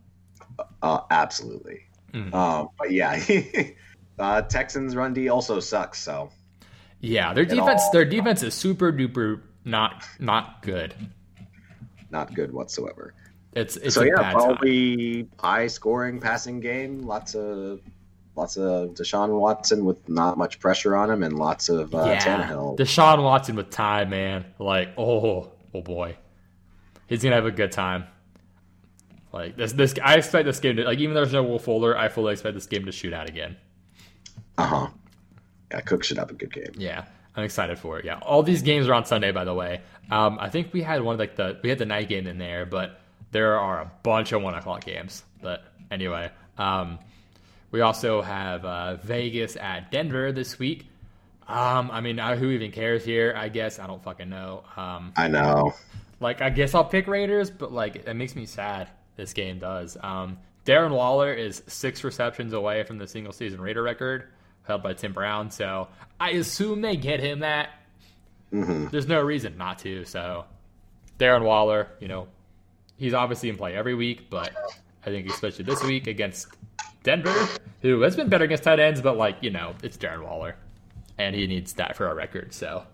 Uh, 0.82 1.00
absolutely. 1.12 1.82
Mhm. 2.12 2.34
Um, 2.34 2.68
but 2.76 2.90
yeah, 2.90 3.20
uh, 4.18 4.42
Texans 4.42 4.96
run 4.96 5.14
D 5.14 5.28
also 5.28 5.60
sucks. 5.60 6.00
So 6.00 6.30
Yeah, 7.00 7.32
their 7.32 7.44
defense. 7.44 7.82
all- 7.84 7.92
Their 7.92 8.04
defense 8.04 8.42
is 8.42 8.54
super 8.54 8.92
duper 8.92 9.42
not 9.64 10.04
not 10.18 10.62
good. 10.62 10.94
not 12.10 12.34
good 12.34 12.52
whatsoever. 12.52 13.14
It's 13.52 13.76
it's 13.76 13.94
so 13.94 14.02
a 14.02 14.06
yeah, 14.06 14.14
bad 14.16 14.32
time. 14.32 14.32
probably 14.34 15.28
high 15.38 15.68
scoring 15.68 16.18
passing 16.20 16.58
game. 16.58 17.02
Lots 17.02 17.36
of 17.36 17.80
lots 18.38 18.56
of 18.56 18.90
Deshaun 18.90 19.38
Watson 19.38 19.84
with 19.84 20.08
not 20.08 20.38
much 20.38 20.60
pressure 20.60 20.96
on 20.96 21.10
him, 21.10 21.22
and 21.22 21.38
lots 21.38 21.68
of 21.68 21.94
uh, 21.94 22.04
yeah, 22.06 22.24
Tannehill. 22.24 22.78
Deshaun 22.78 23.22
Watson 23.22 23.56
with 23.56 23.70
time, 23.70 24.10
man. 24.10 24.46
Like, 24.58 24.90
oh, 24.96 25.50
oh 25.74 25.82
boy, 25.82 26.16
he's 27.06 27.22
gonna 27.22 27.34
have 27.34 27.46
a 27.46 27.50
good 27.50 27.72
time. 27.72 28.04
Like 29.32 29.56
this, 29.56 29.72
this 29.72 29.94
I 30.02 30.14
expect 30.14 30.46
this 30.46 30.60
game 30.60 30.76
to 30.76 30.84
like 30.84 30.98
even 30.98 31.14
though 31.14 31.20
there's 31.20 31.34
no 31.34 31.42
Will 31.42 31.58
Fuller, 31.58 31.98
I 31.98 32.08
fully 32.08 32.32
expect 32.32 32.54
this 32.54 32.66
game 32.66 32.86
to 32.86 32.92
shoot 32.92 33.12
out 33.12 33.28
again. 33.28 33.56
Uh 34.56 34.66
huh. 34.66 34.88
Yeah, 35.70 35.80
Cook 35.82 36.02
should 36.02 36.16
have 36.16 36.30
a 36.30 36.34
good 36.34 36.52
game. 36.52 36.72
Yeah, 36.78 37.04
I'm 37.36 37.44
excited 37.44 37.78
for 37.78 37.98
it. 37.98 38.06
Yeah, 38.06 38.18
all 38.22 38.42
these 38.42 38.62
games 38.62 38.88
are 38.88 38.94
on 38.94 39.04
Sunday, 39.04 39.32
by 39.32 39.44
the 39.44 39.52
way. 39.52 39.82
Um, 40.10 40.38
I 40.40 40.48
think 40.48 40.72
we 40.72 40.80
had 40.80 41.02
one 41.02 41.14
of 41.14 41.18
like 41.18 41.36
the 41.36 41.58
we 41.62 41.68
had 41.68 41.78
the 41.78 41.86
night 41.86 42.08
game 42.08 42.26
in 42.26 42.38
there, 42.38 42.64
but 42.64 43.00
there 43.32 43.58
are 43.58 43.82
a 43.82 43.90
bunch 44.02 44.32
of 44.32 44.40
one 44.40 44.54
o'clock 44.54 44.84
games. 44.84 45.24
But 45.42 45.64
anyway, 45.90 46.30
um, 46.56 46.98
we 47.70 47.80
also 47.80 48.22
have 48.22 48.64
uh, 48.64 48.96
Vegas 48.96 49.56
at 49.56 49.90
Denver 49.90 50.32
this 50.32 50.58
week. 50.58 50.86
Um, 51.46 51.90
I 51.90 52.00
mean, 52.00 52.18
uh, 52.18 52.36
who 52.36 52.50
even 52.50 52.72
cares 52.72 53.04
here? 53.04 53.34
I 53.36 53.48
guess 53.48 53.78
I 53.78 53.86
don't 53.86 54.02
fucking 54.02 54.28
know. 54.28 54.64
Um, 54.76 55.12
I 55.16 55.28
know. 55.28 55.74
like 56.20 56.42
I 56.42 56.50
guess 56.50 56.74
I'll 56.74 56.84
pick 56.84 57.06
Raiders, 57.06 57.50
but 57.50 57.72
like 57.72 57.96
it 57.96 58.14
makes 58.14 58.36
me 58.36 58.46
sad. 58.46 58.88
This 59.16 59.32
game 59.32 59.58
does. 59.58 59.96
Um, 60.02 60.38
Darren 60.64 60.90
Waller 60.90 61.32
is 61.32 61.62
six 61.66 62.04
receptions 62.04 62.52
away 62.52 62.82
from 62.84 62.98
the 62.98 63.06
single 63.06 63.32
season 63.32 63.60
Raider 63.60 63.82
record 63.82 64.28
held 64.64 64.82
by 64.82 64.92
Tim 64.92 65.12
Brown. 65.14 65.50
So 65.50 65.88
I 66.20 66.30
assume 66.32 66.82
they 66.82 66.96
get 66.96 67.20
him 67.20 67.40
that. 67.40 67.70
hmm 68.50 68.86
There's 68.88 69.08
no 69.08 69.20
reason 69.22 69.56
not 69.56 69.78
to. 69.80 70.04
So 70.04 70.44
Darren 71.18 71.42
Waller, 71.42 71.88
you 72.00 72.08
know, 72.08 72.28
he's 72.98 73.14
obviously 73.14 73.48
in 73.48 73.56
play 73.56 73.74
every 73.74 73.94
week, 73.94 74.28
but 74.28 74.52
I 75.04 75.10
think 75.10 75.28
especially 75.30 75.64
this 75.64 75.82
week 75.82 76.06
against 76.06 76.48
Denver, 77.02 77.48
who 77.82 78.00
has 78.02 78.16
been 78.16 78.28
better 78.28 78.44
against 78.44 78.64
tight 78.64 78.80
ends, 78.80 79.00
but 79.00 79.16
like 79.16 79.36
you 79.40 79.50
know, 79.50 79.74
it's 79.82 79.96
Darren 79.96 80.24
Waller, 80.24 80.56
and 81.18 81.34
he 81.34 81.46
needs 81.46 81.72
that 81.74 81.96
for 81.96 82.06
our 82.08 82.14
record. 82.14 82.52
So 82.52 82.84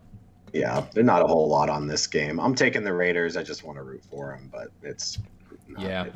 Yeah, 0.53 0.85
there's 0.93 1.07
not 1.07 1.23
a 1.23 1.27
whole 1.27 1.49
lot 1.49 1.69
on 1.69 1.87
this 1.87 2.07
game. 2.07 2.39
I'm 2.39 2.55
taking 2.55 2.85
the 2.85 2.93
Raiders. 2.93 3.37
I 3.37 3.43
just 3.43 3.65
want 3.65 3.79
to 3.79 3.83
root 3.83 4.03
for 4.11 4.31
them, 4.31 4.51
but 4.53 4.69
it's 4.83 5.19
not 5.69 5.83
Yeah. 5.83 6.07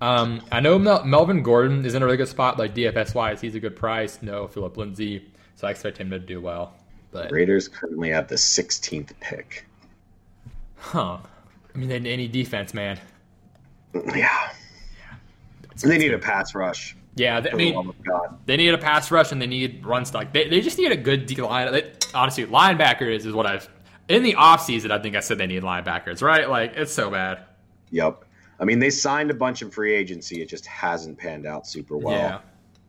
Um, 0.00 0.42
I 0.52 0.60
know 0.60 0.78
Mel- 0.78 1.04
Melvin 1.04 1.42
Gordon 1.42 1.84
is 1.84 1.94
in 1.94 2.02
a 2.02 2.04
really 2.04 2.18
good 2.18 2.28
spot, 2.28 2.58
like 2.58 2.74
DFS 2.74 3.14
wise. 3.14 3.40
He's 3.40 3.54
a 3.54 3.60
good 3.60 3.76
price. 3.76 4.18
No 4.22 4.46
Philip 4.48 4.76
Lindsay, 4.76 5.30
so 5.54 5.66
I 5.66 5.70
expect 5.70 5.98
him 5.98 6.10
to 6.10 6.18
do 6.18 6.40
well. 6.40 6.74
But 7.12 7.30
Raiders 7.30 7.68
currently 7.68 8.10
have 8.10 8.28
the 8.28 8.34
16th 8.34 9.12
pick. 9.20 9.66
huh? 10.76 11.18
I 11.74 11.78
mean, 11.78 11.88
they 11.88 11.98
need 12.00 12.32
defense, 12.32 12.74
man. 12.74 12.98
Yeah, 14.14 14.50
they 15.82 15.98
need 15.98 16.12
a 16.12 16.18
pass 16.18 16.54
rush. 16.54 16.96
Yeah, 17.16 17.40
they, 17.40 17.48
I 17.48 17.52
the 17.52 17.56
mean, 17.58 17.74
of 17.76 17.94
they 18.44 18.56
need 18.56 18.74
a 18.74 18.78
pass 18.78 19.10
rush 19.10 19.32
and 19.32 19.40
they 19.40 19.46
need 19.46 19.84
run 19.84 20.04
stock. 20.04 20.32
They, 20.32 20.48
they 20.48 20.60
just 20.60 20.78
need 20.78 20.92
a 20.92 20.96
good 20.96 21.26
D 21.26 21.34
line. 21.36 21.72
They, 21.72 21.90
honestly, 22.14 22.46
linebackers 22.46 23.24
is 23.24 23.32
what 23.32 23.46
I've 23.46 23.68
in 24.08 24.22
the 24.22 24.34
offseason, 24.34 24.90
I 24.90 25.00
think 25.00 25.16
I 25.16 25.20
said 25.20 25.38
they 25.38 25.46
need 25.46 25.62
linebackers, 25.62 26.22
right? 26.22 26.48
Like 26.48 26.74
it's 26.76 26.92
so 26.92 27.10
bad. 27.10 27.44
Yep. 27.90 28.24
I 28.58 28.64
mean, 28.64 28.78
they 28.78 28.90
signed 28.90 29.30
a 29.30 29.34
bunch 29.34 29.62
in 29.62 29.70
free 29.70 29.94
agency. 29.94 30.40
It 30.40 30.48
just 30.48 30.66
hasn't 30.66 31.18
panned 31.18 31.46
out 31.46 31.66
super 31.66 31.96
well. 31.96 32.14
yeah, 32.16 32.38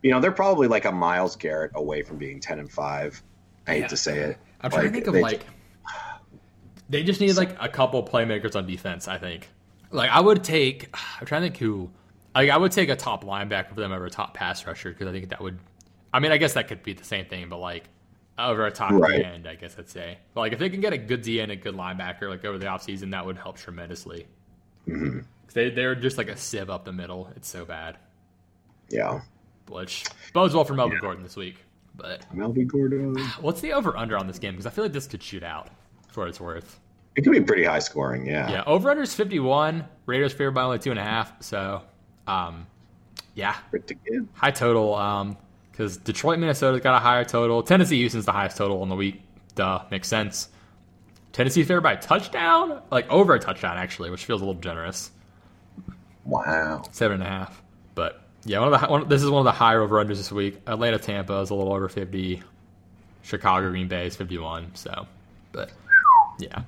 You 0.01 0.11
know, 0.11 0.19
they're 0.21 0.31
probably 0.31 0.67
like 0.67 0.85
a 0.85 0.91
Myles 0.91 1.35
Garrett 1.35 1.71
away 1.75 2.03
from 2.03 2.17
being 2.17 2.39
10 2.39 2.59
and 2.59 2.71
5. 2.71 3.23
I 3.67 3.71
hate 3.73 3.89
to 3.89 3.97
say 3.97 4.19
it. 4.19 4.37
I'm 4.61 4.71
trying 4.71 4.83
Like, 4.83 4.93
to 4.93 4.99
think 4.99 5.07
of 5.07 5.15
like 5.15 5.45
they 6.89 7.03
just 7.03 7.19
need 7.19 7.33
like 7.35 7.55
a 7.59 7.67
couple 7.67 8.01
playmakers 8.03 8.55
on 8.55 8.65
defense. 8.65 9.07
I 9.07 9.17
think. 9.17 9.49
Like 9.91 10.09
I 10.09 10.19
would 10.19 10.43
take. 10.43 10.95
I'm 11.19 11.25
trying 11.25 11.41
to 11.41 11.47
think 11.47 11.57
who. 11.57 11.89
Like 12.37 12.49
I 12.51 12.57
would 12.57 12.71
take 12.71 12.89
a 12.89 12.95
top 12.95 13.23
linebacker 13.23 13.69
for 13.69 13.75
them 13.81 13.91
over 13.91 14.05
a 14.05 14.09
top 14.11 14.33
pass 14.35 14.65
rusher 14.67 14.91
because 14.91 15.07
I 15.07 15.11
think 15.11 15.29
that 15.29 15.41
would. 15.41 15.57
I 16.13 16.19
mean, 16.19 16.31
I 16.31 16.37
guess 16.37 16.53
that 16.53 16.67
could 16.67 16.83
be 16.83 16.93
the 16.93 17.03
same 17.03 17.25
thing, 17.25 17.49
but 17.49 17.57
like 17.57 17.85
over 18.37 18.65
a 18.67 18.71
top 18.71 18.91
Right. 18.91 19.25
end, 19.25 19.47
I 19.47 19.55
guess 19.55 19.75
I'd 19.79 19.89
say. 19.89 20.19
But 20.35 20.41
like 20.41 20.53
if 20.53 20.59
they 20.59 20.69
can 20.69 20.79
get 20.79 20.93
a 20.93 20.97
good 20.99 21.23
D 21.23 21.39
and 21.39 21.51
a 21.51 21.55
good 21.55 21.75
linebacker 21.75 22.29
like 22.29 22.45
over 22.45 22.57
the 22.59 22.67
offseason, 22.67 23.09
that 23.11 23.25
would 23.25 23.37
help 23.37 23.57
tremendously. 23.57 24.27
Mhm. 24.87 25.21
'Cause 25.47 25.53
They 25.53 25.69
they're 25.71 25.95
just 25.95 26.17
like 26.19 26.29
a 26.29 26.37
sieve 26.37 26.69
up 26.69 26.85
the 26.85 26.93
middle. 26.93 27.31
It's 27.35 27.47
so 27.49 27.65
bad. 27.65 27.97
Yeah. 28.89 29.21
Which 29.69 30.05
bodes 30.33 30.53
well 30.53 30.63
for 30.63 30.75
Melvin 30.75 30.99
Gordon 31.01 31.23
this 31.23 31.35
week. 31.35 31.65
But 31.95 32.31
Melvin 32.33 32.67
Gordon. 32.67 33.17
what's 33.41 33.61
the 33.61 33.73
over 33.73 33.97
under 33.97 34.15
on 34.15 34.27
this 34.27 34.37
game? 34.37 34.53
Because 34.53 34.67
I 34.67 34.69
feel 34.69 34.83
like 34.85 34.93
this 34.93 35.07
could 35.07 35.23
shoot 35.23 35.41
out 35.43 35.69
for 36.09 36.21
what 36.21 36.29
it's 36.29 36.39
worth. 36.39 36.79
It 37.15 37.23
could 37.23 37.33
be 37.33 37.41
pretty 37.41 37.63
high 37.63 37.79
scoring. 37.79 38.27
Yeah. 38.27 38.47
Yeah, 38.51 38.63
over 38.67 38.91
under 38.91 39.01
is 39.01 39.15
51. 39.15 39.85
Raiders 40.05 40.33
favored 40.33 40.51
by 40.51 40.61
only 40.61 40.77
two 40.77 40.91
and 40.91 40.99
a 40.99 41.03
half. 41.03 41.41
So, 41.41 41.81
um, 42.27 42.67
yeah, 43.35 43.55
high 44.33 44.51
total. 44.51 44.95
Um, 44.95 45.37
because 45.71 45.97
Detroit, 45.97 46.39
Minnesota's 46.39 46.81
got 46.81 46.95
a 46.95 46.99
higher 46.99 47.23
total. 47.23 47.61
Tennessee, 47.61 47.99
Houston's 47.99 48.25
the 48.25 48.31
highest 48.31 48.57
total 48.57 48.81
on 48.81 48.89
the 48.89 48.95
week. 48.95 49.21
Duh, 49.53 49.83
makes 49.91 50.07
sense. 50.07 50.49
Tennessee 51.33 51.63
favored 51.63 51.81
by 51.81 51.93
a 51.93 52.01
touchdown, 52.01 52.81
like 52.89 53.07
over 53.11 53.35
a 53.35 53.39
touchdown 53.39 53.77
actually, 53.77 54.09
which 54.09 54.25
feels 54.25 54.41
a 54.41 54.45
little 54.45 54.59
generous. 54.59 55.11
Wow. 56.25 56.81
Seven 56.91 57.21
and 57.21 57.23
a 57.23 57.29
half. 57.29 57.61
But 57.93 58.23
yeah, 58.43 58.59
one 58.59 58.73
of 58.73 58.81
the 58.81 58.87
one, 58.87 59.07
this 59.07 59.21
is 59.21 59.29
one 59.29 59.41
of 59.41 59.45
the 59.45 59.51
higher 59.51 59.81
over 59.81 60.03
unders 60.03 60.17
this 60.17 60.31
week. 60.31 60.59
Atlanta, 60.65 60.97
Tampa 60.97 61.39
is 61.41 61.51
a 61.51 61.53
little 61.53 61.73
over 61.73 61.87
50. 61.87 62.41
Chicago, 63.21 63.69
Green 63.69 63.87
Bay 63.87 64.07
is 64.07 64.15
51. 64.15 64.73
So, 64.73 65.05
but 65.51 65.71
yeah. 66.39 66.63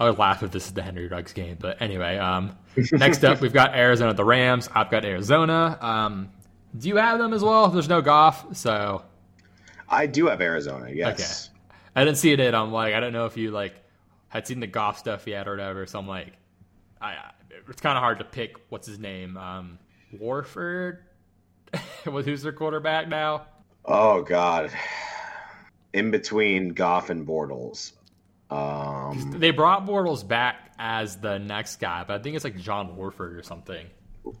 I 0.00 0.08
would 0.08 0.18
laugh 0.18 0.42
if 0.42 0.50
this 0.50 0.66
is 0.66 0.72
the 0.72 0.82
Henry 0.82 1.06
Ruggs 1.08 1.34
game, 1.34 1.58
but 1.60 1.80
anyway. 1.82 2.16
Um, 2.16 2.56
next 2.92 3.22
up, 3.22 3.42
we've 3.42 3.52
got 3.52 3.74
Arizona, 3.74 4.14
the 4.14 4.24
Rams. 4.24 4.68
I've 4.74 4.90
got 4.90 5.04
Arizona. 5.04 5.78
Um, 5.80 6.30
do 6.76 6.88
you 6.88 6.96
have 6.96 7.18
them 7.18 7.34
as 7.34 7.42
well? 7.42 7.68
There's 7.68 7.88
no 7.88 8.00
golf, 8.00 8.56
so 8.56 9.04
I 9.90 10.06
do 10.06 10.26
have 10.28 10.40
Arizona. 10.40 10.90
Yes. 10.90 11.50
I 11.94 12.04
didn't 12.04 12.16
see 12.16 12.32
it. 12.32 12.40
In, 12.40 12.54
I'm 12.54 12.72
like, 12.72 12.94
I 12.94 13.00
don't 13.00 13.12
know 13.12 13.26
if 13.26 13.36
you 13.36 13.50
like 13.50 13.74
had 14.28 14.46
seen 14.46 14.60
the 14.60 14.66
golf 14.66 14.98
stuff 14.98 15.26
yet 15.26 15.46
or 15.46 15.50
whatever. 15.50 15.84
So 15.84 15.98
I'm 15.98 16.08
like, 16.08 16.32
I 17.00 17.16
it's 17.68 17.82
kind 17.82 17.98
of 17.98 18.02
hard 18.02 18.18
to 18.20 18.24
pick. 18.24 18.56
What's 18.70 18.86
his 18.86 18.98
name? 18.98 19.36
Um, 19.36 19.78
Warford. 20.18 21.04
Who's 22.04 22.42
their 22.42 22.52
quarterback 22.52 23.08
now? 23.08 23.46
Oh 23.84 24.22
God. 24.22 24.70
In 25.92 26.10
between 26.10 26.70
Goff 26.70 27.10
and 27.10 27.26
Bortles. 27.26 27.92
Um, 28.50 29.36
They 29.38 29.50
brought 29.50 29.86
Bortles 29.86 30.26
back 30.26 30.72
as 30.78 31.16
the 31.16 31.38
next 31.38 31.76
guy, 31.80 32.04
but 32.06 32.18
I 32.18 32.22
think 32.22 32.36
it's 32.36 32.44
like 32.44 32.58
John 32.58 32.96
Warford 32.96 33.36
or 33.36 33.42
something. 33.42 33.86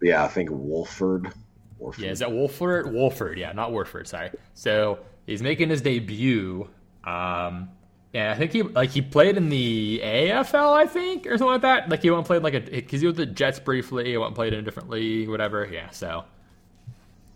yeah, 0.02 0.24
I 0.24 0.28
think 0.28 0.50
Wolford. 0.50 1.32
Wolford. 1.78 2.04
Yeah, 2.04 2.10
is 2.10 2.18
that 2.18 2.30
Wolford? 2.32 2.92
Wolford, 2.92 3.38
yeah, 3.38 3.52
not 3.52 3.72
Warford. 3.72 4.08
Sorry. 4.08 4.30
So 4.54 4.98
he's 5.26 5.42
making 5.42 5.70
his 5.70 5.80
debut. 5.80 6.68
Um, 7.04 7.70
yeah, 8.12 8.32
I 8.32 8.34
think 8.34 8.52
he 8.52 8.62
like 8.62 8.90
he 8.90 9.00
played 9.02 9.36
in 9.36 9.48
the 9.48 10.00
AFL, 10.02 10.72
I 10.74 10.86
think, 10.86 11.26
or 11.26 11.38
something 11.38 11.46
like 11.46 11.62
that. 11.62 11.88
Like 11.88 12.02
he 12.02 12.10
went 12.10 12.18
and 12.18 12.26
played 12.26 12.42
like 12.42 12.54
a 12.54 12.60
because 12.60 13.00
he 13.00 13.06
was 13.06 13.16
with 13.16 13.28
the 13.28 13.32
Jets 13.34 13.60
briefly. 13.60 14.06
He 14.10 14.16
went 14.16 14.28
and 14.28 14.36
played 14.36 14.52
in 14.52 14.58
a 14.58 14.62
different 14.62 14.90
league, 14.90 15.28
whatever. 15.28 15.66
Yeah, 15.70 15.90
so 15.90 16.24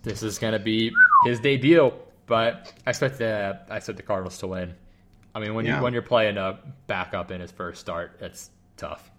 this 0.03 0.21
is 0.21 0.37
gonna 0.37 0.59
be 0.59 0.91
his 1.23 1.39
debut. 1.39 1.91
But 2.27 2.73
I 2.85 2.89
expect 2.89 3.17
the 3.19 3.59
I 3.69 3.77
expect 3.77 3.97
the 3.97 4.03
Cardinals 4.03 4.37
to 4.39 4.47
win. 4.47 4.75
I 5.35 5.39
mean, 5.39 5.53
when 5.53 5.65
Yeah. 5.65 5.77
you 5.77 5.83
when 5.83 5.93
you're 5.93 6.01
playing 6.01 6.37
a 6.37 6.59
backup 6.87 7.29
in 7.29 7.41
his 7.41 7.51
first 7.51 7.81
start, 7.81 8.17
it's 8.21 8.49
tough. 8.77 9.11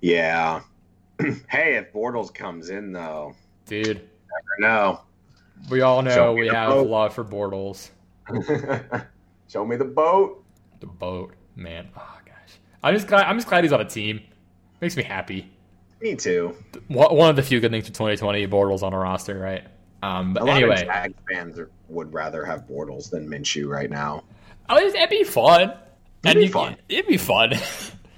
Yeah. 0.00 0.60
hey, 1.48 1.74
if 1.76 1.92
Bortles 1.92 2.32
comes 2.32 2.70
in 2.70 2.92
though, 2.92 3.34
Dude, 3.66 3.96
never 3.98 4.60
know. 4.60 5.00
we 5.70 5.82
all 5.82 6.00
know 6.02 6.32
we 6.32 6.46
have 6.48 6.70
boat. 6.70 6.88
love 6.88 7.12
for 7.14 7.24
Bortles. 7.24 7.90
Show 9.48 9.66
me 9.66 9.76
the 9.76 9.84
boat. 9.84 10.44
The 10.80 10.86
boat, 10.86 11.34
man. 11.56 11.88
Oh 11.96 12.18
gosh, 12.24 12.58
I'm 12.82 12.94
just 12.94 13.06
glad. 13.08 13.24
I'm 13.26 13.36
just 13.36 13.48
glad 13.48 13.64
he's 13.64 13.72
on 13.72 13.80
a 13.80 13.84
team. 13.88 14.20
Makes 14.80 14.96
me 14.96 15.02
happy. 15.02 15.50
Me 16.00 16.14
too. 16.16 16.56
One 16.88 17.28
of 17.28 17.36
the 17.36 17.42
few 17.42 17.60
good 17.60 17.70
things 17.70 17.84
for 17.86 17.92
2020, 17.92 18.46
Bortles 18.46 18.82
on 18.82 18.94
a 18.94 18.98
roster, 18.98 19.38
right? 19.38 19.64
Um, 20.02 20.32
but 20.32 20.42
A 20.42 20.46
lot 20.46 20.56
anyway, 20.56 20.76
of 20.80 20.86
Jags 20.86 21.14
fans 21.30 21.58
are, 21.58 21.70
would 21.90 22.12
rather 22.14 22.44
have 22.44 22.66
Bortles 22.66 23.10
than 23.10 23.28
Minshew 23.28 23.68
right 23.68 23.90
now. 23.90 24.24
oh, 24.68 24.76
it'd, 24.78 25.10
be 25.10 25.24
fun. 25.24 25.62
It'd 25.62 25.76
And 26.24 26.34
be 26.36 26.44
you- 26.46 26.52
fun. 26.52 26.76
It'd 26.88 27.06
be 27.06 27.16
fun. 27.16 27.52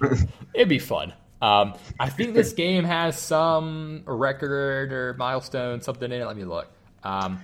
it'd 0.54 0.68
be 0.68 0.78
fun. 0.78 1.12
Um, 1.40 1.74
I 1.98 2.08
think 2.08 2.34
this 2.34 2.52
game 2.64 2.84
has 2.84 3.18
some 3.18 4.02
record 4.06 4.92
or 4.92 5.14
milestone, 5.18 5.80
something 5.80 6.10
in 6.12 6.20
it. 6.20 6.26
Let 6.26 6.36
me 6.36 6.44
look. 6.44 6.68
Um, 7.02 7.40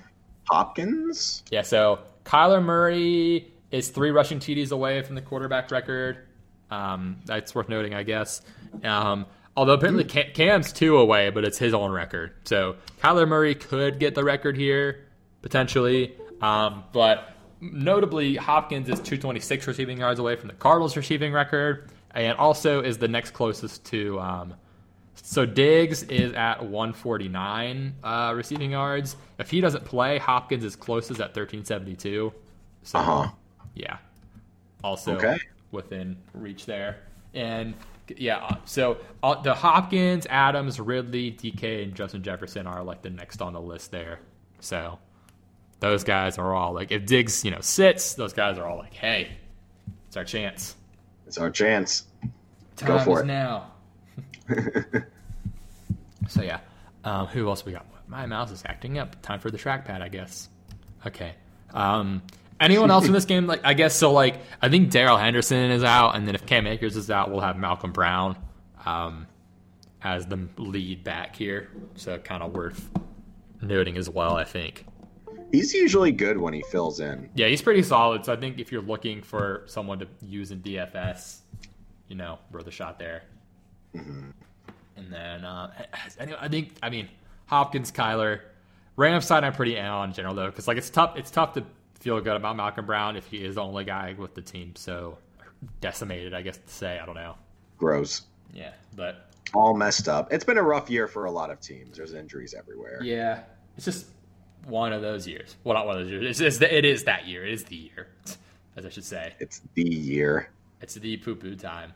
Hopkins? 0.48 1.42
Yeah, 1.50 1.62
so 1.62 2.00
Kyler 2.24 2.62
Murray 2.62 3.52
is 3.70 3.88
three 3.90 4.10
rushing 4.10 4.38
TDs 4.38 4.72
away 4.72 5.02
from 5.02 5.14
the 5.14 5.20
quarterback 5.22 5.70
record. 5.70 6.18
Um, 6.70 7.18
that's 7.26 7.54
worth 7.54 7.68
noting, 7.68 7.94
I 7.94 8.02
guess. 8.02 8.42
Um, 8.84 9.26
although 9.56 9.74
apparently 9.74 10.04
Cam's 10.04 10.72
two 10.72 10.96
away, 10.98 11.30
but 11.30 11.44
it's 11.44 11.58
his 11.58 11.74
own 11.74 11.90
record. 11.90 12.32
So 12.44 12.76
Kyler 13.02 13.26
Murray 13.28 13.54
could 13.54 13.98
get 13.98 14.14
the 14.14 14.24
record 14.24 14.56
here 14.56 15.06
potentially. 15.42 16.14
Um, 16.40 16.84
but 16.92 17.32
notably, 17.60 18.36
Hopkins 18.36 18.88
is 18.88 18.98
226 19.00 19.66
receiving 19.66 19.98
yards 19.98 20.20
away 20.20 20.36
from 20.36 20.48
the 20.48 20.54
Cardinals 20.54 20.96
receiving 20.96 21.32
record, 21.32 21.90
and 22.12 22.36
also 22.38 22.82
is 22.82 22.98
the 22.98 23.08
next 23.08 23.32
closest 23.32 23.84
to. 23.86 24.18
Um, 24.20 24.54
so 25.20 25.44
Diggs 25.44 26.04
is 26.04 26.32
at 26.34 26.62
149 26.64 27.94
uh, 28.04 28.32
receiving 28.36 28.70
yards. 28.70 29.16
If 29.38 29.50
he 29.50 29.60
doesn't 29.60 29.84
play, 29.84 30.18
Hopkins 30.18 30.64
is 30.64 30.76
closest 30.76 31.20
at 31.20 31.28
1372. 31.36 32.32
So 32.84 32.98
Uh 32.98 33.02
huh. 33.02 33.28
yeah, 33.74 33.98
also 34.84 35.16
Okay. 35.16 35.36
within 35.72 36.16
reach 36.34 36.66
there. 36.66 36.98
And 37.34 37.74
yeah, 38.16 38.56
so 38.64 38.98
uh, 39.22 39.42
the 39.42 39.52
Hopkins, 39.54 40.26
Adams, 40.30 40.80
Ridley, 40.80 41.32
DK, 41.32 41.82
and 41.82 41.94
Justin 41.94 42.22
Jefferson 42.22 42.66
are 42.66 42.82
like 42.82 43.02
the 43.02 43.10
next 43.10 43.42
on 43.42 43.52
the 43.52 43.60
list 43.60 43.90
there. 43.90 44.20
So 44.60 44.98
those 45.80 46.04
guys 46.04 46.38
are 46.38 46.54
all 46.54 46.72
like, 46.72 46.90
if 46.90 47.06
Diggs, 47.06 47.44
you 47.44 47.50
know, 47.50 47.60
sits, 47.60 48.14
those 48.14 48.32
guys 48.32 48.58
are 48.58 48.66
all 48.66 48.78
like, 48.78 48.94
hey, 48.94 49.28
it's 50.06 50.16
our 50.16 50.24
chance. 50.24 50.74
It's 51.26 51.38
our 51.38 51.50
chance. 51.50 52.04
Time 52.76 52.88
Go 52.88 52.98
for 53.04 53.18
is 53.18 53.24
it. 53.24 53.26
now. 53.26 53.72
so 56.28 56.42
yeah, 56.42 56.60
um, 57.04 57.26
who 57.26 57.48
else 57.48 57.64
we 57.66 57.72
got? 57.72 57.86
My 58.08 58.24
mouse 58.26 58.50
is 58.50 58.62
acting 58.66 58.98
up. 58.98 59.20
Time 59.22 59.40
for 59.40 59.50
the 59.50 59.58
trackpad, 59.58 60.00
I 60.00 60.08
guess. 60.08 60.48
Okay. 61.06 61.34
Um, 61.74 62.22
anyone 62.58 62.90
else 62.90 63.06
in 63.06 63.12
this 63.12 63.24
game? 63.26 63.46
Like 63.46 63.60
I 63.64 63.74
guess 63.74 63.94
so. 63.94 64.12
Like 64.12 64.40
I 64.62 64.68
think 64.68 64.90
Darrell 64.90 65.18
Henderson 65.18 65.70
is 65.70 65.84
out, 65.84 66.16
and 66.16 66.26
then 66.26 66.34
if 66.34 66.46
Cam 66.46 66.66
Akers 66.66 66.96
is 66.96 67.10
out, 67.10 67.30
we'll 67.30 67.40
have 67.40 67.58
Malcolm 67.58 67.92
Brown 67.92 68.36
um, 68.86 69.26
as 70.00 70.26
the 70.26 70.48
lead 70.56 71.04
back 71.04 71.36
here. 71.36 71.68
So 71.96 72.16
kind 72.18 72.42
of 72.42 72.54
worth 72.54 72.88
noting 73.60 73.96
as 73.98 74.08
well. 74.08 74.36
I 74.36 74.44
think. 74.44 74.86
He's 75.50 75.72
usually 75.72 76.12
good 76.12 76.38
when 76.38 76.52
he 76.52 76.62
fills 76.70 77.00
in. 77.00 77.30
Yeah, 77.34 77.48
he's 77.48 77.62
pretty 77.62 77.82
solid. 77.82 78.24
So 78.24 78.32
I 78.32 78.36
think 78.36 78.58
if 78.58 78.70
you're 78.70 78.82
looking 78.82 79.22
for 79.22 79.62
someone 79.66 79.98
to 80.00 80.08
use 80.20 80.50
in 80.50 80.60
DFS, 80.60 81.38
you 82.08 82.16
know, 82.16 82.38
worth 82.52 82.64
the 82.64 82.70
shot 82.70 82.98
there. 82.98 83.22
Mm-hmm. 83.94 84.30
And 84.96 85.12
then 85.12 85.44
uh, 85.44 85.70
I 86.20 86.48
think 86.48 86.72
I 86.82 86.90
mean 86.90 87.08
Hopkins, 87.46 87.92
Kyler, 87.92 88.40
Rams 88.96 89.26
side 89.26 89.44
I'm 89.44 89.52
pretty 89.52 89.78
on 89.78 90.08
in 90.08 90.14
general 90.14 90.34
though 90.34 90.46
because 90.46 90.66
like 90.66 90.76
it's 90.76 90.90
tough 90.90 91.16
it's 91.16 91.30
tough 91.30 91.54
to 91.54 91.64
feel 91.94 92.20
good 92.20 92.36
about 92.36 92.56
Malcolm 92.56 92.84
Brown 92.84 93.16
if 93.16 93.26
he 93.26 93.38
is 93.38 93.54
the 93.54 93.62
only 93.62 93.84
guy 93.84 94.14
with 94.18 94.34
the 94.34 94.42
team 94.42 94.74
so 94.74 95.18
decimated 95.80 96.34
I 96.34 96.42
guess 96.42 96.58
to 96.58 96.68
say 96.68 96.98
I 96.98 97.06
don't 97.06 97.14
know. 97.14 97.36
Gross. 97.78 98.22
Yeah, 98.52 98.72
but 98.96 99.28
all 99.54 99.74
messed 99.74 100.08
up. 100.08 100.32
It's 100.32 100.44
been 100.44 100.58
a 100.58 100.62
rough 100.62 100.90
year 100.90 101.06
for 101.06 101.26
a 101.26 101.30
lot 101.30 101.50
of 101.50 101.60
teams. 101.60 101.96
There's 101.96 102.12
injuries 102.12 102.54
everywhere. 102.54 103.00
Yeah, 103.02 103.42
it's 103.76 103.84
just 103.84 104.06
one 104.68 104.92
of 104.92 105.02
those 105.02 105.26
years. 105.26 105.56
Well, 105.64 105.74
not 105.74 105.86
one 105.86 105.96
of 105.98 106.04
those 106.04 106.10
years. 106.10 106.24
It's, 106.26 106.40
it's 106.40 106.58
the, 106.58 106.76
it 106.76 106.84
is 106.84 107.04
that 107.04 107.26
year. 107.26 107.44
It 107.46 107.52
is 107.52 107.64
the 107.64 107.76
year, 107.76 108.08
as 108.76 108.86
I 108.86 108.88
should 108.88 109.04
say. 109.04 109.34
It's 109.38 109.62
the 109.74 109.88
year. 109.88 110.50
It's 110.80 110.94
the 110.94 111.16
poo 111.16 111.34
poo 111.34 111.56
time. 111.56 111.92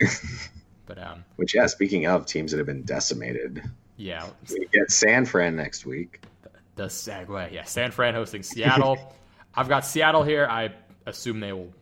but 0.86 0.98
um, 0.98 1.24
which 1.36 1.54
yeah, 1.54 1.66
speaking 1.66 2.06
of 2.06 2.26
teams 2.26 2.52
that 2.52 2.58
have 2.58 2.66
been 2.66 2.82
decimated, 2.82 3.62
yeah, 3.96 4.26
we 4.50 4.66
get 4.72 4.90
San 4.90 5.24
Fran 5.24 5.56
next 5.56 5.84
week. 5.84 6.22
The, 6.42 6.50
the 6.76 6.84
segue, 6.84 7.52
yeah, 7.52 7.64
San 7.64 7.90
Fran 7.90 8.14
hosting 8.14 8.42
Seattle. 8.42 8.98
I've 9.54 9.68
got 9.68 9.84
Seattle 9.84 10.22
here. 10.22 10.46
I 10.48 10.72
assume 11.06 11.40
they 11.40 11.52
will 11.52 11.72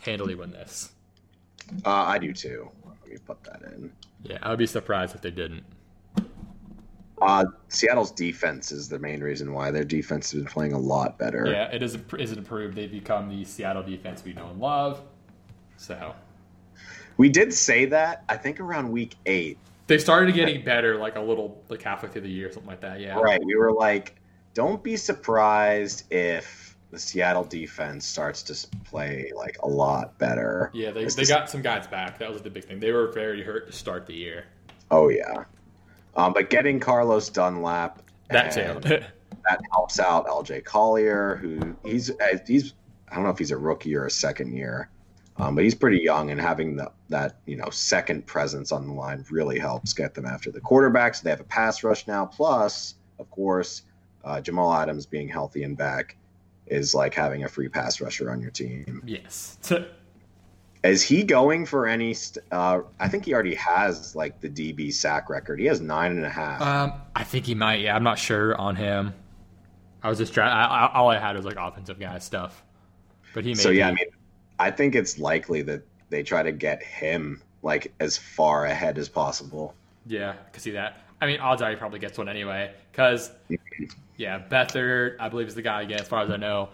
handily 0.00 0.34
win 0.34 0.50
this. 0.50 0.92
Uh, 1.84 1.90
I 1.90 2.18
do 2.18 2.32
too. 2.32 2.70
Let 2.84 3.08
me 3.08 3.16
put 3.26 3.42
that 3.44 3.62
in. 3.62 3.90
Yeah, 4.22 4.38
I 4.42 4.50
would 4.50 4.58
be 4.58 4.66
surprised 4.66 5.14
if 5.14 5.22
they 5.22 5.30
didn't. 5.30 5.64
Uh, 7.20 7.44
Seattle's 7.68 8.10
defense 8.10 8.72
is 8.72 8.88
the 8.88 8.98
main 8.98 9.20
reason 9.20 9.52
why 9.52 9.70
their 9.70 9.84
defense 9.84 10.32
has 10.32 10.42
been 10.42 10.50
playing 10.50 10.72
a 10.72 10.78
lot 10.78 11.18
better. 11.18 11.46
Yeah, 11.46 11.70
it 11.70 11.82
is 11.82 11.98
is 12.18 12.32
improved. 12.32 12.76
They've 12.76 12.90
become 12.90 13.28
the 13.28 13.44
Seattle 13.44 13.82
defense 13.82 14.24
we 14.24 14.32
know 14.32 14.48
and 14.48 14.60
love. 14.60 15.02
So 15.76 16.14
we 17.16 17.28
did 17.28 17.52
say 17.52 17.84
that 17.86 18.24
I 18.28 18.36
think 18.36 18.60
around 18.60 18.90
week 18.90 19.16
eight. 19.26 19.58
They 19.86 19.98
started 19.98 20.34
getting 20.34 20.64
better, 20.64 20.96
like 20.96 21.16
a 21.16 21.20
little 21.20 21.62
like 21.68 21.82
halfway 21.82 22.08
through 22.08 22.22
the 22.22 22.30
year, 22.30 22.50
something 22.52 22.70
like 22.70 22.80
that. 22.80 23.00
Yeah, 23.00 23.18
right. 23.18 23.44
We 23.44 23.56
were 23.56 23.72
like, 23.72 24.14
don't 24.54 24.82
be 24.82 24.96
surprised 24.96 26.10
if 26.12 26.76
the 26.90 26.98
Seattle 26.98 27.44
defense 27.44 28.06
starts 28.06 28.42
to 28.44 28.68
play 28.84 29.32
like 29.34 29.56
a 29.62 29.68
lot 29.68 30.16
better. 30.18 30.70
Yeah, 30.72 30.90
they, 30.90 31.04
they 31.06 31.24
got 31.24 31.50
some 31.50 31.62
guys 31.62 31.86
back. 31.86 32.18
That 32.18 32.32
was 32.32 32.42
the 32.42 32.50
big 32.50 32.64
thing. 32.64 32.80
They 32.80 32.92
were 32.92 33.12
very 33.12 33.42
hurt 33.42 33.66
to 33.66 33.72
start 33.72 34.06
the 34.06 34.14
year. 34.14 34.46
Oh 34.90 35.08
yeah, 35.08 35.44
um, 36.16 36.32
but 36.32 36.50
getting 36.50 36.80
Carlos 36.80 37.28
Dunlap 37.28 38.02
that 38.28 38.52
too 38.52 39.04
that 39.48 39.60
helps 39.72 39.98
out 39.98 40.26
LJ 40.26 40.64
Collier, 40.64 41.36
who 41.36 41.76
he's 41.84 42.10
he's 42.46 42.74
I 43.10 43.14
don't 43.14 43.24
know 43.24 43.30
if 43.30 43.38
he's 43.38 43.50
a 43.50 43.56
rookie 43.56 43.96
or 43.96 44.06
a 44.06 44.10
second 44.10 44.52
year, 44.54 44.88
um, 45.36 45.54
but 45.54 45.64
he's 45.64 45.74
pretty 45.74 45.98
young, 45.98 46.30
and 46.30 46.40
having 46.40 46.76
the, 46.76 46.90
that 47.08 47.36
you 47.46 47.56
know 47.56 47.70
second 47.70 48.26
presence 48.26 48.72
on 48.72 48.86
the 48.86 48.92
line 48.92 49.24
really 49.30 49.58
helps 49.58 49.92
get 49.92 50.14
them 50.14 50.26
after 50.26 50.50
the 50.50 50.60
quarterback. 50.60 51.14
So 51.14 51.24
they 51.24 51.30
have 51.30 51.40
a 51.40 51.44
pass 51.44 51.82
rush 51.82 52.06
now. 52.06 52.26
Plus, 52.26 52.94
of 53.18 53.30
course, 53.30 53.82
uh, 54.24 54.40
Jamal 54.40 54.72
Adams 54.72 55.06
being 55.06 55.28
healthy 55.28 55.64
and 55.64 55.76
back 55.76 56.16
is 56.66 56.94
like 56.94 57.14
having 57.14 57.44
a 57.44 57.48
free 57.48 57.68
pass 57.68 58.00
rusher 58.00 58.30
on 58.30 58.40
your 58.40 58.52
team. 58.52 59.02
Yes. 59.04 59.58
Is 60.82 61.02
he 61.02 61.24
going 61.24 61.66
for 61.66 61.86
any? 61.86 62.14
St- 62.14 62.44
uh, 62.50 62.80
I 62.98 63.08
think 63.08 63.26
he 63.26 63.34
already 63.34 63.54
has 63.56 64.16
like 64.16 64.40
the 64.40 64.48
DB 64.48 64.92
sack 64.92 65.28
record. 65.28 65.60
He 65.60 65.66
has 65.66 65.80
nine 65.80 66.12
and 66.12 66.24
a 66.24 66.30
half. 66.30 66.62
Um, 66.62 66.94
I 67.14 67.22
think 67.24 67.46
he 67.46 67.54
might. 67.54 67.80
Yeah, 67.80 67.94
I'm 67.94 68.02
not 68.02 68.18
sure 68.18 68.56
on 68.56 68.76
him. 68.76 69.12
I 70.02 70.08
was 70.08 70.16
just 70.16 70.32
trying. 70.32 70.50
all 70.94 71.10
I 71.10 71.18
had 71.18 71.36
was 71.36 71.44
like 71.44 71.56
offensive 71.58 72.00
guy 72.00 72.18
stuff, 72.18 72.64
but 73.34 73.44
he. 73.44 73.50
May 73.50 73.56
so 73.56 73.70
yeah, 73.70 73.90
be. 73.90 73.92
I 73.92 73.94
mean, 73.94 74.06
I 74.58 74.70
think 74.70 74.94
it's 74.94 75.18
likely 75.18 75.60
that 75.62 75.82
they 76.08 76.22
try 76.22 76.42
to 76.42 76.52
get 76.52 76.82
him 76.82 77.42
like 77.62 77.92
as 78.00 78.16
far 78.16 78.64
ahead 78.64 78.96
as 78.96 79.08
possible. 79.08 79.74
Yeah, 80.06 80.30
I 80.30 80.50
can 80.50 80.62
see 80.62 80.70
that. 80.72 81.02
I 81.20 81.26
mean, 81.26 81.40
odds 81.40 81.60
are 81.60 81.68
he 81.70 81.76
probably 81.76 81.98
gets 81.98 82.16
one 82.16 82.28
anyway. 82.30 82.72
Because, 82.90 83.30
yeah, 84.16 84.40
Beathard, 84.48 85.16
I 85.20 85.28
believe, 85.28 85.48
is 85.48 85.54
the 85.54 85.62
guy 85.62 85.82
again, 85.82 86.00
as 86.00 86.08
far 86.08 86.22
as 86.22 86.30
I 86.30 86.36
know. 86.36 86.70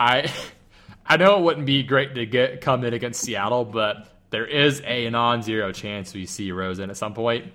I. 0.00 0.32
I 1.06 1.16
know 1.16 1.38
it 1.38 1.42
wouldn't 1.42 1.66
be 1.66 1.82
great 1.82 2.14
to 2.14 2.26
get 2.26 2.60
come 2.60 2.84
in 2.84 2.94
against 2.94 3.20
Seattle, 3.20 3.64
but 3.64 4.08
there 4.30 4.46
is 4.46 4.82
a 4.86 5.10
non-zero 5.10 5.72
chance 5.72 6.14
we 6.14 6.26
see 6.26 6.52
Rosen 6.52 6.90
at 6.90 6.96
some 6.96 7.14
point. 7.14 7.52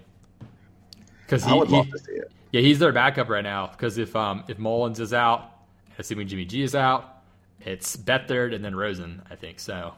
Because 1.22 1.44
I 1.44 1.54
would 1.54 1.68
he, 1.68 1.76
love 1.76 1.90
to 1.90 2.00
see 2.00 2.12
it. 2.14 2.32
Yeah, 2.52 2.62
he's 2.62 2.80
their 2.80 2.92
backup 2.92 3.30
right 3.30 3.44
now. 3.44 3.68
Because 3.68 3.98
if 3.98 4.16
um 4.16 4.44
if 4.48 4.58
Mullens 4.58 5.00
is 5.00 5.14
out, 5.14 5.52
assuming 5.98 6.28
Jimmy 6.28 6.46
G 6.46 6.62
is 6.62 6.76
out, 6.76 7.24
it's 7.62 7.98
Beathard 7.98 8.54
and 8.54 8.64
then 8.64 8.76
Rosen. 8.76 9.22
I 9.30 9.36
think 9.36 9.60
so. 9.60 9.94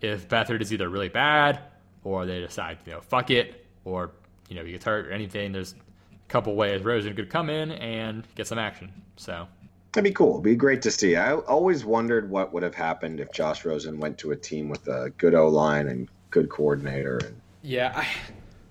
If 0.00 0.28
Beathard 0.28 0.60
is 0.60 0.72
either 0.72 0.88
really 0.88 1.08
bad 1.08 1.60
or 2.02 2.26
they 2.26 2.40
decide 2.40 2.78
you 2.86 2.92
know 2.92 3.00
fuck 3.00 3.30
it 3.30 3.66
or 3.84 4.10
you 4.48 4.56
know 4.56 4.64
he 4.64 4.72
gets 4.72 4.84
hurt 4.84 5.06
or 5.06 5.12
anything, 5.12 5.52
there's 5.52 5.72
a 5.72 6.28
couple 6.28 6.54
ways 6.56 6.82
Rosen 6.82 7.14
could 7.14 7.30
come 7.30 7.50
in 7.50 7.70
and 7.72 8.26
get 8.34 8.46
some 8.46 8.58
action. 8.58 8.90
So 9.16 9.46
That'd 9.94 10.10
be 10.10 10.12
cool. 10.12 10.32
It'd 10.32 10.42
be 10.42 10.56
great 10.56 10.82
to 10.82 10.90
see. 10.90 11.14
I 11.14 11.34
always 11.34 11.84
wondered 11.84 12.28
what 12.28 12.52
would 12.52 12.64
have 12.64 12.74
happened 12.74 13.20
if 13.20 13.30
Josh 13.30 13.64
Rosen 13.64 14.00
went 14.00 14.18
to 14.18 14.32
a 14.32 14.36
team 14.36 14.68
with 14.68 14.88
a 14.88 15.10
good 15.18 15.36
O 15.36 15.46
line 15.46 15.86
and 15.86 16.08
good 16.30 16.48
coordinator. 16.48 17.18
And 17.18 17.40
yeah, 17.62 17.92
I, 17.94 18.08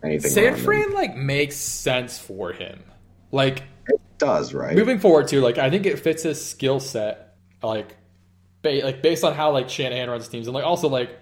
anything. 0.05 0.29
San 0.29 0.57
Fran 0.57 0.91
like 0.91 1.15
makes 1.15 1.55
sense 1.55 2.19
for 2.19 2.51
him. 2.51 2.83
Like 3.31 3.63
it 3.87 4.01
does, 4.17 4.53
right? 4.53 4.75
Moving 4.75 4.99
forward 4.99 5.29
too, 5.29 5.39
like 5.39 5.57
I 5.57 5.69
think 5.69 5.85
it 5.85 5.97
fits 5.97 6.23
his 6.23 6.45
skill 6.45 6.81
set. 6.81 7.37
Like, 7.63 7.95
ba- 8.61 8.81
like 8.83 9.01
based 9.01 9.23
on 9.23 9.33
how 9.33 9.51
like 9.51 9.69
Shanahan 9.69 10.09
runs 10.09 10.27
teams, 10.27 10.47
and 10.47 10.53
like 10.53 10.65
also 10.65 10.89
like 10.89 11.17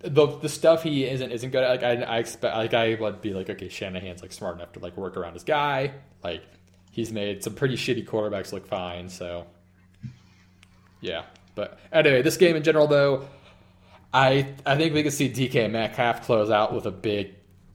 the 0.00 0.26
the 0.26 0.50
stuff 0.50 0.82
he 0.82 1.06
isn't 1.06 1.32
isn't 1.32 1.50
good 1.52 1.64
at. 1.64 1.70
Like 1.70 1.82
I, 1.82 2.02
I 2.02 2.18
expect, 2.18 2.54
like 2.54 2.74
I 2.74 2.98
would 3.00 3.22
be 3.22 3.32
like, 3.32 3.48
okay, 3.48 3.70
Shanahan's 3.70 4.20
like 4.20 4.32
smart 4.32 4.56
enough 4.56 4.72
to 4.72 4.80
like 4.80 4.98
work 4.98 5.16
around 5.16 5.32
his 5.32 5.44
guy. 5.44 5.94
Like 6.22 6.42
he's 6.98 7.12
made 7.12 7.44
some 7.44 7.54
pretty 7.54 7.76
shitty 7.76 8.04
quarterbacks 8.04 8.52
look 8.52 8.66
fine. 8.66 9.08
So, 9.08 9.46
yeah. 11.00 11.26
But 11.54 11.78
anyway, 11.92 12.22
this 12.22 12.36
game 12.36 12.56
in 12.56 12.64
general, 12.64 12.88
though, 12.88 13.28
I 14.12 14.54
I 14.66 14.76
think 14.76 14.94
we 14.94 15.04
could 15.04 15.12
see 15.12 15.30
DK 15.30 15.70
Metcalf 15.70 16.22
close 16.22 16.50
out 16.50 16.74
with 16.74 16.86
a 16.86 16.90
big 16.90 17.34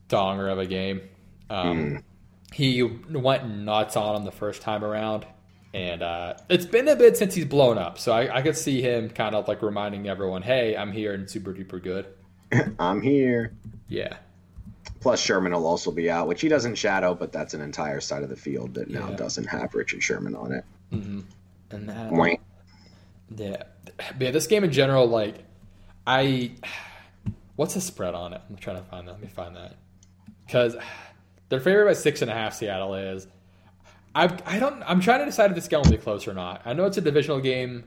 donger 0.10 0.52
of 0.52 0.60
a 0.60 0.66
game. 0.66 1.02
Um, 1.50 1.78
mm. 1.78 2.04
He 2.52 2.84
went 2.84 3.50
nuts 3.50 3.96
on 3.96 4.18
him 4.18 4.26
the 4.26 4.32
first 4.32 4.62
time 4.62 4.84
around, 4.84 5.26
and 5.74 6.04
uh, 6.04 6.34
it's 6.50 6.66
been 6.66 6.90
a 6.90 6.96
bit 6.98 7.16
since 7.16 7.34
he's 7.34 7.46
blown 7.46 7.78
up. 7.78 8.00
So 8.00 8.12
I, 8.12 8.40
I 8.40 8.42
could 8.42 8.58
see 8.58 8.82
him 8.82 9.10
kind 9.10 9.36
of 9.36 9.48
like 9.48 9.62
reminding 9.62 10.10
everyone, 10.10 10.42
"Hey, 10.42 10.76
I'm 10.76 10.92
here 10.92 11.14
and 11.14 11.30
super 11.30 11.54
duper 11.54 11.82
good." 11.82 12.08
I'm 12.80 13.02
here. 13.02 13.54
Yeah. 13.88 14.18
Plus, 15.00 15.22
Sherman 15.22 15.54
will 15.54 15.68
also 15.68 15.92
be 15.92 16.10
out, 16.10 16.28
which 16.28 16.42
he 16.42 16.48
doesn't 16.48 16.76
shadow, 16.76 17.14
but 17.14 17.32
that's 17.32 17.54
an 17.54 17.62
entire 17.62 18.00
side 18.00 18.24
of 18.24 18.30
the 18.30 18.36
field 18.36 18.74
that 18.76 18.90
now 18.90 19.10
doesn't 19.12 19.46
have 19.46 19.74
Richard 19.76 20.02
Sherman 20.02 20.36
on 20.36 20.52
it. 20.54 20.66
Mm-hmm. 20.92 21.22
And 21.72 21.90
that, 21.90 22.12
yeah, 23.36 23.64
yeah. 24.20 24.32
This 24.32 24.48
game 24.48 24.64
in 24.64 24.72
general, 24.72 25.08
like, 25.08 25.36
I, 26.08 26.52
what's 27.56 27.74
the 27.74 27.82
spread 27.82 28.14
on 28.16 28.34
it? 28.34 28.42
I'm 28.50 28.56
trying 28.58 28.78
to 28.78 28.84
find 28.84 29.08
that. 29.08 29.14
Let 29.14 29.22
me 29.22 29.28
find 29.28 29.56
that 29.56 29.76
because 30.46 30.76
they're 31.50 31.60
favored 31.60 31.86
by 31.86 31.94
six 31.94 32.22
and 32.22 32.32
a 32.32 32.34
half. 32.34 32.54
Seattle 32.54 32.96
is. 32.96 33.28
I 34.16 34.26
I 34.46 34.60
don't. 34.60 34.84
I'm 34.84 35.02
trying 35.02 35.20
to 35.20 35.26
decide 35.26 35.50
if 35.50 35.56
this 35.56 35.68
game 35.68 35.82
will 35.84 35.92
be 35.92 35.98
close 35.98 36.28
or 36.28 36.34
not. 36.34 36.62
I 36.66 36.74
know 36.74 36.86
it's 36.86 36.98
a 36.98 37.02
divisional 37.02 37.40
game. 37.40 37.86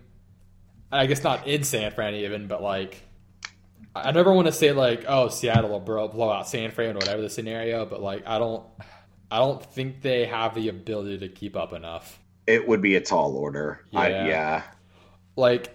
I 0.90 1.06
guess 1.06 1.22
not 1.22 1.46
in 1.46 1.62
San 1.64 1.92
Fran 1.92 2.14
even, 2.14 2.46
but 2.48 2.62
like 2.62 3.00
I 4.04 4.10
never 4.12 4.32
want 4.32 4.46
to 4.46 4.52
say 4.52 4.72
like, 4.72 5.04
oh, 5.06 5.28
Seattle 5.28 5.70
will 5.70 5.80
blow, 5.80 6.08
blow 6.08 6.30
out 6.30 6.48
San 6.48 6.70
Fran 6.70 6.92
or 6.92 6.98
whatever 6.98 7.22
the 7.22 7.30
scenario, 7.30 7.86
but 7.86 8.02
like, 8.02 8.26
I 8.26 8.38
don't, 8.38 8.64
I 9.30 9.38
don't 9.38 9.64
think 9.64 10.02
they 10.02 10.26
have 10.26 10.54
the 10.54 10.68
ability 10.68 11.18
to 11.18 11.28
keep 11.28 11.56
up 11.56 11.72
enough. 11.72 12.18
It 12.46 12.66
would 12.68 12.80
be 12.80 12.96
a 12.96 13.00
tall 13.00 13.36
order. 13.36 13.84
Yeah, 13.90 14.00
I, 14.00 14.08
yeah. 14.08 14.62
Like, 15.34 15.74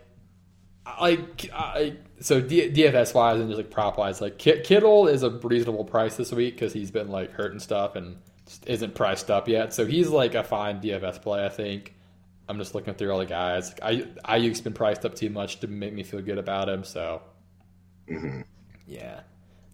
like, 1.00 1.50
I, 1.54 1.98
so 2.20 2.42
D, 2.42 2.72
DFS 2.72 3.14
wise 3.14 3.40
and 3.40 3.50
just 3.50 3.58
like 3.58 3.72
prop 3.72 3.98
wise, 3.98 4.22
like 4.22 4.38
Kittle 4.38 5.08
is 5.08 5.24
a 5.24 5.30
reasonable 5.30 5.84
price 5.84 6.16
this 6.16 6.32
week 6.32 6.56
because 6.56 6.74
he's 6.74 6.92
been 6.92 7.10
like 7.10 7.32
hurt 7.32 7.52
and 7.52 7.62
stuff 7.62 7.96
and 7.96 8.18
isn't 8.66 8.96
priced 8.96 9.30
up 9.30 9.48
yet. 9.48 9.74
So 9.74 9.86
he's 9.86 10.10
like 10.10 10.36
a 10.36 10.44
fine 10.44 10.82
DFS 10.82 11.22
play, 11.22 11.46
I 11.46 11.50
think. 11.50 11.94
I'm 12.48 12.58
just 12.58 12.76
looking 12.76 12.94
through 12.94 13.12
all 13.12 13.20
the 13.20 13.26
guys. 13.26 13.74
I 13.82 14.08
Aiyuk's 14.26 14.62
been 14.62 14.74
priced 14.74 15.06
up 15.06 15.16
too 15.16 15.30
much 15.30 15.60
to 15.62 15.68
make 15.68 15.94
me 15.94 16.04
feel 16.04 16.22
good 16.22 16.38
about 16.38 16.68
him, 16.68 16.84
so 16.84 17.22
Mm-hmm. 18.12 18.42
Yeah. 18.88 19.22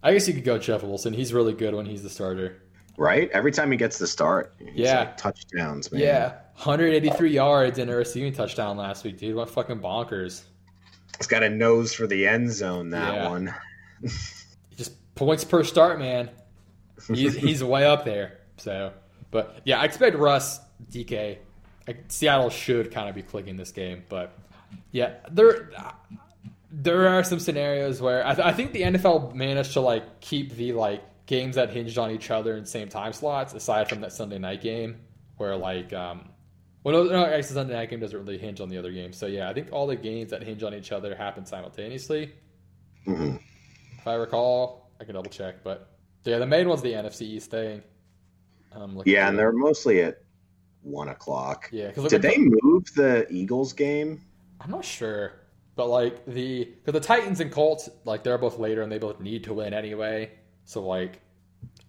I 0.02 0.12
guess 0.12 0.28
you 0.28 0.34
could 0.34 0.44
go 0.44 0.58
Jeff 0.58 0.82
Wilson. 0.82 1.12
He's 1.12 1.32
really 1.32 1.52
good 1.52 1.74
when 1.74 1.86
he's 1.86 2.02
the 2.02 2.10
starter. 2.10 2.62
Right? 2.96 3.30
Every 3.30 3.52
time 3.52 3.70
he 3.70 3.76
gets 3.76 3.98
the 3.98 4.06
start, 4.06 4.54
he's 4.58 4.70
Yeah. 4.74 5.00
like 5.00 5.16
touchdowns, 5.16 5.90
man. 5.92 6.00
Yeah, 6.00 6.32
183 6.56 7.30
yards 7.30 7.78
and 7.78 7.90
a 7.90 7.96
receiving 7.96 8.32
touchdown 8.32 8.76
last 8.76 9.04
week, 9.04 9.18
dude. 9.18 9.36
What 9.36 9.48
fucking 9.50 9.80
bonkers. 9.80 10.42
He's 11.16 11.26
got 11.28 11.42
a 11.42 11.48
nose 11.48 11.92
for 11.94 12.06
the 12.06 12.26
end 12.26 12.50
zone, 12.52 12.90
that 12.90 13.14
Yeah. 13.14 13.28
one. 13.28 13.54
Just 14.76 15.14
points 15.14 15.44
per 15.44 15.62
start, 15.64 15.98
man. 15.98 16.30
He's 17.12 17.34
he's 17.36 17.62
way 17.62 17.84
up 17.86 18.04
there. 18.04 18.38
So, 18.56 18.92
but 19.30 19.60
yeah, 19.64 19.80
I 19.80 19.84
expect 19.84 20.16
Russ 20.16 20.60
DK. 20.90 21.38
Seattle 22.08 22.50
should 22.50 22.92
kind 22.92 23.08
of 23.08 23.14
be 23.14 23.22
clicking 23.22 23.56
this 23.56 23.70
game, 23.72 24.02
but 24.08 24.32
yeah, 24.92 25.14
there 25.30 25.70
there 26.70 27.08
are 27.08 27.24
some 27.24 27.38
scenarios 27.38 28.00
where 28.00 28.26
I, 28.26 28.34
th- 28.34 28.46
I 28.46 28.52
think 28.52 28.72
the 28.72 28.82
NFL 28.82 29.34
managed 29.34 29.72
to 29.74 29.80
like 29.80 30.20
keep 30.20 30.54
the 30.54 30.72
like 30.72 31.02
games 31.26 31.56
that 31.56 31.70
hinged 31.70 31.98
on 31.98 32.10
each 32.10 32.30
other 32.30 32.56
in 32.56 32.64
same 32.66 32.88
time 32.88 33.12
slots, 33.12 33.54
aside 33.54 33.88
from 33.88 34.00
that 34.02 34.12
Sunday 34.12 34.38
night 34.38 34.60
game 34.62 34.96
where 35.36 35.56
like 35.56 35.92
um. 35.92 36.30
Well, 36.84 37.04
no, 37.04 37.10
no, 37.10 37.24
actually, 37.26 37.42
Sunday 37.54 37.74
night 37.74 37.90
game 37.90 38.00
doesn't 38.00 38.18
really 38.18 38.38
hinge 38.38 38.60
on 38.60 38.68
the 38.68 38.78
other 38.78 38.92
games. 38.92 39.16
So 39.16 39.26
yeah, 39.26 39.50
I 39.50 39.52
think 39.52 39.68
all 39.72 39.86
the 39.86 39.96
games 39.96 40.30
that 40.30 40.42
hinge 40.42 40.62
on 40.62 40.72
each 40.74 40.92
other 40.92 41.14
happen 41.14 41.44
simultaneously. 41.44 42.32
hmm 43.04 43.36
if 43.98 44.06
I 44.06 44.14
recall. 44.14 44.90
I 45.00 45.04
can 45.04 45.14
double 45.14 45.30
check, 45.30 45.62
but 45.62 45.90
yeah, 46.24 46.38
the 46.38 46.46
main 46.46 46.68
one's 46.68 46.82
the 46.82 46.92
NFC 46.92 47.22
East 47.22 47.50
thing. 47.52 47.82
Um, 48.72 49.00
Yeah, 49.06 49.28
and 49.28 49.34
it. 49.34 49.38
they're 49.38 49.52
mostly 49.52 50.02
at 50.02 50.22
one 50.82 51.08
o'clock. 51.08 51.68
yeah, 51.72 51.88
because 51.88 52.10
Did 52.10 52.22
they 52.22 52.36
move 52.38 52.84
the 52.94 53.26
Eagles 53.30 53.72
game? 53.72 54.22
I'm 54.60 54.70
not 54.70 54.84
sure, 54.84 55.34
but 55.78 55.88
like 55.88 56.26
the 56.26 56.64
because 56.64 56.92
the 56.92 57.06
Titans 57.06 57.38
and 57.38 57.52
Colts 57.52 57.88
like 58.04 58.24
they're 58.24 58.36
both 58.36 58.58
later 58.58 58.82
and 58.82 58.90
they 58.90 58.98
both 58.98 59.20
need 59.20 59.44
to 59.44 59.54
win 59.54 59.72
anyway. 59.72 60.28
So 60.64 60.84
like, 60.84 61.20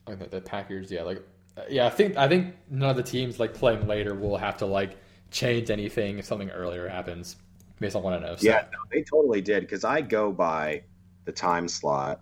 I 0.06 0.14
think 0.14 0.30
the 0.30 0.42
Packers, 0.42 0.92
yeah, 0.92 1.02
like 1.02 1.24
uh, 1.58 1.64
yeah, 1.72 1.88
I 1.88 1.90
think 1.90 2.16
I 2.16 2.28
think 2.28 2.54
none 2.70 2.92
of 2.92 2.98
the 2.98 3.04
teams 3.04 3.40
like 3.40 3.56
playing 3.56 3.88
later 3.88 4.14
will 4.14 4.38
have 4.38 4.58
to 4.58 4.68
like 4.68 4.96
change 5.32 5.72
anything 5.72 6.20
if 6.20 6.26
something 6.26 6.52
earlier 6.52 6.88
happens 6.88 7.38
based 7.80 7.96
on 7.96 8.04
what 8.04 8.14
I 8.14 8.20
know. 8.20 8.36
So, 8.36 8.46
Yeah, 8.46 8.66
no, 8.72 8.78
they 8.92 9.02
totally 9.02 9.42
did 9.42 9.62
because 9.62 9.84
I 9.84 10.02
go 10.02 10.32
by 10.32 10.84
the 11.26 11.32
time 11.32 11.68
slot. 11.68 12.22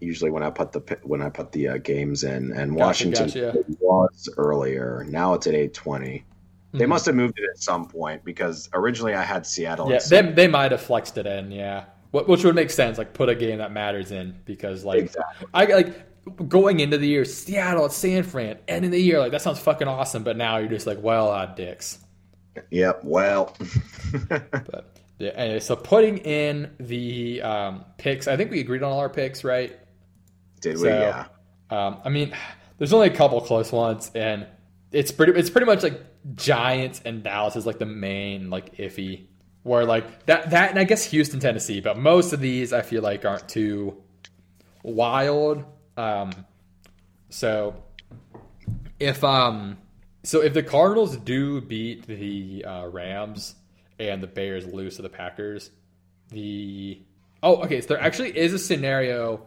Usually 0.00 0.32
when 0.32 0.42
I 0.42 0.50
put 0.50 0.72
the 0.72 0.98
when 1.04 1.22
I 1.22 1.30
put 1.30 1.52
the 1.52 1.68
uh, 1.68 1.76
games 1.76 2.24
in, 2.24 2.50
and 2.54 2.72
Gotcha, 2.72 2.84
Washington 2.84 3.26
gotcha. 3.28 3.64
was 3.78 4.28
earlier. 4.36 5.06
Now 5.08 5.34
it's 5.34 5.46
at 5.46 5.54
eight 5.54 5.74
twenty. 5.74 6.24
They 6.72 6.84
Mhm. 6.84 6.88
must 6.88 7.06
have 7.06 7.14
moved 7.14 7.38
it 7.38 7.44
at 7.50 7.58
some 7.62 7.86
point 7.86 8.24
because 8.24 8.68
originally 8.72 9.14
I 9.14 9.22
had 9.22 9.46
Seattle. 9.46 9.90
Yeah, 9.90 9.98
they, 10.08 10.22
they 10.22 10.48
might 10.48 10.70
have 10.72 10.80
flexed 10.80 11.18
it 11.18 11.26
in, 11.26 11.50
yeah. 11.50 11.84
Wh- 12.12 12.26
Which 12.28 12.44
would 12.44 12.54
make 12.54 12.70
sense, 12.70 12.96
like 12.98 13.12
put 13.12 13.28
a 13.28 13.34
game 13.34 13.58
that 13.58 13.72
matters 13.72 14.10
in 14.10 14.34
because 14.44 14.84
like 14.84 15.00
Exactly. 15.04 15.46
I 15.52 15.64
like 15.66 16.48
going 16.48 16.80
into 16.80 16.96
the 16.98 17.06
year 17.08 17.24
Seattle 17.24 17.84
at 17.84 17.92
San 17.92 18.22
Fran, 18.22 18.58
end 18.68 18.84
of 18.84 18.90
the 18.90 19.00
year 19.00 19.18
like 19.18 19.32
that 19.32 19.42
sounds 19.42 19.58
fucking 19.58 19.88
awesome, 19.88 20.22
but 20.22 20.36
now 20.36 20.56
you're 20.58 20.68
just 20.68 20.86
like, 20.86 21.02
well, 21.02 21.30
uh, 21.30 21.46
dicks. 21.46 21.98
Yep. 22.70 23.00
Well. 23.04 23.56
But 24.28 24.90
yeah, 25.18 25.30
anyway, 25.36 25.60
so 25.60 25.76
putting 25.76 26.18
in 26.18 26.70
the 26.80 27.42
um, 27.42 27.84
picks, 27.98 28.26
I 28.26 28.36
think 28.36 28.50
we 28.50 28.60
agreed 28.60 28.82
on 28.82 28.90
all 28.92 28.98
our 28.98 29.08
picks, 29.08 29.44
right? 29.44 29.78
Did 30.60 30.80
we? 30.80 30.88
Yeah. 30.88 31.26
Um, 31.70 31.98
I 32.04 32.08
mean, 32.08 32.34
there's 32.78 32.92
only 32.92 33.08
a 33.08 33.14
couple 33.14 33.40
close 33.40 33.70
ones, 33.70 34.10
and 34.14 34.46
it's 34.90 35.12
pretty. 35.12 35.32
It's 35.38 35.48
pretty 35.50 35.66
much 35.66 35.82
like 35.84 36.00
Giants 36.34 37.02
and 37.04 37.22
Dallas 37.22 37.56
is 37.56 37.66
like 37.66 37.78
the 37.78 37.86
main 37.86 38.50
like 38.50 38.76
iffy. 38.76 39.26
Where 39.64 39.84
like 39.84 40.26
that 40.26 40.50
that 40.50 40.70
and 40.70 40.78
I 40.78 40.84
guess 40.84 41.04
Houston, 41.04 41.38
Tennessee, 41.38 41.80
but 41.80 41.96
most 41.96 42.32
of 42.32 42.40
these 42.40 42.72
I 42.72 42.82
feel 42.82 43.02
like 43.02 43.24
aren't 43.24 43.48
too 43.48 44.02
wild. 44.82 45.64
Um, 45.96 46.32
so 47.28 47.76
if 48.98 49.22
um 49.22 49.78
so 50.24 50.42
if 50.42 50.54
the 50.54 50.62
Cardinals 50.62 51.16
do 51.16 51.60
beat 51.60 52.06
the 52.06 52.64
uh, 52.64 52.86
Rams 52.86 53.56
and 53.98 54.22
the 54.22 54.26
Bears 54.26 54.66
lose 54.66 54.96
to 54.96 55.02
the 55.02 55.08
Packers, 55.08 55.70
the 56.30 57.00
oh 57.42 57.62
okay, 57.62 57.80
so 57.80 57.88
there 57.88 58.00
actually 58.00 58.36
is 58.36 58.52
a 58.52 58.58
scenario. 58.58 59.42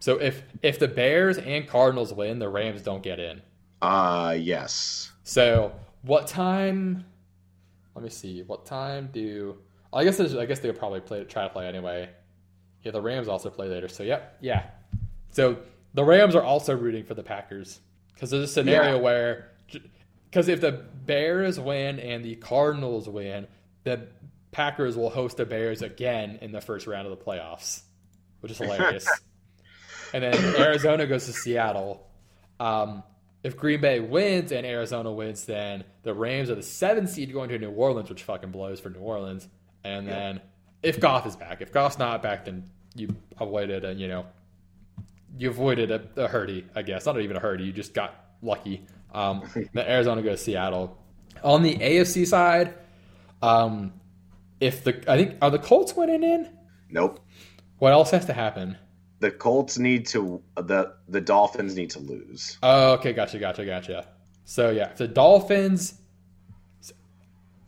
So 0.00 0.20
if 0.20 0.42
if 0.62 0.78
the 0.78 0.88
Bears 0.88 1.38
and 1.38 1.66
Cardinals 1.66 2.12
win, 2.12 2.38
the 2.38 2.48
Rams 2.48 2.82
don't 2.82 3.02
get 3.02 3.18
in. 3.18 3.42
Uh 3.80 4.36
yes. 4.38 5.12
So 5.24 5.72
what 6.02 6.26
time? 6.26 7.04
Let 7.94 8.04
me 8.04 8.10
see. 8.10 8.42
What 8.42 8.66
time 8.66 9.10
do? 9.12 9.58
I 9.92 10.04
guess 10.04 10.16
there's, 10.16 10.34
I 10.34 10.46
guess 10.46 10.60
they'll 10.60 10.72
probably 10.72 11.00
play 11.00 11.24
try 11.24 11.42
to 11.44 11.50
play 11.50 11.66
anyway. 11.66 12.08
Yeah, 12.82 12.92
the 12.92 13.00
Rams 13.02 13.28
also 13.28 13.50
play 13.50 13.68
later. 13.68 13.88
So 13.88 14.02
yep, 14.02 14.36
yeah. 14.40 14.64
So 15.30 15.58
the 15.94 16.02
Rams 16.04 16.34
are 16.34 16.42
also 16.42 16.74
rooting 16.76 17.04
for 17.04 17.14
the 17.14 17.22
Packers 17.22 17.80
because 18.14 18.30
there's 18.30 18.44
a 18.44 18.52
scenario 18.52 18.96
Yeah. 18.96 19.00
where 19.02 19.48
because 20.30 20.48
if 20.48 20.60
the 20.60 20.72
Bears 20.72 21.60
win 21.60 22.00
and 22.00 22.24
the 22.24 22.36
Cardinals 22.36 23.08
win, 23.08 23.46
the 23.84 24.08
Packers 24.50 24.96
will 24.96 25.10
host 25.10 25.36
the 25.36 25.44
Bears 25.46 25.82
again 25.82 26.38
in 26.40 26.52
the 26.52 26.60
first 26.60 26.86
round 26.86 27.06
of 27.06 27.16
the 27.18 27.22
playoffs, 27.24 27.82
which 28.40 28.50
is 28.52 28.58
hilarious. 28.64 29.06
and 30.14 30.24
then 30.24 30.34
Arizona 30.56 31.06
goes 31.06 31.26
to 31.26 31.32
Seattle. 31.32 32.06
Um, 32.58 33.02
if 33.42 33.56
Green 33.56 33.80
Bay 33.80 34.00
wins 34.00 34.52
and 34.52 34.64
Arizona 34.66 35.12
wins, 35.12 35.44
then 35.44 35.84
the 36.02 36.14
Rams 36.14 36.50
are 36.50 36.54
the 36.54 36.62
seventh 36.62 37.10
seed 37.10 37.32
going 37.32 37.48
to 37.48 37.58
New 37.58 37.70
Orleans, 37.70 38.08
which 38.08 38.22
fucking 38.22 38.50
blows 38.50 38.80
for 38.80 38.90
New 38.90 39.00
Orleans. 39.00 39.48
And 39.84 40.06
then 40.06 40.40
if 40.82 41.00
Goff 41.00 41.26
is 41.26 41.36
back, 41.36 41.60
if 41.60 41.72
Goff's 41.72 41.98
not 41.98 42.22
back, 42.22 42.44
then 42.44 42.70
you 42.94 43.14
avoided 43.40 43.84
a 43.84 43.92
you 43.94 44.08
know 44.08 44.26
you 45.36 45.50
avoided 45.50 45.90
a, 45.90 46.02
a 46.16 46.28
hurdy, 46.28 46.66
I 46.74 46.82
guess. 46.82 47.06
Not 47.06 47.20
even 47.20 47.36
a 47.36 47.40
hurdy, 47.40 47.64
you 47.64 47.72
just 47.72 47.94
got 47.94 48.14
lucky. 48.42 48.86
Um, 49.12 49.42
then 49.72 49.86
Arizona 49.86 50.22
goes 50.22 50.38
to 50.38 50.44
Seattle. 50.44 50.98
On 51.42 51.62
the 51.62 51.74
AFC 51.76 52.26
side, 52.26 52.74
um, 53.40 53.92
if 54.60 54.84
the 54.84 55.02
I 55.10 55.16
think 55.16 55.38
are 55.42 55.50
the 55.50 55.58
Colts 55.58 55.96
winning 55.96 56.22
in? 56.22 56.48
Nope. 56.88 57.20
What 57.78 57.92
else 57.92 58.10
has 58.10 58.26
to 58.26 58.32
happen? 58.32 58.76
The 59.22 59.30
Colts 59.30 59.78
need 59.78 60.06
to 60.06 60.42
the 60.56 60.94
the 61.08 61.20
Dolphins 61.20 61.76
need 61.76 61.90
to 61.90 62.00
lose. 62.00 62.58
Oh, 62.60 62.94
okay, 62.94 63.12
gotcha, 63.12 63.38
gotcha, 63.38 63.64
gotcha. 63.64 64.08
So 64.44 64.70
yeah, 64.70 64.92
the 64.96 65.06
Dolphins, 65.06 65.94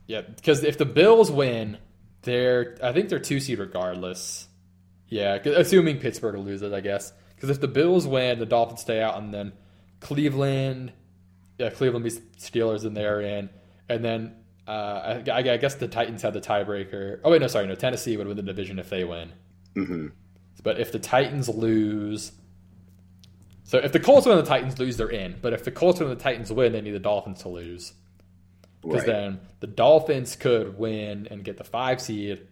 yeah, 0.09 0.22
because 0.22 0.64
if 0.64 0.78
the 0.78 0.85
Bills 0.85 1.31
win, 1.31 1.78
they're 2.22 2.76
I 2.82 2.93
think 2.93 3.09
they're 3.09 3.20
two 3.20 3.39
seed 3.39 3.60
regardless. 3.60 4.48
Yeah, 5.06 5.36
assuming 5.36 6.01
Pittsburgh 6.01 6.35
loses, 6.40 6.72
I 6.72 6.81
guess. 6.81 7.12
Because 7.36 7.51
if 7.51 7.60
the 7.60 7.68
Bills 7.68 8.05
win, 8.05 8.40
the 8.40 8.47
Dolphins 8.47 8.81
stay 8.81 9.01
out, 9.01 9.16
and 9.16 9.32
then 9.32 9.52
Cleveland, 10.01 10.93
yeah, 11.56 11.70
Cleveland 11.70 12.02
beats 12.02 12.18
Steelers, 12.36 12.85
and 12.85 12.97
they're 12.97 13.20
in, 13.20 13.48
and 13.89 14.05
then 14.05 14.35
uh, 14.66 15.22
I, 15.24 15.31
I 15.31 15.56
guess 15.59 15.76
the 15.76 15.86
Titans 15.86 16.22
have 16.22 16.32
the 16.35 16.40
tiebreaker. 16.40 17.20
Oh 17.22 17.31
wait, 17.31 17.40
no, 17.40 17.47
sorry, 17.47 17.68
no, 17.68 17.76
Tennessee 17.76 18.16
would 18.16 18.26
win 18.26 18.36
the 18.36 18.43
division 18.43 18.81
if 18.81 18.90
they 18.90 19.05
win. 19.05 19.31
hmm 19.74 20.09
But 20.62 20.78
if 20.81 20.93
the 20.93 20.98
Titans 20.98 21.48
lose, 21.48 22.32
so 23.64 23.78
if 23.78 23.93
the 23.93 24.01
Colts 24.01 24.26
win 24.26 24.39
and 24.39 24.47
the 24.47 24.48
Titans 24.48 24.78
lose, 24.78 24.97
they're 24.97 25.09
in. 25.10 25.36
But 25.43 25.52
if 25.52 25.64
the 25.64 25.70
Colts 25.70 26.01
win 26.01 26.10
and 26.10 26.18
the 26.18 26.22
Titans 26.22 26.51
win, 26.52 26.72
they 26.72 26.81
need 26.81 26.93
the 26.93 26.98
Dolphins 26.98 27.43
to 27.43 27.48
lose. 27.48 27.93
Because 28.82 28.98
Right. 29.01 29.06
then 29.06 29.40
the 29.60 29.66
Dolphins 29.66 30.36
could 30.36 30.78
win 30.78 31.28
and 31.31 31.43
get 31.44 31.56
the 31.56 31.64
five 31.64 32.01
seed, 32.01 32.47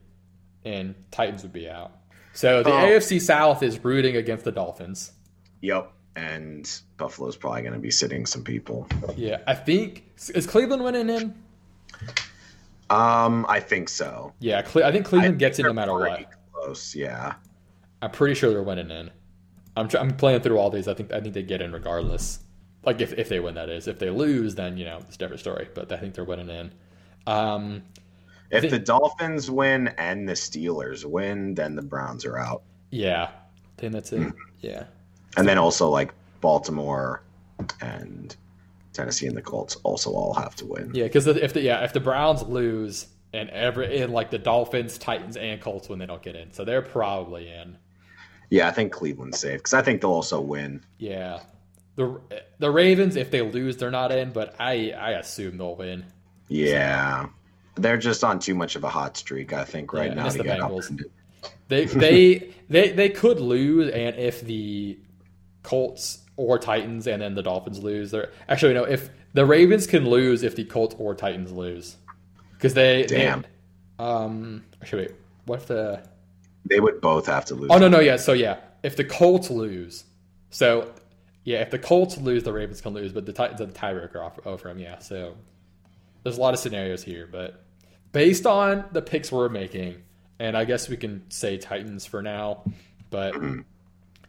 and 0.64 0.94
Titans 1.10 1.42
would 1.42 1.52
be 1.52 1.68
out. 1.68 1.92
So 2.34 2.62
the 2.62 2.70
Oh. 2.70 2.86
AFC 2.86 3.18
South 3.20 3.62
is 3.62 3.82
rooting 3.84 4.16
against 4.16 4.44
the 4.44 4.52
Dolphins. 4.52 5.12
Yep. 5.60 5.90
And 6.16 6.70
Buffalo's 6.98 7.36
probably 7.36 7.62
going 7.62 7.72
to 7.74 7.78
be 7.80 7.90
sitting 7.90 8.26
some 8.26 8.44
people. 8.44 8.86
Yeah, 9.16 9.38
I 9.46 9.54
think 9.54 10.04
is 10.34 10.46
Cleveland 10.46 10.84
winning 10.84 11.08
in. 11.08 11.34
Um, 12.90 13.46
I 13.48 13.60
think 13.60 13.88
so. 13.88 14.34
Yeah, 14.38 14.60
Cle- 14.62 14.84
I 14.84 14.92
think 14.92 15.06
Cleveland 15.06 15.36
I 15.36 15.38
gets 15.38 15.58
in 15.58 15.64
no 15.66 15.72
matter 15.72 15.94
what. 15.94 16.26
Close, 16.52 16.94
yeah. 16.94 17.34
I'm 18.02 18.10
pretty 18.10 18.34
sure 18.34 18.50
they're 18.50 18.62
winning 18.62 18.90
in. 18.90 19.10
I'm 19.76 19.88
tr- 19.88 19.98
I'm 19.98 20.10
playing 20.10 20.40
through 20.42 20.58
all 20.58 20.68
these. 20.70 20.88
I 20.88 20.94
think 20.94 21.12
I 21.12 21.20
think 21.20 21.32
they 21.34 21.42
get 21.42 21.62
in 21.62 21.72
regardless. 21.72 22.40
Like 22.84 23.00
if, 23.00 23.12
if 23.14 23.28
they 23.28 23.38
win, 23.40 23.54
that 23.54 23.68
is. 23.70 23.86
If 23.88 23.98
they 24.00 24.10
lose, 24.10 24.54
then 24.56 24.76
you 24.76 24.84
know 24.84 24.98
it's 25.06 25.14
a 25.14 25.18
different 25.18 25.40
story. 25.40 25.68
But 25.74 25.90
I 25.92 25.96
think 25.96 26.14
they're 26.14 26.24
winning 26.24 26.50
in. 26.50 26.72
Um, 27.26 27.82
If 28.50 28.62
think- 28.62 28.72
the 28.72 28.78
Dolphins 28.80 29.50
win 29.50 29.88
and 29.98 30.28
the 30.28 30.32
Steelers 30.34 31.04
win, 31.04 31.54
then 31.54 31.76
the 31.76 31.82
Browns 31.82 32.24
are 32.26 32.38
out. 32.38 32.62
yeah, 32.90 33.30
I 33.30 33.80
think 33.80 33.92
that's 33.94 34.12
it. 34.12 34.32
Yeah, 34.60 34.84
And 35.36 35.46
then 35.48 35.58
also 35.58 35.88
like 35.88 36.12
Baltimore 36.40 37.22
and 37.80 38.34
Tennessee 38.92 39.26
and 39.26 39.36
the 39.36 39.42
Colts 39.42 39.76
also 39.84 40.10
all 40.10 40.34
have 40.34 40.54
to 40.56 40.66
win. 40.66 40.90
yeah. 40.94 41.04
Because 41.04 41.26
if 41.28 41.52
the 41.54 41.62
yeah 41.62 41.82
if 41.84 41.92
the 41.92 42.00
Browns 42.00 42.42
lose 42.42 43.06
and 43.32 43.48
every 43.50 44.00
and 44.02 44.12
like 44.12 44.30
the 44.30 44.38
Dolphins, 44.38 44.98
Titans, 44.98 45.36
and 45.36 45.60
Colts 45.60 45.88
when 45.88 45.98
they 46.00 46.06
don't 46.06 46.22
get 46.22 46.34
in, 46.36 46.52
so 46.52 46.64
they're 46.64 46.82
probably 46.82 47.48
in. 47.48 47.78
Yeah, 48.52 48.68
I 48.68 48.70
think 48.70 48.92
Cleveland's 48.92 49.38
safe 49.38 49.60
because 49.60 49.72
I 49.72 49.80
think 49.80 50.02
they'll 50.02 50.10
also 50.10 50.38
win. 50.38 50.84
Yeah, 50.98 51.40
the 51.96 52.20
the 52.58 52.70
Ravens 52.70 53.16
if 53.16 53.30
they 53.30 53.40
lose 53.40 53.78
they're 53.78 53.90
not 53.90 54.12
in, 54.12 54.30
but 54.30 54.54
I 54.60 54.90
I 54.90 55.12
assume 55.12 55.56
they'll 55.56 55.74
win. 55.74 56.04
Yeah. 56.48 57.28
They're 57.76 57.96
just 57.96 58.22
on 58.22 58.40
too 58.40 58.54
much 58.54 58.76
of 58.76 58.84
a 58.84 58.90
hot 58.90 59.16
streak, 59.16 59.54
I 59.54 59.64
think, 59.64 59.94
right 59.94 60.10
Yeah, 60.10 60.14
now 60.24 60.28
to 60.28 60.36
the 60.36 60.44
get 60.44 60.60
Bengals. 60.60 60.84
upended. 60.84 61.10
They 61.68 61.86
they 61.86 62.54
they 62.68 62.92
they 62.92 63.08
could 63.08 63.40
lose, 63.40 63.90
and 63.90 64.16
if 64.16 64.42
the 64.42 64.98
Colts 65.62 66.18
or 66.36 66.58
Titans, 66.58 67.06
and 67.06 67.22
then 67.22 67.34
the 67.34 67.42
Dolphins 67.42 67.82
lose. 67.82 68.10
They're 68.10 68.32
actually 68.50 68.74
no. 68.74 68.84
If 68.84 69.08
the 69.32 69.46
Ravens 69.46 69.86
can 69.86 70.04
lose, 70.04 70.42
if 70.42 70.56
the 70.56 70.64
Colts 70.66 70.94
or 70.98 71.14
Titans 71.14 71.52
lose, 71.52 71.96
because 72.52 72.74
they 72.74 73.04
Damn. 73.04 73.40
They, 73.40 73.48
um. 74.04 74.62
Actually, 74.82 75.06
wait. 75.06 75.14
What 75.46 75.60
if 75.60 75.66
the? 75.68 76.02
They 76.66 76.80
would 76.80 77.01
both 77.01 77.26
have 77.26 77.44
to 77.47 77.55
lose. 77.55 77.70
Oh 77.70 77.78
no 77.78 77.89
no 77.89 78.01
yeah. 78.01 78.16
So 78.16 78.32
yeah, 78.32 78.59
if 78.82 78.97
the 78.97 79.05
Colts 79.05 79.51
lose, 79.51 80.05
so 80.51 80.93
yeah, 81.44 81.60
if 81.60 81.70
the 81.70 81.78
Colts 81.78 82.18
lose, 82.18 82.44
the 82.44 82.52
Ravens 82.52 82.80
can 82.80 82.94
lose, 82.94 83.12
but 83.12 83.26
the 83.26 83.32
Titans 83.32 83.60
have 83.60 83.72
the 83.72 83.78
tiebreaker 83.78 84.24
off, 84.24 84.39
over 84.47 84.68
them. 84.68 84.78
Yeah. 84.78 84.98
So 84.98 85.34
there's 86.22 86.39
a 86.39 86.40
lot 86.40 86.55
of 86.55 86.60
scenarios 86.60 87.02
here, 87.02 87.28
but 87.30 87.64
based 88.12 88.47
on 88.47 88.84
the 88.93 89.02
picks 89.02 89.32
we're 89.32 89.48
making, 89.48 90.02
and 90.39 90.56
I 90.56 90.64
guess 90.64 90.89
we 90.89 90.97
can 90.97 91.28
say 91.30 91.56
Titans 91.56 92.06
for 92.06 92.22
now, 92.22 92.62
but 93.10 93.34
mm-hmm. 93.34 93.60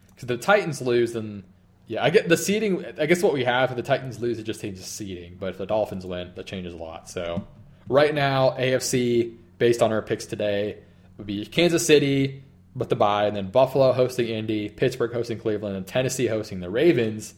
because 0.08 0.28
the 0.28 0.38
Titans 0.38 0.82
lose, 0.82 1.14
then 1.14 1.44
yeah, 1.88 2.04
I 2.04 2.10
get 2.10 2.30
the 2.30 2.38
seeding. 2.38 2.84
I 2.98 3.06
guess 3.06 3.22
what 3.22 3.34
we 3.34 3.44
have 3.44 3.70
if 3.70 3.76
the 3.76 3.84
Titans 3.84 4.20
lose, 4.20 4.40
it 4.40 4.44
just 4.44 4.62
changes 4.62 4.86
seeding. 4.86 5.38
But 5.40 5.50
if 5.50 5.58
the 5.58 5.66
Dolphins 5.66 6.06
win, 6.06 6.32
that 6.36 6.46
changes 6.46 6.74
a 6.74 6.78
lot. 6.78 7.10
So 7.10 7.46
right 7.88 8.14
now, 8.14 8.52
AFC 8.52 9.36
based 9.58 9.82
on 9.82 9.92
our 9.92 10.02
picks 10.02 10.26
today 10.26 10.78
would 11.18 11.28
be 11.28 11.46
Kansas 11.46 11.86
City 11.86 12.44
with 12.76 12.90
the 12.90 12.96
bye, 12.96 13.26
and 13.26 13.36
then 13.36 13.52
Buffalo 13.52 13.92
hosting 13.94 14.28
Indy, 14.28 14.70
Pittsburgh 14.70 15.14
hosting 15.14 15.40
Cleveland, 15.40 15.76
and 15.76 15.86
Tennessee 15.86 16.28
hosting 16.28 16.60
the 16.60 16.70
Ravens 16.70 17.36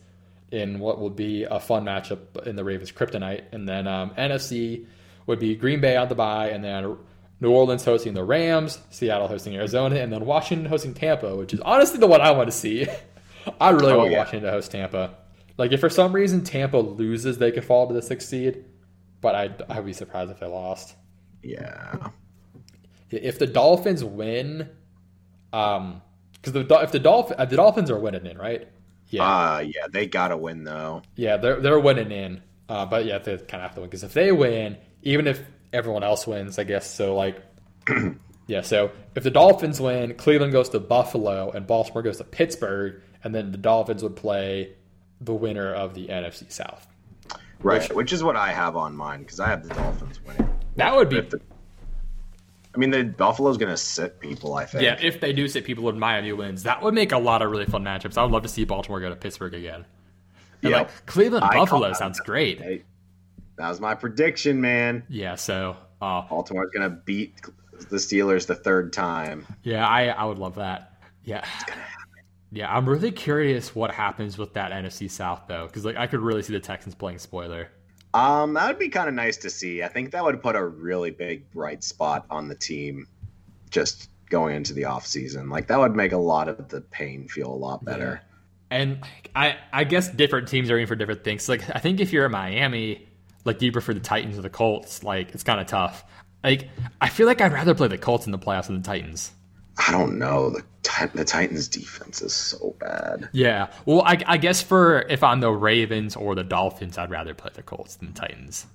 in 0.51 0.79
what 0.79 0.99
would 1.01 1.15
be 1.15 1.43
a 1.43 1.59
fun 1.59 1.83
matchup 1.83 2.45
in 2.47 2.55
the 2.55 2.63
Ravens 2.63 2.91
kryptonite. 2.91 3.43
And 3.51 3.67
then 3.67 3.87
um, 3.87 4.11
NFC 4.11 4.85
would 5.27 5.39
be 5.39 5.55
Green 5.55 5.81
Bay 5.81 5.97
on 5.97 6.07
the 6.07 6.15
bye, 6.15 6.49
and 6.49 6.63
then 6.63 6.95
New 7.41 7.51
Orleans 7.51 7.83
hosting 7.83 8.13
the 8.13 8.23
Rams, 8.23 8.79
Seattle 8.91 9.27
hosting 9.27 9.55
Arizona, 9.55 9.97
and 9.97 10.13
then 10.13 10.25
Washington 10.25 10.67
hosting 10.67 10.93
Tampa, 10.93 11.35
which 11.35 11.53
is 11.53 11.59
honestly 11.61 11.99
the 11.99 12.07
one 12.07 12.21
I 12.21 12.31
want 12.31 12.47
to 12.47 12.55
see. 12.55 12.87
I 13.59 13.71
really 13.71 13.91
Oh, 13.91 13.97
want 13.99 14.11
yeah. 14.11 14.19
Washington 14.19 14.43
to 14.43 14.51
host 14.51 14.71
Tampa. 14.71 15.15
Like 15.57 15.71
if 15.71 15.79
for 15.81 15.89
some 15.89 16.13
reason 16.13 16.43
Tampa 16.43 16.77
loses, 16.77 17.37
they 17.37 17.51
could 17.51 17.65
fall 17.65 17.87
to 17.87 17.93
the 17.93 18.01
sixth 18.01 18.29
seed, 18.29 18.63
but 19.21 19.35
I'd, 19.35 19.61
I'd 19.69 19.85
be 19.85 19.93
surprised 19.93 20.31
if 20.31 20.39
they 20.39 20.47
lost. 20.47 20.95
Yeah. 21.43 22.09
If 23.11 23.39
the 23.39 23.47
Dolphins 23.47 24.03
win, 24.03 24.69
um, 25.53 26.01
because 26.33 26.53
the 26.53 26.79
if 26.81 26.91
the 26.91 26.99
Dolphin 26.99 27.37
the 27.49 27.55
Dolphins 27.55 27.89
are 27.91 27.99
winning 27.99 28.25
in, 28.25 28.37
right? 28.37 28.67
Yeah, 29.09 29.23
Uh 29.23 29.59
yeah, 29.59 29.87
they 29.91 30.07
gotta 30.07 30.35
win 30.37 30.63
though. 30.63 31.03
yeah, 31.15 31.37
they're 31.37 31.59
they're 31.61 31.79
winning 31.79 32.11
in. 32.11 32.41
Uh, 32.67 32.85
but 32.85 33.05
yeah, 33.05 33.19
they 33.19 33.37
kind 33.37 33.55
of 33.63 33.69
have 33.69 33.75
to 33.75 33.81
win 33.81 33.89
because 33.89 34.03
if 34.03 34.13
they 34.13 34.31
win, 34.31 34.77
even 35.03 35.27
if 35.27 35.39
everyone 35.71 36.03
else 36.03 36.25
wins, 36.25 36.57
I 36.57 36.63
guess 36.63 36.89
so. 36.89 37.15
Like, 37.15 37.39
yeah, 38.47 38.61
so 38.61 38.89
if 39.13 39.23
the 39.23 39.29
Dolphins 39.29 39.79
win, 39.79 40.15
Cleveland 40.15 40.51
goes 40.51 40.69
to 40.69 40.79
Buffalo 40.79 41.51
and 41.51 41.67
Baltimore 41.67 42.01
goes 42.01 42.17
to 42.17 42.23
Pittsburgh, 42.23 43.01
and 43.23 43.35
then 43.35 43.51
the 43.51 43.57
Dolphins 43.59 44.01
would 44.01 44.15
play 44.15 44.73
the 45.21 45.33
winner 45.33 45.71
of 45.73 45.93
the 45.93 46.07
NFC 46.07 46.51
South. 46.51 46.87
Right, 47.61 47.93
which, 47.95 48.11
is 48.13 48.23
what 48.23 48.35
I 48.35 48.51
have 48.51 48.75
on 48.75 48.95
mine 48.95 49.19
because 49.21 49.39
I 49.39 49.47
have 49.49 49.67
the 49.67 49.73
Dolphins 49.73 50.19
winning. 50.25 50.49
That 50.75 50.95
would 50.95 51.09
be 51.09 51.21
the- 51.21 51.39
I 52.75 52.77
mean, 52.77 52.89
the 52.91 53.03
Buffalo's 53.03 53.57
gonna 53.57 53.77
sit 53.77 54.19
people. 54.19 54.55
I 54.55 54.65
think. 54.65 54.83
yeah. 54.83 54.97
If 55.01 55.19
they 55.21 55.31
do 55.33 55.47
sit 55.47 55.63
people 55.65 55.87
in 55.89 55.97
Miami 55.97 56.33
wins, 56.33 56.63
that 56.63 56.81
would 56.81 56.93
make 56.93 57.11
a 57.13 57.17
lot 57.17 57.41
of 57.41 57.49
really 57.49 57.65
fun 57.65 57.83
matchups. 57.83 58.17
I 58.17 58.23
would 58.23 58.31
love 58.31 58.43
to 58.43 58.49
see 58.49 58.65
Baltimore 58.65 58.99
go 58.99 59.09
to 59.09 59.15
Pittsburgh 59.15 59.53
again. 59.53 59.85
And 60.61 60.71
Yep. 60.71 60.79
like 60.87 61.05
Cleveland 61.05 61.45
I 61.45 61.53
Buffalo 61.55 61.93
sounds 61.93 62.19
great. 62.19 62.59
Hey, 62.59 62.83
that 63.57 63.69
was 63.69 63.79
my 63.79 63.93
prediction, 63.95 64.59
man. 64.59 65.03
Yeah, 65.09 65.35
so 65.35 65.77
uh, 66.01 66.23
Baltimore's 66.29 66.71
gonna 66.73 66.89
beat 66.89 67.33
the 67.89 67.97
Steelers 67.97 68.47
the 68.47 68.55
third 68.55 68.91
time. 68.93 69.45
Yeah, 69.63 69.87
I, 69.87 70.07
I 70.07 70.25
would 70.25 70.37
love 70.39 70.55
that. 70.55 70.93
Yeah. 71.23 71.45
Yeah, 72.51 72.73
I'm 72.73 72.87
really 72.87 73.11
curious 73.11 73.75
what 73.75 73.91
happens 73.91 74.37
with 74.37 74.53
that 74.53 74.71
NFC 74.71 75.09
South 75.11 75.41
though, 75.47 75.67
because 75.67 75.83
like 75.83 75.97
I 75.97 76.07
could 76.07 76.21
really 76.21 76.41
see 76.41 76.53
the 76.53 76.59
Texans 76.59 76.95
playing 76.95 77.19
spoiler. 77.19 77.69
Um, 78.15 78.53
that 78.53 78.67
would 78.67 78.79
be 78.79 78.87
kind 78.87 79.09
of 79.09 79.13
nice 79.13 79.35
to 79.37 79.49
see. 79.49 79.83
I 79.83 79.89
think 79.89 80.11
that 80.11 80.23
would 80.23 80.41
put 80.41 80.55
a 80.55 80.65
really 80.65 81.11
big 81.11 81.51
bright 81.51 81.83
spot 81.83 82.25
on 82.29 82.47
the 82.47 82.55
team, 82.55 83.07
just 83.69 84.09
going 84.29 84.55
into 84.55 84.71
the 84.71 84.83
offseason. 84.83 85.51
Like 85.51 85.67
that 85.67 85.77
would 85.77 85.97
make 85.97 86.13
a 86.13 86.17
lot 86.17 86.47
of 86.47 86.69
the 86.69 86.79
pain 86.79 87.27
feel 87.27 87.51
a 87.51 87.53
lot 87.53 87.83
better. 87.83 88.21
And 88.71 88.99
I 89.35 89.57
I 89.73 89.83
guess 89.83 90.09
different 90.09 90.47
teams 90.47 90.71
are 90.71 90.79
in 90.79 90.87
for 90.87 90.95
different 90.95 91.25
things. 91.25 91.49
Like 91.49 91.69
I 91.69 91.79
think 91.79 91.99
if 91.99 92.13
you're 92.13 92.25
in 92.25 92.31
Miami, 92.31 93.05
like 93.43 93.59
do 93.59 93.65
you 93.65 93.73
prefer 93.73 93.93
the 93.93 93.99
Titans 93.99 94.39
or 94.39 94.41
the 94.41 94.49
Colts? 94.49 95.03
Like 95.03 95.33
it's 95.33 95.43
kind 95.43 95.59
of 95.59 95.67
tough. 95.67 96.05
Like 96.41 96.69
I 97.01 97.09
feel 97.09 97.27
like 97.27 97.41
I'd 97.41 97.51
rather 97.51 97.75
play 97.75 97.89
the 97.89 97.97
Colts 97.97 98.25
in 98.25 98.31
the 98.31 98.39
playoffs 98.39 98.67
than 98.67 98.81
the 98.81 98.87
Titans. 98.87 99.33
I 99.77 99.91
don't 99.91 100.17
know. 100.17 100.49
The 100.49 100.63
the 101.13 101.25
Titans' 101.25 101.67
defense 101.67 102.21
is 102.21 102.33
so 102.33 102.75
bad. 102.79 103.29
Yeah. 103.33 103.71
Well, 103.85 104.01
I, 104.03 104.21
I 104.25 104.37
guess 104.37 104.61
for 104.61 105.01
if 105.09 105.23
I'm 105.23 105.39
the 105.39 105.51
Ravens 105.51 106.15
or 106.15 106.35
the 106.35 106.43
Dolphins, 106.43 106.97
I'd 106.97 107.09
rather 107.09 107.33
play 107.33 107.51
the 107.53 107.63
Colts 107.63 107.95
than 107.95 108.13
the 108.13 108.19
Titans. 108.19 108.65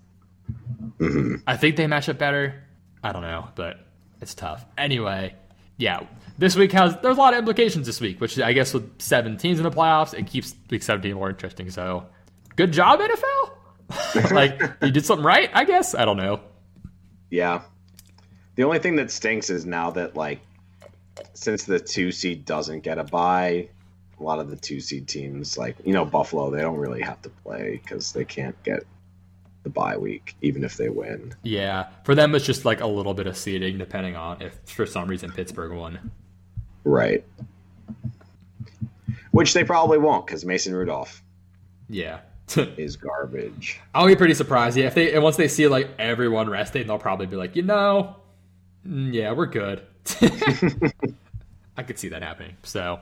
Mm-hmm. 0.99 1.37
I 1.47 1.57
think 1.57 1.77
they 1.77 1.87
match 1.87 2.09
up 2.09 2.19
better. 2.19 2.63
I 3.03 3.13
don't 3.13 3.23
know, 3.23 3.49
but 3.55 3.81
it's 4.21 4.35
tough. 4.35 4.65
Anyway, 4.77 5.35
yeah. 5.79 6.01
This 6.37 6.57
week 6.57 6.73
has 6.73 6.97
there's 7.01 7.17
a 7.17 7.21
lot 7.21 7.33
of 7.33 7.39
implications 7.39 7.87
this 7.87 8.01
week, 8.01 8.21
which 8.21 8.39
I 8.39 8.53
guess 8.53 8.75
with 8.75 9.01
seven 9.01 9.37
teams 9.37 9.59
in 9.59 9.65
the 9.65 9.71
playoffs, 9.71 10.15
it 10.15 10.27
keeps 10.27 10.55
week 10.69 10.83
17 10.83 11.15
more 11.15 11.31
interesting. 11.31 11.71
So, 11.71 12.07
good 12.57 12.73
job 12.73 13.01
NFL. 13.01 14.31
like 14.33 14.61
you 14.83 14.91
did 14.91 15.05
something 15.05 15.25
right, 15.25 15.51
I 15.53 15.65
guess. 15.65 15.95
I 15.95 16.05
don't 16.05 16.17
know. 16.17 16.41
Yeah. 17.31 17.63
The 18.57 18.65
only 18.65 18.79
thing 18.79 18.97
that 18.97 19.11
stinks 19.11 19.51
is 19.51 19.65
now 19.65 19.91
that 19.93 20.17
like 20.17 20.41
since 21.35 21.65
the 21.65 21.79
two 21.79 22.13
seed 22.13 22.45
doesn't 22.45 22.81
get 22.81 22.99
a 22.99 23.05
bye, 23.05 23.69
a 24.19 24.23
lot 24.23 24.39
of 24.39 24.51
the 24.51 24.57
two 24.57 24.81
seed 24.81 25.09
teams, 25.09 25.57
like 25.59 25.77
you 25.85 25.93
know 25.93 26.05
Buffalo, 26.05 26.51
they 26.51 26.61
don't 26.61 26.79
really 26.79 27.03
have 27.03 27.21
to 27.23 27.29
play 27.29 27.81
because 27.83 28.13
they 28.13 28.25
can't 28.25 28.61
get 28.63 28.85
the 29.63 29.71
bye 29.71 29.97
week, 29.97 30.37
even 30.43 30.65
if 30.65 30.77
they 30.77 30.89
win. 30.89 31.35
Yeah, 31.43 31.89
for 32.05 32.15
them 32.15 32.35
it's 32.35 32.45
just 32.47 32.65
like 32.65 32.81
a 32.81 32.87
little 32.87 33.15
bit 33.15 33.27
of 33.27 33.37
seeding, 33.37 33.79
depending 33.79 34.17
on 34.17 34.41
if 34.43 34.59
for 34.65 34.87
some 34.87 35.09
reason 35.09 35.31
Pittsburgh 35.33 35.73
won. 35.73 36.11
Right. 36.85 37.25
Which 39.33 39.55
they 39.55 39.65
probably 39.65 39.99
won't 39.99 40.27
because 40.27 40.45
Mason 40.45 40.75
Rudolph 40.75 41.23
Yeah. 41.89 42.21
is 42.57 42.97
garbage. 42.97 43.81
I'll 43.95 44.07
be 44.09 44.17
pretty 44.17 44.35
surprised. 44.35 44.77
Yeah, 44.77 44.87
if 44.87 44.95
they 44.95 45.13
and 45.15 45.23
once 45.23 45.37
they 45.37 45.47
see 45.47 45.69
like 45.69 45.91
everyone 45.99 46.49
resting, 46.51 46.87
they'll 46.87 46.99
probably 46.99 47.27
be 47.27 47.37
like, 47.37 47.55
you 47.55 47.63
know, 47.63 48.17
mm, 48.87 49.13
yeah, 49.15 49.33
we're 49.33 49.47
good. 49.47 49.83
I 51.77 51.83
could 51.83 51.99
see 51.99 52.09
that 52.11 52.23
happening. 52.23 52.57
So, 52.63 53.01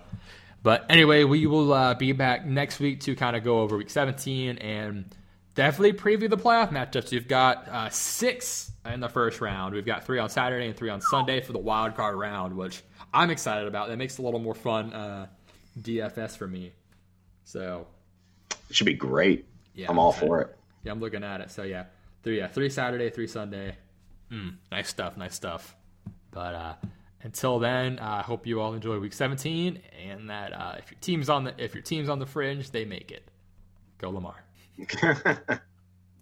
but 0.62 0.87
anyway, 0.89 1.25
we 1.25 1.47
will 1.47 1.73
uh, 1.73 1.95
be 1.95 2.12
back 2.12 2.47
next 2.47 2.79
week 2.81 3.01
to 3.01 3.15
kind 3.16 3.37
of 3.37 3.45
go 3.45 3.61
over 3.61 3.77
week 3.77 3.91
17 3.91 4.59
and 4.59 5.15
definitely 5.55 5.93
preview 5.95 6.29
the 6.31 6.37
playoff 6.37 6.70
matchups. 6.70 7.11
We've 7.11 7.27
got 7.29 7.69
uh, 7.69 7.89
six 7.91 8.70
in 8.93 9.01
the 9.01 9.09
first 9.09 9.41
round. 9.41 9.75
We've 9.75 9.87
got 9.87 10.05
three 10.05 10.19
on 10.19 10.29
Saturday 10.29 10.66
and 10.66 10.77
three 10.77 10.91
on 10.91 11.01
Sunday 11.01 11.41
for 11.41 11.53
the 11.53 11.59
wild 11.59 11.95
card 11.97 12.16
round, 12.16 12.57
which 12.57 12.83
I'm 13.12 13.31
excited 13.31 13.66
about. 13.66 13.89
That 13.89 13.97
makes 13.99 14.19
a 14.19 14.23
little 14.23 14.41
more 14.41 14.55
fun 14.55 14.93
uh, 14.93 15.27
DFS 15.81 16.37
for 16.37 16.47
me. 16.47 16.73
So 17.45 17.87
It 18.70 18.77
should 18.77 18.87
be 18.87 18.95
great. 18.95 19.47
yeah, 19.75 19.87
I'm 19.89 19.99
all 19.99 20.11
excited. 20.11 20.27
for 20.29 20.41
it. 20.43 20.57
Yeah, 20.85 20.93
I'm 20.93 21.01
looking 21.01 21.25
at 21.25 21.41
it. 21.41 21.51
So 21.51 21.62
yeah, 21.62 21.85
three 22.23 22.39
yeah 22.39 22.47
three 22.49 22.70
Saturday, 22.70 23.11
three 23.11 23.27
Sunday. 23.27 23.77
Mm, 24.31 24.57
nice 24.70 24.89
stuff, 24.89 25.16
nice 25.16 25.35
stuff. 25.35 25.75
But 26.39 26.55
uh, 26.55 26.74
until 27.24 27.59
then, 27.59 27.98
I 27.98 28.23
hope 28.23 28.47
you 28.47 28.60
all 28.60 28.73
enjoy 28.73 29.01
Week 29.01 29.12
17, 29.12 29.82
and 30.09 30.31
that 30.31 30.52
uh, 30.52 30.77
if 30.78 30.89
your 30.89 30.98
team's 31.01 31.28
on 31.28 31.43
the 31.43 31.52
if 31.59 31.74
your 31.74 31.82
team's 31.82 32.09
on 32.09 32.20
the 32.20 32.27
fringe, 32.27 32.70
they 32.70 32.85
make 32.85 33.10
it. 33.10 33.28
Go 33.98 34.10
Lamar. 34.10 34.44